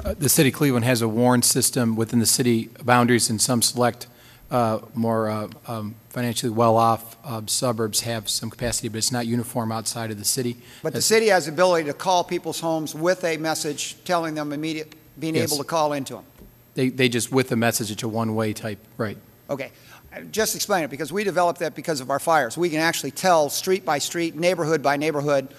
Uh, 0.04 0.14
The 0.14 0.30
city 0.30 0.50
of 0.50 0.56
Cleveland 0.56 0.86
has 0.86 1.02
a 1.02 1.08
warrant 1.08 1.46
system 1.46 1.96
within 1.96 2.20
the 2.20 2.26
city 2.26 2.70
boundaries, 2.84 3.30
and 3.30 3.42
some 3.42 3.62
select 3.62 4.08
uh, 4.50 4.80
more 4.94 5.30
uh, 5.30 5.48
um, 5.68 5.96
financially 6.10 6.52
well-off 6.52 7.18
uh, 7.26 7.42
suburbs 7.48 8.02
have 8.02 8.30
some 8.30 8.50
capacity, 8.50 8.88
but 8.88 8.98
it's 8.98 9.12
not 9.12 9.28
uniform 9.28 9.72
outside 9.72 10.12
of 10.12 10.18
the 10.18 10.26
city. 10.26 10.58
But 10.84 10.94
the 10.94 11.02
city 11.02 11.28
has 11.28 11.46
the 11.46 11.52
ability 11.52 11.86
to 11.88 11.94
call 11.94 12.24
people's 12.24 12.60
homes 12.60 12.96
with 12.96 13.24
a 13.24 13.38
message 13.38 13.98
telling 14.06 14.36
them 14.36 14.54
immediate, 14.54 14.96
being 15.20 15.36
Yes. 15.36 15.52
able 15.52 15.64
to 15.64 15.68
call 15.70 15.94
into 15.94 16.14
them. 16.16 16.24
They, 16.76 16.90
they 16.90 17.10
just, 17.10 17.32
with 17.32 17.50
the 17.50 17.56
message, 17.56 17.92
it's 17.92 18.04
a 18.04 18.08
one-way 18.08 18.54
type, 18.54 18.80
right. 18.98 19.18
Okay. 19.50 19.72
Uh, 20.14 20.22
Just 20.32 20.56
explain 20.56 20.84
it, 20.84 20.90
because 20.90 21.12
we 21.12 21.24
developed 21.24 21.60
that 21.60 21.76
because 21.76 22.00
of 22.02 22.10
our 22.10 22.20
fires. 22.20 22.58
We 22.58 22.70
can 22.70 22.80
actually 22.80 23.12
tell 23.12 23.50
street 23.50 23.84
by 23.84 24.00
street, 24.00 24.36
neighborhood 24.36 24.82
by 24.82 24.96
neighborhood, 24.96 25.50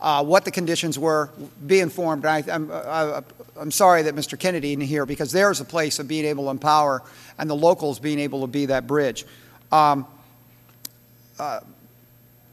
uh, 0.00 0.22
what 0.22 0.44
the 0.44 0.50
conditions 0.50 0.98
were, 0.98 1.30
be 1.66 1.80
informed. 1.80 2.26
I, 2.26 2.44
I'm, 2.52 2.70
uh, 2.70 3.22
I'm 3.58 3.70
sorry 3.70 4.02
that 4.02 4.14
Mr. 4.14 4.38
Kennedy 4.38 4.72
isn't 4.72 4.82
here, 4.82 5.06
because 5.06 5.32
there's 5.32 5.60
a 5.60 5.64
place 5.64 5.98
of 5.98 6.08
being 6.08 6.24
able 6.24 6.44
to 6.44 6.50
empower 6.50 7.02
and 7.38 7.48
the 7.48 7.56
locals 7.56 7.98
being 7.98 8.18
able 8.18 8.42
to 8.42 8.46
be 8.46 8.66
that 8.66 8.86
bridge. 8.86 9.24
Um, 9.72 10.06
uh, 11.38 11.60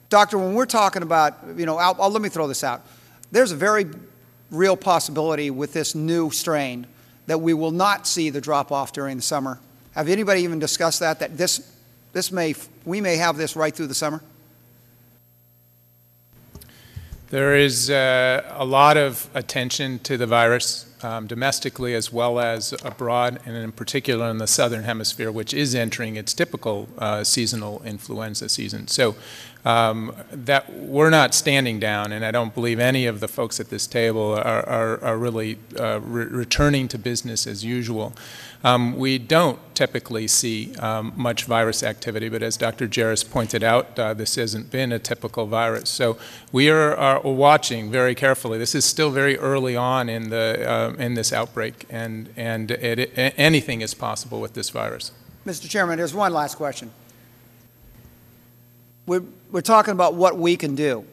Doctor, 0.10 0.38
when 0.38 0.54
we're 0.54 0.66
talking 0.66 1.02
about, 1.02 1.38
you 1.58 1.66
know, 1.66 1.78
I'll, 1.78 1.96
I'll- 2.00 2.12
let 2.12 2.22
me 2.22 2.30
throw 2.30 2.48
this 2.48 2.64
out. 2.64 2.86
There's 3.32 3.52
a 3.52 3.56
very 3.56 3.88
real 4.52 4.78
possibility 4.78 5.50
with 5.50 5.74
this 5.74 5.96
new 5.96 6.30
strain 6.30 6.86
that 7.26 7.40
we 7.40 7.54
will 7.54 7.72
not 7.72 8.06
see 8.06 8.30
the 8.30 8.42
drop-off 8.42 8.94
during 8.94 9.16
the 9.16 9.24
summer. 9.24 9.60
Have 9.94 10.10
anybody 10.10 10.42
even 10.42 10.60
discussed 10.60 11.00
that, 11.00 11.20
that 11.20 11.38
this, 11.38 11.72
this 12.12 12.32
may, 12.32 12.54
we 12.86 13.02
may 13.02 13.16
have 13.16 13.38
this 13.38 13.56
right 13.56 13.74
through 13.74 13.88
the 13.88 13.96
summer? 13.96 14.22
There 17.30 17.58
is 17.58 17.90
uh, 17.90 18.44
a 18.52 18.66
lot 18.66 18.98
of 18.98 19.28
attention 19.34 19.98
to 20.00 20.18
the 20.18 20.28
virus 20.28 20.93
um, 21.04 21.28
domestically 21.28 21.94
as 21.94 22.12
well 22.12 22.40
as 22.40 22.74
abroad, 22.84 23.40
and 23.46 23.56
in 23.56 23.72
particular 23.72 24.30
in 24.30 24.38
the 24.38 24.48
southern 24.48 24.84
hemisphere, 24.84 25.32
which 25.32 25.54
is 25.54 25.76
entering 25.76 26.16
its 26.16 26.34
typical 26.34 26.88
uh, 26.98 27.24
seasonal 27.24 27.82
influenza 27.86 28.50
season. 28.50 28.88
So 28.88 29.16
um, 29.66 30.14
that 30.32 30.72
we're 30.74 31.10
not 31.10 31.34
standing 31.34 31.80
down, 31.80 32.12
and 32.12 32.26
I 32.26 32.32
don't 32.32 32.54
believe 32.54 32.80
any 32.80 33.06
of 33.06 33.22
the 33.22 33.28
folks 33.28 33.60
at 33.60 33.70
this 33.70 33.88
table 33.88 34.34
are, 34.34 34.68
are, 34.68 35.04
are 35.04 35.18
really 35.18 35.58
uh, 35.80 36.02
re- 36.02 36.26
returning 36.26 36.88
to 36.90 36.98
business 36.98 37.48
as 37.48 37.64
usual. 37.64 38.14
Um, 38.66 38.98
we 38.98 39.18
don't 39.18 39.60
typically 39.76 40.28
see 40.28 40.74
um, 40.76 41.12
much 41.16 41.46
virus 41.46 41.84
activity, 41.84 42.30
but 42.30 42.42
as 42.42 42.56
Dr. 42.56 42.88
Jarris 42.88 43.30
pointed 43.30 43.64
out, 43.64 43.98
uh, 44.00 44.14
this 44.14 44.36
hasn't 44.36 44.72
been 44.72 44.92
a 44.92 45.00
typical 45.00 45.48
virus. 45.48 45.90
So 45.90 46.18
we 46.52 46.70
are, 46.70 46.96
are 46.96 47.22
watching 47.22 47.92
very 47.92 48.16
carefully. 48.16 48.58
This 48.58 48.74
is 48.76 48.86
still 48.86 49.12
very 49.12 49.38
early 49.38 49.76
on 49.76 50.08
in 50.08 50.30
the 50.30 50.70
uh, 50.70 50.94
in 50.98 51.16
this 51.16 51.34
outbreak, 51.34 51.86
and 51.90 52.30
and 52.38 52.72
it, 52.72 53.00
it, 53.00 53.34
anything 53.38 53.82
is 53.82 53.94
possible 53.94 54.40
with 54.40 54.54
this 54.54 54.70
virus. 54.70 55.12
Mr. 55.46 55.70
Chairman, 55.70 55.98
there's 55.98 56.14
one 56.14 56.34
last 56.34 56.56
question. 56.56 56.90
We're, 59.06 59.24
we're 59.52 59.62
talking 59.62 59.92
about 59.92 60.16
what 60.16 60.38
we 60.38 60.56
can 60.56 60.76
do. 60.76 61.06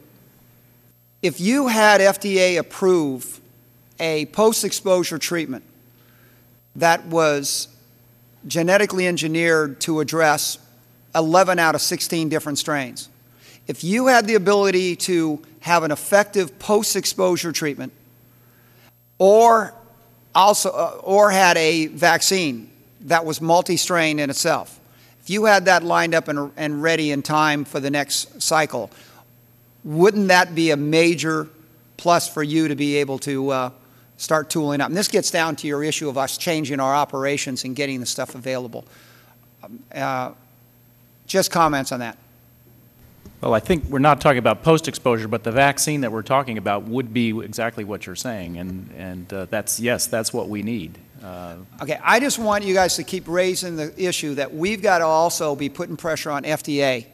If 1.21 1.39
you 1.39 1.67
had 1.67 2.01
FDA 2.01 2.57
approve 2.57 3.39
a 3.99 4.25
post-exposure 4.27 5.19
treatment 5.19 5.63
that 6.75 7.05
was 7.05 7.67
genetically 8.47 9.07
engineered 9.07 9.79
to 9.81 9.99
address 9.99 10.57
11 11.13 11.59
out 11.59 11.75
of 11.75 11.81
16 11.81 12.29
different 12.29 12.57
strains, 12.57 13.09
if 13.67 13.83
you 13.83 14.07
had 14.07 14.25
the 14.25 14.35
ability 14.35 14.95
to 14.95 15.41
have 15.59 15.83
an 15.83 15.91
effective 15.91 16.57
post-exposure 16.59 17.51
treatment 17.51 17.93
or 19.19 19.73
also 20.33 20.71
uh, 20.71 20.99
or 21.03 21.29
had 21.29 21.57
a 21.57 21.87
vaccine 21.87 22.71
that 23.01 23.25
was 23.25 23.41
multi-strain 23.41 24.17
in 24.17 24.29
itself 24.29 24.80
you 25.31 25.45
had 25.45 25.65
that 25.65 25.83
lined 25.83 26.13
up 26.13 26.27
and, 26.27 26.51
and 26.57 26.83
ready 26.83 27.11
in 27.11 27.21
time 27.21 27.63
for 27.65 27.79
the 27.79 27.89
next 27.89 28.41
cycle 28.41 28.91
wouldn't 29.83 30.27
that 30.27 30.53
be 30.53 30.71
a 30.71 30.77
major 30.77 31.49
plus 31.97 32.27
for 32.27 32.43
you 32.43 32.67
to 32.67 32.75
be 32.75 32.97
able 32.97 33.19
to 33.19 33.49
uh, 33.49 33.69
start 34.17 34.49
tooling 34.49 34.81
up? 34.81 34.89
And 34.89 34.97
this 34.97 35.07
gets 35.07 35.31
down 35.31 35.55
to 35.57 35.67
your 35.67 35.83
issue 35.83 36.09
of 36.09 36.17
us 36.17 36.37
changing 36.37 36.79
our 36.79 36.93
operations 36.93 37.63
and 37.63 37.75
getting 37.75 37.99
the 37.99 38.05
stuff 38.05 38.35
available. 38.35 38.85
Um, 39.63 39.83
uh, 39.93 40.31
just 41.25 41.51
comments 41.51 41.91
on 41.91 41.99
that. 41.99 42.17
Well, 43.41 43.55
I 43.55 43.59
think 43.59 43.85
we're 43.85 43.99
not 43.99 44.21
talking 44.21 44.37
about 44.37 44.61
post-exposure, 44.61 45.27
but 45.27 45.43
the 45.43 45.51
vaccine 45.51 46.01
that 46.01 46.11
we're 46.11 46.21
talking 46.21 46.59
about 46.59 46.83
would 46.83 47.11
be 47.11 47.39
exactly 47.39 47.83
what 47.83 48.05
you're 48.05 48.15
saying, 48.15 48.57
and, 48.57 48.91
and 48.95 49.33
uh, 49.33 49.45
that's, 49.45 49.79
yes, 49.79 50.05
that's 50.05 50.31
what 50.31 50.47
we 50.47 50.61
need. 50.61 50.99
Uh, 51.23 51.55
Okay, 51.81 51.99
I 52.03 52.19
just 52.19 52.39
want 52.39 52.63
you 52.63 52.73
guys 52.73 52.95
to 52.97 53.03
keep 53.03 53.27
raising 53.27 53.75
the 53.75 53.93
issue 54.01 54.35
that 54.35 54.53
we've 54.53 54.81
got 54.81 54.99
to 54.99 55.05
also 55.05 55.55
be 55.55 55.69
putting 55.69 55.97
pressure 55.97 56.31
on 56.31 56.43
FDA, 56.43 57.07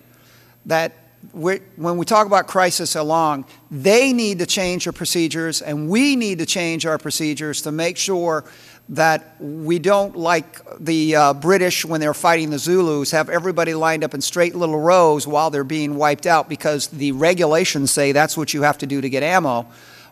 that 0.66 0.94
when 1.32 1.98
we 1.98 2.06
talk 2.06 2.28
about 2.28 2.48
crisis 2.48 2.96
along, 2.96 3.46
they 3.72 4.14
need 4.14 4.40
to 4.40 4.46
change 4.46 4.86
their 4.86 4.94
procedures, 4.94 5.62
and 5.62 5.90
we 5.90 6.16
need 6.16 6.40
to 6.40 6.46
change 6.46 6.86
our 6.86 6.98
procedures 6.98 7.62
to 7.64 7.72
make 7.72 7.98
sure 7.98 8.44
that 8.90 9.36
we 9.40 9.80
don't, 9.80 10.16
like 10.16 10.62
the 10.80 11.16
uh, 11.16 11.34
British 11.34 11.84
when 11.84 12.00
they're 12.00 12.14
fighting 12.14 12.50
the 12.50 12.60
Zulus, 12.60 13.12
have 13.12 13.30
everybody 13.30 13.74
lined 13.74 14.04
up 14.04 14.14
in 14.14 14.22
straight 14.22 14.56
little 14.56 14.80
rows 14.80 15.28
while 15.28 15.50
they're 15.50 15.66
being 15.66 15.96
wiped 15.96 16.26
out 16.26 16.48
because 16.48 16.88
the 16.88 17.12
regulations 17.14 17.92
say 17.92 18.12
that's 18.12 18.38
what 18.38 18.54
you 18.54 18.62
have 18.62 18.78
to 18.78 18.86
do 18.86 19.02
to 19.02 19.10
get 19.10 19.24
ammo, 19.24 19.68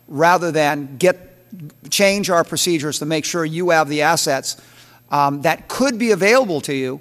rather 0.08 0.52
than 0.52 0.98
get 0.98 1.35
change 1.90 2.30
our 2.30 2.44
procedures 2.44 3.00
to 3.00 3.06
make 3.06 3.26
sure 3.26 3.46
you 3.46 3.70
have 3.70 3.90
the 3.90 4.02
assets 4.02 4.62
um, 5.10 5.42
that 5.42 5.68
could 5.68 5.98
be 5.98 6.12
available 6.12 6.62
to 6.62 6.74
you, 6.74 7.00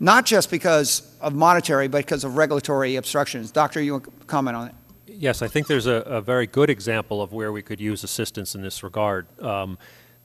not 0.00 0.26
just 0.26 0.50
because 0.50 1.14
of 1.20 1.34
monetary, 1.34 1.88
but 1.88 2.04
because 2.04 2.24
of 2.24 2.36
regulatory 2.36 2.96
obstructions. 2.96 3.50
Doctor, 3.50 3.80
you 3.80 4.00
comment 4.26 4.56
on 4.56 4.68
it? 4.68 4.74
Yes, 5.06 5.42
I 5.42 5.48
think 5.48 5.66
there's 5.66 5.86
a, 5.86 6.02
a 6.02 6.20
very 6.20 6.46
good 6.46 6.70
example 6.70 7.20
of 7.20 7.32
where 7.32 7.50
we 7.50 7.62
could 7.62 7.80
use 7.80 8.04
assistance 8.04 8.54
in 8.54 8.62
this 8.62 8.82
regard. 8.82 9.26
Um, 9.42 9.78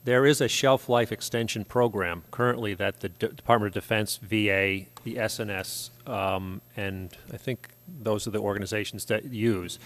there 0.04 0.26
is 0.26 0.42
a 0.42 0.48
shelf 0.48 0.88
life 0.88 1.10
extension 1.10 1.64
program 1.64 2.24
currently 2.30 2.74
that 2.74 3.00
the 3.00 3.08
Department 3.08 3.74
of 3.74 3.82
Defense, 3.82 4.18
VA, 4.18 4.84
the 5.02 5.16
SNS, 5.16 5.90
um, 6.06 6.60
and 6.76 7.16
I 7.32 7.38
think 7.38 7.70
those 7.88 8.26
are 8.26 8.30
the 8.30 8.38
organizations 8.38 9.06
that 9.06 9.24
use. 9.24 9.78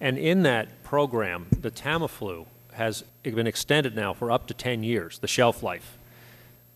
And 0.00 0.18
in 0.18 0.42
that 0.42 0.82
program, 0.82 1.46
the 1.60 1.70
Tamiflu 1.70 2.46
has 2.74 3.04
been 3.22 3.46
extended 3.46 3.94
now 3.94 4.12
for 4.12 4.30
up 4.30 4.46
to 4.46 4.54
10 4.54 4.82
years, 4.82 5.18
the 5.18 5.28
shelf 5.28 5.62
life. 5.62 5.98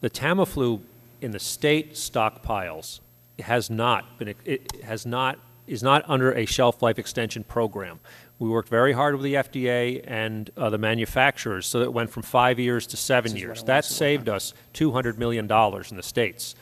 The 0.00 0.10
Tamiflu 0.10 0.80
in 1.20 1.30
the 1.30 1.38
state 1.38 1.94
stockpiles 1.94 3.00
has 3.38 3.70
not 3.70 4.18
been, 4.18 4.34
it 4.44 4.82
has 4.84 5.06
not, 5.06 5.38
is 5.66 5.82
not 5.82 6.04
under 6.06 6.32
a 6.32 6.44
shelf 6.44 6.82
life 6.82 6.98
extension 6.98 7.44
program. 7.44 8.00
We 8.38 8.48
worked 8.48 8.68
very 8.68 8.92
hard 8.92 9.14
with 9.14 9.24
the 9.24 9.34
FDA 9.34 10.02
and 10.06 10.50
uh, 10.56 10.68
the 10.70 10.78
manufacturers 10.78 11.66
so 11.66 11.78
that 11.78 11.86
it 11.86 11.92
went 11.92 12.10
from 12.10 12.22
five 12.22 12.58
years 12.58 12.86
to 12.88 12.96
seven 12.96 13.36
years. 13.36 13.62
That 13.64 13.84
saved 13.84 14.28
us 14.28 14.54
$200 14.74 15.18
million 15.18 15.44
in 15.44 15.96
the 15.96 16.02
states. 16.02 16.54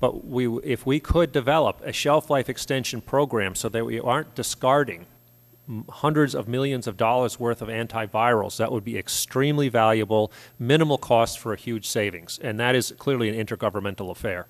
But 0.00 0.24
we, 0.26 0.48
if 0.62 0.86
we 0.86 1.00
could 1.00 1.32
develop 1.32 1.80
a 1.84 1.92
shelf 1.92 2.30
life 2.30 2.48
extension 2.48 3.00
program 3.00 3.54
so 3.54 3.68
that 3.68 3.84
we 3.84 4.00
aren't 4.00 4.34
discarding 4.34 5.06
hundreds 5.90 6.34
of 6.34 6.48
millions 6.48 6.86
of 6.86 6.96
dollars 6.96 7.38
worth 7.38 7.62
of 7.62 7.68
antivirals, 7.68 8.56
that 8.56 8.72
would 8.72 8.84
be 8.84 8.96
extremely 8.96 9.68
valuable, 9.68 10.32
minimal 10.58 10.98
cost 10.98 11.38
for 11.38 11.52
a 11.52 11.56
huge 11.56 11.86
savings. 11.86 12.38
And 12.42 12.58
that 12.58 12.74
is 12.74 12.94
clearly 12.98 13.28
an 13.28 13.46
intergovernmental 13.46 14.10
affair. 14.10 14.46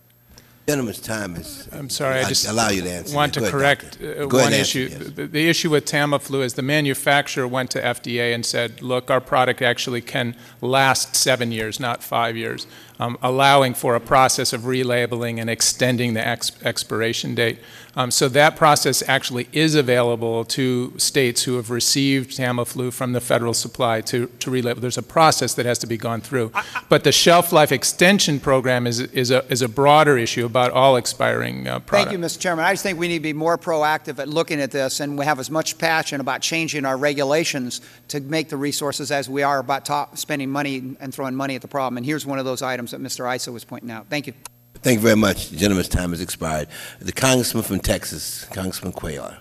Gentleman's 0.68 1.00
time 1.00 1.34
is. 1.36 1.66
I'm 1.72 1.88
sorry, 1.88 2.20
I 2.20 2.28
just 2.28 2.46
allow 2.46 2.68
you 2.68 2.82
to 2.82 2.90
answer. 2.90 3.16
want 3.16 3.32
to 3.34 3.40
ahead, 3.40 3.50
correct 3.50 3.98
uh, 4.02 4.28
one 4.28 4.52
answer, 4.52 4.80
issue. 4.80 4.88
yes. 4.90 5.10
The 5.12 5.26
the 5.26 5.48
issue 5.48 5.70
with 5.70 5.86
Tamiflu 5.86 6.44
is 6.44 6.54
the 6.54 6.62
manufacturer 6.62 7.48
went 7.48 7.70
to 7.70 7.80
FDA 7.80 8.34
and 8.34 8.44
said, 8.44 8.82
look, 8.82 9.10
our 9.10 9.22
product 9.22 9.62
actually 9.62 10.02
can 10.02 10.36
last 10.60 11.16
seven 11.16 11.52
years, 11.52 11.80
not 11.80 12.02
five 12.02 12.36
years, 12.36 12.66
um, 12.98 13.16
allowing 13.22 13.74
for 13.74 13.94
a 13.94 14.00
process 14.00 14.52
of 14.52 14.62
relabeling 14.62 15.40
and 15.40 15.48
extending 15.48 16.14
the 16.14 16.26
ex- 16.26 16.52
expiration 16.64 17.34
date. 17.34 17.58
Um, 17.96 18.10
So 18.10 18.28
that 18.28 18.56
process 18.56 19.02
actually 19.08 19.48
is 19.52 19.74
available 19.74 20.44
to 20.44 20.92
states 20.98 21.44
who 21.44 21.56
have 21.56 21.70
received 21.70 22.36
Tamiflu 22.36 22.92
from 22.92 23.12
the 23.12 23.20
federal 23.20 23.54
supply 23.54 24.00
to 24.02 24.26
to 24.38 24.50
relabel. 24.50 24.80
There's 24.80 24.98
a 24.98 25.02
process 25.02 25.54
that 25.54 25.66
has 25.66 25.78
to 25.78 25.86
be 25.86 25.96
gone 25.96 26.20
through. 26.20 26.52
But 26.88 27.02
the 27.04 27.12
shelf 27.12 27.52
life 27.52 27.72
extension 27.72 28.40
program 28.40 28.86
is 28.86 29.00
is 29.00 29.30
a 29.30 29.44
is 29.48 29.62
a 29.62 29.68
broader 29.68 30.16
issue 30.18 30.46
about 30.46 30.70
all 30.72 30.96
expiring 30.96 31.66
uh, 31.66 31.80
products. 31.80 31.90
Thank 31.90 32.12
you, 32.12 32.18
Mr. 32.18 32.38
Chairman. 32.40 32.64
I 32.64 32.72
just 32.72 32.82
think 32.82 32.98
we 32.98 33.08
need 33.08 33.18
to 33.18 33.22
be 33.22 33.32
more 33.32 33.58
proactive 33.58 34.18
at 34.18 34.28
looking 34.28 34.60
at 34.60 34.70
this, 34.70 35.00
and 35.00 35.18
we 35.18 35.24
have 35.24 35.40
as 35.40 35.50
much 35.50 35.78
passion 35.78 36.20
about 36.20 36.40
changing 36.40 36.84
our 36.84 36.96
regulations 36.96 37.80
to 38.08 38.20
make 38.20 38.48
the 38.48 38.56
resources 38.56 39.10
as 39.10 39.28
we 39.28 39.42
are 39.42 39.58
about 39.58 40.18
spending 40.18 40.50
money 40.50 40.96
and 41.00 41.14
throwing 41.14 41.34
money 41.34 41.54
at 41.56 41.62
the 41.62 41.68
problem. 41.68 41.96
And 41.96 42.06
here's 42.06 42.26
one 42.26 42.38
of 42.38 42.44
those 42.44 42.62
items 42.62 42.87
that 42.90 43.00
Mr. 43.00 43.34
Issa 43.34 43.52
was 43.52 43.64
pointing 43.64 43.90
out. 43.90 44.06
Thank 44.08 44.26
you. 44.26 44.34
Thank 44.76 44.98
you 44.98 45.02
very 45.02 45.16
much. 45.16 45.48
The 45.50 45.56
gentleman's 45.56 45.88
time 45.88 46.10
has 46.10 46.20
expired. 46.20 46.68
The 47.00 47.12
Congressman 47.12 47.64
from 47.64 47.80
Texas, 47.80 48.44
Congressman 48.46 48.92
Cuellar. 48.92 49.38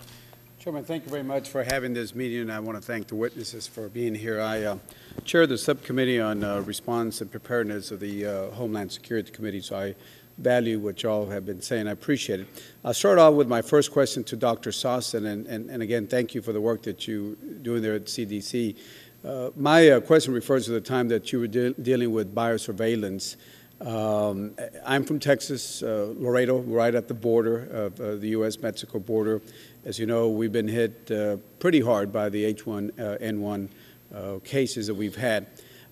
Chairman, 0.58 0.84
thank 0.84 1.04
you 1.04 1.10
very 1.10 1.22
much 1.22 1.48
for 1.48 1.62
having 1.62 1.94
this 1.94 2.14
meeting, 2.14 2.40
and 2.40 2.52
I 2.52 2.58
want 2.58 2.76
to 2.76 2.82
thank 2.82 3.06
the 3.06 3.14
witnesses 3.14 3.66
for 3.66 3.88
being 3.88 4.14
here. 4.14 4.40
I 4.40 4.64
uh, 4.64 4.78
chair 5.24 5.46
the 5.46 5.56
subcommittee 5.56 6.20
on 6.20 6.42
uh, 6.42 6.60
response 6.60 7.20
and 7.20 7.30
preparedness 7.30 7.92
of 7.92 8.00
the 8.00 8.26
uh, 8.26 8.50
Homeland 8.50 8.90
Security 8.90 9.30
Committee, 9.30 9.60
so 9.60 9.78
I 9.78 9.94
value 10.38 10.78
what 10.78 11.02
y'all 11.02 11.30
have 11.30 11.46
been 11.46 11.60
saying. 11.60 11.88
I 11.88 11.92
appreciate 11.92 12.40
it. 12.40 12.48
I'll 12.84 12.92
start 12.92 13.18
off 13.18 13.34
with 13.34 13.48
my 13.48 13.62
first 13.62 13.92
question 13.92 14.24
to 14.24 14.36
Dr. 14.36 14.70
Sosin, 14.70 15.26
and, 15.26 15.46
and, 15.46 15.70
and 15.70 15.82
again, 15.82 16.06
thank 16.06 16.34
you 16.34 16.42
for 16.42 16.52
the 16.52 16.60
work 16.60 16.82
that 16.82 17.06
you 17.06 17.36
are 17.42 17.54
doing 17.54 17.80
there 17.80 17.94
at 17.94 18.04
CDC. 18.04 18.76
Uh, 19.24 19.50
my 19.56 19.90
uh, 19.90 20.00
question 20.00 20.32
refers 20.32 20.66
to 20.66 20.70
the 20.70 20.80
time 20.80 21.08
that 21.08 21.32
you 21.32 21.40
were 21.40 21.48
de- 21.48 21.74
dealing 21.74 22.12
with 22.12 22.32
biosurveillance. 22.32 23.34
Um, 23.80 24.54
I'm 24.86 25.02
from 25.02 25.18
Texas, 25.18 25.82
uh, 25.82 26.14
Laredo, 26.16 26.58
right 26.58 26.94
at 26.94 27.08
the 27.08 27.14
border 27.14 27.64
of 27.64 28.00
uh, 28.00 28.14
the 28.14 28.28
U.S.-Mexico 28.28 29.04
border. 29.04 29.42
As 29.84 29.98
you 29.98 30.06
know, 30.06 30.28
we've 30.28 30.52
been 30.52 30.68
hit 30.68 31.10
uh, 31.10 31.38
pretty 31.58 31.80
hard 31.80 32.12
by 32.12 32.28
the 32.28 32.54
H1N1 32.54 33.68
uh, 34.14 34.38
cases 34.44 34.86
that 34.86 34.94
we've 34.94 35.16
had. 35.16 35.48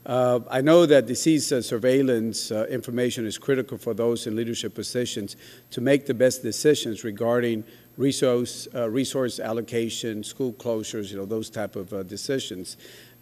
I 0.08 0.60
know 0.60 0.86
that 0.86 1.06
disease 1.06 1.48
surveillance 1.66 2.52
information 2.52 3.26
is 3.26 3.38
critical 3.38 3.76
for 3.76 3.92
those 3.92 4.28
in 4.28 4.36
leadership 4.36 4.72
positions 4.72 5.34
to 5.72 5.80
make 5.80 6.06
the 6.06 6.14
best 6.14 6.44
decisions 6.44 7.02
regarding 7.02 7.64
resource, 7.96 8.68
resource 8.72 9.40
allocation, 9.40 10.22
school 10.22 10.52
closures, 10.52 11.10
you 11.10 11.16
know, 11.16 11.24
those 11.24 11.50
type 11.50 11.74
of 11.74 12.06
decisions. 12.06 12.76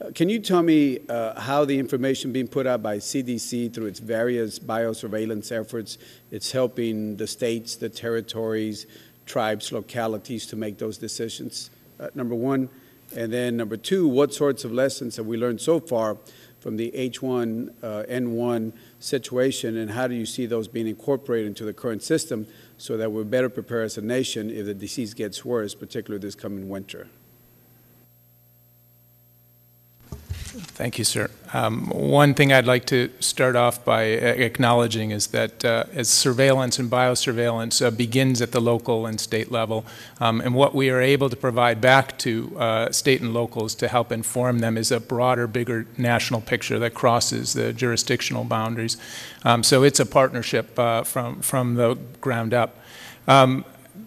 Uh, 0.05 0.11
Can 0.11 0.29
you 0.29 0.39
tell 0.39 0.63
me 0.63 0.99
uh, 1.09 1.41
how 1.41 1.65
the 1.65 1.79
information 1.79 2.33
being 2.33 2.49
put 2.49 2.67
out 2.67 2.83
by 2.83 2.99
CDC 2.99 3.73
through 3.73 3.87
its 3.87 4.01
various 4.01 4.59
biosurveillance 4.59 5.51
efforts, 5.53 5.99
it's 6.31 6.53
helping 6.53 7.17
the 7.17 7.27
states, 7.27 7.77
the 7.77 7.89
territories, 7.89 8.87
tribes, 9.25 9.73
localities 9.73 10.47
to 10.47 10.57
make 10.57 10.79
those 10.79 10.99
decisions? 10.99 11.71
Uh, 11.99 12.09
Number 12.15 12.35
one. 12.35 12.69
And 13.17 13.33
then 13.33 13.57
number 13.57 13.77
two, 13.77 14.09
what 14.09 14.35
sorts 14.35 14.65
of 14.65 14.73
lessons 14.73 15.17
have 15.17 15.27
we 15.27 15.37
learned 15.37 15.61
so 15.61 15.79
far 15.79 16.17
from 16.59 16.77
the 16.77 16.91
H1N1 16.97 18.73
situation, 18.99 19.77
and 19.77 19.91
how 19.91 20.09
do 20.09 20.15
you 20.15 20.27
see 20.27 20.47
those 20.47 20.67
being 20.67 20.89
incorporated 20.89 21.47
into 21.47 21.65
the 21.65 21.75
current 21.75 22.03
system 22.03 22.47
so 22.77 22.97
that 22.97 23.13
we're 23.13 23.23
better 23.23 23.51
prepared 23.51 23.85
as 23.85 23.99
a 23.99 24.03
nation 24.03 24.51
if 24.51 24.67
the 24.67 24.75
disease 24.75 25.15
gets 25.15 25.45
worse, 25.45 25.75
particularly 25.75 26.21
this 26.21 26.35
coming 26.35 26.69
winter? 26.69 27.07
Thank 30.57 30.99
you, 30.99 31.05
sir. 31.05 31.31
Um, 31.53 31.89
One 31.89 32.33
thing 32.33 32.53
I'd 32.53 32.65
like 32.67 32.85
to 32.87 33.11
start 33.19 33.57
off 33.57 33.85
by 33.85 34.05
acknowledging 34.05 35.11
is 35.11 35.29
that 35.29 35.65
uh, 35.65 35.85
as 35.93 36.09
surveillance 36.09 36.79
and 36.79 36.89
biosurveillance 36.89 37.85
uh, 37.85 37.91
begins 37.91 38.41
at 38.41 38.53
the 38.53 38.61
local 38.61 39.05
and 39.07 39.21
state 39.21 39.51
level, 39.51 39.85
um, 40.21 40.41
and 40.41 40.55
what 40.55 40.73
we 40.73 40.91
are 40.91 41.01
able 41.01 41.29
to 41.29 41.37
provide 41.37 41.81
back 41.81 42.17
to 42.19 42.57
uh, 42.57 42.93
state 42.93 43.21
and 43.21 43.35
locals 43.35 43.75
to 43.77 43.89
help 43.89 44.13
inform 44.13 44.61
them 44.61 44.79
is 44.79 44.93
a 44.93 45.01
broader, 45.01 45.49
bigger 45.49 45.87
national 45.99 46.41
picture 46.41 46.79
that 46.79 46.95
crosses 46.95 47.55
the 47.55 47.73
jurisdictional 47.73 48.45
boundaries. 48.45 48.97
Um, 49.45 49.65
So 49.65 49.83
it's 49.83 49.99
a 49.99 50.07
partnership 50.07 50.79
uh, 50.79 51.03
from, 51.03 51.41
from 51.41 51.75
the 51.75 51.99
ground 52.21 52.55
up. 52.55 52.79
Um, 53.27 53.65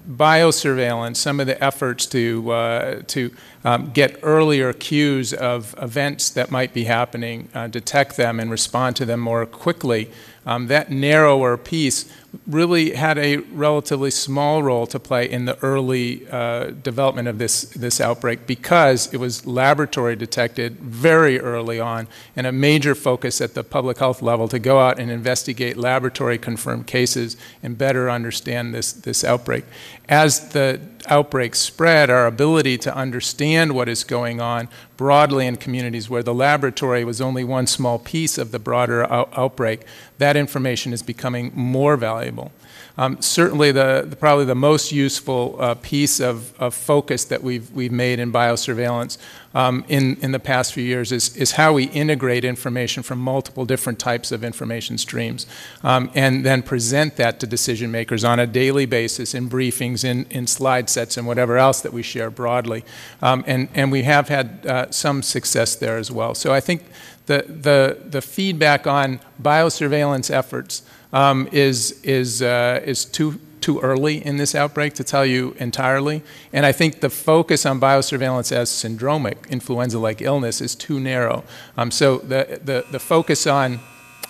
biosurveillance, 0.10 1.18
some 1.18 1.40
of 1.40 1.48
the 1.48 1.62
efforts 1.64 2.06
to, 2.08 2.52
uh, 2.52 3.02
to 3.08 3.32
um, 3.64 3.92
get 3.92 4.20
earlier 4.24 4.72
cues 4.74 5.34
of 5.34 5.76
events 5.82 6.30
that 6.30 6.50
might 6.50 6.74
be 6.74 6.86
happening, 6.86 7.50
uh, 7.54 7.68
detect 7.68 8.16
them, 8.16 8.40
and 8.40 8.50
respond 8.50 8.96
to 8.96 9.06
them 9.06 9.20
more 9.20 9.46
quickly, 9.46 10.10
um, 10.46 10.68
that 10.68 10.90
narrower 10.90 11.58
piece 11.58 12.12
really 12.46 12.92
had 12.92 13.18
a 13.18 13.38
relatively 13.38 14.12
small 14.12 14.62
role 14.62 14.86
to 14.88 15.00
play 15.00 15.30
in 15.30 15.46
the 15.46 15.58
early 15.64 16.28
uh, 16.30 16.72
development 16.72 17.28
of 17.28 17.38
this, 17.38 17.64
this 17.72 18.00
outbreak 18.02 18.46
because 18.46 19.14
it 19.14 19.18
was 19.18 19.46
laboratory 19.46 20.16
detected 20.16 20.78
very 20.80 21.40
early 21.40 21.80
on 21.80 22.08
and 22.36 22.46
a 22.46 22.52
major 22.52 22.96
focus 22.96 23.42
at 23.42 23.54
the 23.54 23.64
public 23.64 23.98
health 23.98 24.22
level 24.22 24.48
to 24.48 24.60
go 24.60 24.80
out 24.80 25.00
and 25.00 25.10
investigate 25.10 25.78
laboratory 25.78 26.38
confirmed 26.38 26.88
cases 26.88 27.38
and 27.64 27.78
better 27.78 28.10
understand 28.10 28.74
this, 28.74 28.92
this 28.94 29.24
outbreak. 29.24 29.66
As 30.10 30.50
the 30.50 30.80
outbreak 31.08 31.56
spread, 31.56 32.10
our 32.10 32.28
ability 32.28 32.78
to 32.80 32.96
understand 32.96 33.74
what 33.74 33.90
is 33.90 34.04
going 34.04 34.42
on 34.42 34.70
broadly 34.96 35.46
in 35.46 35.56
communities 35.56 36.10
where 36.10 36.24
the 36.24 36.34
laboratory 36.34 37.04
was 37.04 37.22
only 37.22 37.44
one 37.44 37.68
small 37.68 38.00
piece 38.00 38.38
of 38.38 38.52
the 38.52 38.60
broader 38.60 39.12
out- 39.12 39.30
outbreak, 39.36 39.82
that 40.18 40.36
information 40.36 40.94
is 40.94 41.04
becoming 41.04 41.52
more 41.54 41.98
valuable. 41.98 42.52
Um, 42.98 43.22
certainly, 43.22 43.72
the, 43.72 44.06
the- 44.08 44.16
probably 44.16 44.46
the 44.46 44.56
most 44.56 44.92
useful 44.92 45.56
uh, 45.60 45.76
piece 45.76 46.20
of, 46.20 46.60
of 46.60 46.74
focus 46.74 47.26
that 47.26 47.44
we've, 47.44 47.70
we've 47.72 47.92
made 47.92 48.20
in 48.20 48.32
biosurveillance 48.32 49.18
um, 49.54 49.86
in, 49.88 50.18
in 50.18 50.32
the 50.32 50.40
past 50.40 50.74
few 50.74 50.84
years 50.84 51.12
is, 51.12 51.36
is 51.36 51.54
how 51.54 51.74
we 51.74 51.86
integrate 51.86 52.44
information 52.44 53.04
from 53.04 53.20
multiple 53.20 53.66
different 53.66 54.00
types 54.00 54.32
of 54.32 54.44
information 54.44 54.98
streams 54.98 55.48
um, 55.84 56.12
and 56.14 56.46
then 56.46 56.62
present 56.62 57.16
that 57.16 57.40
to 57.40 57.48
decision 57.48 57.92
makers 57.92 58.24
on 58.24 58.40
a 58.40 58.48
daily 58.48 58.86
basis 58.86 59.34
in 59.34 59.50
briefings, 59.50 60.04
in, 60.04 60.26
in 60.30 60.48
slide 60.48 60.90
sets, 60.90 61.18
and 61.18 61.26
whatever 61.26 61.58
else 61.58 61.82
that 61.82 61.94
we 61.94 62.04
share 62.04 62.30
broadly. 62.30 62.84
Um, 63.22 63.44
and, 63.48 63.70
and 63.74 63.92
we 63.92 64.04
have 64.04 64.28
had 64.28 64.66
uh, 64.66 64.92
some 64.92 65.22
success 65.24 65.76
there 65.76 65.98
as 65.98 66.12
well. 66.12 66.36
So 66.36 66.54
I 66.54 66.60
think 66.60 66.84
the, 67.28 67.46
the, 67.48 67.98
the 68.10 68.22
feedback 68.22 68.88
on 68.88 69.20
biosurveillance 69.42 70.32
efforts 70.32 70.82
um, 71.14 71.48
is, 71.52 72.02
is, 72.04 72.42
uh, 72.42 72.82
is 72.84 73.06
too, 73.06 73.40
too 73.62 73.80
early 73.80 74.26
in 74.26 74.38
this 74.38 74.56
outbreak 74.56 74.94
to 74.94 75.04
tell 75.04 75.26
you 75.26 75.56
entirely. 75.60 76.24
And 76.52 76.66
I 76.66 76.72
think 76.72 77.00
the 77.02 77.10
focus 77.10 77.66
on 77.66 77.80
biosurveillance 77.80 78.52
as 78.52 78.70
syndromic, 78.70 79.50
influenza-like 79.50 80.22
illness, 80.22 80.62
is 80.62 80.76
too 80.76 81.00
narrow. 81.00 81.44
Um, 81.78 81.92
so 81.92 82.18
the, 82.18 82.60
the, 82.64 82.86
the 82.92 83.00
focus 83.00 83.46
on, 83.46 83.80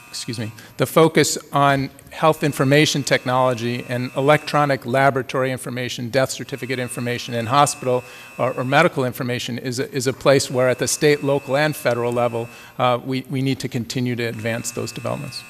excuse 0.09 0.39
me, 0.39 0.51
the 0.77 0.85
focus 0.85 1.37
on 1.51 1.89
health 2.11 2.43
information 2.43 3.03
technology 3.03 3.85
and 3.89 4.11
electronic 4.15 4.85
laboratory 4.85 5.51
information, 5.51 6.09
death 6.09 6.31
certificate 6.31 6.79
information, 6.79 7.33
and 7.33 7.47
hospital 7.47 8.03
or, 8.37 8.53
or 8.53 8.63
medical 8.63 9.05
information 9.05 9.57
is 9.57 9.79
a, 9.79 9.91
is 9.91 10.07
a 10.07 10.13
place 10.13 10.49
where 10.49 10.69
at 10.69 10.79
the 10.79 10.87
state, 10.87 11.23
local, 11.23 11.55
and 11.55 11.75
federal 11.75 12.11
level, 12.11 12.47
uh, 12.79 12.99
we, 13.05 13.21
we 13.29 13.41
need 13.41 13.59
to 13.59 13.67
continue 13.67 14.15
to 14.15 14.23
advance 14.23 14.71
those 14.71 14.91
developments. 14.91 15.43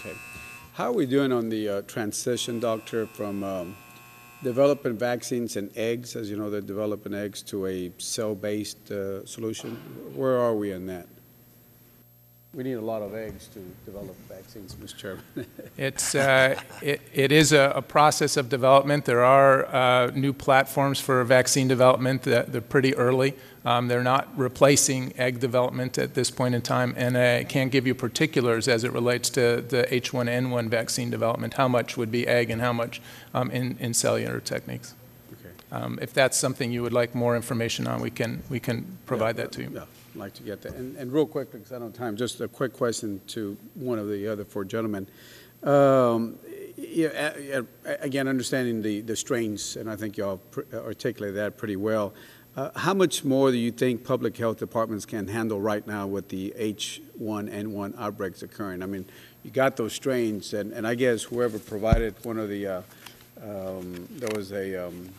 Okay. 0.00 0.14
How 0.74 0.86
are 0.86 0.92
we 0.92 1.06
doing 1.06 1.32
on 1.32 1.48
the 1.48 1.68
uh, 1.68 1.82
transition, 1.82 2.58
Doctor, 2.58 3.06
from 3.06 3.44
um, 3.44 3.76
developing 4.42 4.96
vaccines 4.96 5.56
and 5.56 5.70
eggs, 5.76 6.16
as 6.16 6.30
you 6.30 6.36
know, 6.36 6.50
they're 6.50 6.60
developing 6.60 7.14
eggs, 7.14 7.42
to 7.42 7.66
a 7.66 7.92
cell-based 7.98 8.90
uh, 8.90 9.24
solution? 9.26 9.76
Where 10.14 10.38
are 10.38 10.54
we 10.54 10.72
in 10.72 10.86
that? 10.86 11.06
We 12.52 12.64
need 12.64 12.72
a 12.72 12.80
lot 12.80 13.00
of 13.00 13.14
eggs 13.14 13.46
to 13.54 13.60
develop 13.84 14.16
vaccines, 14.28 14.74
Mr. 14.74 14.96
Chairman. 14.96 15.24
It's, 15.76 16.14
uh, 16.14 16.60
it, 16.82 17.00
it 17.14 17.30
is 17.32 17.52
a, 17.52 17.72
a 17.76 17.80
process 17.80 18.36
of 18.36 18.48
development. 18.48 19.04
There 19.04 19.24
are 19.24 19.66
uh, 19.66 20.10
new 20.14 20.32
platforms 20.32 20.98
for 21.00 21.22
vaccine 21.24 21.68
development. 21.68 22.22
that 22.24 22.52
they're 22.52 22.60
pretty 22.60 22.94
early. 22.96 23.34
Um, 23.64 23.88
they're 23.88 24.02
not 24.02 24.28
replacing 24.36 25.12
egg 25.16 25.38
development 25.38 25.96
at 25.96 26.14
this 26.14 26.30
point 26.30 26.54
in 26.54 26.62
time, 26.62 26.92
and 26.96 27.16
I 27.16 27.44
can't 27.44 27.70
give 27.70 27.86
you 27.86 27.94
particulars 27.94 28.66
as 28.68 28.84
it 28.84 28.92
relates 28.92 29.30
to 29.30 29.62
the 29.62 29.86
H1N1 29.90 30.68
vaccine 30.68 31.08
development, 31.08 31.54
how 31.54 31.68
much 31.68 31.96
would 31.96 32.10
be 32.10 32.26
egg 32.26 32.50
and 32.50 32.60
how 32.60 32.72
much 32.72 33.00
um, 33.32 33.50
in, 33.52 33.76
in 33.78 33.94
cellular 33.94 34.40
techniques. 34.40 34.94
Okay. 35.32 35.54
Um, 35.70 35.98
if 36.02 36.12
that's 36.12 36.36
something 36.36 36.72
you 36.72 36.82
would 36.82 36.92
like 36.92 37.14
more 37.14 37.36
information 37.36 37.86
on, 37.86 38.00
we 38.00 38.10
can, 38.10 38.42
we 38.50 38.58
can 38.58 38.98
provide 39.06 39.36
that 39.36 39.52
to 39.52 39.62
you. 39.62 39.70
Yeah, 39.74 39.84
Like 40.14 40.34
to 40.34 40.42
get 40.42 40.62
that. 40.62 40.74
And, 40.74 40.96
and 40.96 41.12
real 41.12 41.26
quick, 41.26 41.52
because 41.52 41.72
I 41.72 41.78
don't 41.78 41.88
have 41.88 41.94
time, 41.94 42.16
just 42.16 42.40
a 42.40 42.48
quick 42.48 42.72
question 42.72 43.20
to 43.28 43.56
one 43.74 43.98
of 43.98 44.08
the 44.08 44.26
other 44.26 44.44
four 44.44 44.64
gentlemen. 44.64 45.06
Um, 45.62 46.38
yeah, 46.76 47.60
again, 48.00 48.26
understanding 48.26 48.82
the, 48.82 49.02
the 49.02 49.14
strains, 49.14 49.76
and 49.76 49.90
I 49.90 49.96
think 49.96 50.16
y'all 50.16 50.40
articulated 50.72 51.36
that 51.36 51.58
pretty 51.58 51.76
well. 51.76 52.14
Uh, 52.56 52.70
How 52.74 52.94
much 52.94 53.24
more 53.24 53.50
do 53.52 53.58
you 53.58 53.70
think 53.70 54.02
public 54.02 54.36
health 54.36 54.58
departments 54.58 55.06
can 55.06 55.28
handle 55.28 55.60
right 55.60 55.86
now 55.86 56.06
with 56.06 56.28
the 56.28 56.52
H1N1 56.58 57.94
outbreaks 57.98 58.42
occurring? 58.42 58.82
I 58.82 58.86
mean, 58.86 59.04
you 59.44 59.50
got 59.50 59.76
those 59.76 59.92
strains, 59.92 60.54
and, 60.54 60.72
and 60.72 60.86
I 60.86 60.94
guess 60.94 61.22
whoever 61.22 61.58
provided 61.58 62.14
one 62.24 62.38
of 62.38 62.48
the, 62.48 62.66
uh, 62.66 62.82
um, 63.42 64.08
there 64.10 64.30
was 64.34 64.52
a, 64.52 64.86
um, 64.86 65.10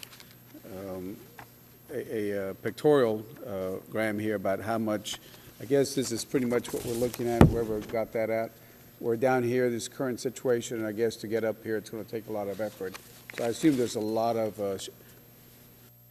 a 1.92 2.32
a, 2.32 2.50
uh, 2.50 2.54
pictorial 2.56 3.26
uh, 3.46 3.78
gram 3.90 4.18
here 4.18 4.36
about 4.36 4.60
how 4.60 4.78
much, 4.78 5.18
I 5.62 5.66
guess 5.66 5.96
this 5.96 6.12
is 6.12 6.26
pretty 6.26 6.46
much 6.46 6.74
what 6.74 6.86
we're 6.86 6.94
looking 6.94 7.28
at, 7.28 7.44
whoever 7.44 7.80
got 7.80 8.12
that 8.14 8.30
at. 8.30 8.52
We're 9.00 9.18
down 9.18 9.44
here, 9.44 9.70
this 9.70 9.88
current 9.88 10.20
situation, 10.20 10.78
and 10.78 10.86
I 10.86 10.92
guess 10.92 11.16
to 11.18 11.28
get 11.28 11.44
up 11.44 11.64
here, 11.64 11.78
it's 11.78 11.90
going 11.90 12.06
to 12.06 12.10
take 12.10 12.28
a 12.28 12.32
lot 12.32 12.48
of 12.48 12.62
effort. 12.62 12.96
So 13.36 13.46
I 13.46 13.48
assume 13.48 13.78
there's 13.78 13.96
a 13.96 14.00
lot 14.00 14.36
of 14.36 14.60
uh, 14.60 14.78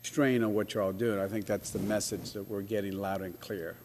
strain 0.02 0.42
on 0.42 0.54
what 0.54 0.74
you're 0.74 0.82
all 0.82 0.92
doing. 0.92 1.20
I 1.20 1.28
think 1.28 1.46
that's 1.46 1.70
the 1.70 1.78
message 1.78 2.32
that 2.32 2.48
we're 2.48 2.62
getting 2.62 2.98
loud 2.98 3.22
and 3.22 3.38
clear. 3.40 3.76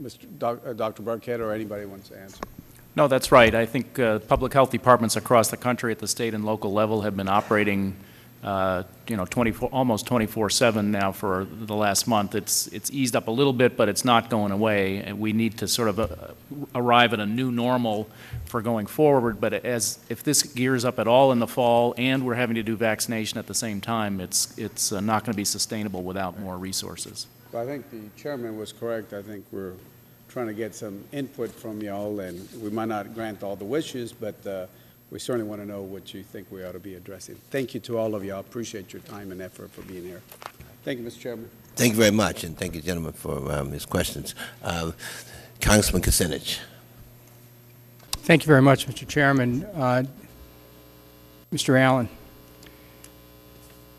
Mr. 0.00 0.26
Doc- 0.38 0.66
uh, 0.66 0.72
Dr. 0.72 1.02
Birkhead 1.02 1.40
or 1.40 1.52
anybody 1.52 1.84
wants 1.84 2.08
to 2.08 2.18
answer? 2.18 2.42
No, 2.96 3.08
that's 3.08 3.32
right. 3.32 3.54
I 3.54 3.66
think 3.66 3.98
uh, 3.98 4.20
public 4.20 4.52
health 4.52 4.70
departments 4.70 5.16
across 5.16 5.48
the 5.48 5.56
country 5.56 5.90
at 5.90 5.98
the 5.98 6.06
state 6.06 6.32
and 6.32 6.44
local 6.44 6.72
level 6.72 7.02
have 7.02 7.16
been 7.16 7.28
operating, 7.28 7.96
you 9.08 9.16
know, 9.16 9.24
24, 9.24 9.70
almost 9.70 10.06
24/7 10.06 10.84
now 10.90 11.12
for 11.12 11.46
the 11.50 11.74
last 11.74 12.06
month. 12.06 12.34
It's, 12.34 12.66
it's 12.68 12.90
eased 12.90 13.16
up 13.16 13.28
a 13.28 13.30
little 13.30 13.52
bit, 13.52 13.76
but 13.76 13.88
it's 13.88 14.04
not 14.04 14.28
going 14.28 14.52
away. 14.52 14.98
And 14.98 15.18
we 15.18 15.32
need 15.32 15.58
to 15.58 15.68
sort 15.68 15.88
of 15.88 15.98
uh, 15.98 16.08
arrive 16.74 17.14
at 17.14 17.20
a 17.20 17.26
new 17.26 17.50
normal 17.50 18.08
for 18.44 18.60
going 18.60 18.86
forward. 18.86 19.40
But 19.40 19.54
as, 19.64 19.98
if 20.10 20.22
this 20.22 20.42
gears 20.42 20.84
up 20.84 20.98
at 20.98 21.08
all 21.08 21.32
in 21.32 21.38
the 21.38 21.46
fall 21.46 21.94
and 21.96 22.26
we're 22.26 22.34
having 22.34 22.56
to 22.56 22.62
do 22.62 22.76
vaccination 22.76 23.38
at 23.38 23.46
the 23.46 23.54
same 23.54 23.80
time, 23.80 24.20
it's, 24.20 24.56
it's 24.58 24.92
uh, 24.92 25.00
not 25.00 25.24
going 25.24 25.32
to 25.32 25.36
be 25.36 25.44
sustainable 25.44 26.02
without 26.02 26.38
more 26.38 26.58
resources. 26.58 27.26
So 27.50 27.60
I 27.60 27.64
think 27.64 27.90
the 27.90 28.02
chairman 28.20 28.58
was 28.58 28.72
correct. 28.72 29.14
I 29.14 29.22
think 29.22 29.46
we're 29.52 29.74
trying 30.28 30.48
to 30.48 30.54
get 30.54 30.74
some 30.74 31.04
input 31.12 31.50
from 31.50 31.80
y'all, 31.80 32.20
and 32.20 32.46
we 32.60 32.68
might 32.68 32.88
not 32.88 33.14
grant 33.14 33.42
all 33.42 33.56
the 33.56 33.64
wishes, 33.64 34.12
but 34.12 34.46
uh, 34.46 34.66
we 35.14 35.20
certainly 35.20 35.48
want 35.48 35.62
to 35.62 35.66
know 35.66 35.80
what 35.80 36.12
you 36.12 36.24
think 36.24 36.50
we 36.50 36.64
ought 36.64 36.72
to 36.72 36.80
be 36.80 36.96
addressing. 36.96 37.36
Thank 37.48 37.72
you 37.72 37.78
to 37.82 37.96
all 37.98 38.16
of 38.16 38.24
y'all. 38.24 38.40
Appreciate 38.40 38.92
your 38.92 39.00
time 39.02 39.30
and 39.30 39.40
effort 39.40 39.70
for 39.70 39.82
being 39.82 40.02
here. 40.02 40.20
Thank 40.82 40.98
you, 40.98 41.06
Mr. 41.06 41.20
Chairman. 41.20 41.48
Thank 41.76 41.92
you 41.92 41.98
very 42.00 42.10
much, 42.10 42.42
and 42.42 42.58
thank 42.58 42.74
you, 42.74 42.80
gentlemen, 42.80 43.12
for 43.12 43.52
um, 43.52 43.70
his 43.70 43.86
questions. 43.86 44.34
Uh, 44.60 44.90
Congressman 45.60 46.02
Kucinich. 46.02 46.58
Thank 48.10 48.42
you 48.42 48.48
very 48.48 48.60
much, 48.60 48.88
Mr. 48.88 49.06
Chairman. 49.06 49.64
Uh, 49.76 50.02
Mr. 51.52 51.78
Allan, 51.78 52.08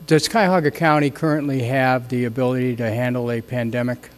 does 0.07 0.27
Cuyahoga 0.27 0.69
County 0.69 1.11
currently 1.11 1.61
have 1.61 2.09
the 2.09 2.25
ability 2.25 2.75
to 2.75 2.91
handle 2.91 3.31
a 3.31 3.39
pandemic? 3.39 4.09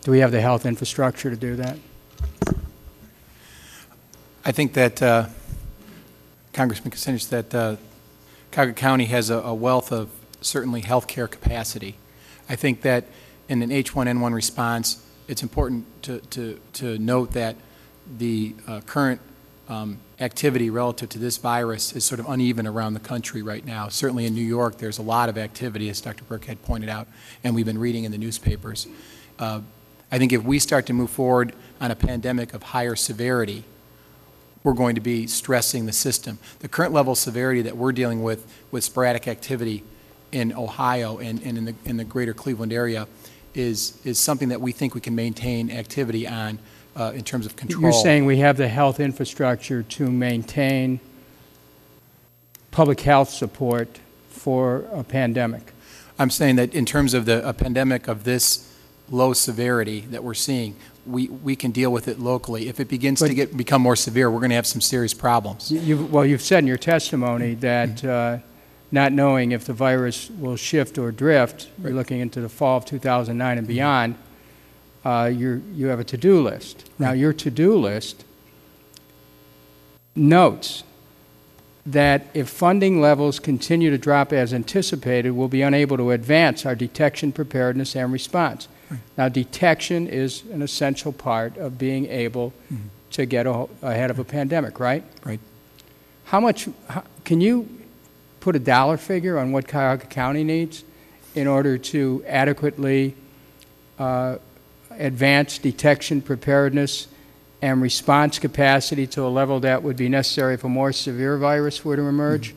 Do 0.00 0.10
we 0.10 0.18
have 0.18 0.32
the 0.32 0.40
health 0.40 0.66
infrastructure 0.66 1.30
to 1.30 1.36
do 1.36 1.54
that? 1.54 1.78
I 4.44 4.50
think 4.50 4.72
that, 4.72 5.00
uh, 5.00 5.26
Congressman 6.52 6.90
Kucinich, 6.90 7.28
that 7.28 7.54
uh, 7.54 7.76
Cuyahoga 8.52 8.74
County 8.74 9.04
has 9.06 9.30
a 9.30 9.38
a 9.38 9.54
wealth 9.54 9.92
of 9.92 10.10
certainly 10.40 10.82
healthcare 10.82 11.30
capacity. 11.30 11.96
I 12.48 12.56
think 12.56 12.82
that 12.82 13.04
in 13.48 13.62
an 13.62 13.70
H1N1 13.70 14.32
response, 14.32 15.04
it's 15.28 15.42
important 15.42 15.84
to, 16.02 16.18
to, 16.20 16.60
to 16.74 16.98
note 16.98 17.32
that 17.32 17.56
the 18.18 18.54
uh, 18.66 18.80
current 18.80 19.20
um, 19.68 19.98
activity 20.18 20.70
relative 20.70 21.08
to 21.10 21.18
this 21.18 21.36
virus 21.36 21.94
is 21.94 22.04
sort 22.04 22.18
of 22.18 22.28
uneven 22.28 22.66
around 22.66 22.94
the 22.94 23.00
country 23.00 23.42
right 23.42 23.64
now. 23.64 23.88
Certainly 23.88 24.26
in 24.26 24.34
New 24.34 24.44
York, 24.44 24.78
there's 24.78 24.98
a 24.98 25.02
lot 25.02 25.28
of 25.28 25.38
activity, 25.38 25.88
as 25.88 26.00
Dr. 26.00 26.24
Birkhead 26.24 26.62
pointed 26.62 26.88
out, 26.88 27.06
and 27.44 27.54
we've 27.54 27.66
been 27.66 27.78
reading 27.78 28.04
in 28.04 28.10
the 28.10 28.18
newspapers. 28.18 28.88
Uh, 29.38 29.60
I 30.10 30.18
think 30.18 30.32
if 30.32 30.42
we 30.42 30.58
start 30.58 30.86
to 30.86 30.92
move 30.92 31.10
forward 31.10 31.54
on 31.80 31.92
a 31.92 31.94
pandemic 31.94 32.52
of 32.52 32.64
higher 32.64 32.96
severity, 32.96 33.62
we're 34.62 34.74
going 34.74 34.94
to 34.94 35.00
be 35.00 35.26
stressing 35.26 35.86
the 35.86 35.92
system. 35.92 36.38
The 36.58 36.68
current 36.68 36.92
level 36.92 37.12
of 37.12 37.18
severity 37.18 37.62
that 37.62 37.76
we're 37.76 37.92
dealing 37.92 38.22
with, 38.22 38.46
with 38.70 38.84
sporadic 38.84 39.26
activity 39.26 39.84
in 40.32 40.52
Ohio 40.52 41.18
and, 41.18 41.42
and 41.42 41.58
in, 41.58 41.64
the, 41.64 41.74
in 41.84 41.96
the 41.96 42.04
greater 42.04 42.34
Cleveland 42.34 42.72
area 42.72 43.08
is, 43.54 43.98
is 44.04 44.18
something 44.18 44.50
that 44.50 44.60
we 44.60 44.72
think 44.72 44.94
we 44.94 45.00
can 45.00 45.14
maintain 45.14 45.70
activity 45.70 46.26
on 46.26 46.58
uh, 46.96 47.12
in 47.14 47.24
terms 47.24 47.46
of 47.46 47.56
control. 47.56 47.82
You're 47.82 47.92
saying 47.92 48.26
we 48.26 48.38
have 48.38 48.56
the 48.56 48.68
health 48.68 49.00
infrastructure 49.00 49.82
to 49.82 50.10
maintain 50.10 51.00
public 52.70 53.00
health 53.00 53.30
support 53.30 53.98
for 54.28 54.84
a 54.92 55.02
pandemic? 55.02 55.72
I'm 56.18 56.30
saying 56.30 56.56
that 56.56 56.74
in 56.74 56.86
terms 56.86 57.14
of 57.14 57.24
the, 57.24 57.46
a 57.48 57.52
pandemic 57.52 58.08
of 58.08 58.24
this 58.24 58.69
low 59.10 59.32
severity 59.32 60.00
that 60.10 60.22
we're 60.22 60.34
seeing, 60.34 60.76
we, 61.06 61.28
we 61.28 61.56
can 61.56 61.70
deal 61.72 61.90
with 61.92 62.06
it 62.08 62.18
locally. 62.20 62.68
If 62.68 62.78
it 62.80 62.88
begins 62.88 63.20
to 63.20 63.34
get, 63.34 63.56
become 63.56 63.82
more 63.82 63.96
severe, 63.96 64.30
we're 64.30 64.38
going 64.40 64.50
to 64.50 64.56
have 64.56 64.66
some 64.66 64.80
serious 64.80 65.12
problems. 65.14 65.70
You- 65.72 65.80
You've, 65.80 66.12
well, 66.12 66.24
you've 66.24 66.42
said 66.42 66.58
in 66.58 66.66
your 66.68 66.76
testimony 66.76 67.54
that 67.56 68.04
uh, 68.04 68.38
not 68.92 69.12
knowing 69.12 69.52
if 69.52 69.64
the 69.64 69.72
virus 69.72 70.30
will 70.30 70.56
shift 70.56 70.98
or 70.98 71.10
drift, 71.10 71.68
you're 71.82 71.92
looking 71.92 72.20
into 72.20 72.40
the 72.40 72.48
fall 72.48 72.76
of 72.78 72.84
2009 72.84 73.58
and 73.58 73.66
beyond, 73.66 74.14
uh, 75.04 75.30
you're, 75.34 75.56
you 75.74 75.86
have 75.86 75.98
a 76.00 76.04
to-do 76.04 76.40
list. 76.42 76.88
Now, 76.98 77.12
your 77.12 77.32
to-do 77.32 77.74
list 77.76 78.24
notes 80.14 80.82
that 81.86 82.26
if 82.34 82.48
funding 82.48 83.00
levels 83.00 83.40
continue 83.40 83.90
to 83.90 83.98
drop 83.98 84.32
as 84.32 84.52
anticipated, 84.52 85.30
we'll 85.30 85.48
be 85.48 85.62
unable 85.62 85.96
to 85.96 86.10
advance 86.10 86.66
our 86.66 86.74
detection, 86.74 87.32
preparedness, 87.32 87.96
and 87.96 88.12
response. 88.12 88.68
Now, 89.16 89.28
detection 89.28 90.06
is 90.08 90.42
an 90.52 90.62
essential 90.62 91.12
part 91.12 91.56
of 91.56 91.78
being 91.78 92.06
able 92.06 92.52
to 93.12 93.26
get 93.26 93.46
a- 93.46 93.68
ahead 93.82 94.10
of 94.10 94.18
a 94.18 94.24
pandemic, 94.24 94.80
right? 94.80 95.04
Right. 95.24 95.40
How 96.24 96.40
much, 96.40 96.68
how- 96.88 97.04
can 97.24 97.40
you 97.40 97.68
put 98.40 98.56
a 98.56 98.58
dollar 98.58 98.96
figure 98.96 99.38
on 99.38 99.52
what 99.52 99.68
Cuyahoga 99.68 100.06
County 100.06 100.44
needs 100.44 100.84
in 101.34 101.46
order 101.46 101.76
to 101.78 102.24
adequately 102.26 103.14
uh, 103.98 104.36
advance 104.92 105.58
detection, 105.58 106.22
preparedness, 106.22 107.06
and 107.62 107.82
response 107.82 108.38
capacity 108.38 109.06
to 109.06 109.22
a 109.22 109.28
level 109.28 109.60
that 109.60 109.82
would 109.82 109.96
be 109.96 110.08
necessary 110.08 110.54
if 110.54 110.64
a 110.64 110.68
more 110.68 110.92
severe 110.92 111.36
virus 111.36 111.84
were 111.84 111.96
to 111.96 112.02
emerge? 112.02 112.54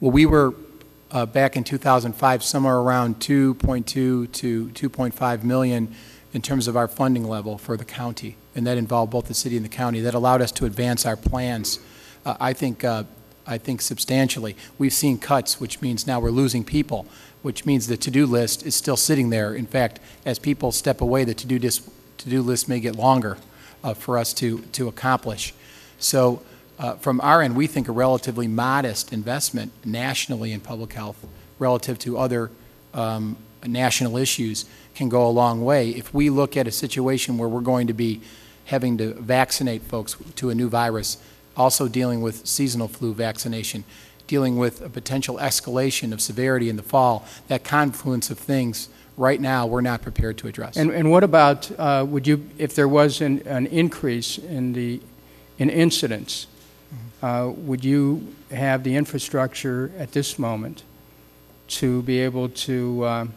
Well, 0.00 0.10
we 0.12 0.24
were, 0.24 0.54
uh, 1.10 1.26
back 1.26 1.56
in 1.56 1.64
2005, 1.64 2.42
somewhere 2.42 2.76
around 2.76 3.18
2.2 3.20 3.84
to 3.84 4.68
2.5 4.68 5.42
million 5.44 5.94
in 6.32 6.42
terms 6.42 6.68
of 6.68 6.76
our 6.76 6.86
funding 6.86 7.28
level 7.28 7.58
for 7.58 7.76
the 7.76 7.84
county, 7.84 8.36
and 8.54 8.66
that 8.66 8.78
involved 8.78 9.10
both 9.10 9.26
the 9.26 9.34
city 9.34 9.56
and 9.56 9.64
the 9.64 9.70
county. 9.70 10.00
That 10.00 10.14
allowed 10.14 10.42
us 10.42 10.52
to 10.52 10.66
advance 10.66 11.04
our 11.04 11.16
plans, 11.16 11.80
uh, 12.24 12.36
I 12.38 12.52
think, 12.52 12.84
uh, 12.84 13.04
I 13.46 13.58
think 13.58 13.80
substantially. 13.80 14.56
We've 14.78 14.92
seen 14.92 15.18
cuts, 15.18 15.60
which 15.60 15.80
means 15.80 16.06
now 16.06 16.20
we're 16.20 16.30
losing 16.30 16.64
people, 16.64 17.06
which 17.42 17.66
means 17.66 17.86
the 17.86 17.96
to-do 17.96 18.26
list 18.26 18.64
is 18.64 18.76
still 18.76 18.96
sitting 18.96 19.30
there. 19.30 19.54
In 19.54 19.66
fact, 19.66 19.98
as 20.24 20.38
people 20.38 20.70
step 20.70 21.00
away, 21.00 21.24
the 21.24 21.34
to-do 21.34 21.58
to-do 21.58 22.42
list 22.42 22.68
may 22.68 22.80
get 22.80 22.94
longer 22.94 23.38
uh, 23.82 23.94
for 23.94 24.18
us 24.18 24.32
to, 24.34 24.60
to 24.72 24.88
accomplish. 24.88 25.54
So 25.98 26.42
uh, 26.80 26.94
from 26.94 27.20
our 27.20 27.42
end, 27.42 27.54
we 27.54 27.66
think 27.66 27.88
a 27.88 27.92
relatively 27.92 28.48
modest 28.48 29.12
investment 29.12 29.70
nationally 29.84 30.50
in 30.50 30.60
public 30.60 30.94
health 30.94 31.26
relative 31.58 31.98
to 31.98 32.16
other 32.16 32.50
um, 32.94 33.36
national 33.66 34.16
issues 34.16 34.64
can 34.94 35.10
go 35.10 35.26
a 35.26 35.28
long 35.28 35.62
way. 35.62 35.90
If 35.90 36.14
we 36.14 36.30
look 36.30 36.56
at 36.56 36.66
a 36.66 36.70
situation 36.72 37.36
where 37.36 37.50
we're 37.50 37.60
going 37.60 37.86
to 37.86 37.92
be 37.92 38.22
having 38.64 38.96
to 38.96 39.12
vaccinate 39.14 39.82
folks 39.82 40.16
to 40.36 40.48
a 40.48 40.54
new 40.54 40.70
virus, 40.70 41.18
also 41.54 41.86
dealing 41.86 42.22
with 42.22 42.46
seasonal 42.46 42.88
flu 42.88 43.12
vaccination, 43.12 43.84
dealing 44.26 44.56
with 44.56 44.80
a 44.80 44.88
potential 44.88 45.36
escalation 45.36 46.12
of 46.12 46.20
severity 46.20 46.70
in 46.70 46.76
the 46.76 46.82
fall, 46.82 47.26
that 47.48 47.62
confluence 47.62 48.30
of 48.30 48.38
things, 48.38 48.88
right 49.18 49.40
now, 49.40 49.66
we're 49.66 49.82
not 49.82 50.00
prepared 50.00 50.38
to 50.38 50.48
address. 50.48 50.78
And, 50.78 50.90
and 50.90 51.10
what 51.10 51.24
about, 51.24 51.70
uh, 51.78 52.06
would 52.08 52.26
you, 52.26 52.48
if 52.56 52.74
there 52.74 52.88
was 52.88 53.20
an, 53.20 53.40
an 53.46 53.66
increase 53.66 54.38
in 54.38 54.72
the, 54.72 55.02
in 55.58 55.68
incidents, 55.68 56.46
uh, 57.22 57.52
would 57.54 57.84
you 57.84 58.34
have 58.50 58.82
the 58.82 58.96
infrastructure 58.96 59.92
at 59.98 60.12
this 60.12 60.38
moment 60.38 60.82
to 61.68 62.02
be 62.02 62.20
able 62.20 62.48
to 62.48 63.06
um, 63.06 63.34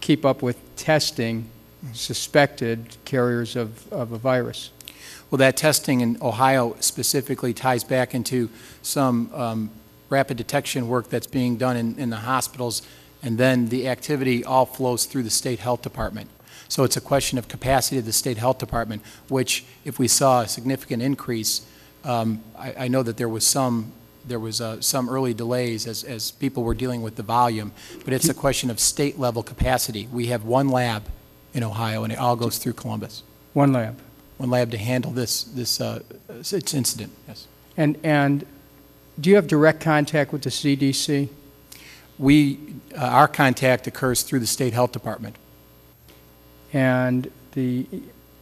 keep 0.00 0.24
up 0.24 0.42
with 0.42 0.58
testing 0.76 1.48
suspected 1.92 2.96
carriers 3.04 3.56
of, 3.56 3.92
of 3.92 4.12
a 4.12 4.18
virus? 4.18 4.70
Well, 5.30 5.38
that 5.38 5.56
testing 5.56 6.00
in 6.00 6.18
Ohio 6.22 6.76
specifically 6.80 7.52
ties 7.52 7.82
back 7.82 8.14
into 8.14 8.48
some 8.82 9.30
um, 9.34 9.70
rapid 10.08 10.36
detection 10.36 10.88
work 10.88 11.08
that's 11.10 11.26
being 11.26 11.56
done 11.56 11.76
in, 11.76 11.98
in 11.98 12.10
the 12.10 12.16
hospitals, 12.16 12.82
and 13.22 13.36
then 13.36 13.68
the 13.68 13.88
activity 13.88 14.44
all 14.44 14.66
flows 14.66 15.04
through 15.04 15.24
the 15.24 15.30
state 15.30 15.58
health 15.58 15.82
department. 15.82 16.30
So 16.68 16.84
it's 16.84 16.96
a 16.96 17.00
question 17.00 17.38
of 17.38 17.48
capacity 17.48 17.98
of 17.98 18.04
the 18.04 18.12
state 18.12 18.38
health 18.38 18.58
department, 18.58 19.02
which, 19.28 19.64
if 19.84 19.98
we 19.98 20.08
saw 20.08 20.42
a 20.42 20.48
significant 20.48 21.02
increase, 21.02 21.66
Um, 22.06 22.40
I, 22.56 22.74
I 22.84 22.88
know 22.88 23.02
that 23.02 23.16
there 23.16 23.28
was 23.28 23.44
some, 23.44 23.92
there 24.24 24.38
was 24.38 24.60
uh, 24.60 24.80
some 24.80 25.10
early 25.10 25.34
delays 25.34 25.88
as, 25.88 26.04
as 26.04 26.30
people 26.30 26.62
were 26.62 26.74
dealing 26.74 27.02
with 27.02 27.16
the 27.16 27.24
volume, 27.24 27.72
but 28.04 28.14
it's 28.14 28.28
a 28.28 28.34
question 28.34 28.70
of 28.70 28.78
state-level 28.78 29.42
capacity. 29.42 30.08
We 30.12 30.28
have 30.28 30.44
one 30.44 30.68
lab 30.68 31.02
in 31.52 31.64
Ohio, 31.64 32.04
and 32.04 32.12
it 32.12 32.18
all 32.18 32.36
goes 32.36 32.58
through 32.58 32.74
Columbus. 32.74 33.24
One 33.54 33.72
lab. 33.72 33.98
One 34.36 34.50
lab 34.50 34.70
to 34.70 34.78
handle 34.78 35.10
this, 35.10 35.42
this, 35.42 35.80
uh, 35.80 36.02
incident, 36.28 37.12
yes. 37.26 37.48
And, 37.76 37.98
and 38.04 38.46
do 39.20 39.30
you 39.30 39.36
have 39.36 39.48
direct 39.48 39.80
contact 39.80 40.32
with 40.32 40.42
the 40.42 40.50
CDC? 40.50 41.28
We, 42.18 42.60
uh, 42.96 43.00
our 43.00 43.28
contact 43.28 43.88
occurs 43.88 44.22
through 44.22 44.40
the 44.40 44.46
State 44.46 44.74
Health 44.74 44.92
Department. 44.92 45.36
And 46.72 47.32
the, 47.52 47.86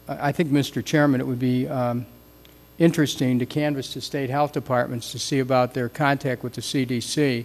I 0.06 0.32
think, 0.32 0.50
Mr. 0.50 0.84
Chairman, 0.84 1.20
it 1.20 1.26
would 1.26 1.38
be 1.38 1.66
um, 1.66 2.04
interesting 2.78 3.38
to 3.38 3.46
canvass 3.46 3.94
the 3.94 4.00
state 4.00 4.30
health 4.30 4.52
departments 4.52 5.12
to 5.12 5.18
see 5.18 5.38
about 5.38 5.74
their 5.74 5.88
contact 5.88 6.42
with 6.42 6.54
the 6.54 6.60
CDC, 6.60 7.44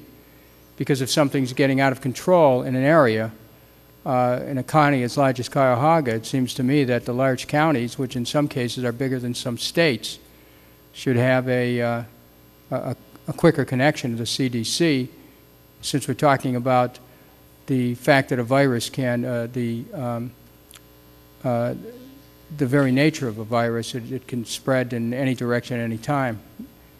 because 0.77 1.01
if 1.01 1.09
something's 1.09 1.53
getting 1.53 1.79
out 1.79 1.91
of 1.91 2.01
control 2.01 2.63
in 2.63 2.75
an 2.75 2.83
area, 2.83 3.31
uh, 4.05 4.39
in 4.47 4.57
a 4.57 4.63
county 4.63 5.03
as 5.03 5.17
large 5.17 5.39
as 5.39 5.49
Cuyahoga, 5.49 6.15
it 6.15 6.25
seems 6.25 6.53
to 6.55 6.63
me 6.63 6.83
that 6.85 7.05
the 7.05 7.13
large 7.13 7.47
counties, 7.47 7.97
which 7.97 8.15
in 8.15 8.25
some 8.25 8.47
cases 8.47 8.83
are 8.83 8.91
bigger 8.91 9.19
than 9.19 9.35
some 9.35 9.57
states, 9.57 10.19
should 10.93 11.15
have 11.15 11.47
a, 11.47 11.81
uh, 11.81 12.03
a, 12.71 12.95
a 13.27 13.33
quicker 13.33 13.65
connection 13.65 14.11
to 14.11 14.17
the 14.17 14.23
CDC, 14.23 15.09
since 15.81 16.07
we're 16.07 16.13
talking 16.13 16.55
about 16.55 16.97
the 17.67 17.93
fact 17.95 18.29
that 18.29 18.39
a 18.39 18.43
virus 18.43 18.89
can, 18.89 19.23
uh, 19.23 19.47
the 19.51 19.85
um, 19.93 20.31
uh, 21.43 21.75
the 22.57 22.65
very 22.65 22.91
nature 22.91 23.27
of 23.27 23.37
a 23.37 23.43
virus. 23.43 23.95
It, 23.95 24.11
it, 24.11 24.27
can 24.27 24.45
spread 24.45 24.93
in 24.93 25.13
any 25.13 25.35
direction 25.35 25.79
at 25.79 25.83
any 25.83 25.97
time. 25.97 26.39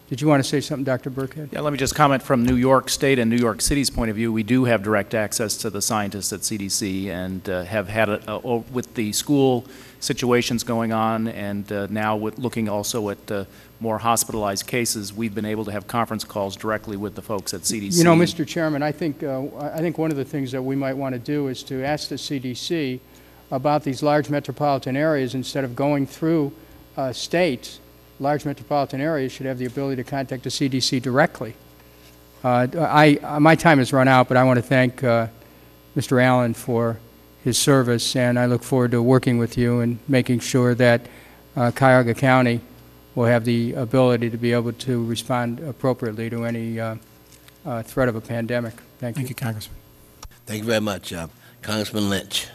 Did 0.08 0.20
you 0.20 0.26
want 0.26 0.42
to 0.42 0.48
say 0.48 0.60
something, 0.60 0.82
Dr. 0.82 1.08
Birkhead? 1.08 1.52
Yeah, 1.52 1.60
let 1.60 1.72
me 1.72 1.78
just 1.78 1.94
comment 1.94 2.20
from 2.20 2.44
New 2.44 2.56
York 2.56 2.88
State 2.88 3.20
and 3.20 3.30
New 3.30 3.36
York 3.36 3.60
City's 3.60 3.90
point 3.90 4.10
of 4.10 4.16
view. 4.16 4.32
We 4.32 4.42
do 4.42 4.64
have 4.64 4.82
direct 4.82 5.14
access 5.14 5.56
to 5.58 5.70
the 5.70 5.80
scientists 5.80 6.32
at 6.32 6.40
CDC 6.40 7.06
and 7.06 7.48
uh, 7.48 7.62
have 7.62 7.88
had, 7.88 8.08
a, 8.08 8.32
a, 8.32 8.56
with 8.56 8.94
the 8.94 9.12
school 9.12 9.66
situations 10.00 10.64
going 10.64 10.92
on 10.92 11.28
and 11.28 11.70
uh, 11.70 11.86
now 11.90 12.16
with 12.16 12.38
looking 12.40 12.68
also 12.68 13.10
at 13.10 13.30
uh, 13.30 13.44
more 13.78 13.98
hospitalized 13.98 14.66
cases, 14.66 15.12
we've 15.12 15.34
been 15.34 15.44
able 15.44 15.64
to 15.64 15.72
have 15.72 15.86
conference 15.86 16.24
calls 16.24 16.56
directly 16.56 16.96
with 16.96 17.14
the 17.14 17.22
folks 17.22 17.54
at 17.54 17.60
CDC. 17.60 17.98
You 17.98 18.04
know, 18.04 18.16
Mr. 18.16 18.46
Chairman, 18.46 18.82
I 18.82 18.90
think, 18.92 19.22
uh, 19.22 19.42
I 19.58 19.78
think 19.78 19.96
one 19.96 20.10
of 20.10 20.16
the 20.16 20.24
things 20.24 20.50
that 20.52 20.62
we 20.62 20.74
might 20.74 20.94
want 20.94 21.14
to 21.14 21.18
do 21.18 21.48
is 21.48 21.62
to 21.64 21.84
ask 21.84 22.08
the 22.08 22.16
CDC 22.16 22.98
about 23.50 23.84
these 23.84 24.02
large 24.02 24.30
metropolitan 24.30 24.96
areas 24.96 25.34
instead 25.34 25.64
of 25.64 25.74
going 25.74 26.06
through 26.06 26.52
uh, 26.96 27.12
states. 27.12 27.80
Large 28.18 28.44
metropolitan 28.44 29.00
areas 29.00 29.32
should 29.32 29.46
have 29.46 29.58
the 29.58 29.64
ability 29.64 30.02
to 30.02 30.08
contact 30.08 30.44
the 30.44 30.50
CDC 30.50 31.02
directly. 31.02 31.54
Uh, 32.44 32.66
I, 32.78 33.16
uh, 33.22 33.40
my 33.40 33.54
time 33.54 33.78
has 33.78 33.92
run 33.92 34.08
out, 34.08 34.28
but 34.28 34.36
I 34.36 34.44
want 34.44 34.58
to 34.58 34.62
thank 34.62 35.02
uh, 35.04 35.28
Mr. 35.96 36.22
Allan 36.22 36.54
for 36.54 36.98
his 37.44 37.58
service, 37.58 38.14
and 38.16 38.38
I 38.38 38.46
look 38.46 38.62
forward 38.62 38.92
to 38.92 39.02
working 39.02 39.38
with 39.38 39.58
you 39.58 39.80
and 39.80 39.98
making 40.08 40.40
sure 40.40 40.74
that 40.74 41.02
uh, 41.56 41.70
Cuyahoga 41.74 42.14
County 42.14 42.60
will 43.14 43.24
have 43.24 43.44
the 43.44 43.74
ability 43.74 44.30
to 44.30 44.36
be 44.36 44.52
able 44.52 44.72
to 44.72 45.04
respond 45.04 45.60
appropriately 45.60 46.30
to 46.30 46.44
any 46.44 46.78
uh, 46.78 46.96
threat 47.82 48.08
of 48.08 48.16
a 48.16 48.20
pandemic. 48.20 48.74
Thank 48.98 49.16
you. 49.16 49.20
Thank 49.20 49.28
you, 49.30 49.34
Congressman. 49.34 49.76
Thank 50.46 50.60
you 50.60 50.66
very 50.66 50.80
much. 50.80 51.12
Congressman 51.62 52.08
Lynch. 52.08 52.48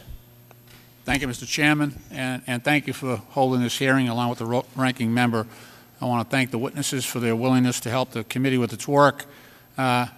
Thank 1.06 1.22
you, 1.22 1.28
Mr. 1.28 1.46
Chairman, 1.46 1.96
and, 2.10 2.42
and 2.48 2.64
thank 2.64 2.88
you 2.88 2.92
for 2.92 3.18
holding 3.28 3.62
this 3.62 3.78
hearing 3.78 4.08
along 4.08 4.28
with 4.30 4.40
the 4.40 4.64
ranking 4.74 5.14
member. 5.14 5.46
I 6.00 6.04
want 6.04 6.28
to 6.28 6.36
thank 6.36 6.50
the 6.50 6.58
witnesses 6.58 7.04
for 7.04 7.20
their 7.20 7.36
willingness 7.36 7.78
to 7.82 7.90
help 7.90 8.10
the 8.10 8.24
committee 8.24 8.58
with 8.58 8.72
its 8.72 8.88
work. 8.88 9.24
Uh, 9.78 10.08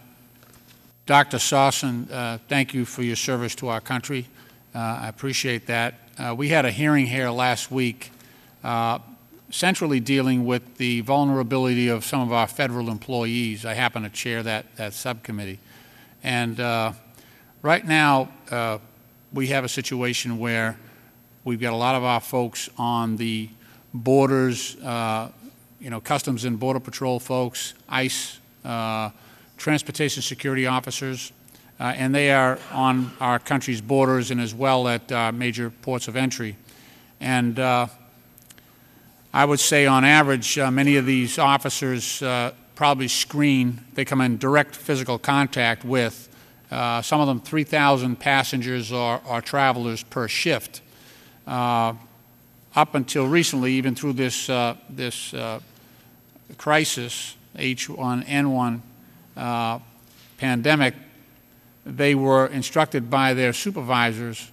Dr. 1.04 1.36
Sosin, 1.36 2.10
uh, 2.10 2.38
thank 2.48 2.72
you 2.72 2.86
for 2.86 3.02
your 3.02 3.16
service 3.16 3.54
to 3.56 3.68
our 3.68 3.82
country. 3.82 4.28
Uh, 4.74 4.78
I 5.02 5.08
appreciate 5.08 5.66
that. 5.66 5.96
Uh, 6.18 6.34
we 6.34 6.48
had 6.48 6.64
a 6.64 6.70
hearing 6.70 7.06
here 7.06 7.28
last 7.28 7.70
week 7.70 8.10
uh, 8.64 8.98
centrally 9.50 10.00
dealing 10.00 10.46
with 10.46 10.78
the 10.78 11.02
vulnerability 11.02 11.88
of 11.88 12.02
some 12.02 12.22
of 12.22 12.32
our 12.32 12.46
federal 12.46 12.88
employees. 12.88 13.66
I 13.66 13.74
happen 13.74 14.04
to 14.04 14.08
chair 14.08 14.42
that, 14.42 14.74
that 14.76 14.94
subcommittee. 14.94 15.58
And 16.22 16.58
uh, 16.58 16.92
right 17.60 17.86
now, 17.86 18.30
we 19.32 19.48
have 19.48 19.64
a 19.64 19.68
situation 19.68 20.38
where 20.38 20.78
we've 21.44 21.60
got 21.60 21.72
a 21.72 21.76
lot 21.76 21.94
of 21.94 22.04
our 22.04 22.20
folks 22.20 22.70
on 22.78 23.16
the 23.16 23.48
borders, 23.92 24.76
uh, 24.76 25.30
you 25.80 25.90
know, 25.90 26.00
Customs 26.00 26.44
and 26.44 26.58
Border 26.58 26.80
Patrol 26.80 27.20
folks, 27.20 27.74
ICE, 27.88 28.38
uh, 28.64 29.10
transportation 29.56 30.22
security 30.22 30.66
officers, 30.66 31.32
uh, 31.78 31.92
and 31.96 32.14
they 32.14 32.30
are 32.30 32.58
on 32.72 33.12
our 33.20 33.38
country's 33.38 33.80
borders 33.80 34.30
and 34.30 34.40
as 34.40 34.54
well 34.54 34.88
at 34.88 35.10
uh, 35.12 35.30
major 35.30 35.70
ports 35.70 36.08
of 36.08 36.16
entry. 36.16 36.56
And 37.20 37.58
uh, 37.58 37.88
I 39.32 39.44
would 39.44 39.60
say 39.60 39.86
on 39.86 40.04
average, 40.04 40.58
uh, 40.58 40.70
many 40.70 40.96
of 40.96 41.06
these 41.06 41.38
officers 41.38 42.22
probably 42.74 43.08
screen, 43.08 43.80
they 43.94 44.04
come 44.04 44.20
in 44.20 44.38
direct 44.38 44.74
physical 44.74 45.18
contact 45.18 45.84
with 45.84 46.27
uh, 46.70 47.00
some 47.00 47.20
of 47.20 47.26
them 47.26 47.40
3,000 47.40 48.16
passengers 48.16 48.92
or, 48.92 49.22
or, 49.26 49.40
travelers 49.40 50.02
per 50.02 50.28
shift. 50.28 50.82
Uh, 51.46 51.94
up 52.74 52.94
until 52.94 53.26
recently, 53.26 53.72
even 53.72 53.94
through 53.94 54.12
this, 54.12 54.50
uh, 54.50 54.76
this 54.90 55.32
uh, 55.32 55.60
crisis, 56.58 57.36
H1N1 57.56 58.80
uh, 59.36 59.78
pandemic, 60.36 60.94
they 61.86 62.14
were 62.14 62.46
instructed 62.48 63.08
by 63.08 63.32
their 63.32 63.54
supervisors 63.54 64.50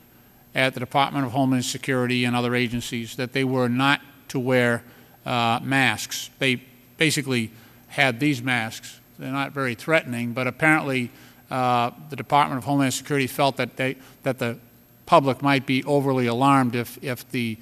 at 0.54 0.74
the 0.74 0.80
Department 0.80 1.26
of 1.26 1.34
Homeland 1.34 1.66
Security 1.66 2.24
and 2.24 2.34
other 2.34 2.56
agencies 2.56 3.18
that 3.18 3.34
they 3.34 3.44
were 3.44 3.68
not 3.68 4.00
to 4.30 4.40
wear 4.40 4.84
masks. 5.26 6.30
They 6.40 6.62
basically 6.98 7.52
had 7.88 8.22
these 8.22 8.42
masks. 8.42 9.02
They're 9.20 9.32
not 9.32 9.52
very 9.52 9.76
threatening, 9.76 10.32
but 10.32 10.48
apparently 10.48 11.12
uh, 11.50 11.92
the 12.10 12.16
Department 12.16 12.58
of 12.58 12.64
Homeland 12.64 12.94
Security 12.94 13.28
felt 13.28 13.58
that, 13.58 13.78
they, 13.78 13.96
that 14.24 14.40
the 14.40 14.58
public 15.06 15.42
might 15.42 15.66
be 15.66 15.84
overly 15.84 16.28
alarmed 16.28 16.76
if, 16.76 17.02
if 17.04 17.30
the 17.30 17.58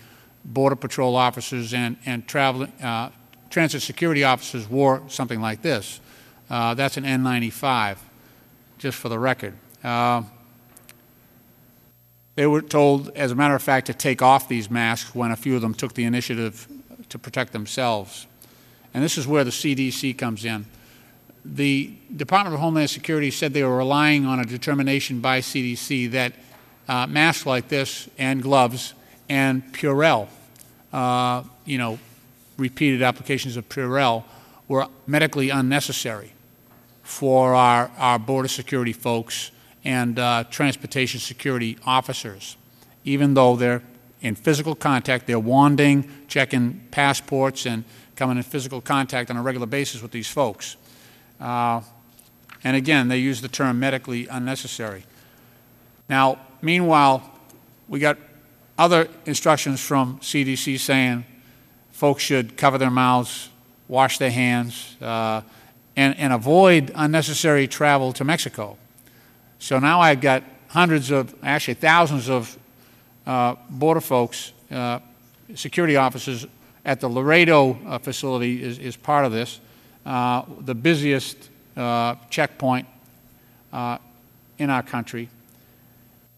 Border 0.45 0.75
Patrol 0.75 1.15
officers 1.15 1.73
and, 1.73 1.97
and 2.05 2.27
travel, 2.27 2.67
uh, 2.81 3.09
transit 3.49 3.81
security 3.81 4.23
officers 4.23 4.69
wore 4.69 5.03
something 5.07 5.41
like 5.41 5.61
this. 5.61 5.99
Uh, 6.49 6.73
that's 6.73 6.97
an 6.97 7.03
N95, 7.03 7.97
just 8.77 8.97
for 8.97 9.09
the 9.09 9.19
record. 9.19 9.53
Uh, 9.83 10.23
they 12.35 12.47
were 12.47 12.61
told, 12.61 13.09
as 13.15 13.31
a 13.31 13.35
matter 13.35 13.55
of 13.55 13.61
fact, 13.61 13.87
to 13.87 13.93
take 13.93 14.21
off 14.21 14.47
these 14.47 14.69
masks 14.69 15.13
when 15.13 15.31
a 15.31 15.35
few 15.35 15.55
of 15.55 15.61
them 15.61 15.73
took 15.73 15.93
the 15.93 16.03
initiative 16.03 16.67
to 17.09 17.19
protect 17.19 17.53
themselves. 17.53 18.27
And 18.93 19.03
this 19.03 19.17
is 19.17 19.27
where 19.27 19.43
the 19.43 19.51
CDC 19.51 20.17
comes 20.17 20.45
in 20.45 20.65
the 21.45 21.93
Department 22.15 22.53
of 22.53 22.61
Homeland 22.61 22.89
Security 22.89 23.29
said 23.31 23.53
they 23.53 23.63
were 23.63 23.77
relying 23.77 24.25
on 24.25 24.39
a 24.39 24.45
determination 24.45 25.19
by 25.19 25.39
CDC 25.39 26.11
that 26.11 26.33
uh, 26.87 27.07
masks 27.07 27.45
like 27.45 27.67
this 27.67 28.09
and 28.17 28.41
gloves 28.41 28.93
and 29.29 29.63
Purell, 29.73 30.27
uh, 30.91 31.43
you 31.65 31.77
know, 31.77 31.99
repeated 32.57 33.01
applications 33.01 33.57
of 33.57 33.67
Purell 33.67 34.23
were 34.67 34.87
medically 35.07 35.49
unnecessary 35.49 36.33
for 37.01 37.53
our, 37.53 37.91
our 37.97 38.19
border 38.19 38.47
security 38.47 38.93
folks 38.93 39.51
and 39.83 40.17
uh, 40.17 40.45
transportation 40.49 41.19
security 41.19 41.77
officers, 41.85 42.55
even 43.03 43.33
though 43.33 43.55
they're 43.55 43.83
in 44.21 44.35
physical 44.35 44.73
contact, 44.73 45.27
they're 45.27 45.37
wanding, 45.39 46.09
checking 46.29 46.81
passports, 46.91 47.65
and 47.65 47.83
coming 48.15 48.37
in 48.37 48.43
physical 48.43 48.79
contact 48.79 49.29
on 49.29 49.35
a 49.35 49.41
regular 49.41 49.67
basis 49.67 50.01
with 50.01 50.11
these 50.11 50.29
folks. 50.29 50.77
Uh, 51.39 51.81
and 52.63 52.77
again, 52.77 53.07
they 53.07 53.17
use 53.17 53.41
the 53.41 53.47
term 53.47 53.79
medically 53.79 54.27
unnecessary. 54.27 55.03
Now, 56.09 56.39
meanwhile, 56.61 57.29
we 57.87 57.99
got 57.99 58.17
other 58.77 59.07
instructions 59.25 59.81
from 59.81 60.19
CDC 60.19 60.79
saying 60.79 61.25
folks 61.91 62.23
should 62.23 62.57
cover 62.57 62.77
their 62.77 62.91
mouths, 62.91 63.49
wash 63.87 64.17
their 64.17 64.31
hands, 64.31 64.97
uh, 65.01 65.41
and, 65.95 66.17
and 66.17 66.33
avoid 66.33 66.91
unnecessary 66.95 67.67
travel 67.67 68.13
to 68.13 68.23
Mexico. 68.23 68.77
So 69.59 69.79
now 69.79 69.99
I've 69.99 70.21
got 70.21 70.43
hundreds 70.69 71.11
of, 71.11 71.35
actually 71.43 71.75
thousands 71.75 72.29
of 72.29 72.57
uh, 73.25 73.55
border 73.69 74.01
folks, 74.01 74.53
uh, 74.71 74.99
security 75.55 75.95
officers 75.95 76.47
at 76.83 76.99
the 76.99 77.07
Laredo 77.07 77.77
uh, 77.85 77.97
facility 77.99 78.61
is, 78.63 78.79
is 78.79 78.95
part 78.97 79.25
of 79.25 79.31
this. 79.31 79.59
Uh, 80.05 80.43
the 80.59 80.75
busiest 80.75 81.49
uh, 81.77 82.15
checkpoint 82.29 82.87
uh, 83.71 83.97
in 84.57 84.69
our 84.69 84.83
country. 84.83 85.29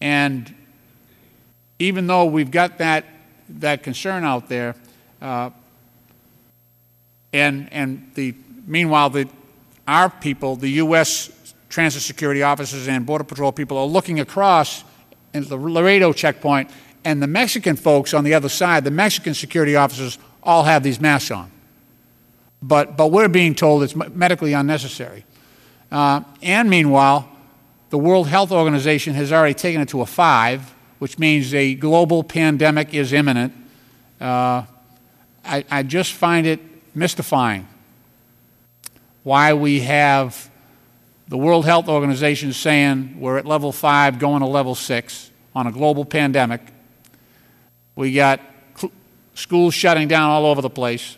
And 0.00 0.54
even 1.78 2.06
though 2.06 2.26
we've 2.26 2.50
got 2.50 2.78
that, 2.78 3.04
that 3.48 3.82
concern 3.82 4.24
out 4.24 4.48
there, 4.48 4.74
uh, 5.20 5.50
And, 7.32 7.68
and 7.72 8.10
the, 8.14 8.34
meanwhile, 8.66 9.10
the, 9.10 9.28
our 9.86 10.08
people, 10.08 10.56
the 10.56 10.80
U.S. 10.84 11.30
Transit 11.68 12.02
Security 12.02 12.42
Officers 12.42 12.88
and 12.88 13.04
Border 13.04 13.24
Patrol 13.24 13.52
people 13.52 13.76
are 13.76 13.86
looking 13.86 14.20
across 14.20 14.84
at 15.34 15.48
the 15.48 15.56
Laredo 15.56 16.12
checkpoint, 16.14 16.70
and 17.04 17.20
the 17.20 17.26
Mexican 17.26 17.76
folks 17.76 18.14
on 18.14 18.24
the 18.24 18.32
other 18.32 18.48
side, 18.48 18.84
the 18.84 18.90
Mexican 18.90 19.34
security 19.34 19.76
officers, 19.76 20.18
all 20.42 20.64
have 20.64 20.82
these 20.82 20.98
masks 20.98 21.30
on. 21.30 21.50
But, 22.62 22.96
but 22.96 23.08
we're 23.12 23.28
being 23.28 23.54
told 23.54 23.82
it's 23.82 23.94
medically 23.94 24.52
unnecessary. 24.52 25.24
Uh, 25.90 26.22
and 26.42 26.68
meanwhile, 26.68 27.28
the 27.90 27.98
World 27.98 28.28
Health 28.28 28.50
Organization 28.50 29.14
has 29.14 29.32
already 29.32 29.54
taken 29.54 29.80
it 29.80 29.88
to 29.90 30.00
a 30.00 30.06
five, 30.06 30.74
which 30.98 31.18
means 31.18 31.54
a 31.54 31.74
global 31.74 32.24
pandemic 32.24 32.94
is 32.94 33.12
imminent. 33.12 33.52
Uh, 34.20 34.64
I, 35.44 35.64
I 35.70 35.82
just 35.82 36.12
find 36.12 36.46
it 36.46 36.60
mystifying 36.94 37.68
why 39.22 39.52
we 39.52 39.80
have 39.80 40.50
the 41.28 41.36
World 41.36 41.64
Health 41.64 41.88
Organization 41.88 42.52
saying 42.52 43.18
we're 43.20 43.38
at 43.38 43.44
level 43.44 43.72
five, 43.72 44.18
going 44.18 44.40
to 44.40 44.46
level 44.46 44.74
six 44.74 45.30
on 45.54 45.66
a 45.66 45.72
global 45.72 46.04
pandemic. 46.04 46.60
We 47.96 48.12
got 48.12 48.40
schools 49.34 49.74
shutting 49.74 50.06
down 50.08 50.30
all 50.30 50.46
over 50.46 50.62
the 50.62 50.70
place. 50.70 51.16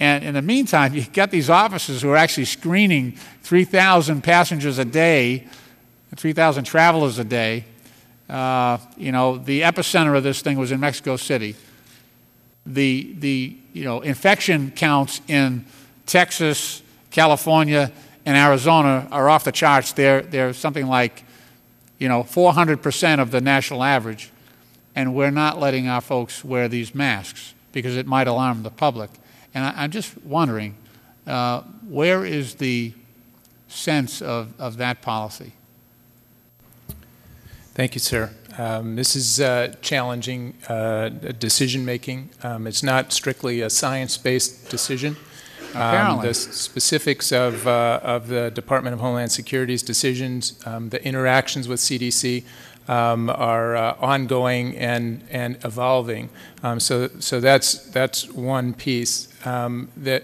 And 0.00 0.24
in 0.24 0.34
the 0.34 0.42
meantime, 0.42 0.94
you've 0.94 1.12
got 1.12 1.30
these 1.30 1.50
officers 1.50 2.02
who 2.02 2.10
are 2.10 2.16
actually 2.16 2.44
screening 2.44 3.12
3,000 3.42 4.22
passengers 4.22 4.78
a 4.78 4.84
day, 4.84 5.46
3,000 6.14 6.64
travelers 6.64 7.18
a 7.18 7.24
day. 7.24 7.64
Uh, 8.28 8.78
you 8.96 9.10
know, 9.10 9.38
the 9.38 9.62
epicenter 9.62 10.16
of 10.16 10.22
this 10.22 10.40
thing 10.40 10.58
was 10.58 10.70
in 10.70 10.78
Mexico 10.78 11.16
City. 11.16 11.56
The, 12.64 13.14
the 13.18 13.56
you 13.72 13.84
know, 13.84 14.00
infection 14.00 14.70
counts 14.70 15.20
in 15.26 15.64
Texas, 16.06 16.82
California, 17.10 17.90
and 18.24 18.36
Arizona 18.36 19.08
are 19.10 19.28
off 19.28 19.44
the 19.44 19.52
charts. 19.52 19.92
They're, 19.92 20.22
they're 20.22 20.52
something 20.52 20.86
like, 20.86 21.24
you 21.98 22.08
know, 22.08 22.22
400% 22.22 23.20
of 23.20 23.30
the 23.30 23.40
national 23.40 23.82
average. 23.82 24.30
And 24.94 25.14
we're 25.14 25.30
not 25.30 25.58
letting 25.58 25.88
our 25.88 26.00
folks 26.00 26.44
wear 26.44 26.68
these 26.68 26.94
masks 26.94 27.54
because 27.72 27.96
it 27.96 28.06
might 28.06 28.26
alarm 28.26 28.62
the 28.62 28.70
public. 28.70 29.10
And 29.54 29.64
I, 29.64 29.74
I'm 29.76 29.90
just 29.90 30.16
wondering, 30.24 30.76
uh, 31.26 31.62
where 31.88 32.24
is 32.24 32.54
the 32.54 32.92
sense 33.68 34.22
of, 34.22 34.58
of 34.58 34.76
that 34.78 35.02
policy? 35.02 35.52
Thank 37.74 37.94
you, 37.94 38.00
sir. 38.00 38.30
Um, 38.58 38.96
This 38.96 39.14
is 39.14 39.40
uh, 39.40 39.74
challenging 39.80 40.54
uh, 40.68 41.10
decision-making. 41.38 42.30
Um, 42.42 42.66
It's 42.66 42.82
not 42.82 43.12
strictly 43.12 43.60
a 43.60 43.70
science-based 43.70 44.68
decision. 44.68 45.16
Um. 45.74 46.22
The 46.22 46.34
specifics 46.34 47.30
of, 47.30 47.66
uh, 47.66 48.00
of 48.02 48.28
the 48.28 48.50
Department 48.50 48.94
of 48.94 49.00
Homeland 49.00 49.30
Security's 49.30 49.82
decisions, 49.82 50.58
um, 50.66 50.88
the 50.88 51.04
interactions 51.04 51.68
with 51.68 51.78
CDC 51.78 52.42
um, 52.88 53.30
are 53.30 53.76
uh, 53.76 53.96
ongoing 54.00 54.76
and, 54.76 55.22
and 55.30 55.56
evolving. 55.64 56.30
Um, 56.62 56.80
So, 56.80 57.08
so 57.20 57.40
that's, 57.40 57.78
that's 57.90 58.28
one 58.32 58.74
piece. 58.74 59.28
Um, 59.46 59.88
The, 59.96 60.22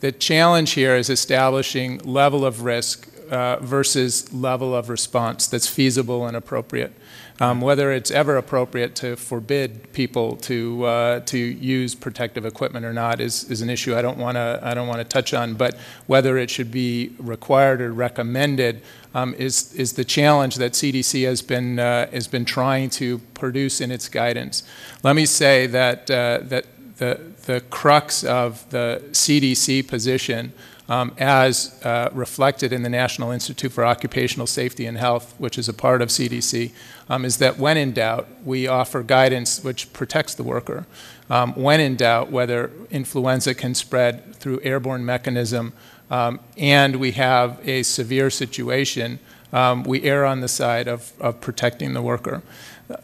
the 0.00 0.12
challenge 0.12 0.72
here 0.72 0.96
is 0.96 1.10
establishing 1.10 1.98
level 2.04 2.44
of 2.44 2.64
risk 2.64 3.08
uh, 3.30 3.56
versus 3.60 4.32
level 4.32 4.74
of 4.74 4.88
response 4.88 5.46
that's 5.46 5.66
feasible 5.66 6.26
and 6.26 6.36
appropriate. 6.36 6.92
Um, 7.40 7.60
whether 7.60 7.90
it's 7.90 8.12
ever 8.12 8.36
appropriate 8.36 8.94
to 8.96 9.16
forbid 9.16 9.92
people 9.92 10.36
to 10.36 10.84
uh, 10.84 11.20
to 11.20 11.36
use 11.36 11.96
protective 11.96 12.46
equipment 12.46 12.86
or 12.86 12.92
not 12.92 13.20
is, 13.20 13.50
is 13.50 13.60
an 13.60 13.68
issue 13.68 13.96
I 13.96 14.02
don't 14.02 14.18
want 14.18 14.36
to 14.36 14.60
I 14.62 14.72
don't 14.72 14.86
want 14.86 14.98
to 14.98 15.04
touch 15.04 15.34
on. 15.34 15.54
But 15.54 15.76
whether 16.06 16.38
it 16.38 16.48
should 16.48 16.70
be 16.70 17.12
required 17.18 17.80
or 17.80 17.92
recommended 17.92 18.82
um, 19.14 19.34
is 19.34 19.74
is 19.74 19.94
the 19.94 20.04
challenge 20.04 20.56
that 20.56 20.72
CDC 20.72 21.24
has 21.24 21.42
been 21.42 21.80
uh, 21.80 22.08
has 22.12 22.28
been 22.28 22.44
trying 22.44 22.88
to 22.90 23.18
produce 23.34 23.80
in 23.80 23.90
its 23.90 24.08
guidance. 24.08 24.62
Let 25.02 25.16
me 25.16 25.26
say 25.26 25.66
that 25.66 26.08
uh, 26.08 26.38
that 26.44 26.66
the 26.98 27.20
the 27.46 27.62
crux 27.62 28.22
of 28.22 28.70
the 28.70 29.02
CDC 29.10 29.88
position 29.88 30.52
um, 30.88 31.12
as 31.18 31.80
uh, 31.82 32.10
reflected 32.12 32.72
in 32.72 32.82
the 32.82 32.88
National 32.88 33.30
Institute 33.30 33.72
for 33.72 33.84
Occupational 33.84 34.46
Safety 34.46 34.86
and 34.86 34.98
Health, 34.98 35.34
which 35.38 35.56
is 35.56 35.68
a 35.68 35.72
part 35.72 36.02
of 36.02 36.10
CDC, 36.10 36.72
um, 37.08 37.24
is 37.24 37.38
that 37.38 37.58
when 37.58 37.76
in 37.76 37.92
doubt, 37.92 38.28
we 38.44 38.66
offer 38.66 39.02
guidance 39.02 39.64
which 39.64 39.92
protects 39.92 40.34
the 40.34 40.42
worker. 40.42 40.86
Um, 41.30 41.54
when 41.54 41.80
in 41.80 41.96
doubt, 41.96 42.30
whether 42.30 42.70
influenza 42.90 43.54
can 43.54 43.74
spread 43.74 44.34
through 44.36 44.60
airborne 44.62 45.04
mechanism, 45.04 45.72
um, 46.10 46.40
and 46.58 46.96
we 46.96 47.12
have 47.12 47.66
a 47.66 47.82
severe 47.82 48.28
situation, 48.28 49.18
um, 49.52 49.84
we 49.84 50.02
err 50.02 50.26
on 50.26 50.40
the 50.40 50.48
side 50.48 50.86
of, 50.86 51.12
of 51.18 51.40
protecting 51.40 51.94
the 51.94 52.02
worker. 52.02 52.42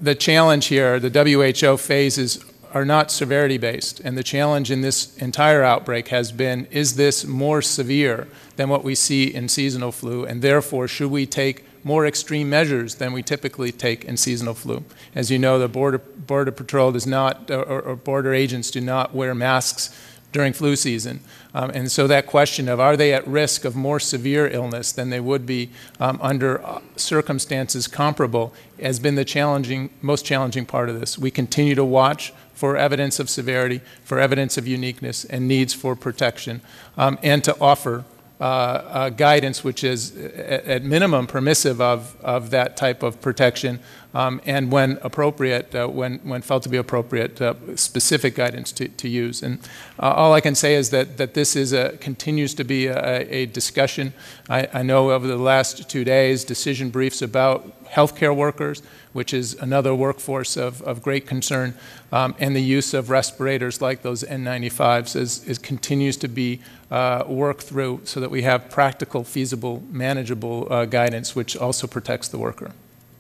The 0.01 0.15
challenge 0.15 0.66
here, 0.66 1.01
the 1.01 1.09
WHO 1.09 1.78
phases 1.78 2.44
are 2.73 2.85
not 2.85 3.11
severity 3.11 3.59
based. 3.59 4.01
And 4.01 4.17
the 4.17 4.23
challenge 4.23 4.71
in 4.71 4.81
this 4.81 5.17
entire 5.19 5.63
outbreak 5.63 6.09
has 6.09 6.33
been 6.33 6.67
is 6.71 6.97
this 6.97 7.25
more 7.25 7.63
severe 7.63 8.29
than 8.57 8.69
what 8.69 8.85
we 8.85 8.95
see 8.95 9.35
in 9.35 9.49
seasonal 9.49 9.93
flu? 9.93 10.25
And 10.25 10.43
therefore, 10.43 10.89
should 10.89 11.11
we 11.11 11.27
take 11.27 11.65
more 11.83 12.07
extreme 12.07 12.51
measures 12.51 12.97
than 12.97 13.13
we 13.13 13.23
typically 13.23 13.73
take 13.73 14.05
in 14.05 14.17
seasonal 14.17 14.55
flu? 14.55 14.85
As 15.15 15.31
you 15.31 15.39
know, 15.39 15.59
the 15.59 15.69
Border, 15.69 15.99
border 15.99 16.53
Patrol 16.53 16.93
does 16.93 17.07
not, 17.07 17.51
or, 17.51 17.81
or 17.81 17.97
border 17.97 18.35
agents 18.35 18.71
do 18.71 18.81
not 18.81 19.15
wear 19.15 19.35
masks 19.35 19.97
during 20.33 20.53
flu 20.53 20.77
season. 20.77 21.21
Um, 21.55 21.71
and 21.71 21.91
so 21.91 22.07
that 22.07 22.27
question 22.27 22.69
of 22.69 22.79
are 22.79 22.97
they 22.97 23.13
at 23.13 23.27
risk 23.27 23.65
of 23.65 23.75
more 23.75 23.99
severe 23.99 24.47
illness 24.47 24.93
than 24.93 25.11
they 25.11 25.21
would 25.21 25.45
be 25.45 25.71
um, 25.99 26.19
under 26.23 26.65
uh, 26.65 26.81
circumstances 26.97 27.89
comparable 27.89 28.55
has 28.81 29.01
been 29.01 29.17
the 29.17 29.25
challenging, 29.25 29.91
most 30.01 30.25
challenging 30.25 30.67
part 30.67 30.89
of 30.89 31.01
this. 31.01 31.19
We 31.19 31.31
continue 31.31 31.75
to 31.75 31.85
watch 31.85 32.33
for 32.61 32.77
evidence 32.77 33.19
of 33.19 33.31
severity, 33.31 33.81
for 34.05 34.20
evidence 34.20 34.59
of 34.59 34.69
uniqueness, 34.69 35.24
and 35.24 35.49
needs 35.49 35.73
for 35.73 35.97
protection, 35.97 36.61
um, 36.99 37.19
and 37.23 37.43
to 37.43 37.59
offer 37.59 38.05
uh, 38.39 38.45
uh, 38.45 39.09
guidance 39.09 39.65
which 39.65 39.82
is, 39.82 40.15
at, 40.16 40.65
at 40.65 40.85
minimum, 40.85 41.27
permissive 41.27 41.81
of, 41.81 42.16
of 42.23 42.51
that 42.51 42.77
type 42.77 43.03
of 43.03 43.20
protection, 43.23 43.78
um, 44.15 44.41
and 44.45 44.70
when 44.70 44.99
appropriate, 45.03 45.74
uh, 45.74 45.87
when, 45.87 46.19
when 46.19 46.43
felt 46.43 46.62
to 46.62 46.69
be 46.69 46.77
appropriate, 46.77 47.41
uh, 47.41 47.55
specific 47.77 48.35
guidance 48.35 48.73
to, 48.73 48.89
to 48.89 49.09
use. 49.09 49.43
And 49.43 49.59
uh, 49.99 50.12
all 50.12 50.35
I 50.35 50.41
can 50.43 50.55
say 50.55 50.74
is 50.74 50.91
that, 50.91 51.16
that 51.16 51.32
this 51.32 51.57
is 51.57 51.73
a, 51.73 51.97
continues 51.97 52.55
to 52.55 52.65
be 52.65 52.89
a, 52.89 53.27
a 53.35 53.47
discussion. 53.47 54.12
I, 54.51 54.69
I 54.73 54.82
know 54.82 55.11
over 55.12 55.27
the 55.27 55.39
last 55.39 55.89
two 55.89 56.05
days, 56.05 56.45
decision 56.45 56.91
briefs 56.91 57.23
about 57.23 57.85
healthcare 57.87 58.37
workers, 58.37 58.82
which 59.12 59.35
is 59.35 59.55
another 59.55 59.95
workforce 59.95 60.57
of, 60.57 60.82
of 60.82 61.03
great 61.03 61.27
concern, 61.27 61.74
um, 62.12 62.35
and 62.39 62.55
the 62.55 62.62
use 62.62 62.95
of 62.95 63.11
respirators 63.11 63.81
like 63.81 64.03
those 64.03 64.23
N95s 64.23 65.16
is, 65.16 65.45
is 65.45 65.59
continues 65.59 66.16
to 66.19 66.28
be 66.28 66.61
uh, 66.91 67.24
worked 67.27 67.62
through 67.62 68.01
so 68.05 68.20
that 68.20 68.31
we 68.31 68.43
have 68.43 68.70
practical, 68.70 69.24
feasible, 69.24 69.82
manageable 69.91 70.66
uh, 70.73 70.85
guidance, 70.85 71.35
which 71.35 71.57
also 71.57 71.87
protects 71.87 72.28
the 72.28 72.39
worker. 72.39 72.73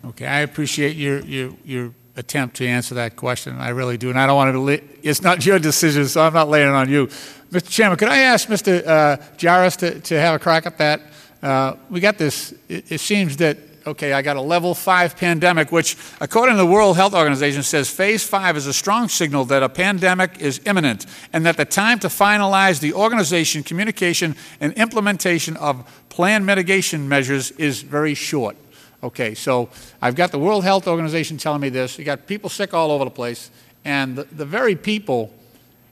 Okay, 0.04 0.26
I 0.26 0.40
appreciate 0.40 0.96
your, 0.96 1.20
your, 1.20 1.52
your 1.64 1.94
attempt 2.16 2.56
to 2.56 2.66
answer 2.66 2.94
that 2.94 3.16
question. 3.16 3.56
I 3.58 3.70
really 3.70 3.96
do, 3.96 4.10
and 4.10 4.18
I 4.18 4.26
don't 4.26 4.36
want 4.36 4.54
to. 4.54 4.84
It's 5.02 5.22
not 5.22 5.44
your 5.46 5.58
decision, 5.58 6.06
so 6.06 6.22
I'm 6.22 6.32
not 6.32 6.48
laying 6.48 6.68
it 6.68 6.74
on 6.74 6.88
you, 6.88 7.08
Mr. 7.50 7.68
Chairman. 7.68 7.98
Could 7.98 8.08
I 8.08 8.18
ask 8.18 8.48
Mr. 8.48 8.86
Uh, 8.86 9.70
to, 9.76 10.00
to 10.00 10.20
have 10.20 10.34
a 10.34 10.38
crack 10.38 10.66
at 10.66 10.78
that? 10.78 11.02
Uh, 11.42 11.76
we 11.88 12.00
got 12.00 12.18
this. 12.18 12.52
It, 12.68 12.92
it 12.92 13.00
seems 13.00 13.36
that 13.38 13.58
okay, 13.86 14.12
I 14.12 14.22
got 14.22 14.36
a 14.36 14.40
level 14.40 14.74
five 14.74 15.16
pandemic, 15.16 15.72
which, 15.72 15.96
according 16.20 16.56
to 16.56 16.58
the 16.58 16.66
World 16.66 16.96
Health 16.96 17.14
Organization, 17.14 17.62
says 17.62 17.90
phase 17.90 18.26
five 18.26 18.56
is 18.56 18.66
a 18.66 18.72
strong 18.72 19.08
signal 19.08 19.44
that 19.46 19.62
a 19.62 19.68
pandemic 19.68 20.40
is 20.40 20.60
imminent 20.66 21.06
and 21.32 21.46
that 21.46 21.56
the 21.56 21.64
time 21.64 21.98
to 22.00 22.08
finalize 22.08 22.80
the 22.80 22.92
organization, 22.92 23.62
communication, 23.62 24.36
and 24.60 24.72
implementation 24.74 25.56
of 25.56 26.04
planned 26.08 26.46
mitigation 26.46 27.08
measures 27.08 27.50
is 27.52 27.82
very 27.82 28.14
short. 28.14 28.56
Okay, 29.02 29.34
so 29.34 29.70
I've 30.02 30.14
got 30.14 30.30
the 30.30 30.38
World 30.38 30.62
Health 30.62 30.86
Organization 30.86 31.38
telling 31.38 31.62
me 31.62 31.70
this. 31.70 31.98
You 31.98 32.04
got 32.04 32.26
people 32.26 32.50
sick 32.50 32.74
all 32.74 32.90
over 32.90 33.04
the 33.04 33.10
place, 33.10 33.50
and 33.84 34.16
the, 34.16 34.24
the 34.24 34.44
very 34.44 34.76
people, 34.76 35.32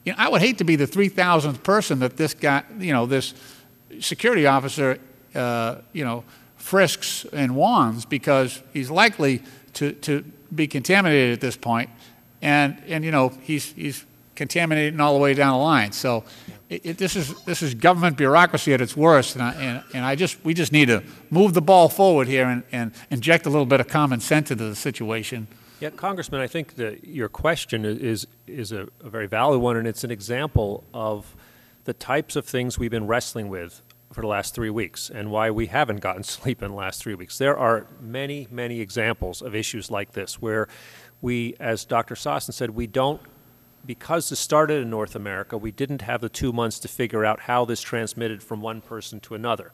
you 0.04 0.12
know, 0.12 0.18
I 0.18 0.28
would 0.28 0.42
hate 0.42 0.58
to 0.58 0.64
be 0.64 0.76
the 0.76 0.86
3,000th 0.86 1.62
person 1.62 2.00
that 2.00 2.18
this 2.18 2.34
guy, 2.34 2.64
you 2.78 2.92
know, 2.92 3.06
this 3.06 3.32
security 4.00 4.46
officer, 4.46 4.98
uh, 5.34 5.76
you 5.94 6.04
know, 6.04 6.24
frisks 6.68 7.24
and 7.32 7.56
wands 7.56 8.04
because 8.04 8.62
he's 8.74 8.90
likely 8.90 9.42
to, 9.72 9.92
to 9.92 10.22
be 10.54 10.66
contaminated 10.66 11.32
at 11.32 11.40
this 11.40 11.56
point, 11.56 11.88
and 12.42 12.76
and 12.86 13.04
you 13.04 13.10
know 13.10 13.30
he's 13.40 13.72
he's 13.72 14.04
contaminating 14.36 15.00
all 15.00 15.14
the 15.14 15.18
way 15.18 15.32
down 15.32 15.52
the 15.52 15.58
line. 15.58 15.92
So 15.92 16.24
it, 16.68 16.84
it, 16.84 16.98
this 16.98 17.16
is 17.16 17.42
this 17.44 17.62
is 17.62 17.74
government 17.74 18.18
bureaucracy 18.18 18.74
at 18.74 18.82
its 18.82 18.94
worst, 18.94 19.34
and 19.34 19.42
I, 19.42 19.52
and, 19.54 19.82
and 19.94 20.04
I 20.04 20.14
just 20.14 20.44
we 20.44 20.52
just 20.52 20.70
need 20.70 20.88
to 20.88 21.02
move 21.30 21.54
the 21.54 21.62
ball 21.62 21.88
forward 21.88 22.28
here 22.28 22.44
and, 22.44 22.62
and 22.70 22.92
inject 23.10 23.46
a 23.46 23.50
little 23.50 23.66
bit 23.66 23.80
of 23.80 23.88
common 23.88 24.20
sense 24.20 24.50
into 24.50 24.68
the 24.68 24.76
situation. 24.76 25.48
Yeah, 25.80 25.90
Congressman, 25.90 26.42
I 26.42 26.48
think 26.48 26.74
that 26.74 27.04
your 27.04 27.30
question 27.30 27.86
is 27.86 28.26
is 28.46 28.72
a, 28.72 28.88
a 29.02 29.08
very 29.08 29.26
valid 29.26 29.62
one, 29.62 29.78
and 29.78 29.88
it's 29.88 30.04
an 30.04 30.10
example 30.10 30.84
of 30.92 31.34
the 31.84 31.94
types 31.94 32.36
of 32.36 32.44
things 32.44 32.78
we've 32.78 32.90
been 32.90 33.06
wrestling 33.06 33.48
with 33.48 33.80
for 34.12 34.20
the 34.20 34.26
last 34.26 34.54
three 34.54 34.70
weeks 34.70 35.10
and 35.10 35.30
why 35.30 35.50
we 35.50 35.66
haven't 35.66 36.00
gotten 36.00 36.22
sleep 36.24 36.62
in 36.62 36.70
the 36.70 36.76
last 36.76 37.02
three 37.02 37.14
weeks. 37.14 37.38
There 37.38 37.56
are 37.56 37.86
many, 38.00 38.48
many 38.50 38.80
examples 38.80 39.42
of 39.42 39.54
issues 39.54 39.90
like 39.90 40.12
this 40.12 40.40
where 40.40 40.68
we, 41.20 41.54
as 41.58 41.84
Dr. 41.84 42.14
Sosin 42.14 42.52
said, 42.52 42.70
we 42.70 42.86
don't, 42.86 43.20
because 43.84 44.28
this 44.28 44.38
started 44.38 44.82
in 44.82 44.90
North 44.90 45.16
America, 45.16 45.56
we 45.56 45.72
didn't 45.72 46.02
have 46.02 46.20
the 46.20 46.28
two 46.28 46.52
months 46.52 46.78
to 46.80 46.88
figure 46.88 47.24
out 47.24 47.40
how 47.40 47.64
this 47.64 47.80
transmitted 47.80 48.42
from 48.42 48.60
one 48.60 48.80
person 48.80 49.20
to 49.20 49.34
another. 49.34 49.72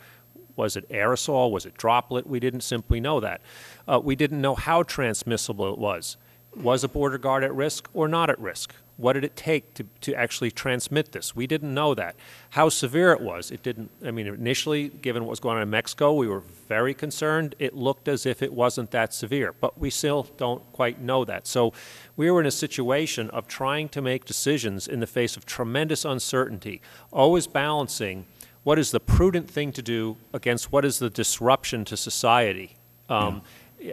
Was 0.56 0.76
it 0.76 0.88
aerosol? 0.88 1.50
Was 1.50 1.66
it 1.66 1.74
droplet? 1.74 2.26
We 2.26 2.38
didn't 2.38 2.60
simply 2.60 3.00
know 3.00 3.20
that. 3.20 3.40
Uh, 3.88 4.00
we 4.02 4.14
didn't 4.14 4.40
know 4.40 4.54
how 4.54 4.84
transmissible 4.84 5.72
it 5.72 5.78
was. 5.78 6.16
Was 6.56 6.84
a 6.84 6.88
border 6.88 7.18
guard 7.18 7.42
at 7.42 7.52
risk 7.52 7.88
or 7.92 8.06
not 8.06 8.30
at 8.30 8.38
risk? 8.38 8.74
What 8.96 9.14
did 9.14 9.24
it 9.24 9.34
take 9.34 9.74
to, 9.74 9.86
to 10.02 10.14
actually 10.14 10.52
transmit 10.52 11.12
this? 11.12 11.34
We 11.34 11.46
didn't 11.46 11.74
know 11.74 11.94
that. 11.94 12.14
How 12.50 12.68
severe 12.68 13.12
it 13.12 13.20
was, 13.20 13.50
it 13.50 13.62
didn't, 13.62 13.90
I 14.04 14.12
mean, 14.12 14.26
initially, 14.26 14.88
given 14.88 15.24
what 15.24 15.30
was 15.30 15.40
going 15.40 15.56
on 15.56 15.62
in 15.62 15.70
Mexico, 15.70 16.14
we 16.14 16.28
were 16.28 16.42
very 16.68 16.94
concerned. 16.94 17.56
It 17.58 17.74
looked 17.74 18.06
as 18.06 18.24
if 18.24 18.40
it 18.40 18.52
wasn't 18.52 18.92
that 18.92 19.12
severe, 19.12 19.52
but 19.52 19.78
we 19.78 19.90
still 19.90 20.28
don't 20.36 20.62
quite 20.72 21.00
know 21.00 21.24
that. 21.24 21.46
So 21.46 21.72
we 22.16 22.30
were 22.30 22.40
in 22.40 22.46
a 22.46 22.52
situation 22.52 23.30
of 23.30 23.48
trying 23.48 23.88
to 23.90 24.02
make 24.02 24.24
decisions 24.24 24.86
in 24.86 25.00
the 25.00 25.08
face 25.08 25.36
of 25.36 25.44
tremendous 25.44 26.04
uncertainty, 26.04 26.80
always 27.12 27.48
balancing 27.48 28.26
what 28.62 28.78
is 28.78 28.92
the 28.92 29.00
prudent 29.00 29.50
thing 29.50 29.72
to 29.72 29.82
do 29.82 30.16
against 30.32 30.72
what 30.72 30.84
is 30.84 30.98
the 30.98 31.10
disruption 31.10 31.84
to 31.86 31.96
society. 31.96 32.76
Um, 33.08 33.42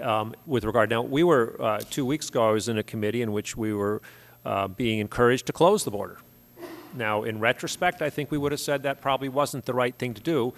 um, 0.02 0.34
with 0.45 0.64
regard. 0.64 0.90
Now, 0.90 1.02
we 1.02 1.23
were, 1.23 1.57
uh, 1.60 1.80
two 1.90 2.06
weeks 2.06 2.30
ago, 2.30 2.48
I 2.48 2.52
was 2.52 2.69
in 2.69 2.78
a 2.78 2.84
committee 2.84 3.22
in 3.22 3.34
which 3.34 3.57
we 3.57 3.73
were 3.73 4.02
uh, 4.46 4.68
being 4.68 5.00
encouraged 5.00 5.46
to 5.48 5.54
close 5.54 5.84
the 5.84 5.92
border. 5.92 6.18
Now, 6.94 7.24
in 7.24 7.40
retrospect, 7.40 8.02
I 8.02 8.10
think 8.10 8.32
we 8.32 8.38
would 8.38 8.52
have 8.52 8.60
said 8.60 8.84
that 8.84 9.02
probably 9.02 9.30
wasn't 9.30 9.66
the 9.66 9.74
right 9.74 9.96
thing 9.96 10.14
to 10.14 10.22
do, 10.22 10.54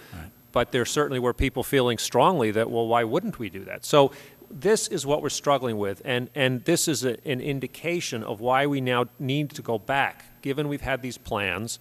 but 0.52 0.72
there 0.72 0.84
certainly 0.84 1.18
were 1.18 1.32
people 1.32 1.62
feeling 1.62 1.98
strongly 1.98 2.50
that, 2.52 2.70
well, 2.70 2.86
why 2.86 3.04
wouldn't 3.04 3.38
we 3.38 3.48
do 3.48 3.64
that? 3.64 3.84
So 3.84 4.10
this 4.50 4.88
is 4.88 5.06
what 5.06 5.22
we're 5.22 5.28
struggling 5.30 5.78
with, 5.78 6.02
and, 6.04 6.30
and 6.34 6.64
this 6.64 6.88
is 6.88 7.04
a, 7.04 7.16
an 7.28 7.40
indication 7.40 8.22
of 8.22 8.40
why 8.40 8.66
we 8.66 8.80
now 8.80 9.06
need 9.18 9.50
to 9.50 9.62
go 9.62 9.78
back, 9.78 10.42
given 10.42 10.68
we've 10.68 10.80
had 10.80 11.02
these 11.02 11.18
plans, 11.18 11.78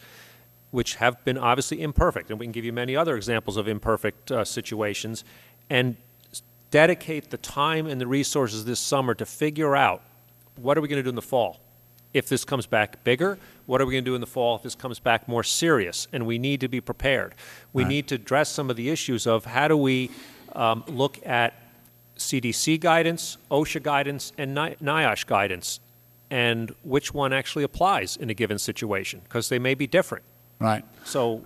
which 0.71 0.95
have 0.95 1.23
been 1.23 1.37
obviously 1.37 1.81
imperfect, 1.81 2.29
and 2.29 2.39
we 2.39 2.45
can 2.45 2.51
give 2.51 2.65
you 2.65 2.73
many 2.73 2.95
other 2.95 3.15
examples 3.15 3.57
of 3.57 3.67
imperfect 3.67 4.31
uh, 4.31 4.43
situations, 4.43 5.23
and 5.69 5.97
dedicate 6.71 7.29
the 7.29 7.37
time 7.37 7.85
and 7.85 8.01
the 8.01 8.07
resources 8.07 8.65
this 8.65 8.79
summer 8.79 9.13
to 9.13 9.25
figure 9.25 9.75
out 9.75 10.01
what 10.55 10.77
are 10.77 10.81
we 10.81 10.87
going 10.87 10.97
to 10.97 11.03
do 11.03 11.09
in 11.09 11.15
the 11.15 11.21
fall 11.21 11.59
if 12.13 12.27
this 12.29 12.45
comes 12.45 12.65
back 12.65 13.03
bigger 13.03 13.37
what 13.65 13.79
are 13.81 13.85
we 13.85 13.93
going 13.93 14.03
to 14.03 14.09
do 14.11 14.15
in 14.15 14.21
the 14.21 14.27
fall 14.27 14.55
if 14.55 14.63
this 14.63 14.75
comes 14.75 14.99
back 14.99 15.27
more 15.27 15.43
serious 15.43 16.07
and 16.13 16.25
we 16.25 16.37
need 16.37 16.59
to 16.61 16.67
be 16.67 16.79
prepared 16.81 17.33
we 17.73 17.83
Right. 17.83 17.89
need 17.89 18.07
to 18.09 18.15
address 18.15 18.49
some 18.49 18.69
of 18.69 18.75
the 18.75 18.89
issues 18.89 19.25
of 19.27 19.45
how 19.45 19.67
do 19.67 19.77
we 19.77 20.11
um, 20.53 20.83
look 20.87 21.19
at 21.25 21.53
cdc 22.17 22.79
guidance 22.79 23.37
osha 23.49 23.81
guidance 23.81 24.31
and 24.37 24.53
Ni- 24.53 24.75
NIOSH 24.81 25.25
guidance 25.25 25.79
and 26.29 26.73
which 26.83 27.13
one 27.13 27.33
actually 27.33 27.63
applies 27.63 28.15
in 28.17 28.29
a 28.29 28.33
given 28.33 28.57
situation 28.59 29.21
because 29.23 29.49
they 29.49 29.59
may 29.59 29.73
be 29.73 29.87
different 29.87 30.23
Right. 30.59 30.83
so 31.03 31.43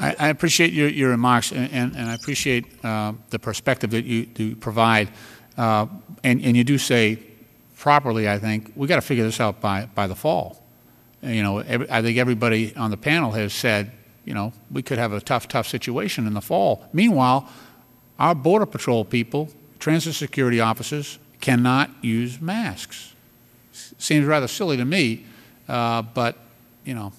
I, 0.00 0.14
I 0.20 0.28
appreciate 0.28 0.72
your, 0.72 0.88
your 0.88 1.10
remarks, 1.10 1.50
and, 1.50 1.68
and, 1.72 1.96
and 1.96 2.08
I 2.08 2.14
appreciate 2.14 2.66
uh, 2.84 3.14
the 3.30 3.38
perspective 3.40 3.90
that 3.90 4.04
you 4.04 4.26
do 4.26 4.54
provide. 4.54 5.08
Uh, 5.56 5.86
and, 6.22 6.40
and 6.44 6.56
you 6.56 6.62
do 6.62 6.78
say 6.78 7.18
properly, 7.78 8.28
I 8.28 8.38
think, 8.38 8.72
we 8.74 8.86
got 8.88 8.96
to 8.96 9.00
figure 9.00 9.24
this 9.24 9.40
out 9.40 9.60
by, 9.60 9.86
by 9.94 10.06
the 10.06 10.16
fall. 10.16 10.62
You 11.22 11.42
know, 11.42 11.58
every, 11.58 11.90
I 11.90 12.02
think 12.02 12.18
everybody 12.18 12.74
on 12.76 12.90
the 12.90 12.96
panel 12.96 13.30
has 13.32 13.52
said, 13.52 13.92
you 14.24 14.34
know, 14.34 14.52
we 14.70 14.82
could 14.82 14.98
have 14.98 15.12
a 15.12 15.20
tough, 15.20 15.48
tough 15.48 15.66
situation 15.66 16.26
in 16.26 16.34
the 16.34 16.40
fall. 16.40 16.84
Meanwhile, 16.92 17.48
our 18.18 18.34
Border 18.34 18.66
Patrol 18.66 19.04
people, 19.04 19.48
transit 19.78 20.14
security 20.14 20.60
officers, 20.60 21.18
cannot 21.40 21.90
use 22.02 22.40
masks. 22.40 23.14
Seems 23.72 24.26
rather 24.26 24.48
silly 24.48 24.76
to 24.76 24.84
me, 24.84 25.24
uh, 25.68 26.02
but, 26.02 26.36
you 26.84 26.94
know, 26.94 27.12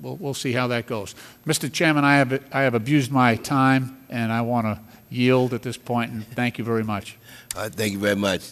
we'll, 0.00 0.16
we'll 0.16 0.34
see 0.34 0.52
how 0.52 0.66
that 0.68 0.86
goes. 0.86 1.14
Mr. 1.46 1.72
Chairman, 1.72 2.04
I 2.04 2.16
have, 2.16 2.44
I 2.52 2.60
have 2.62 2.74
abused 2.74 3.10
my 3.10 3.36
time, 3.36 3.98
and 4.10 4.30
I 4.30 4.42
want 4.42 4.66
to 4.66 4.80
yield 5.08 5.54
at 5.54 5.62
this 5.62 5.78
point, 5.78 6.12
and 6.12 6.26
thank 6.28 6.58
you 6.58 6.64
very 6.64 6.84
much. 6.84 7.16
Uh, 7.56 7.68
Thank 7.68 7.92
you 7.92 8.00
very 8.00 8.16
much. 8.16 8.50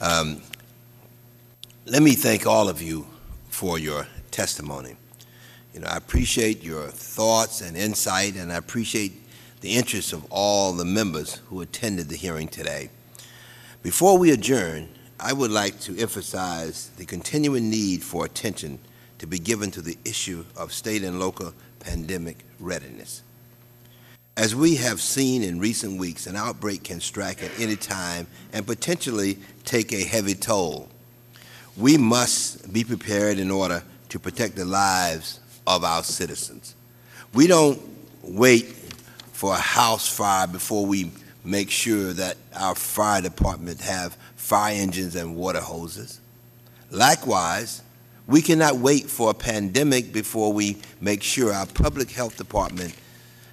Um, 0.00 0.42
Let 1.88 2.02
me 2.02 2.14
thank 2.14 2.48
all 2.48 2.68
of 2.68 2.82
you 2.82 3.06
for 3.48 3.78
your 3.78 4.08
testimony. 4.32 4.96
You 5.72 5.78
know, 5.78 5.86
I 5.86 5.96
appreciate 5.96 6.64
your 6.64 6.88
thoughts 6.88 7.60
and 7.60 7.76
insight, 7.76 8.34
and 8.34 8.52
I 8.52 8.56
appreciate 8.56 9.12
the 9.60 9.76
interest 9.76 10.12
of 10.12 10.26
all 10.28 10.72
the 10.72 10.84
members 10.84 11.36
who 11.46 11.60
attended 11.60 12.08
the 12.08 12.16
hearing 12.16 12.48
today. 12.48 12.90
Before 13.84 14.18
we 14.18 14.32
adjourn, 14.32 14.88
I 15.20 15.32
would 15.32 15.52
like 15.52 15.78
to 15.82 15.96
emphasize 15.96 16.90
the 16.96 17.04
continuing 17.04 17.70
need 17.70 18.02
for 18.02 18.24
attention 18.24 18.80
to 19.18 19.28
be 19.28 19.38
given 19.38 19.70
to 19.70 19.80
the 19.80 19.96
issue 20.04 20.44
of 20.56 20.72
state 20.72 21.04
and 21.04 21.20
local 21.20 21.54
pandemic 21.78 22.38
readiness. 22.58 23.22
As 24.36 24.56
we 24.56 24.74
have 24.74 25.00
seen 25.00 25.44
in 25.44 25.60
recent 25.60 26.00
weeks, 26.00 26.26
an 26.26 26.34
outbreak 26.34 26.82
can 26.82 26.98
strike 26.98 27.44
at 27.44 27.60
any 27.60 27.76
time 27.76 28.26
and 28.52 28.66
potentially 28.66 29.38
take 29.64 29.92
a 29.92 30.02
heavy 30.02 30.34
toll. 30.34 30.88
We 31.76 31.98
must 31.98 32.72
be 32.72 32.84
prepared 32.84 33.38
in 33.38 33.50
order 33.50 33.82
to 34.08 34.18
protect 34.18 34.56
the 34.56 34.64
lives 34.64 35.40
of 35.66 35.84
our 35.84 36.02
citizens. 36.02 36.74
We 37.34 37.46
don't 37.46 37.80
wait 38.22 38.64
for 39.32 39.52
a 39.52 39.58
house 39.58 40.08
fire 40.08 40.46
before 40.46 40.86
we 40.86 41.10
make 41.44 41.70
sure 41.70 42.12
that 42.14 42.36
our 42.54 42.74
fire 42.74 43.20
department 43.20 43.80
have 43.80 44.16
fire 44.36 44.74
engines 44.74 45.14
and 45.14 45.36
water 45.36 45.60
hoses. 45.60 46.20
Likewise, 46.90 47.82
we 48.26 48.42
cannot 48.42 48.76
wait 48.76 49.04
for 49.04 49.30
a 49.30 49.34
pandemic 49.34 50.12
before 50.12 50.52
we 50.52 50.78
make 51.00 51.22
sure 51.22 51.52
our 51.52 51.66
public 51.66 52.10
health 52.10 52.36
department 52.36 52.94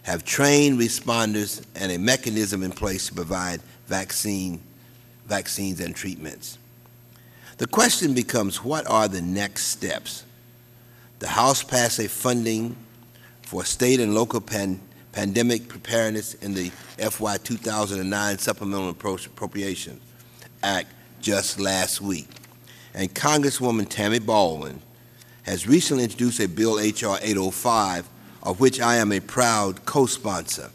have 0.04 0.24
trained 0.24 0.80
responders 0.80 1.64
and 1.76 1.92
a 1.92 1.98
mechanism 1.98 2.64
in 2.64 2.72
place 2.72 3.08
to 3.08 3.14
provide 3.14 3.62
vaccine, 3.88 4.62
vaccines 5.28 5.80
and 5.80 5.96
treatments. 5.96 6.58
The 7.58 7.68
question 7.68 8.14
becomes, 8.14 8.64
what 8.64 8.88
are 8.90 9.08
the 9.08 9.22
next 9.22 9.68
steps? 9.68 10.24
The 11.20 11.28
House 11.28 11.64
passed 11.64 12.00
a 12.00 12.10
funding 12.10 12.76
for 13.44 13.64
state 13.64 14.00
and 14.00 14.16
local 14.16 14.42
pan- 14.42 14.82
pandemic 15.12 15.68
preparedness 15.68 16.34
in 16.36 16.54
the 16.54 16.70
FY 16.98 17.38
2009 17.38 18.38
Supplemental 18.40 18.94
Appro- 18.94 19.26
Appropriation 19.26 20.02
Act 20.64 20.92
just 21.22 21.60
last 21.60 22.02
week. 22.02 22.28
And 22.94 23.14
Congresswoman 23.14 23.88
Tammy 23.88 24.20
Baldwin 24.20 24.82
has 25.44 25.68
recently 25.68 26.04
introduced 26.04 26.40
a 26.40 26.48
Bill 26.48 26.80
H.R. 26.80 27.20
805 27.22 28.10
of 28.44 28.60
which 28.60 28.80
I 28.82 28.96
am 28.98 29.12
a 29.12 29.20
proud 29.20 29.86
co-sponsor. 29.86 30.70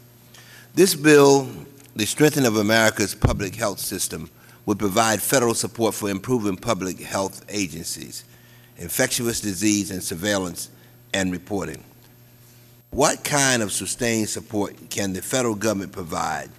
This 0.73 0.95
bill, 0.95 1.47
the 1.95 2.05
strengthening 2.05 2.47
of 2.47 2.57
America's 2.57 3.13
public 3.13 3.55
health 3.55 3.79
system, 3.79 4.29
would 4.65 4.79
provide 4.79 5.21
federal 5.21 5.53
support 5.53 5.95
for 5.95 6.09
improving 6.09 6.55
public 6.55 6.99
health 6.99 7.45
agencies, 7.49 8.23
infectious 8.77 9.41
disease 9.41 9.91
and 9.91 10.03
surveillance 10.03 10.69
and 11.13 11.31
reporting. 11.31 11.83
What 12.91 13.23
kind 13.23 13.61
of 13.61 13.71
sustained 13.71 14.29
support 14.29 14.75
can 14.89 15.13
the 15.13 15.21
federal 15.21 15.55
government 15.55 15.91
provide 15.91 16.49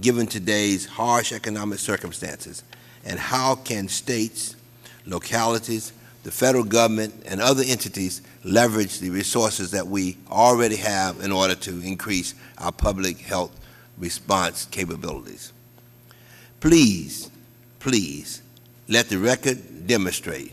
given 0.00 0.26
today's 0.26 0.86
harsh 0.86 1.32
economic 1.32 1.78
circumstances? 1.78 2.62
And 3.04 3.18
how 3.18 3.56
can 3.56 3.88
states, 3.88 4.54
localities, 5.06 5.92
the 6.22 6.30
federal 6.30 6.64
government, 6.64 7.22
and 7.26 7.40
other 7.40 7.64
entities 7.66 8.22
leverage 8.44 8.98
the 8.98 9.10
resources 9.10 9.70
that 9.70 9.86
we 9.86 10.16
already 10.30 10.76
have 10.76 11.20
in 11.20 11.32
order 11.32 11.54
to 11.54 11.80
increase 11.80 12.34
our 12.58 12.72
public 12.72 13.18
health 13.18 13.58
response 13.98 14.66
capabilities? 14.66 15.52
Please, 16.60 17.30
please, 17.80 18.42
let 18.88 19.08
the 19.08 19.18
record 19.18 19.86
demonstrate 19.86 20.52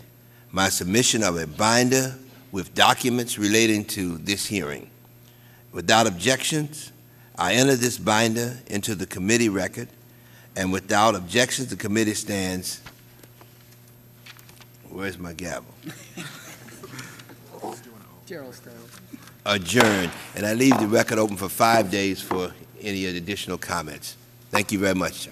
my 0.52 0.70
submission 0.70 1.24
of 1.24 1.38
a 1.38 1.46
binder 1.46 2.16
with 2.52 2.74
documents 2.74 3.38
relating 3.38 3.86
to 3.86 4.18
this 4.18 4.46
hearing. 4.46 4.90
Without 5.72 6.08
objections, 6.08 6.92
I 7.38 7.54
enter 7.54 7.76
this 7.76 7.98
binder 7.98 8.58
into 8.68 8.96
the 8.96 9.06
committee 9.06 9.50
record, 9.50 9.90
and 10.56 10.72
without 10.72 11.14
objections, 11.14 11.68
the 11.68 11.76
committee 11.76 12.16
stands. 12.16 12.82
Where's 14.90 15.20
my 15.20 15.34
gavel? 15.34 15.76
Gerald 18.26 18.60
Adjourned. 19.46 20.12
And 20.36 20.46
I 20.46 20.54
leave 20.54 20.78
the 20.80 20.88
record 20.88 21.20
open 21.20 21.38
for 21.38 21.48
five 21.48 21.92
days 21.92 22.22
for 22.22 22.54
any 22.82 23.06
additional 23.06 23.58
comments. 23.58 24.18
Thank 24.50 24.72
you 24.72 24.80
very 24.80 24.96
much. 24.96 25.30